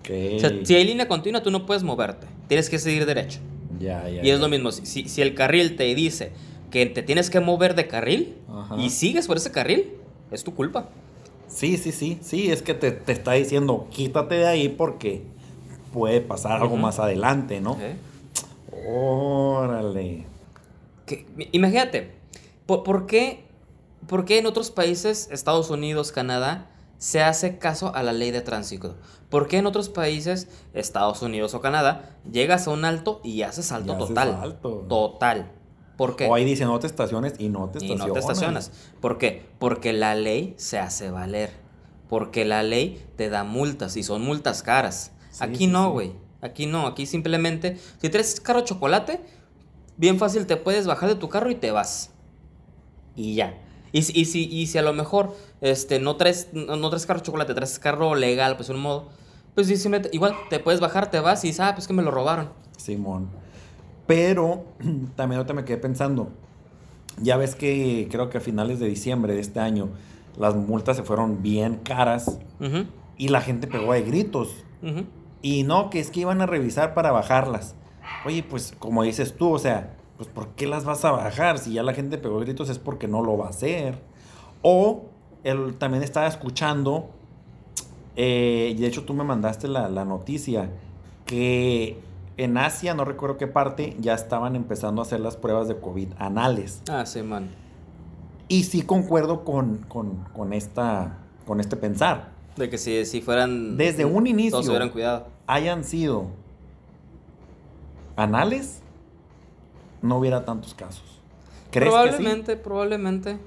Ok. 0.00 0.10
O 0.36 0.38
sea, 0.40 0.50
si 0.64 0.74
hay 0.74 0.84
línea 0.84 1.08
continua, 1.08 1.42
tú 1.42 1.50
no 1.50 1.66
puedes 1.66 1.82
moverte. 1.82 2.26
Tienes 2.48 2.70
que 2.70 2.78
seguir 2.78 3.04
derecho. 3.04 3.40
ya, 3.78 4.08
ya, 4.08 4.22
Y 4.24 4.30
es 4.30 4.36
ya. 4.38 4.42
lo 4.42 4.48
mismo. 4.48 4.72
Si, 4.72 5.08
si- 5.08 5.20
el 5.22 5.34
carril 5.34 5.76
te 5.76 5.94
dice 5.94 6.32
que 6.70 6.86
te 6.86 7.02
tienes 7.02 7.28
que 7.28 7.40
mover 7.40 7.74
de 7.74 7.86
carril 7.86 8.34
Ajá. 8.48 8.76
y 8.78 8.88
sigues 8.88 9.26
por 9.26 9.36
ese 9.36 9.50
carril, 9.50 9.90
es 10.30 10.42
tu 10.42 10.54
culpa. 10.54 10.88
Sí, 11.48 11.76
sí, 11.76 11.92
sí, 11.92 12.18
sí, 12.22 12.50
es 12.50 12.62
que 12.62 12.72
te, 12.72 12.92
te 12.92 13.12
está 13.12 13.32
diciendo, 13.32 13.86
quítate 13.90 14.36
de 14.36 14.46
ahí 14.46 14.68
porque 14.70 15.20
puede 15.92 16.22
pasar 16.22 16.62
algo 16.62 16.78
más 16.78 16.98
adelante, 16.98 17.60
¿no? 17.60 17.76
¿Eh? 17.78 17.94
Órale. 18.88 20.24
Que- 21.04 21.26
imagínate, 21.52 22.12
¿por, 22.72 22.82
por 22.84 23.06
qué, 23.06 23.44
por 24.06 24.24
qué 24.24 24.38
en 24.38 24.46
otros 24.46 24.70
países, 24.70 25.28
Estados 25.30 25.68
Unidos, 25.70 26.12
Canadá, 26.12 26.70
se 26.98 27.22
hace 27.22 27.58
caso 27.58 27.94
a 27.94 28.02
la 28.02 28.12
ley 28.12 28.30
de 28.30 28.40
tránsito? 28.40 28.96
¿Por 29.28 29.48
qué 29.48 29.58
en 29.58 29.66
otros 29.66 29.88
países, 29.88 30.48
Estados 30.72 31.20
Unidos 31.22 31.54
o 31.54 31.60
Canadá, 31.60 32.16
llegas 32.30 32.66
a 32.66 32.70
un 32.70 32.84
alto 32.84 33.20
y 33.24 33.42
haces 33.42 33.66
salto 33.66 33.92
Y 33.92 33.96
haces 33.96 34.08
total? 34.08 34.58
Total. 34.88 35.52
¿Por 35.96 36.16
qué? 36.16 36.26
O 36.26 36.34
ahí 36.34 36.44
dice 36.44 36.64
no 36.64 36.78
te 36.78 36.86
estaciones 36.86 37.34
y 37.38 37.48
no 37.48 37.68
te 37.68 37.78
y 37.78 37.92
estacionas. 37.92 38.06
no 38.08 38.12
te 38.14 38.20
estacionas. 38.20 38.72
¿Por 39.00 39.18
qué? 39.18 39.46
Porque 39.58 39.92
la 39.92 40.14
ley 40.14 40.54
se 40.56 40.78
hace 40.78 41.10
valer. 41.10 41.50
Porque 42.08 42.44
la 42.44 42.62
ley 42.62 43.06
te 43.16 43.30
da 43.30 43.44
multas 43.44 43.96
y 43.96 44.02
son 44.02 44.22
multas 44.22 44.62
caras. 44.62 45.12
Sí, 45.30 45.44
Aquí 45.44 45.56
sí, 45.56 45.66
no, 45.66 45.86
sí. 45.86 45.92
güey. 45.92 46.12
Aquí 46.40 46.66
no. 46.66 46.86
Aquí 46.86 47.06
simplemente, 47.06 47.78
si 48.00 48.08
traes 48.10 48.40
carro 48.40 48.60
chocolate, 48.62 49.20
bien 49.96 50.18
fácil 50.18 50.46
te 50.46 50.56
puedes 50.56 50.86
bajar 50.86 51.08
de 51.08 51.14
tu 51.14 51.28
carro 51.28 51.50
y 51.50 51.54
te 51.54 51.70
vas. 51.70 52.11
Y 53.16 53.34
ya. 53.34 53.58
Y, 53.92 54.02
si- 54.02 54.18
y, 54.18 54.24
si, 54.24 54.44
y 54.50 54.66
si 54.66 54.78
a 54.78 54.82
lo 54.82 54.92
mejor 54.92 55.34
este, 55.60 56.00
no, 56.00 56.16
traes, 56.16 56.48
no, 56.52 56.76
no 56.76 56.88
traes 56.90 57.04
carro 57.06 57.20
de 57.20 57.26
chocolate, 57.26 57.54
traes 57.54 57.78
carro 57.78 58.14
legal, 58.14 58.56
pues 58.56 58.68
un 58.70 58.80
modo, 58.80 59.08
pues 59.54 59.66
sí, 59.66 59.74
igual 60.12 60.34
te 60.48 60.58
puedes 60.60 60.80
bajar, 60.80 61.10
te 61.10 61.20
vas 61.20 61.44
y 61.44 61.48
dices, 61.48 61.60
ah, 61.60 61.74
pues 61.74 61.86
que 61.86 61.92
me 61.92 62.02
lo 62.02 62.10
robaron. 62.10 62.50
Simón. 62.78 63.28
Pero 64.06 64.64
también 65.16 65.38
ahorita 65.38 65.54
me 65.54 65.64
quedé 65.64 65.76
pensando. 65.78 66.30
Ya 67.20 67.36
ves 67.36 67.54
que 67.54 68.08
creo 68.10 68.30
que 68.30 68.38
a 68.38 68.40
finales 68.40 68.80
de 68.80 68.86
diciembre 68.88 69.34
de 69.34 69.40
este 69.40 69.60
año 69.60 69.90
las 70.38 70.54
multas 70.56 70.96
se 70.96 71.02
fueron 71.02 71.42
bien 71.42 71.76
caras 71.76 72.38
y 73.18 73.28
la 73.28 73.42
gente 73.42 73.66
pegó 73.66 73.92
de 73.92 74.02
gritos. 74.02 74.48
Y 75.42 75.64
no, 75.64 75.90
que 75.90 76.00
es 76.00 76.10
que 76.10 76.20
iban 76.20 76.40
a 76.40 76.46
revisar 76.46 76.94
para 76.94 77.12
bajarlas. 77.12 77.74
Oye, 78.24 78.42
pues 78.42 78.74
como 78.78 79.02
dices 79.02 79.34
tú, 79.36 79.52
o 79.52 79.58
sea, 79.58 79.94
pues 80.22 80.32
¿por 80.32 80.54
qué 80.54 80.68
las 80.68 80.84
vas 80.84 81.04
a 81.04 81.10
bajar? 81.10 81.58
Si 81.58 81.72
ya 81.72 81.82
la 81.82 81.94
gente 81.94 82.16
pegó 82.16 82.38
gritos 82.38 82.68
es 82.70 82.78
porque 82.78 83.08
no 83.08 83.22
lo 83.22 83.36
va 83.36 83.46
a 83.46 83.50
hacer. 83.50 83.98
O 84.62 85.06
él 85.42 85.74
también 85.78 86.04
estaba 86.04 86.28
escuchando, 86.28 87.10
eh, 88.14 88.72
y 88.72 88.80
de 88.80 88.86
hecho 88.86 89.04
tú 89.04 89.14
me 89.14 89.24
mandaste 89.24 89.66
la, 89.66 89.88
la 89.88 90.04
noticia, 90.04 90.70
que 91.26 91.98
en 92.36 92.56
Asia, 92.56 92.94
no 92.94 93.04
recuerdo 93.04 93.36
qué 93.36 93.48
parte, 93.48 93.96
ya 93.98 94.14
estaban 94.14 94.54
empezando 94.54 95.02
a 95.02 95.04
hacer 95.04 95.18
las 95.18 95.36
pruebas 95.36 95.66
de 95.66 95.80
COVID 95.80 96.12
anales. 96.18 96.82
Ah, 96.88 97.04
sí, 97.04 97.22
man. 97.22 97.50
Y 98.46 98.62
sí 98.62 98.82
concuerdo 98.82 99.44
con, 99.44 99.78
con, 99.88 100.24
con 100.32 100.52
esta, 100.52 101.18
con 101.46 101.58
este 101.58 101.76
pensar. 101.76 102.30
De 102.56 102.70
que 102.70 102.78
si, 102.78 103.04
si 103.06 103.22
fueran... 103.22 103.76
Desde 103.76 104.04
un 104.04 104.28
inicio. 104.28 104.52
Todos 104.52 104.68
hubieran 104.68 104.90
cuidado. 104.90 105.26
hayan 105.48 105.82
sido 105.82 106.28
anales, 108.14 108.81
no 110.02 110.18
hubiera 110.18 110.44
tantos 110.44 110.74
casos. 110.74 111.02
¿Crees 111.70 111.90
que 111.90 111.98
sí? 112.00 112.06
Probablemente, 112.06 112.56
probablemente. 112.56 113.38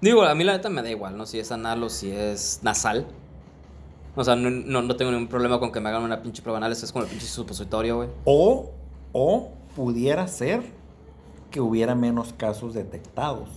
Digo, 0.00 0.22
a 0.22 0.34
mí 0.34 0.44
la 0.44 0.52
neta 0.52 0.68
me 0.68 0.82
da 0.82 0.90
igual, 0.90 1.16
¿no? 1.16 1.26
Si 1.26 1.38
es 1.40 1.50
anal 1.50 1.82
o 1.82 1.88
si 1.88 2.10
es 2.12 2.60
nasal. 2.62 3.06
O 4.14 4.22
sea, 4.22 4.36
no, 4.36 4.50
no, 4.50 4.82
no 4.82 4.96
tengo 4.96 5.10
ningún 5.10 5.28
problema 5.28 5.58
con 5.58 5.72
que 5.72 5.80
me 5.80 5.88
hagan 5.88 6.02
una 6.02 6.22
pinche 6.22 6.42
prueba 6.42 6.58
anal. 6.58 6.70
Eso 6.72 6.84
es 6.86 6.92
como 6.92 7.04
el 7.04 7.10
pinche 7.10 7.26
supositorio, 7.26 7.96
güey. 7.96 8.08
O, 8.24 8.70
o 9.12 9.50
pudiera 9.74 10.28
ser 10.28 10.62
que 11.50 11.60
hubiera 11.60 11.94
menos 11.94 12.32
casos 12.32 12.74
detectados. 12.74 13.48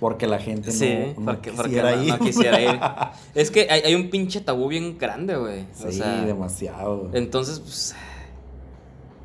Porque 0.00 0.26
la 0.28 0.38
gente 0.38 0.70
Sí, 0.70 0.94
no, 1.16 1.20
no 1.20 1.32
porque, 1.32 1.50
porque 1.52 1.70
quisiera 1.70 1.96
no, 1.96 2.02
ir. 2.02 2.08
no 2.08 2.18
quisiera 2.20 2.60
ir. 2.60 2.80
Es 3.34 3.50
que 3.50 3.66
hay, 3.68 3.80
hay 3.80 3.94
un 3.94 4.10
pinche 4.10 4.40
tabú 4.40 4.68
bien 4.68 4.96
grande, 4.96 5.36
güey. 5.36 5.66
sí, 5.72 5.86
o 5.88 5.92
sea, 5.92 6.24
demasiado. 6.24 7.10
entonces, 7.12 7.58
pues. 7.60 7.94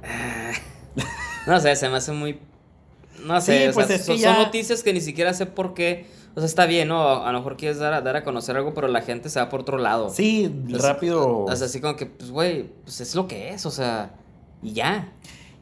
No 1.48 1.60
sé, 1.60 1.76
se 1.76 1.90
me 1.90 1.98
hace 1.98 2.12
muy. 2.12 2.40
No 3.26 3.40
sé, 3.42 3.64
Sí, 3.66 3.70
o 3.70 3.74
pues 3.74 3.88
sea, 3.88 4.00
son, 4.00 4.18
ya- 4.18 4.34
son 4.36 4.44
noticias 4.44 4.84
que 4.84 4.94
ni 4.94 5.02
siquiera 5.02 5.34
sé 5.34 5.46
por 5.46 5.74
qué. 5.74 6.06
O 6.36 6.40
sea, 6.40 6.46
está 6.48 6.66
bien, 6.66 6.88
¿no? 6.88 7.24
A 7.26 7.32
lo 7.32 7.38
mejor 7.40 7.58
quieres 7.58 7.78
dar 7.78 7.94
a, 7.94 8.02
dar 8.02 8.16
a 8.16 8.24
conocer 8.24 8.58
algo, 8.58 8.74
pero 8.74 8.88
la 8.88 9.02
gente 9.02 9.30
se 9.30 9.40
va 9.40 9.50
por 9.50 9.62
otro 9.62 9.78
lado. 9.78 10.10
Sí, 10.10 10.52
rápido. 10.70 11.44
O 11.46 11.56
sea, 11.56 11.68
así 11.68 11.80
como 11.80 11.96
que, 11.96 12.08
pues, 12.08 12.32
güey, 12.32 12.70
pues 12.84 13.02
es 13.02 13.14
lo 13.14 13.28
que 13.28 13.50
es, 13.50 13.66
o 13.68 13.72
sea, 13.72 14.14
y 14.64 14.74
ya. 14.74 15.12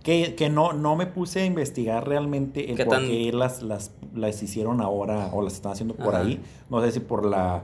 que, 0.04 0.34
que 0.36 0.50
no, 0.50 0.72
no 0.74 0.96
me 0.96 1.06
puse 1.08 1.42
a 1.42 1.46
investigar 1.46 2.08
realmente 2.08 2.72
el 2.72 2.78
¿Qué 2.78 2.86
por 2.86 2.96
tan- 2.96 3.08
qué 3.08 3.32
las, 3.34 3.62
las, 3.62 3.92
las 4.16 4.42
hicieron 4.42 4.82
ahora 4.82 5.28
o 5.34 5.42
las 5.44 5.54
están 5.54 5.74
haciendo 5.74 5.94
por 5.94 6.16
Ajá. 6.16 6.24
ahí. 6.24 6.40
No 6.70 6.82
sé 6.82 6.92
si 6.94 7.00
por 7.02 7.26
la. 7.26 7.64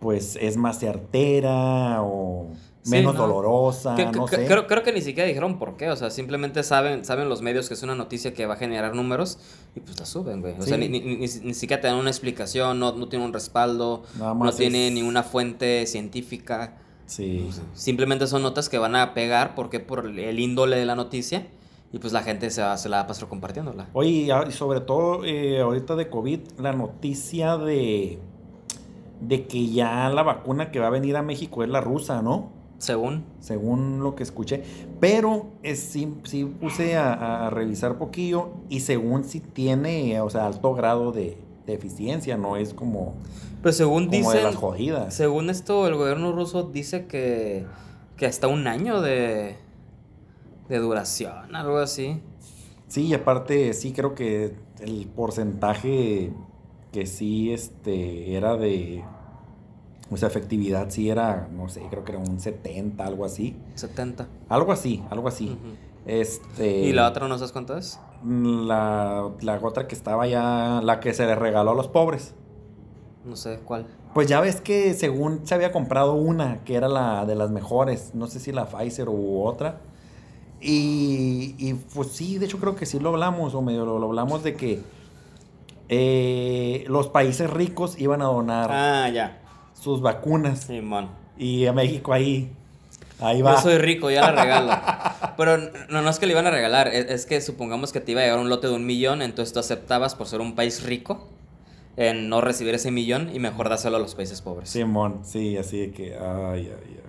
Pues 0.00 0.36
es 0.40 0.56
más 0.56 0.78
certera 0.78 2.02
o 2.02 2.48
Sí, 2.82 2.90
menos 2.92 3.14
¿no? 3.16 3.22
dolorosa, 3.26 3.94
Que- 3.96 4.02
Ah, 4.04 4.12
no 4.12 4.26
sé. 4.28 4.46
Creo, 4.46 4.66
creo 4.66 4.82
que 4.82 4.92
ni 4.92 5.00
siquiera 5.02 5.26
dijeron 5.28 5.58
por 5.58 5.76
qué, 5.76 5.90
o 5.90 5.96
sea, 5.96 6.08
simplemente 6.10 6.62
saben, 6.62 7.04
saben 7.04 7.28
los 7.28 7.42
medios 7.42 7.68
que 7.68 7.74
es 7.74 7.82
una 7.82 7.94
noticia 7.94 8.32
que 8.32 8.46
va 8.46 8.54
a 8.54 8.56
generar 8.56 8.94
números 8.94 9.38
y 9.74 9.80
pues 9.80 9.98
la 9.98 10.06
suben, 10.06 10.40
güey. 10.40 10.54
O 10.58 10.62
sea, 10.62 10.76
Sí. 10.78 10.88
ni, 10.88 11.00
ni, 11.00 11.16
ni- 11.16 11.16
ni 11.18 11.54
siquiera 11.54 11.80
te 11.82 11.88
dan 11.88 11.96
una 11.96 12.08
explicación, 12.10 12.78
no, 12.78 12.92
no 12.92 13.08
tiene 13.08 13.24
un 13.24 13.32
respaldo, 13.32 14.04
no 14.18 14.52
tiene 14.52 14.90
ni 14.90 15.02
una 15.02 15.22
fuente 15.22 15.84
científica. 15.86 16.76
Sí. 17.06 17.48
Simplemente 17.74 18.26
son 18.26 18.42
notas 18.42 18.68
que 18.68 18.78
van 18.78 18.94
a 18.96 19.12
pegar 19.14 19.54
porque 19.54 19.80
por 19.80 20.06
el 20.06 20.38
índole 20.40 20.76
de 20.76 20.86
la 20.86 20.94
noticia 20.94 21.46
y 21.92 21.98
pues 21.98 22.12
la 22.12 22.22
gente 22.22 22.50
se, 22.50 22.62
va- 22.62 22.76
se 22.78 22.88
la 22.88 22.98
va 22.98 23.02
a 23.02 23.06
pasar 23.06 23.28
compartiéndola. 23.28 23.88
Oye, 23.92 24.10
y 24.10 24.30
a- 24.30 24.44
y 24.48 24.52
sobre 24.52 24.80
todo 24.80 25.24
eh, 25.24 25.60
ahorita 25.60 25.96
de 25.96 26.08
COVID, 26.08 26.40
la 26.58 26.72
noticia 26.72 27.56
de, 27.58 28.18
de 29.20 29.46
que 29.46 29.68
ya 29.68 30.08
la 30.10 30.22
vacuna 30.22 30.70
que 30.70 30.78
va 30.80 30.86
a 30.88 30.90
venir 30.90 31.16
a 31.16 31.22
México 31.22 31.62
es 31.62 31.68
la 31.68 31.80
rusa, 31.80 32.22
¿no? 32.22 32.50
Según. 32.78 33.24
Según 33.40 34.00
lo 34.02 34.14
que 34.14 34.22
escuché. 34.22 34.62
Pero 35.00 35.46
es, 35.62 35.80
sí, 35.80 36.14
sí 36.24 36.44
puse 36.44 36.96
a, 36.96 37.46
a 37.46 37.50
revisar 37.50 37.98
poquillo 37.98 38.50
y 38.68 38.80
según 38.80 39.24
sí 39.24 39.40
tiene, 39.40 40.20
o 40.20 40.30
sea, 40.30 40.46
alto 40.46 40.74
grado 40.74 41.10
de, 41.10 41.36
de 41.66 41.74
eficiencia, 41.74 42.36
no 42.36 42.56
es 42.56 42.74
como, 42.74 43.14
Pues 43.62 43.76
según 43.76 44.06
como 44.06 44.12
de 44.12 44.18
dicen, 44.18 44.44
las 44.44 44.54
jodidas. 44.54 45.14
según 45.14 45.50
esto, 45.50 45.88
el 45.88 45.96
gobierno 45.96 46.30
ruso 46.32 46.62
dice 46.62 47.06
que, 47.06 47.66
que 48.16 48.26
hasta 48.26 48.46
un 48.46 48.68
año 48.68 49.00
de, 49.00 49.56
de 50.68 50.78
duración, 50.78 51.56
algo 51.56 51.78
así. 51.78 52.20
Sí, 52.86 53.06
y 53.06 53.14
aparte 53.14 53.74
sí 53.74 53.92
creo 53.92 54.14
que 54.14 54.54
el 54.80 55.06
porcentaje 55.14 56.30
que 56.92 57.06
sí 57.06 57.52
este 57.52 58.34
era 58.34 58.56
de 58.56 59.04
o 60.10 60.16
sea, 60.16 60.28
efectividad 60.28 60.88
sí 60.88 61.10
era, 61.10 61.48
no 61.52 61.68
sé, 61.68 61.82
creo 61.90 62.04
que 62.04 62.12
era 62.12 62.20
un 62.20 62.40
70, 62.40 63.04
algo 63.04 63.24
así. 63.24 63.56
70. 63.74 64.26
Algo 64.48 64.72
así, 64.72 65.04
algo 65.10 65.28
así. 65.28 65.58
Este 66.06 66.80
¿Y 66.80 66.92
la 66.92 67.08
otra 67.08 67.28
no 67.28 67.36
sabes 67.36 67.52
cuánto 67.52 67.76
es? 67.76 68.00
la, 68.24 69.30
la 69.42 69.60
otra 69.62 69.86
que 69.86 69.94
estaba 69.94 70.26
ya 70.26 70.80
la 70.82 70.98
que 70.98 71.12
se 71.14 71.26
le 71.26 71.34
regaló 71.34 71.72
a 71.72 71.74
los 71.74 71.88
pobres. 71.88 72.34
No 73.24 73.36
sé 73.36 73.60
cuál. 73.64 73.86
Pues 74.14 74.26
ya 74.26 74.40
ves 74.40 74.60
que 74.62 74.94
según 74.94 75.46
se 75.46 75.54
había 75.54 75.70
comprado 75.70 76.14
una 76.14 76.64
que 76.64 76.74
era 76.74 76.88
la 76.88 77.26
de 77.26 77.34
las 77.34 77.50
mejores, 77.50 78.12
no 78.14 78.26
sé 78.26 78.40
si 78.40 78.50
la 78.52 78.66
Pfizer 78.66 79.08
u 79.10 79.42
otra. 79.42 79.80
Y, 80.60 81.54
y, 81.58 81.74
pues 81.94 82.08
sí, 82.08 82.38
de 82.38 82.46
hecho 82.46 82.58
creo 82.58 82.74
que 82.74 82.84
sí 82.84 82.98
lo 82.98 83.10
hablamos, 83.10 83.54
o 83.54 83.62
medio 83.62 83.84
lo, 83.84 83.98
lo 83.98 84.06
hablamos 84.06 84.42
de 84.42 84.54
que 84.56 84.82
eh, 85.88 86.84
los 86.88 87.08
países 87.08 87.48
ricos 87.50 87.98
iban 88.00 88.20
a 88.22 88.26
donar 88.26 88.70
Ah, 88.72 89.08
ya. 89.08 89.38
sus 89.74 90.00
vacunas. 90.00 90.60
Simón. 90.64 91.08
Y 91.36 91.66
a 91.66 91.72
México 91.72 92.12
ahí, 92.12 92.50
ahí 93.20 93.42
va. 93.42 93.56
Yo 93.56 93.62
soy 93.62 93.78
rico, 93.78 94.10
ya 94.10 94.30
la 94.32 94.42
regalo. 94.42 94.72
Pero 95.36 95.56
no, 95.88 96.02
no 96.02 96.10
es 96.10 96.18
que 96.18 96.26
le 96.26 96.32
iban 96.32 96.46
a 96.46 96.50
regalar, 96.50 96.88
es, 96.88 97.06
es 97.10 97.26
que 97.26 97.40
supongamos 97.40 97.92
que 97.92 98.00
te 98.00 98.12
iba 98.12 98.20
a 98.20 98.24
llegar 98.24 98.38
un 98.40 98.48
lote 98.48 98.66
de 98.66 98.74
un 98.74 98.84
millón, 98.86 99.22
entonces 99.22 99.52
tú 99.52 99.60
aceptabas 99.60 100.14
por 100.14 100.26
ser 100.26 100.40
un 100.40 100.54
país 100.54 100.82
rico 100.82 101.28
en 101.96 102.28
no 102.28 102.40
recibir 102.40 102.74
ese 102.74 102.90
millón 102.90 103.30
y 103.34 103.38
mejor 103.40 103.68
dáselo 103.68 103.96
a 103.96 104.00
los 104.00 104.14
países 104.14 104.40
pobres. 104.42 104.68
Simón, 104.70 105.20
sí, 105.24 105.56
así 105.56 105.78
de 105.78 105.90
que, 105.92 106.14
ay, 106.16 106.70
ay, 106.72 106.72
ay. 106.86 107.00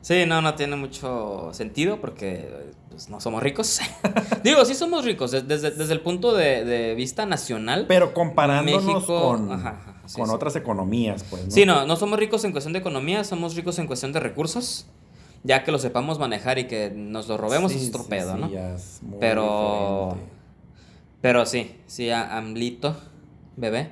Sí, 0.00 0.24
no, 0.26 0.42
no 0.42 0.54
tiene 0.54 0.76
mucho 0.76 1.48
sentido 1.54 2.00
porque 2.00 2.48
pues, 2.94 3.08
no 3.10 3.20
somos 3.20 3.42
ricos. 3.42 3.80
Digo, 4.44 4.64
sí 4.64 4.74
somos 4.74 5.04
ricos, 5.04 5.30
des- 5.32 5.46
desde, 5.46 5.70
desde 5.72 5.92
el 5.92 6.00
punto 6.00 6.32
de, 6.34 6.64
de 6.64 6.94
vista 6.94 7.26
nacional. 7.26 7.84
Pero 7.88 8.14
comparándonos 8.14 8.84
México, 8.84 9.06
con, 9.30 9.52
ajá, 9.52 9.80
ajá, 9.82 9.94
sí, 10.06 10.16
con 10.20 10.28
sí. 10.28 10.34
otras 10.34 10.56
economías, 10.56 11.24
pues. 11.28 11.44
¿no? 11.46 11.50
Sí, 11.50 11.66
no, 11.66 11.86
no 11.86 11.96
somos 11.96 12.18
ricos 12.18 12.44
en 12.44 12.52
cuestión 12.52 12.72
de 12.72 12.78
economía, 12.78 13.24
somos 13.24 13.54
ricos 13.54 13.78
en 13.78 13.86
cuestión 13.86 14.12
de 14.12 14.20
recursos. 14.20 14.86
Ya 15.46 15.62
que 15.62 15.70
lo 15.72 15.78
sepamos 15.78 16.18
manejar 16.18 16.58
y 16.58 16.66
que 16.68 16.90
nos 16.90 17.28
lo 17.28 17.36
robemos 17.36 17.70
Sí, 17.70 17.78
es 17.78 17.88
otro 17.90 18.04
pedo, 18.06 18.34
¿no? 18.38 18.46
es 18.46 19.00
muy 19.02 19.18
Pero. 19.20 20.12
diferente. 20.14 20.32
Pero 21.20 21.46
sí, 21.46 21.76
sí, 21.86 22.10
a 22.10 22.36
Amlito, 22.38 22.96
bebé, 23.56 23.90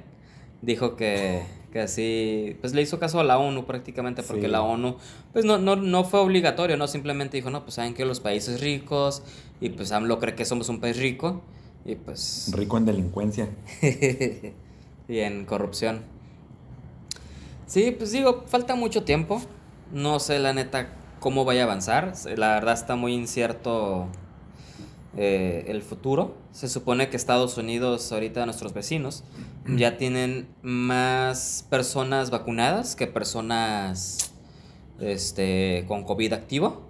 dijo 0.63 0.97
que, 0.97 1.43
que 1.73 1.81
así. 1.81 2.57
Pues 2.61 2.75
le 2.75 2.83
hizo 2.83 2.99
caso 3.01 3.19
a 3.19 3.25
la 3.25 3.39
ONU 3.39 3.65
prácticamente, 3.65 4.23
porque 4.23 4.43
Sí. 4.43 4.49
la 4.49 4.63
ONU, 4.63 4.97
pues 5.33 5.45
no, 5.45 5.59
no, 5.59 5.75
no 5.77 6.05
fue 6.05 6.21
obligatorio, 6.21 6.77
¿no? 6.77 6.87
Simplemente 6.87 7.37
dijo, 7.39 7.51
no, 7.51 7.63
pues 7.63 7.75
saben 7.75 7.95
que 7.95 8.05
los 8.05 8.21
países 8.21 8.61
ricos, 8.61 9.23
y 9.61 9.71
pues 9.71 9.91
AMLO 9.93 10.19
cree 10.21 10.35
que 10.35 10.45
somos 10.45 10.69
un 10.69 10.81
país 10.81 10.97
rico, 10.99 11.43
y 11.85 11.95
pues. 11.97 12.53
Rico 12.57 12.77
en 12.77 12.85
delincuencia. 12.85 13.49
y 15.09 15.19
en 15.19 15.45
corrupción. 15.47 16.03
Sí, 17.67 17.91
pues 17.97 18.13
digo, 18.13 18.45
falta 18.47 18.75
mucho 18.75 19.03
tiempo. 19.05 19.41
No 19.93 20.21
sé 20.21 20.39
la 20.39 20.53
neta 20.53 20.89
cómo 21.21 21.45
vaya 21.45 21.63
a 21.63 21.65
avanzar. 21.65 22.13
La 22.37 22.49
verdad 22.55 22.75
está 22.75 22.97
muy 22.97 23.15
incierto 23.15 24.09
eh, 25.17 25.65
el 25.69 25.83
futuro. 25.83 26.35
Se 26.53 26.69
supone 26.69 27.09
que 27.09 27.17
Estados 27.17 27.57
Unidos, 27.57 28.13
ahorita 28.13 28.45
nuestros 28.45 28.75
vecinos, 28.75 29.25
ya 29.67 29.97
tienen 29.97 30.49
más 30.63 31.67
personas 31.71 32.31
vacunadas 32.31 32.97
que 32.97 33.07
personas 33.07 34.33
este, 35.01 35.85
con 35.89 36.05
COVID 36.05 36.33
activo. 36.33 36.89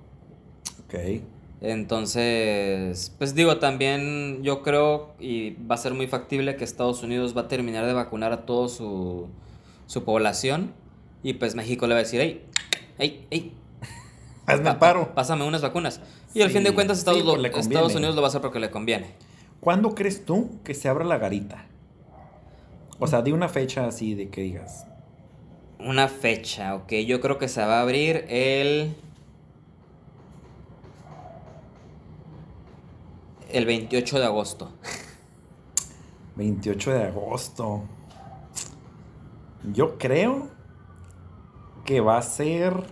Ok. 0.86 0.94
Entonces, 1.60 3.12
pues 3.18 3.34
digo, 3.34 3.58
también 3.58 4.42
yo 4.42 4.62
creo 4.62 5.14
y 5.20 5.50
va 5.64 5.76
a 5.76 5.78
ser 5.78 5.94
muy 5.94 6.06
factible 6.08 6.56
que 6.56 6.64
Estados 6.64 7.02
Unidos 7.02 7.36
va 7.36 7.42
a 7.42 7.48
terminar 7.48 7.86
de 7.86 7.92
vacunar 7.92 8.32
a 8.32 8.44
toda 8.46 8.68
su, 8.68 9.28
su 9.86 10.02
población 10.04 10.72
y 11.22 11.34
pues 11.34 11.54
México 11.54 11.86
le 11.86 11.94
va 11.94 12.00
a 12.00 12.02
decir, 12.02 12.20
hey, 12.20 12.44
hey, 12.98 13.26
hey, 13.30 13.52
Hazme 14.46 14.70
el 14.70 14.74
pa- 14.76 14.78
paro. 14.80 15.14
pásame 15.14 15.44
unas 15.44 15.62
vacunas. 15.62 16.00
Y 16.34 16.42
al 16.42 16.50
fin 16.50 16.64
de 16.64 16.74
cuentas 16.74 16.98
Estados, 16.98 17.22
sí, 17.22 17.60
Estados. 17.60 17.94
Unidos 17.94 18.16
lo 18.16 18.22
va 18.22 18.28
a 18.28 18.30
hacer 18.30 18.40
porque 18.40 18.58
le 18.58 18.70
conviene. 18.70 19.14
¿Cuándo 19.60 19.94
crees 19.94 20.24
tú 20.24 20.58
que 20.64 20.74
se 20.74 20.88
abra 20.88 21.04
la 21.04 21.18
garita? 21.18 21.66
O 23.04 23.08
sea, 23.08 23.20
di 23.20 23.32
una 23.32 23.48
fecha 23.48 23.84
así 23.84 24.14
de 24.14 24.30
que 24.30 24.42
digas. 24.42 24.86
Una 25.80 26.06
fecha, 26.06 26.76
ok. 26.76 26.92
Yo 27.04 27.20
creo 27.20 27.36
que 27.36 27.48
se 27.48 27.60
va 27.60 27.78
a 27.78 27.82
abrir 27.82 28.26
el. 28.28 28.94
El 33.50 33.66
28 33.66 34.20
de 34.20 34.24
agosto. 34.24 34.70
28 36.36 36.92
de 36.92 37.02
agosto. 37.02 37.82
Yo 39.72 39.98
creo 39.98 40.50
que 41.84 42.00
va 42.00 42.18
a 42.18 42.22
ser. 42.22 42.84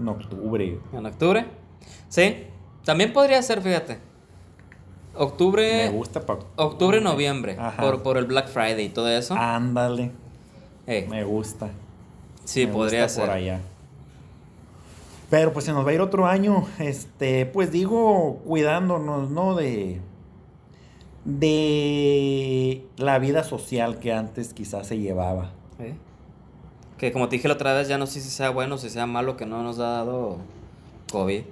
En 0.00 0.08
octubre. 0.08 0.80
¿En 0.92 1.06
octubre? 1.06 1.46
Sí. 2.08 2.48
También 2.84 3.12
podría 3.12 3.40
ser, 3.42 3.62
fíjate. 3.62 4.05
Octubre. 5.18 5.84
Me 5.86 5.90
gusta 5.90 6.20
para. 6.24 6.40
Octubre, 6.56 7.00
noviembre. 7.00 7.56
Ajá. 7.58 7.82
Por, 7.82 8.02
por 8.02 8.16
el 8.18 8.24
Black 8.26 8.48
Friday 8.48 8.86
y 8.86 8.88
todo 8.88 9.08
eso. 9.08 9.34
Ándale. 9.34 10.10
Eh, 10.86 11.06
Me 11.10 11.24
gusta. 11.24 11.70
sí, 12.44 12.66
Me 12.66 12.72
podría 12.72 13.02
gusta 13.04 13.14
ser. 13.20 13.24
Por 13.26 13.34
allá. 13.36 13.60
Pero 15.28 15.52
pues 15.52 15.64
se 15.64 15.72
nos 15.72 15.84
va 15.84 15.90
a 15.90 15.94
ir 15.94 16.00
otro 16.00 16.26
año. 16.26 16.66
Este, 16.78 17.46
pues 17.46 17.72
digo, 17.72 18.40
cuidándonos, 18.46 19.30
¿no? 19.30 19.54
De. 19.56 20.00
De 21.24 22.84
la 22.96 23.18
vida 23.18 23.42
social 23.42 23.98
que 23.98 24.12
antes 24.12 24.54
quizás 24.54 24.86
se 24.86 24.98
llevaba. 24.98 25.50
Eh. 25.80 25.94
Que 26.98 27.10
como 27.12 27.28
te 27.28 27.36
dije 27.36 27.48
la 27.48 27.54
otra 27.54 27.74
vez, 27.74 27.88
ya 27.88 27.98
no 27.98 28.06
sé 28.06 28.20
si 28.20 28.30
sea 28.30 28.50
bueno 28.50 28.76
o 28.76 28.78
si 28.78 28.88
sea 28.90 29.06
malo 29.06 29.36
que 29.36 29.44
no 29.44 29.62
nos 29.64 29.80
ha 29.80 29.88
dado 29.90 30.38
COVID. 31.10 31.42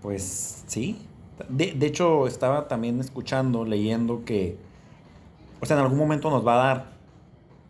Pues 0.00 0.64
sí. 0.66 0.98
De, 1.48 1.72
de 1.72 1.86
hecho, 1.86 2.26
estaba 2.26 2.68
también 2.68 3.00
escuchando, 3.00 3.64
leyendo 3.64 4.24
que. 4.24 4.56
O 5.60 5.66
sea, 5.66 5.76
en 5.76 5.82
algún 5.82 5.98
momento 5.98 6.30
nos 6.30 6.46
va 6.46 6.54
a 6.54 6.66
dar 6.66 6.86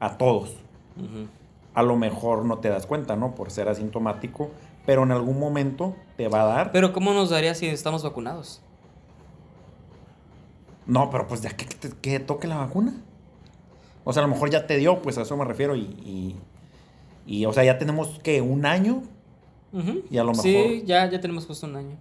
a 0.01 0.16
todos. 0.19 0.55
A 1.74 1.82
lo 1.82 1.97
mejor 1.97 2.45
no 2.45 2.59
te 2.59 2.69
das 2.69 2.86
cuenta, 2.86 3.15
¿no? 3.16 3.35
Por 3.35 3.51
ser 3.51 3.69
asintomático. 3.69 4.51
Pero 4.86 5.03
en 5.03 5.12
algún 5.12 5.39
momento 5.39 5.95
te 6.16 6.28
va 6.28 6.43
a 6.43 6.47
dar. 6.47 6.73
Pero 6.73 6.93
¿cómo 6.93 7.12
nos 7.12 7.31
daría 7.31 7.55
si 7.55 7.66
estamos 7.66 8.03
vacunados? 8.03 8.62
No, 10.86 11.11
pero 11.11 11.27
pues 11.27 11.43
ya 11.43 11.51
que, 11.51 11.66
que 11.66 11.74
te- 11.74 11.97
que 12.01 12.20
toque 12.20 12.47
la 12.49 12.57
vacuna. 12.57 12.95
O 14.05 14.12
sea, 14.12 14.23
a 14.23 14.27
lo 14.27 14.32
mejor 14.32 14.49
ya 14.51 14.66
te 14.66 14.77
dio, 14.78 15.03
pues 15.03 15.19
a 15.19 15.23
eso 15.23 15.36
me 15.36 15.45
refiero. 15.45 15.77
Y, 15.77 15.81
y, 15.82 16.36
y, 17.27 17.45
o 17.45 17.53
sea, 17.53 17.65
ya 17.65 17.78
tenemos 17.78 18.19
que 18.23 18.40
un 18.40 18.65
año. 18.65 19.03
Y 20.11 20.16
a 20.16 20.24
lo 20.24 20.35
Sí, 20.35 20.51
mejor- 20.57 20.86
ya, 20.86 21.11
ya 21.11 21.20
tenemos 21.20 21.45
justo 21.47 21.66
un 21.66 21.77
año. 21.77 21.97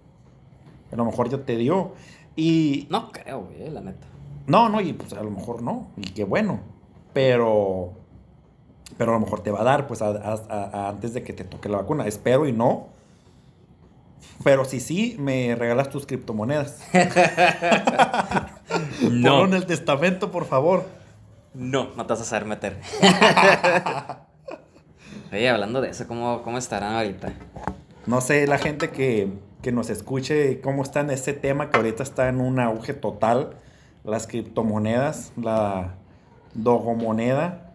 A 0.92 0.96
lo 0.96 1.04
mejor 1.04 1.28
ya 1.28 1.38
te 1.38 1.56
dio. 1.56 1.92
Y. 2.36 2.86
No 2.90 3.10
creo, 3.12 3.40
güey, 3.44 3.70
la 3.70 3.80
neta. 3.80 4.06
No, 4.46 4.68
no, 4.68 4.80
y 4.80 4.92
pues 4.94 5.12
a 5.12 5.22
lo 5.22 5.30
mejor 5.30 5.62
no. 5.62 5.88
Y 5.96 6.02
qué 6.10 6.24
bueno. 6.24 6.60
Pero. 7.12 7.92
Pero 8.96 9.10
a 9.12 9.14
lo 9.14 9.20
mejor 9.20 9.40
te 9.42 9.50
va 9.50 9.60
a 9.60 9.64
dar, 9.64 9.86
pues 9.86 10.02
a- 10.02 10.08
a- 10.08 10.42
a- 10.48 10.88
antes 10.88 11.12
de 11.14 11.22
que 11.22 11.32
te 11.32 11.44
toque 11.44 11.68
la 11.68 11.78
vacuna. 11.78 12.06
Espero 12.06 12.46
y 12.48 12.52
no. 12.52 12.88
Pero 14.44 14.64
si 14.64 14.80
sí, 14.80 15.16
me 15.18 15.54
regalas 15.56 15.90
tus 15.90 16.06
criptomonedas. 16.06 16.80
Ponlo 19.00 19.44
en 19.44 19.54
el 19.54 19.66
testamento, 19.66 20.30
por 20.30 20.44
favor. 20.46 20.84
No, 21.54 21.88
no 21.96 22.06
te 22.06 22.12
vas 22.12 22.22
a 22.22 22.24
saber 22.24 22.46
meter. 22.46 22.78
Oye, 25.32 25.48
hablando 25.48 25.80
de 25.80 25.90
eso, 25.90 26.06
¿cómo, 26.06 26.42
cómo 26.42 26.58
estarán 26.58 26.94
ahorita? 26.94 27.32
No 28.06 28.20
sé, 28.20 28.46
la 28.46 28.58
gente 28.58 28.90
que, 28.90 29.32
que 29.62 29.72
nos 29.72 29.90
escuche, 29.90 30.60
cómo 30.60 30.82
está 30.82 31.00
en 31.00 31.10
ese 31.10 31.32
tema 31.32 31.70
que 31.70 31.76
ahorita 31.76 32.02
está 32.02 32.28
en 32.28 32.40
un 32.40 32.60
auge 32.60 32.94
total. 32.94 33.56
Las 34.04 34.26
criptomonedas, 34.26 35.32
la 35.36 35.94
dogomoneda. 36.54 37.72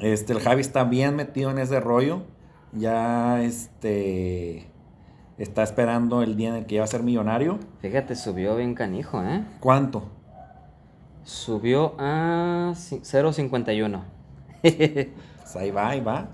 Este, 0.00 0.32
el 0.32 0.40
Javi 0.40 0.60
está 0.60 0.84
bien 0.84 1.14
metido 1.16 1.50
en 1.50 1.58
ese 1.58 1.80
rollo. 1.80 2.22
Ya 2.72 3.42
este 3.42 4.68
está 5.38 5.62
esperando 5.62 6.22
el 6.22 6.36
día 6.36 6.48
en 6.50 6.54
el 6.56 6.66
que 6.66 6.78
va 6.78 6.84
a 6.84 6.88
ser 6.88 7.02
millonario. 7.02 7.58
Fíjate, 7.80 8.16
subió 8.16 8.56
bien 8.56 8.74
canijo, 8.74 9.22
¿eh? 9.22 9.44
¿Cuánto? 9.60 10.04
Subió 11.24 11.94
a 11.98 12.72
ci- 12.74 13.00
0.51. 13.02 14.02
Pues 14.62 15.56
ahí 15.56 15.70
va, 15.70 15.88
ahí 15.90 16.00
va. 16.00 16.28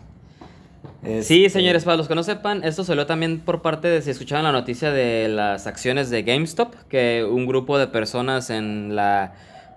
Sí, 1.03 1.45
Este, 1.45 1.51
señores, 1.51 1.85
para 1.85 1.97
los 1.97 2.09
que 2.09 2.15
no 2.15 2.23
sepan, 2.23 2.65
esto 2.65 2.85
salió 2.85 3.07
también 3.07 3.41
por 3.41 3.63
parte 3.63 3.89
de, 3.89 4.03
si 4.03 4.11
escuchaban 4.11 4.45
la 4.45 4.53
noticia 4.53 4.91
de 4.91 5.29
las 5.29 5.67
acciones 5.67 6.11
de 6.11 6.23
GameStop, 6.23 6.75
que 6.89 7.27
un 7.29 7.47
grupo 7.47 7.79
de 7.79 7.87
personas 7.87 8.51
en 8.51 8.97
la 8.97 9.35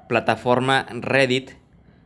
plataforma 0.08 0.86
Reddit 0.90 1.52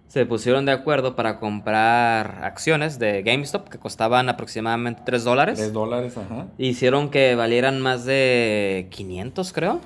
se 0.07 0.25
pusieron 0.25 0.65
de 0.65 0.71
acuerdo 0.71 1.15
para 1.15 1.39
comprar 1.39 2.39
acciones 2.43 2.99
de 2.99 3.23
GameStop 3.23 3.67
que 3.67 3.79
costaban 3.79 4.29
aproximadamente 4.29 5.01
3 5.05 5.23
dólares. 5.23 5.57
Tres 5.57 5.73
dólares, 5.73 6.17
ajá. 6.17 6.47
Hicieron 6.57 7.09
que 7.09 7.35
valieran 7.35 7.81
más 7.81 8.05
de 8.05 8.87
500, 8.91 9.51
creo. 9.51 9.81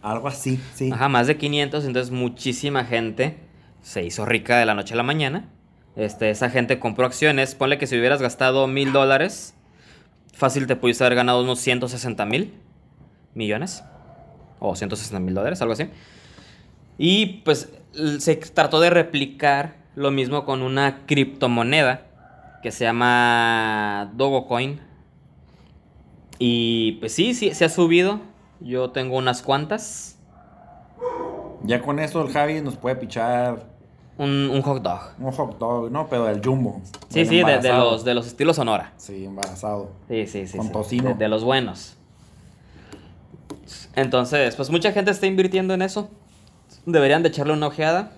Algo 0.00 0.28
así, 0.28 0.60
sí. 0.74 0.90
Ajá, 0.92 1.08
más 1.08 1.26
de 1.26 1.36
500, 1.36 1.84
entonces 1.84 2.12
muchísima 2.12 2.84
gente 2.84 3.36
se 3.82 4.04
hizo 4.04 4.24
rica 4.24 4.58
de 4.58 4.64
la 4.66 4.74
noche 4.74 4.94
a 4.94 4.96
la 4.96 5.02
mañana. 5.02 5.48
Este, 5.98 6.30
esa 6.30 6.48
gente 6.48 6.78
compró 6.78 7.06
acciones. 7.06 7.56
Ponle 7.56 7.76
que 7.76 7.88
si 7.88 7.98
hubieras 7.98 8.22
gastado 8.22 8.68
mil 8.68 8.92
dólares, 8.92 9.54
fácil 10.32 10.68
te 10.68 10.76
pudiste 10.76 11.02
haber 11.02 11.16
ganado 11.16 11.42
unos 11.42 11.58
160 11.58 12.24
mil 12.24 12.54
millones. 13.34 13.82
O 14.60 14.76
160 14.76 15.18
mil 15.18 15.34
dólares, 15.34 15.60
algo 15.60 15.72
así. 15.72 15.90
Y 16.98 17.42
pues 17.44 17.72
se 18.20 18.36
trató 18.36 18.78
de 18.78 18.90
replicar 18.90 19.74
lo 19.96 20.12
mismo 20.12 20.44
con 20.44 20.62
una 20.62 21.04
criptomoneda 21.04 22.06
que 22.62 22.70
se 22.70 22.84
llama 22.84 24.12
Dogecoin. 24.14 24.80
Y 26.38 26.92
pues 27.00 27.12
sí, 27.12 27.34
sí, 27.34 27.52
se 27.54 27.64
ha 27.64 27.68
subido. 27.68 28.20
Yo 28.60 28.90
tengo 28.90 29.16
unas 29.16 29.42
cuantas. 29.42 30.16
Ya 31.64 31.82
con 31.82 31.98
eso 31.98 32.22
el 32.22 32.32
Javi 32.32 32.60
nos 32.60 32.76
puede 32.76 32.94
pichar 32.94 33.77
Un, 34.18 34.50
un 34.50 34.62
hot 34.62 34.82
dog. 34.82 35.00
un 35.20 35.32
hot 35.32 35.58
dog, 35.58 35.90
no, 35.92 36.08
pero 36.08 36.24
del 36.24 36.44
jumbo. 36.44 36.82
Sí, 37.08 37.20
del 37.20 37.28
sí, 37.28 37.36
de, 37.36 37.72
los, 37.72 38.04
de 38.04 38.14
los 38.14 38.26
estilos 38.26 38.56
Sonora. 38.56 38.92
Sí, 38.96 39.24
embarazado. 39.24 39.92
Sí, 40.08 40.26
sí, 40.26 40.46
sí. 40.46 40.56
Con 40.58 40.66
sí. 40.66 40.72
tocino. 40.72 41.08
De, 41.10 41.14
de 41.14 41.28
los 41.28 41.44
buenos. 41.44 41.96
Entonces, 43.94 44.56
pues 44.56 44.70
mucha 44.70 44.92
gente 44.92 45.12
está 45.12 45.26
invirtiendo 45.26 45.72
en 45.74 45.82
eso. 45.82 46.10
Deberían 46.84 47.22
de 47.22 47.28
echarle 47.28 47.52
una 47.52 47.68
ojeada. 47.68 48.12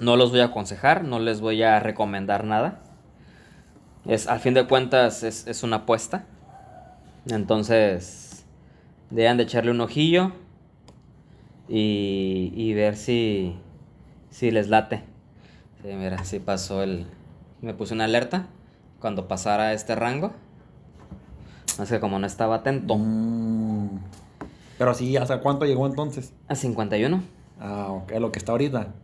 No 0.00 0.16
los 0.16 0.30
voy 0.30 0.40
a 0.40 0.46
aconsejar, 0.46 1.04
no 1.04 1.18
les 1.18 1.40
voy 1.40 1.62
a 1.62 1.80
recomendar 1.80 2.44
nada. 2.44 2.80
Es, 4.06 4.26
al 4.28 4.40
fin 4.40 4.54
de 4.54 4.66
cuentas, 4.66 5.22
es, 5.22 5.46
es 5.46 5.62
una 5.62 5.76
apuesta. 5.76 6.24
Entonces, 7.30 8.44
deberían 9.10 9.36
de 9.36 9.42
echarle 9.44 9.70
un 9.70 9.80
ojillo 9.80 10.32
y, 11.68 12.52
y 12.54 12.74
ver 12.74 12.96
si, 12.96 13.56
si 14.30 14.50
les 14.50 14.68
late. 14.68 15.02
Sí, 15.82 15.88
mira, 15.94 16.24
sí 16.24 16.38
pasó 16.38 16.82
el... 16.82 17.06
Me 17.60 17.74
puse 17.74 17.94
una 17.94 18.04
alerta 18.04 18.46
cuando 19.00 19.28
pasara 19.28 19.72
este 19.72 19.94
rango. 19.94 20.32
Es 21.80 21.88
que 21.88 22.00
como 22.00 22.18
no 22.18 22.26
estaba 22.26 22.56
atento. 22.56 22.96
Mm. 22.96 24.00
Pero 24.78 24.94
sí, 24.94 25.16
¿hasta 25.16 25.40
cuánto 25.40 25.64
llegó 25.64 25.86
entonces? 25.86 26.32
A 26.48 26.54
51. 26.54 27.22
Ah, 27.60 27.88
ok, 27.90 28.12
lo 28.20 28.32
que 28.32 28.38
está 28.38 28.52
ahorita. 28.52 28.94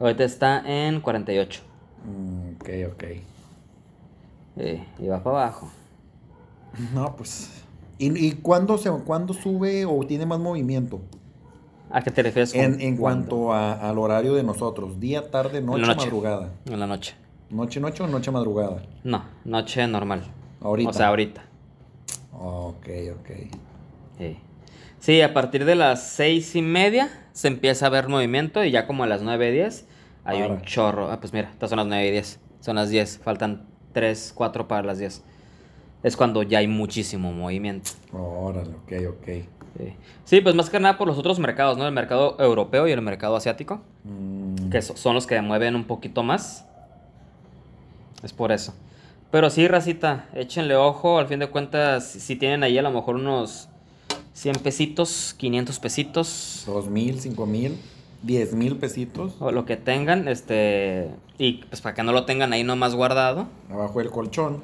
Ahorita 0.00 0.24
está 0.24 0.62
en 0.66 1.00
48. 1.00 1.60
Mm, 2.04 2.54
ok, 2.56 2.68
ok. 2.92 3.04
Eh, 4.56 4.86
y 4.98 5.06
va 5.06 5.22
para 5.22 5.42
abajo. 5.42 5.70
No, 6.94 7.14
pues. 7.16 7.62
¿Y, 7.98 8.26
y 8.26 8.32
cuándo, 8.32 8.78
se, 8.78 8.90
cuándo 8.90 9.34
sube 9.34 9.84
o 9.84 10.04
tiene 10.06 10.26
más 10.26 10.40
movimiento? 10.40 11.00
¿A 11.92 12.02
qué 12.02 12.10
te 12.10 12.22
refieres? 12.22 12.52
con 12.52 12.60
En, 12.62 12.80
en 12.80 12.96
cuanto 12.96 13.52
a- 13.52 13.74
al 13.88 13.98
horario 13.98 14.34
de 14.34 14.42
nosotros. 14.42 14.98
Día, 14.98 15.30
tarde, 15.30 15.58
En 15.58 15.66
noche, 15.66 15.82
noche. 15.86 15.96
madrugada. 16.06 16.50
En 16.66 16.80
la 16.80 16.86
noche. 16.86 17.14
Noche, 17.50 17.80
noche 17.80 18.02
o 18.02 18.06
noche, 18.06 18.30
madrugada. 18.30 18.82
No, 19.04 19.24
noche 19.44 19.86
normal. 19.86 20.22
Ahorita. 20.60 20.90
O 20.90 20.92
sea, 20.92 21.08
ahorita. 21.08 21.42
Ok, 22.32 22.86
ok. 23.18 23.30
Sí. 24.18 24.36
Sí, 24.98 25.20
a 25.20 25.34
partir 25.34 25.64
de 25.64 25.74
las 25.74 26.08
seis 26.08 26.54
y 26.56 26.62
media 26.62 27.10
se 27.32 27.48
empieza 27.48 27.86
a 27.86 27.88
ver 27.90 28.08
movimiento 28.08 28.64
y 28.64 28.70
ya 28.70 28.86
como 28.86 29.02
a 29.04 29.06
las 29.06 29.22
9 29.22 29.48
y 29.50 29.52
10 29.52 29.86
hay 30.24 30.42
un 30.42 30.62
chorro. 30.62 31.10
Ah, 31.10 31.18
pues 31.20 31.32
mira, 31.32 31.50
estas 31.50 31.70
son 31.70 31.78
las 31.78 31.86
9 31.88 32.06
y 32.06 32.10
10. 32.12 32.38
Son 32.60 32.76
las 32.76 32.88
10. 32.88 33.18
Faltan 33.18 33.66
3, 33.92 34.32
4 34.34 34.68
para 34.68 34.82
las 34.84 34.98
10. 34.98 35.22
Es 36.04 36.16
cuando 36.16 36.42
ya 36.44 36.58
hay 36.58 36.68
muchísimo 36.68 37.32
movimiento. 37.32 37.90
Órale, 38.12 38.70
ok, 38.76 38.92
ok. 39.18 39.28
Sí. 39.78 39.94
Sí, 40.24 40.40
pues 40.40 40.54
más 40.54 40.68
que 40.70 40.78
nada 40.80 40.98
por 40.98 41.06
los 41.08 41.18
otros 41.18 41.38
mercados, 41.38 41.78
¿no? 41.78 41.86
El 41.86 41.92
mercado 41.92 42.36
europeo 42.38 42.86
y 42.88 42.92
el 42.92 43.00
mercado 43.02 43.36
asiático. 43.36 43.80
Mm, 44.04 44.68
que 44.70 44.82
so- 44.82 44.96
son 44.96 45.14
los 45.14 45.26
que 45.26 45.40
mueven 45.40 45.74
un 45.76 45.84
poquito 45.84 46.22
más. 46.22 46.66
Es 48.22 48.32
por 48.32 48.52
eso. 48.52 48.74
Pero 49.30 49.48
sí, 49.50 49.66
racita, 49.66 50.26
échenle 50.34 50.76
ojo. 50.76 51.18
Al 51.18 51.26
fin 51.26 51.38
de 51.38 51.48
cuentas, 51.48 52.04
si 52.06 52.36
tienen 52.36 52.62
ahí 52.62 52.76
a 52.78 52.82
lo 52.82 52.90
mejor 52.90 53.16
unos 53.16 53.68
100 54.34 54.56
pesitos, 54.56 55.34
500 55.38 55.78
pesitos. 55.78 56.62
Dos 56.66 56.88
mil, 56.88 57.18
cinco 57.20 57.46
mil. 57.46 57.78
10 58.22 58.52
mil 58.54 58.76
pesitos 58.76 59.34
O 59.40 59.50
lo 59.50 59.64
que 59.64 59.76
tengan, 59.76 60.28
este. 60.28 61.08
Y 61.38 61.64
pues 61.64 61.80
para 61.80 61.94
que 61.96 62.02
no 62.04 62.12
lo 62.12 62.24
tengan 62.24 62.52
ahí 62.52 62.62
nomás 62.62 62.94
guardado. 62.94 63.46
abajo 63.70 63.98
del 63.98 64.10
colchón. 64.10 64.60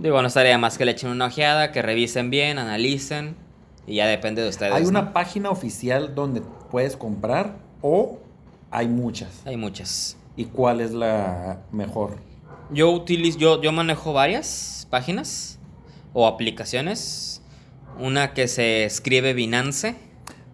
Digo, 0.00 0.22
no 0.22 0.28
estaría 0.28 0.56
más 0.58 0.78
que 0.78 0.84
le 0.86 0.92
echen 0.92 1.10
una 1.10 1.26
ojeada, 1.26 1.70
que 1.70 1.82
revisen 1.82 2.30
bien, 2.30 2.58
analicen. 2.58 3.36
Y 3.86 3.96
ya 3.96 4.06
depende 4.06 4.42
de 4.42 4.48
ustedes. 4.48 4.72
¿Hay 4.72 4.84
¿no? 4.84 4.88
una 4.90 5.12
página 5.12 5.50
oficial 5.50 6.14
donde 6.14 6.42
puedes 6.70 6.96
comprar 6.96 7.56
o 7.80 8.18
hay 8.70 8.88
muchas? 8.88 9.42
Hay 9.44 9.56
muchas. 9.56 10.16
¿Y 10.36 10.46
cuál 10.46 10.80
es 10.80 10.92
la 10.92 11.60
mejor? 11.72 12.16
Yo 12.70 12.90
utilizo, 12.90 13.38
yo, 13.38 13.60
yo 13.60 13.72
manejo 13.72 14.12
varias 14.12 14.86
páginas 14.90 15.58
o 16.12 16.26
aplicaciones. 16.26 17.42
Una 17.98 18.32
que 18.32 18.48
se 18.48 18.84
escribe 18.84 19.34
Binance. 19.34 19.96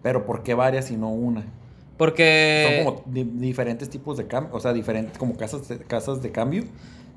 Pero 0.02 0.26
¿por 0.26 0.42
qué 0.42 0.54
varias 0.54 0.90
y 0.90 0.96
no 0.96 1.10
una? 1.10 1.44
Porque. 1.96 2.82
Son 2.84 2.84
como 2.84 3.02
di- 3.06 3.24
diferentes 3.24 3.88
tipos 3.90 4.16
de 4.16 4.26
cambio, 4.26 4.54
o 4.54 4.60
sea, 4.60 4.72
diferentes 4.72 5.18
como 5.18 5.36
casas 5.36 5.68
de, 5.68 5.78
casas 5.78 6.22
de 6.22 6.32
cambio. 6.32 6.64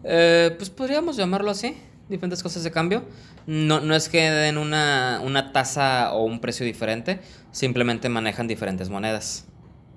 Eh, 0.03 0.53
pues 0.57 0.69
podríamos 0.69 1.15
llamarlo 1.17 1.49
así, 1.51 1.75
diferentes 2.11 2.43
cosas 2.43 2.63
de 2.63 2.71
cambio. 2.71 3.03
No, 3.47 3.79
no 3.79 3.95
es 3.95 4.09
que 4.09 4.29
den 4.29 4.57
una, 4.57 5.21
una 5.23 5.51
tasa 5.51 6.13
o 6.13 6.23
un 6.23 6.39
precio 6.39 6.65
diferente, 6.65 7.19
simplemente 7.51 8.09
manejan 8.09 8.47
diferentes 8.47 8.89
monedas. 8.89 9.45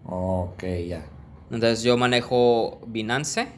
Ok, 0.06 0.64
ya. 0.88 1.04
Entonces 1.50 1.82
yo 1.82 1.96
manejo 1.98 2.80
Binance, 2.86 3.48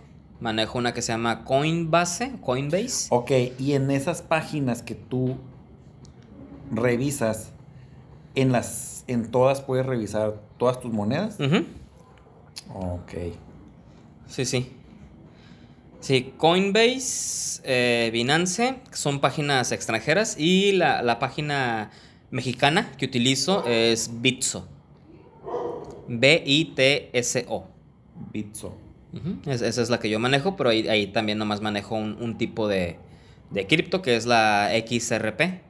manejo 0.40 0.78
una 0.78 0.92
que 0.92 1.02
se 1.02 1.12
llama 1.12 1.44
Coinbase, 1.44 2.32
Coinbase. 2.40 3.06
Ok, 3.10 3.30
y 3.58 3.74
en 3.74 3.90
esas 3.90 4.22
páginas 4.22 4.82
que 4.82 4.94
tú 4.94 5.36
revisas, 6.70 7.52
en 8.34 8.52
las, 8.52 9.04
en 9.06 9.30
todas 9.30 9.60
puedes 9.62 9.86
revisar 9.86 10.34
todas 10.58 10.80
tus 10.80 10.92
monedas. 10.92 11.38
Ujú, 11.40 11.64
Ok. 12.74 13.12
Sí, 14.26 14.44
sí. 14.44 14.72
Sí, 16.00 16.34
Coinbase, 16.36 17.60
eh, 17.64 18.10
Binance, 18.12 18.76
son 18.92 19.20
páginas 19.20 19.72
extranjeras 19.72 20.36
y 20.38 20.72
la, 20.72 21.02
la 21.02 21.18
página 21.18 21.90
mexicana 22.30 22.92
que 22.98 23.06
utilizo 23.06 23.64
es 23.66 24.10
Bitso. 24.20 24.68
B-I-T-S-O. 26.08 27.66
Bitso. 28.32 28.76
Es- 29.46 29.62
esa 29.62 29.82
es 29.82 29.90
la 29.90 29.98
que 29.98 30.10
yo 30.10 30.18
manejo, 30.18 30.56
pero 30.56 30.70
ahí, 30.70 30.86
ahí 30.88 31.06
también 31.08 31.38
nomás 31.38 31.60
manejo 31.62 31.94
un, 31.96 32.20
un 32.22 32.36
tipo 32.38 32.68
de, 32.68 32.98
de 33.50 33.66
cripto 33.66 34.02
que 34.02 34.14
es 34.16 34.26
la 34.26 34.70
XRP 34.86 35.62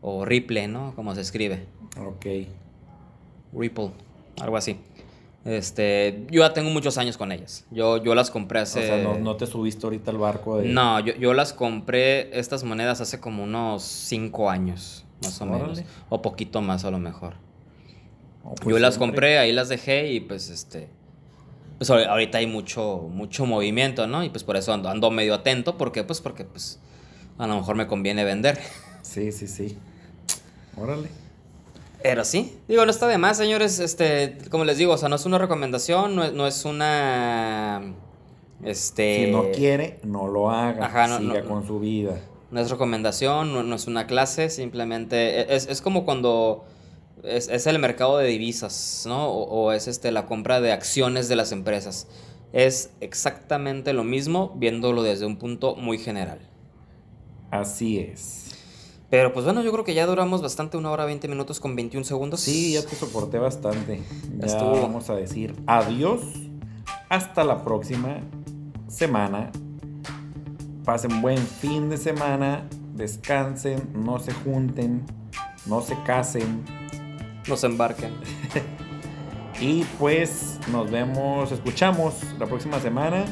o 0.00 0.24
Ripple, 0.24 0.66
¿no? 0.68 0.94
Como 0.96 1.14
se 1.14 1.20
escribe. 1.20 1.66
Ok. 1.98 2.26
Ripple, 3.52 3.90
algo 4.40 4.56
así. 4.56 4.78
Este, 5.44 6.24
yo 6.30 6.42
ya 6.42 6.52
tengo 6.52 6.70
muchos 6.70 6.98
años 6.98 7.16
con 7.16 7.32
ellas. 7.32 7.64
Yo, 7.70 8.02
yo 8.02 8.14
las 8.14 8.30
compré 8.30 8.60
hace... 8.60 8.78
O 8.80 8.82
sea, 8.82 8.98
no, 9.02 9.18
no 9.18 9.36
te 9.36 9.46
subiste 9.46 9.84
ahorita 9.86 10.10
al 10.12 10.18
barco 10.18 10.58
de. 10.58 10.68
No, 10.68 11.00
yo, 11.00 11.14
yo 11.16 11.34
las 11.34 11.52
compré 11.52 12.38
estas 12.38 12.62
monedas 12.62 13.00
hace 13.00 13.18
como 13.18 13.42
unos 13.42 13.82
5 13.82 14.50
años, 14.50 15.04
más 15.22 15.40
o 15.40 15.46
menos. 15.46 15.82
O 16.08 16.22
poquito 16.22 16.62
más 16.62 16.84
a 16.84 16.90
lo 16.92 16.98
mejor. 16.98 17.34
Oh, 18.44 18.54
pues 18.54 18.68
yo 18.74 18.78
las 18.78 18.98
compré, 18.98 19.38
ahí 19.38 19.52
las 19.52 19.68
dejé 19.68 20.12
y 20.12 20.20
pues 20.20 20.48
este... 20.48 20.88
Pues 21.78 21.90
ahor- 21.90 22.06
ahorita 22.06 22.38
hay 22.38 22.46
mucho, 22.46 23.08
mucho 23.10 23.44
movimiento, 23.44 24.06
¿no? 24.06 24.22
Y 24.22 24.30
pues 24.30 24.44
por 24.44 24.56
eso 24.56 24.72
ando, 24.72 24.88
ando 24.88 25.10
medio 25.10 25.34
atento. 25.34 25.76
¿Por 25.76 25.90
qué? 25.90 26.04
Pues 26.04 26.20
porque 26.20 26.44
pues 26.44 26.78
a 27.38 27.48
lo 27.48 27.56
mejor 27.56 27.74
me 27.74 27.88
conviene 27.88 28.24
vender. 28.24 28.60
Sí, 29.02 29.32
sí, 29.32 29.48
sí. 29.48 29.76
Órale. 30.76 31.08
Pero 32.02 32.24
sí, 32.24 32.58
digo, 32.68 32.84
no 32.84 32.90
está 32.90 33.06
de 33.06 33.18
más, 33.18 33.36
señores. 33.36 33.78
Este, 33.78 34.38
como 34.50 34.64
les 34.64 34.78
digo, 34.78 34.92
o 34.92 34.98
sea, 34.98 35.08
no 35.08 35.16
es 35.16 35.26
una 35.26 35.38
recomendación, 35.38 36.16
no 36.16 36.24
es, 36.24 36.32
no 36.32 36.46
es 36.46 36.64
una. 36.64 37.94
Este. 38.64 39.26
Si 39.26 39.30
no 39.30 39.50
quiere, 39.52 40.00
no 40.02 40.26
lo 40.26 40.50
haga. 40.50 40.86
Ajá, 40.86 41.06
no, 41.06 41.18
Siga 41.18 41.42
no, 41.42 41.48
con 41.48 41.66
su 41.66 41.80
vida. 41.80 42.20
No 42.50 42.60
es 42.60 42.70
recomendación, 42.70 43.68
no, 43.68 43.74
es 43.74 43.86
una 43.86 44.06
clase, 44.06 44.50
simplemente 44.50 45.40
e, 45.40 45.56
es, 45.56 45.66
es 45.68 45.80
como 45.80 46.04
cuando 46.04 46.64
es, 47.22 47.48
es 47.48 47.66
el 47.66 47.78
mercado 47.78 48.18
de 48.18 48.26
divisas, 48.28 49.04
¿no? 49.06 49.28
O, 49.28 49.44
o 49.44 49.72
es 49.72 49.88
este, 49.88 50.12
la 50.12 50.26
compra 50.26 50.60
de 50.60 50.72
acciones 50.72 51.28
de 51.28 51.36
las 51.36 51.52
empresas. 51.52 52.08
Es 52.52 52.90
exactamente 53.00 53.94
lo 53.94 54.04
mismo 54.04 54.52
viéndolo 54.56 55.02
desde 55.02 55.24
un 55.24 55.36
punto 55.36 55.76
muy 55.76 55.98
general. 55.98 56.40
Así 57.50 57.98
es. 57.98 58.41
Pero 59.12 59.30
pues 59.34 59.44
bueno, 59.44 59.60
yo 59.62 59.70
creo 59.72 59.84
que 59.84 59.92
ya 59.92 60.06
duramos 60.06 60.40
bastante, 60.40 60.78
una 60.78 60.90
hora 60.90 61.04
20 61.04 61.28
minutos 61.28 61.60
con 61.60 61.76
21 61.76 62.02
segundos. 62.02 62.40
Sí, 62.40 62.72
ya 62.72 62.82
te 62.82 62.96
soporté 62.96 63.38
bastante. 63.38 64.00
Ya 64.38 64.56
vamos 64.56 65.10
a 65.10 65.14
decir 65.14 65.54
adiós. 65.66 66.22
Hasta 67.10 67.44
la 67.44 67.62
próxima 67.62 68.22
semana. 68.88 69.52
Pasen 70.86 71.20
buen 71.20 71.36
fin 71.36 71.90
de 71.90 71.98
semana. 71.98 72.66
Descansen. 72.94 73.86
No 73.92 74.18
se 74.18 74.32
junten. 74.32 75.04
No 75.66 75.82
se 75.82 75.94
casen. 76.06 76.64
Nos 77.46 77.64
embarquen. 77.64 78.12
Y 79.60 79.84
pues 79.96 80.58
nos 80.72 80.90
vemos, 80.90 81.52
escuchamos 81.52 82.14
la 82.36 82.46
próxima 82.46 82.80
semana. 82.80 83.24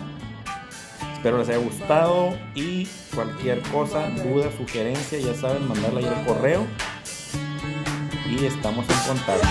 Espero 1.21 1.37
les 1.37 1.51
haya 1.51 1.59
gustado 1.59 2.35
y 2.55 2.89
cualquier 3.15 3.61
cosa, 3.65 4.09
duda, 4.09 4.51
sugerencia, 4.57 5.19
ya 5.19 5.35
saben, 5.35 5.69
mandarla 5.69 6.01
ahí 6.01 6.07
al 6.07 6.25
correo. 6.25 6.67
Y 8.27 8.47
estamos 8.47 8.87
en 8.89 8.97
contacto. 9.07 9.47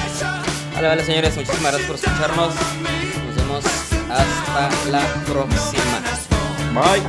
Vale, 0.73 0.87
vale, 0.87 1.03
señores, 1.03 1.37
muchísimas 1.37 1.71
gracias 1.71 1.85
por 1.85 1.95
escucharnos. 1.97 2.55
Nos 2.55 3.35
vemos 3.35 3.65
hasta 4.09 4.89
la 4.89 5.05
próxima. 5.25 6.01
Bye. 6.73 7.01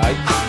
Bye. 0.00 0.47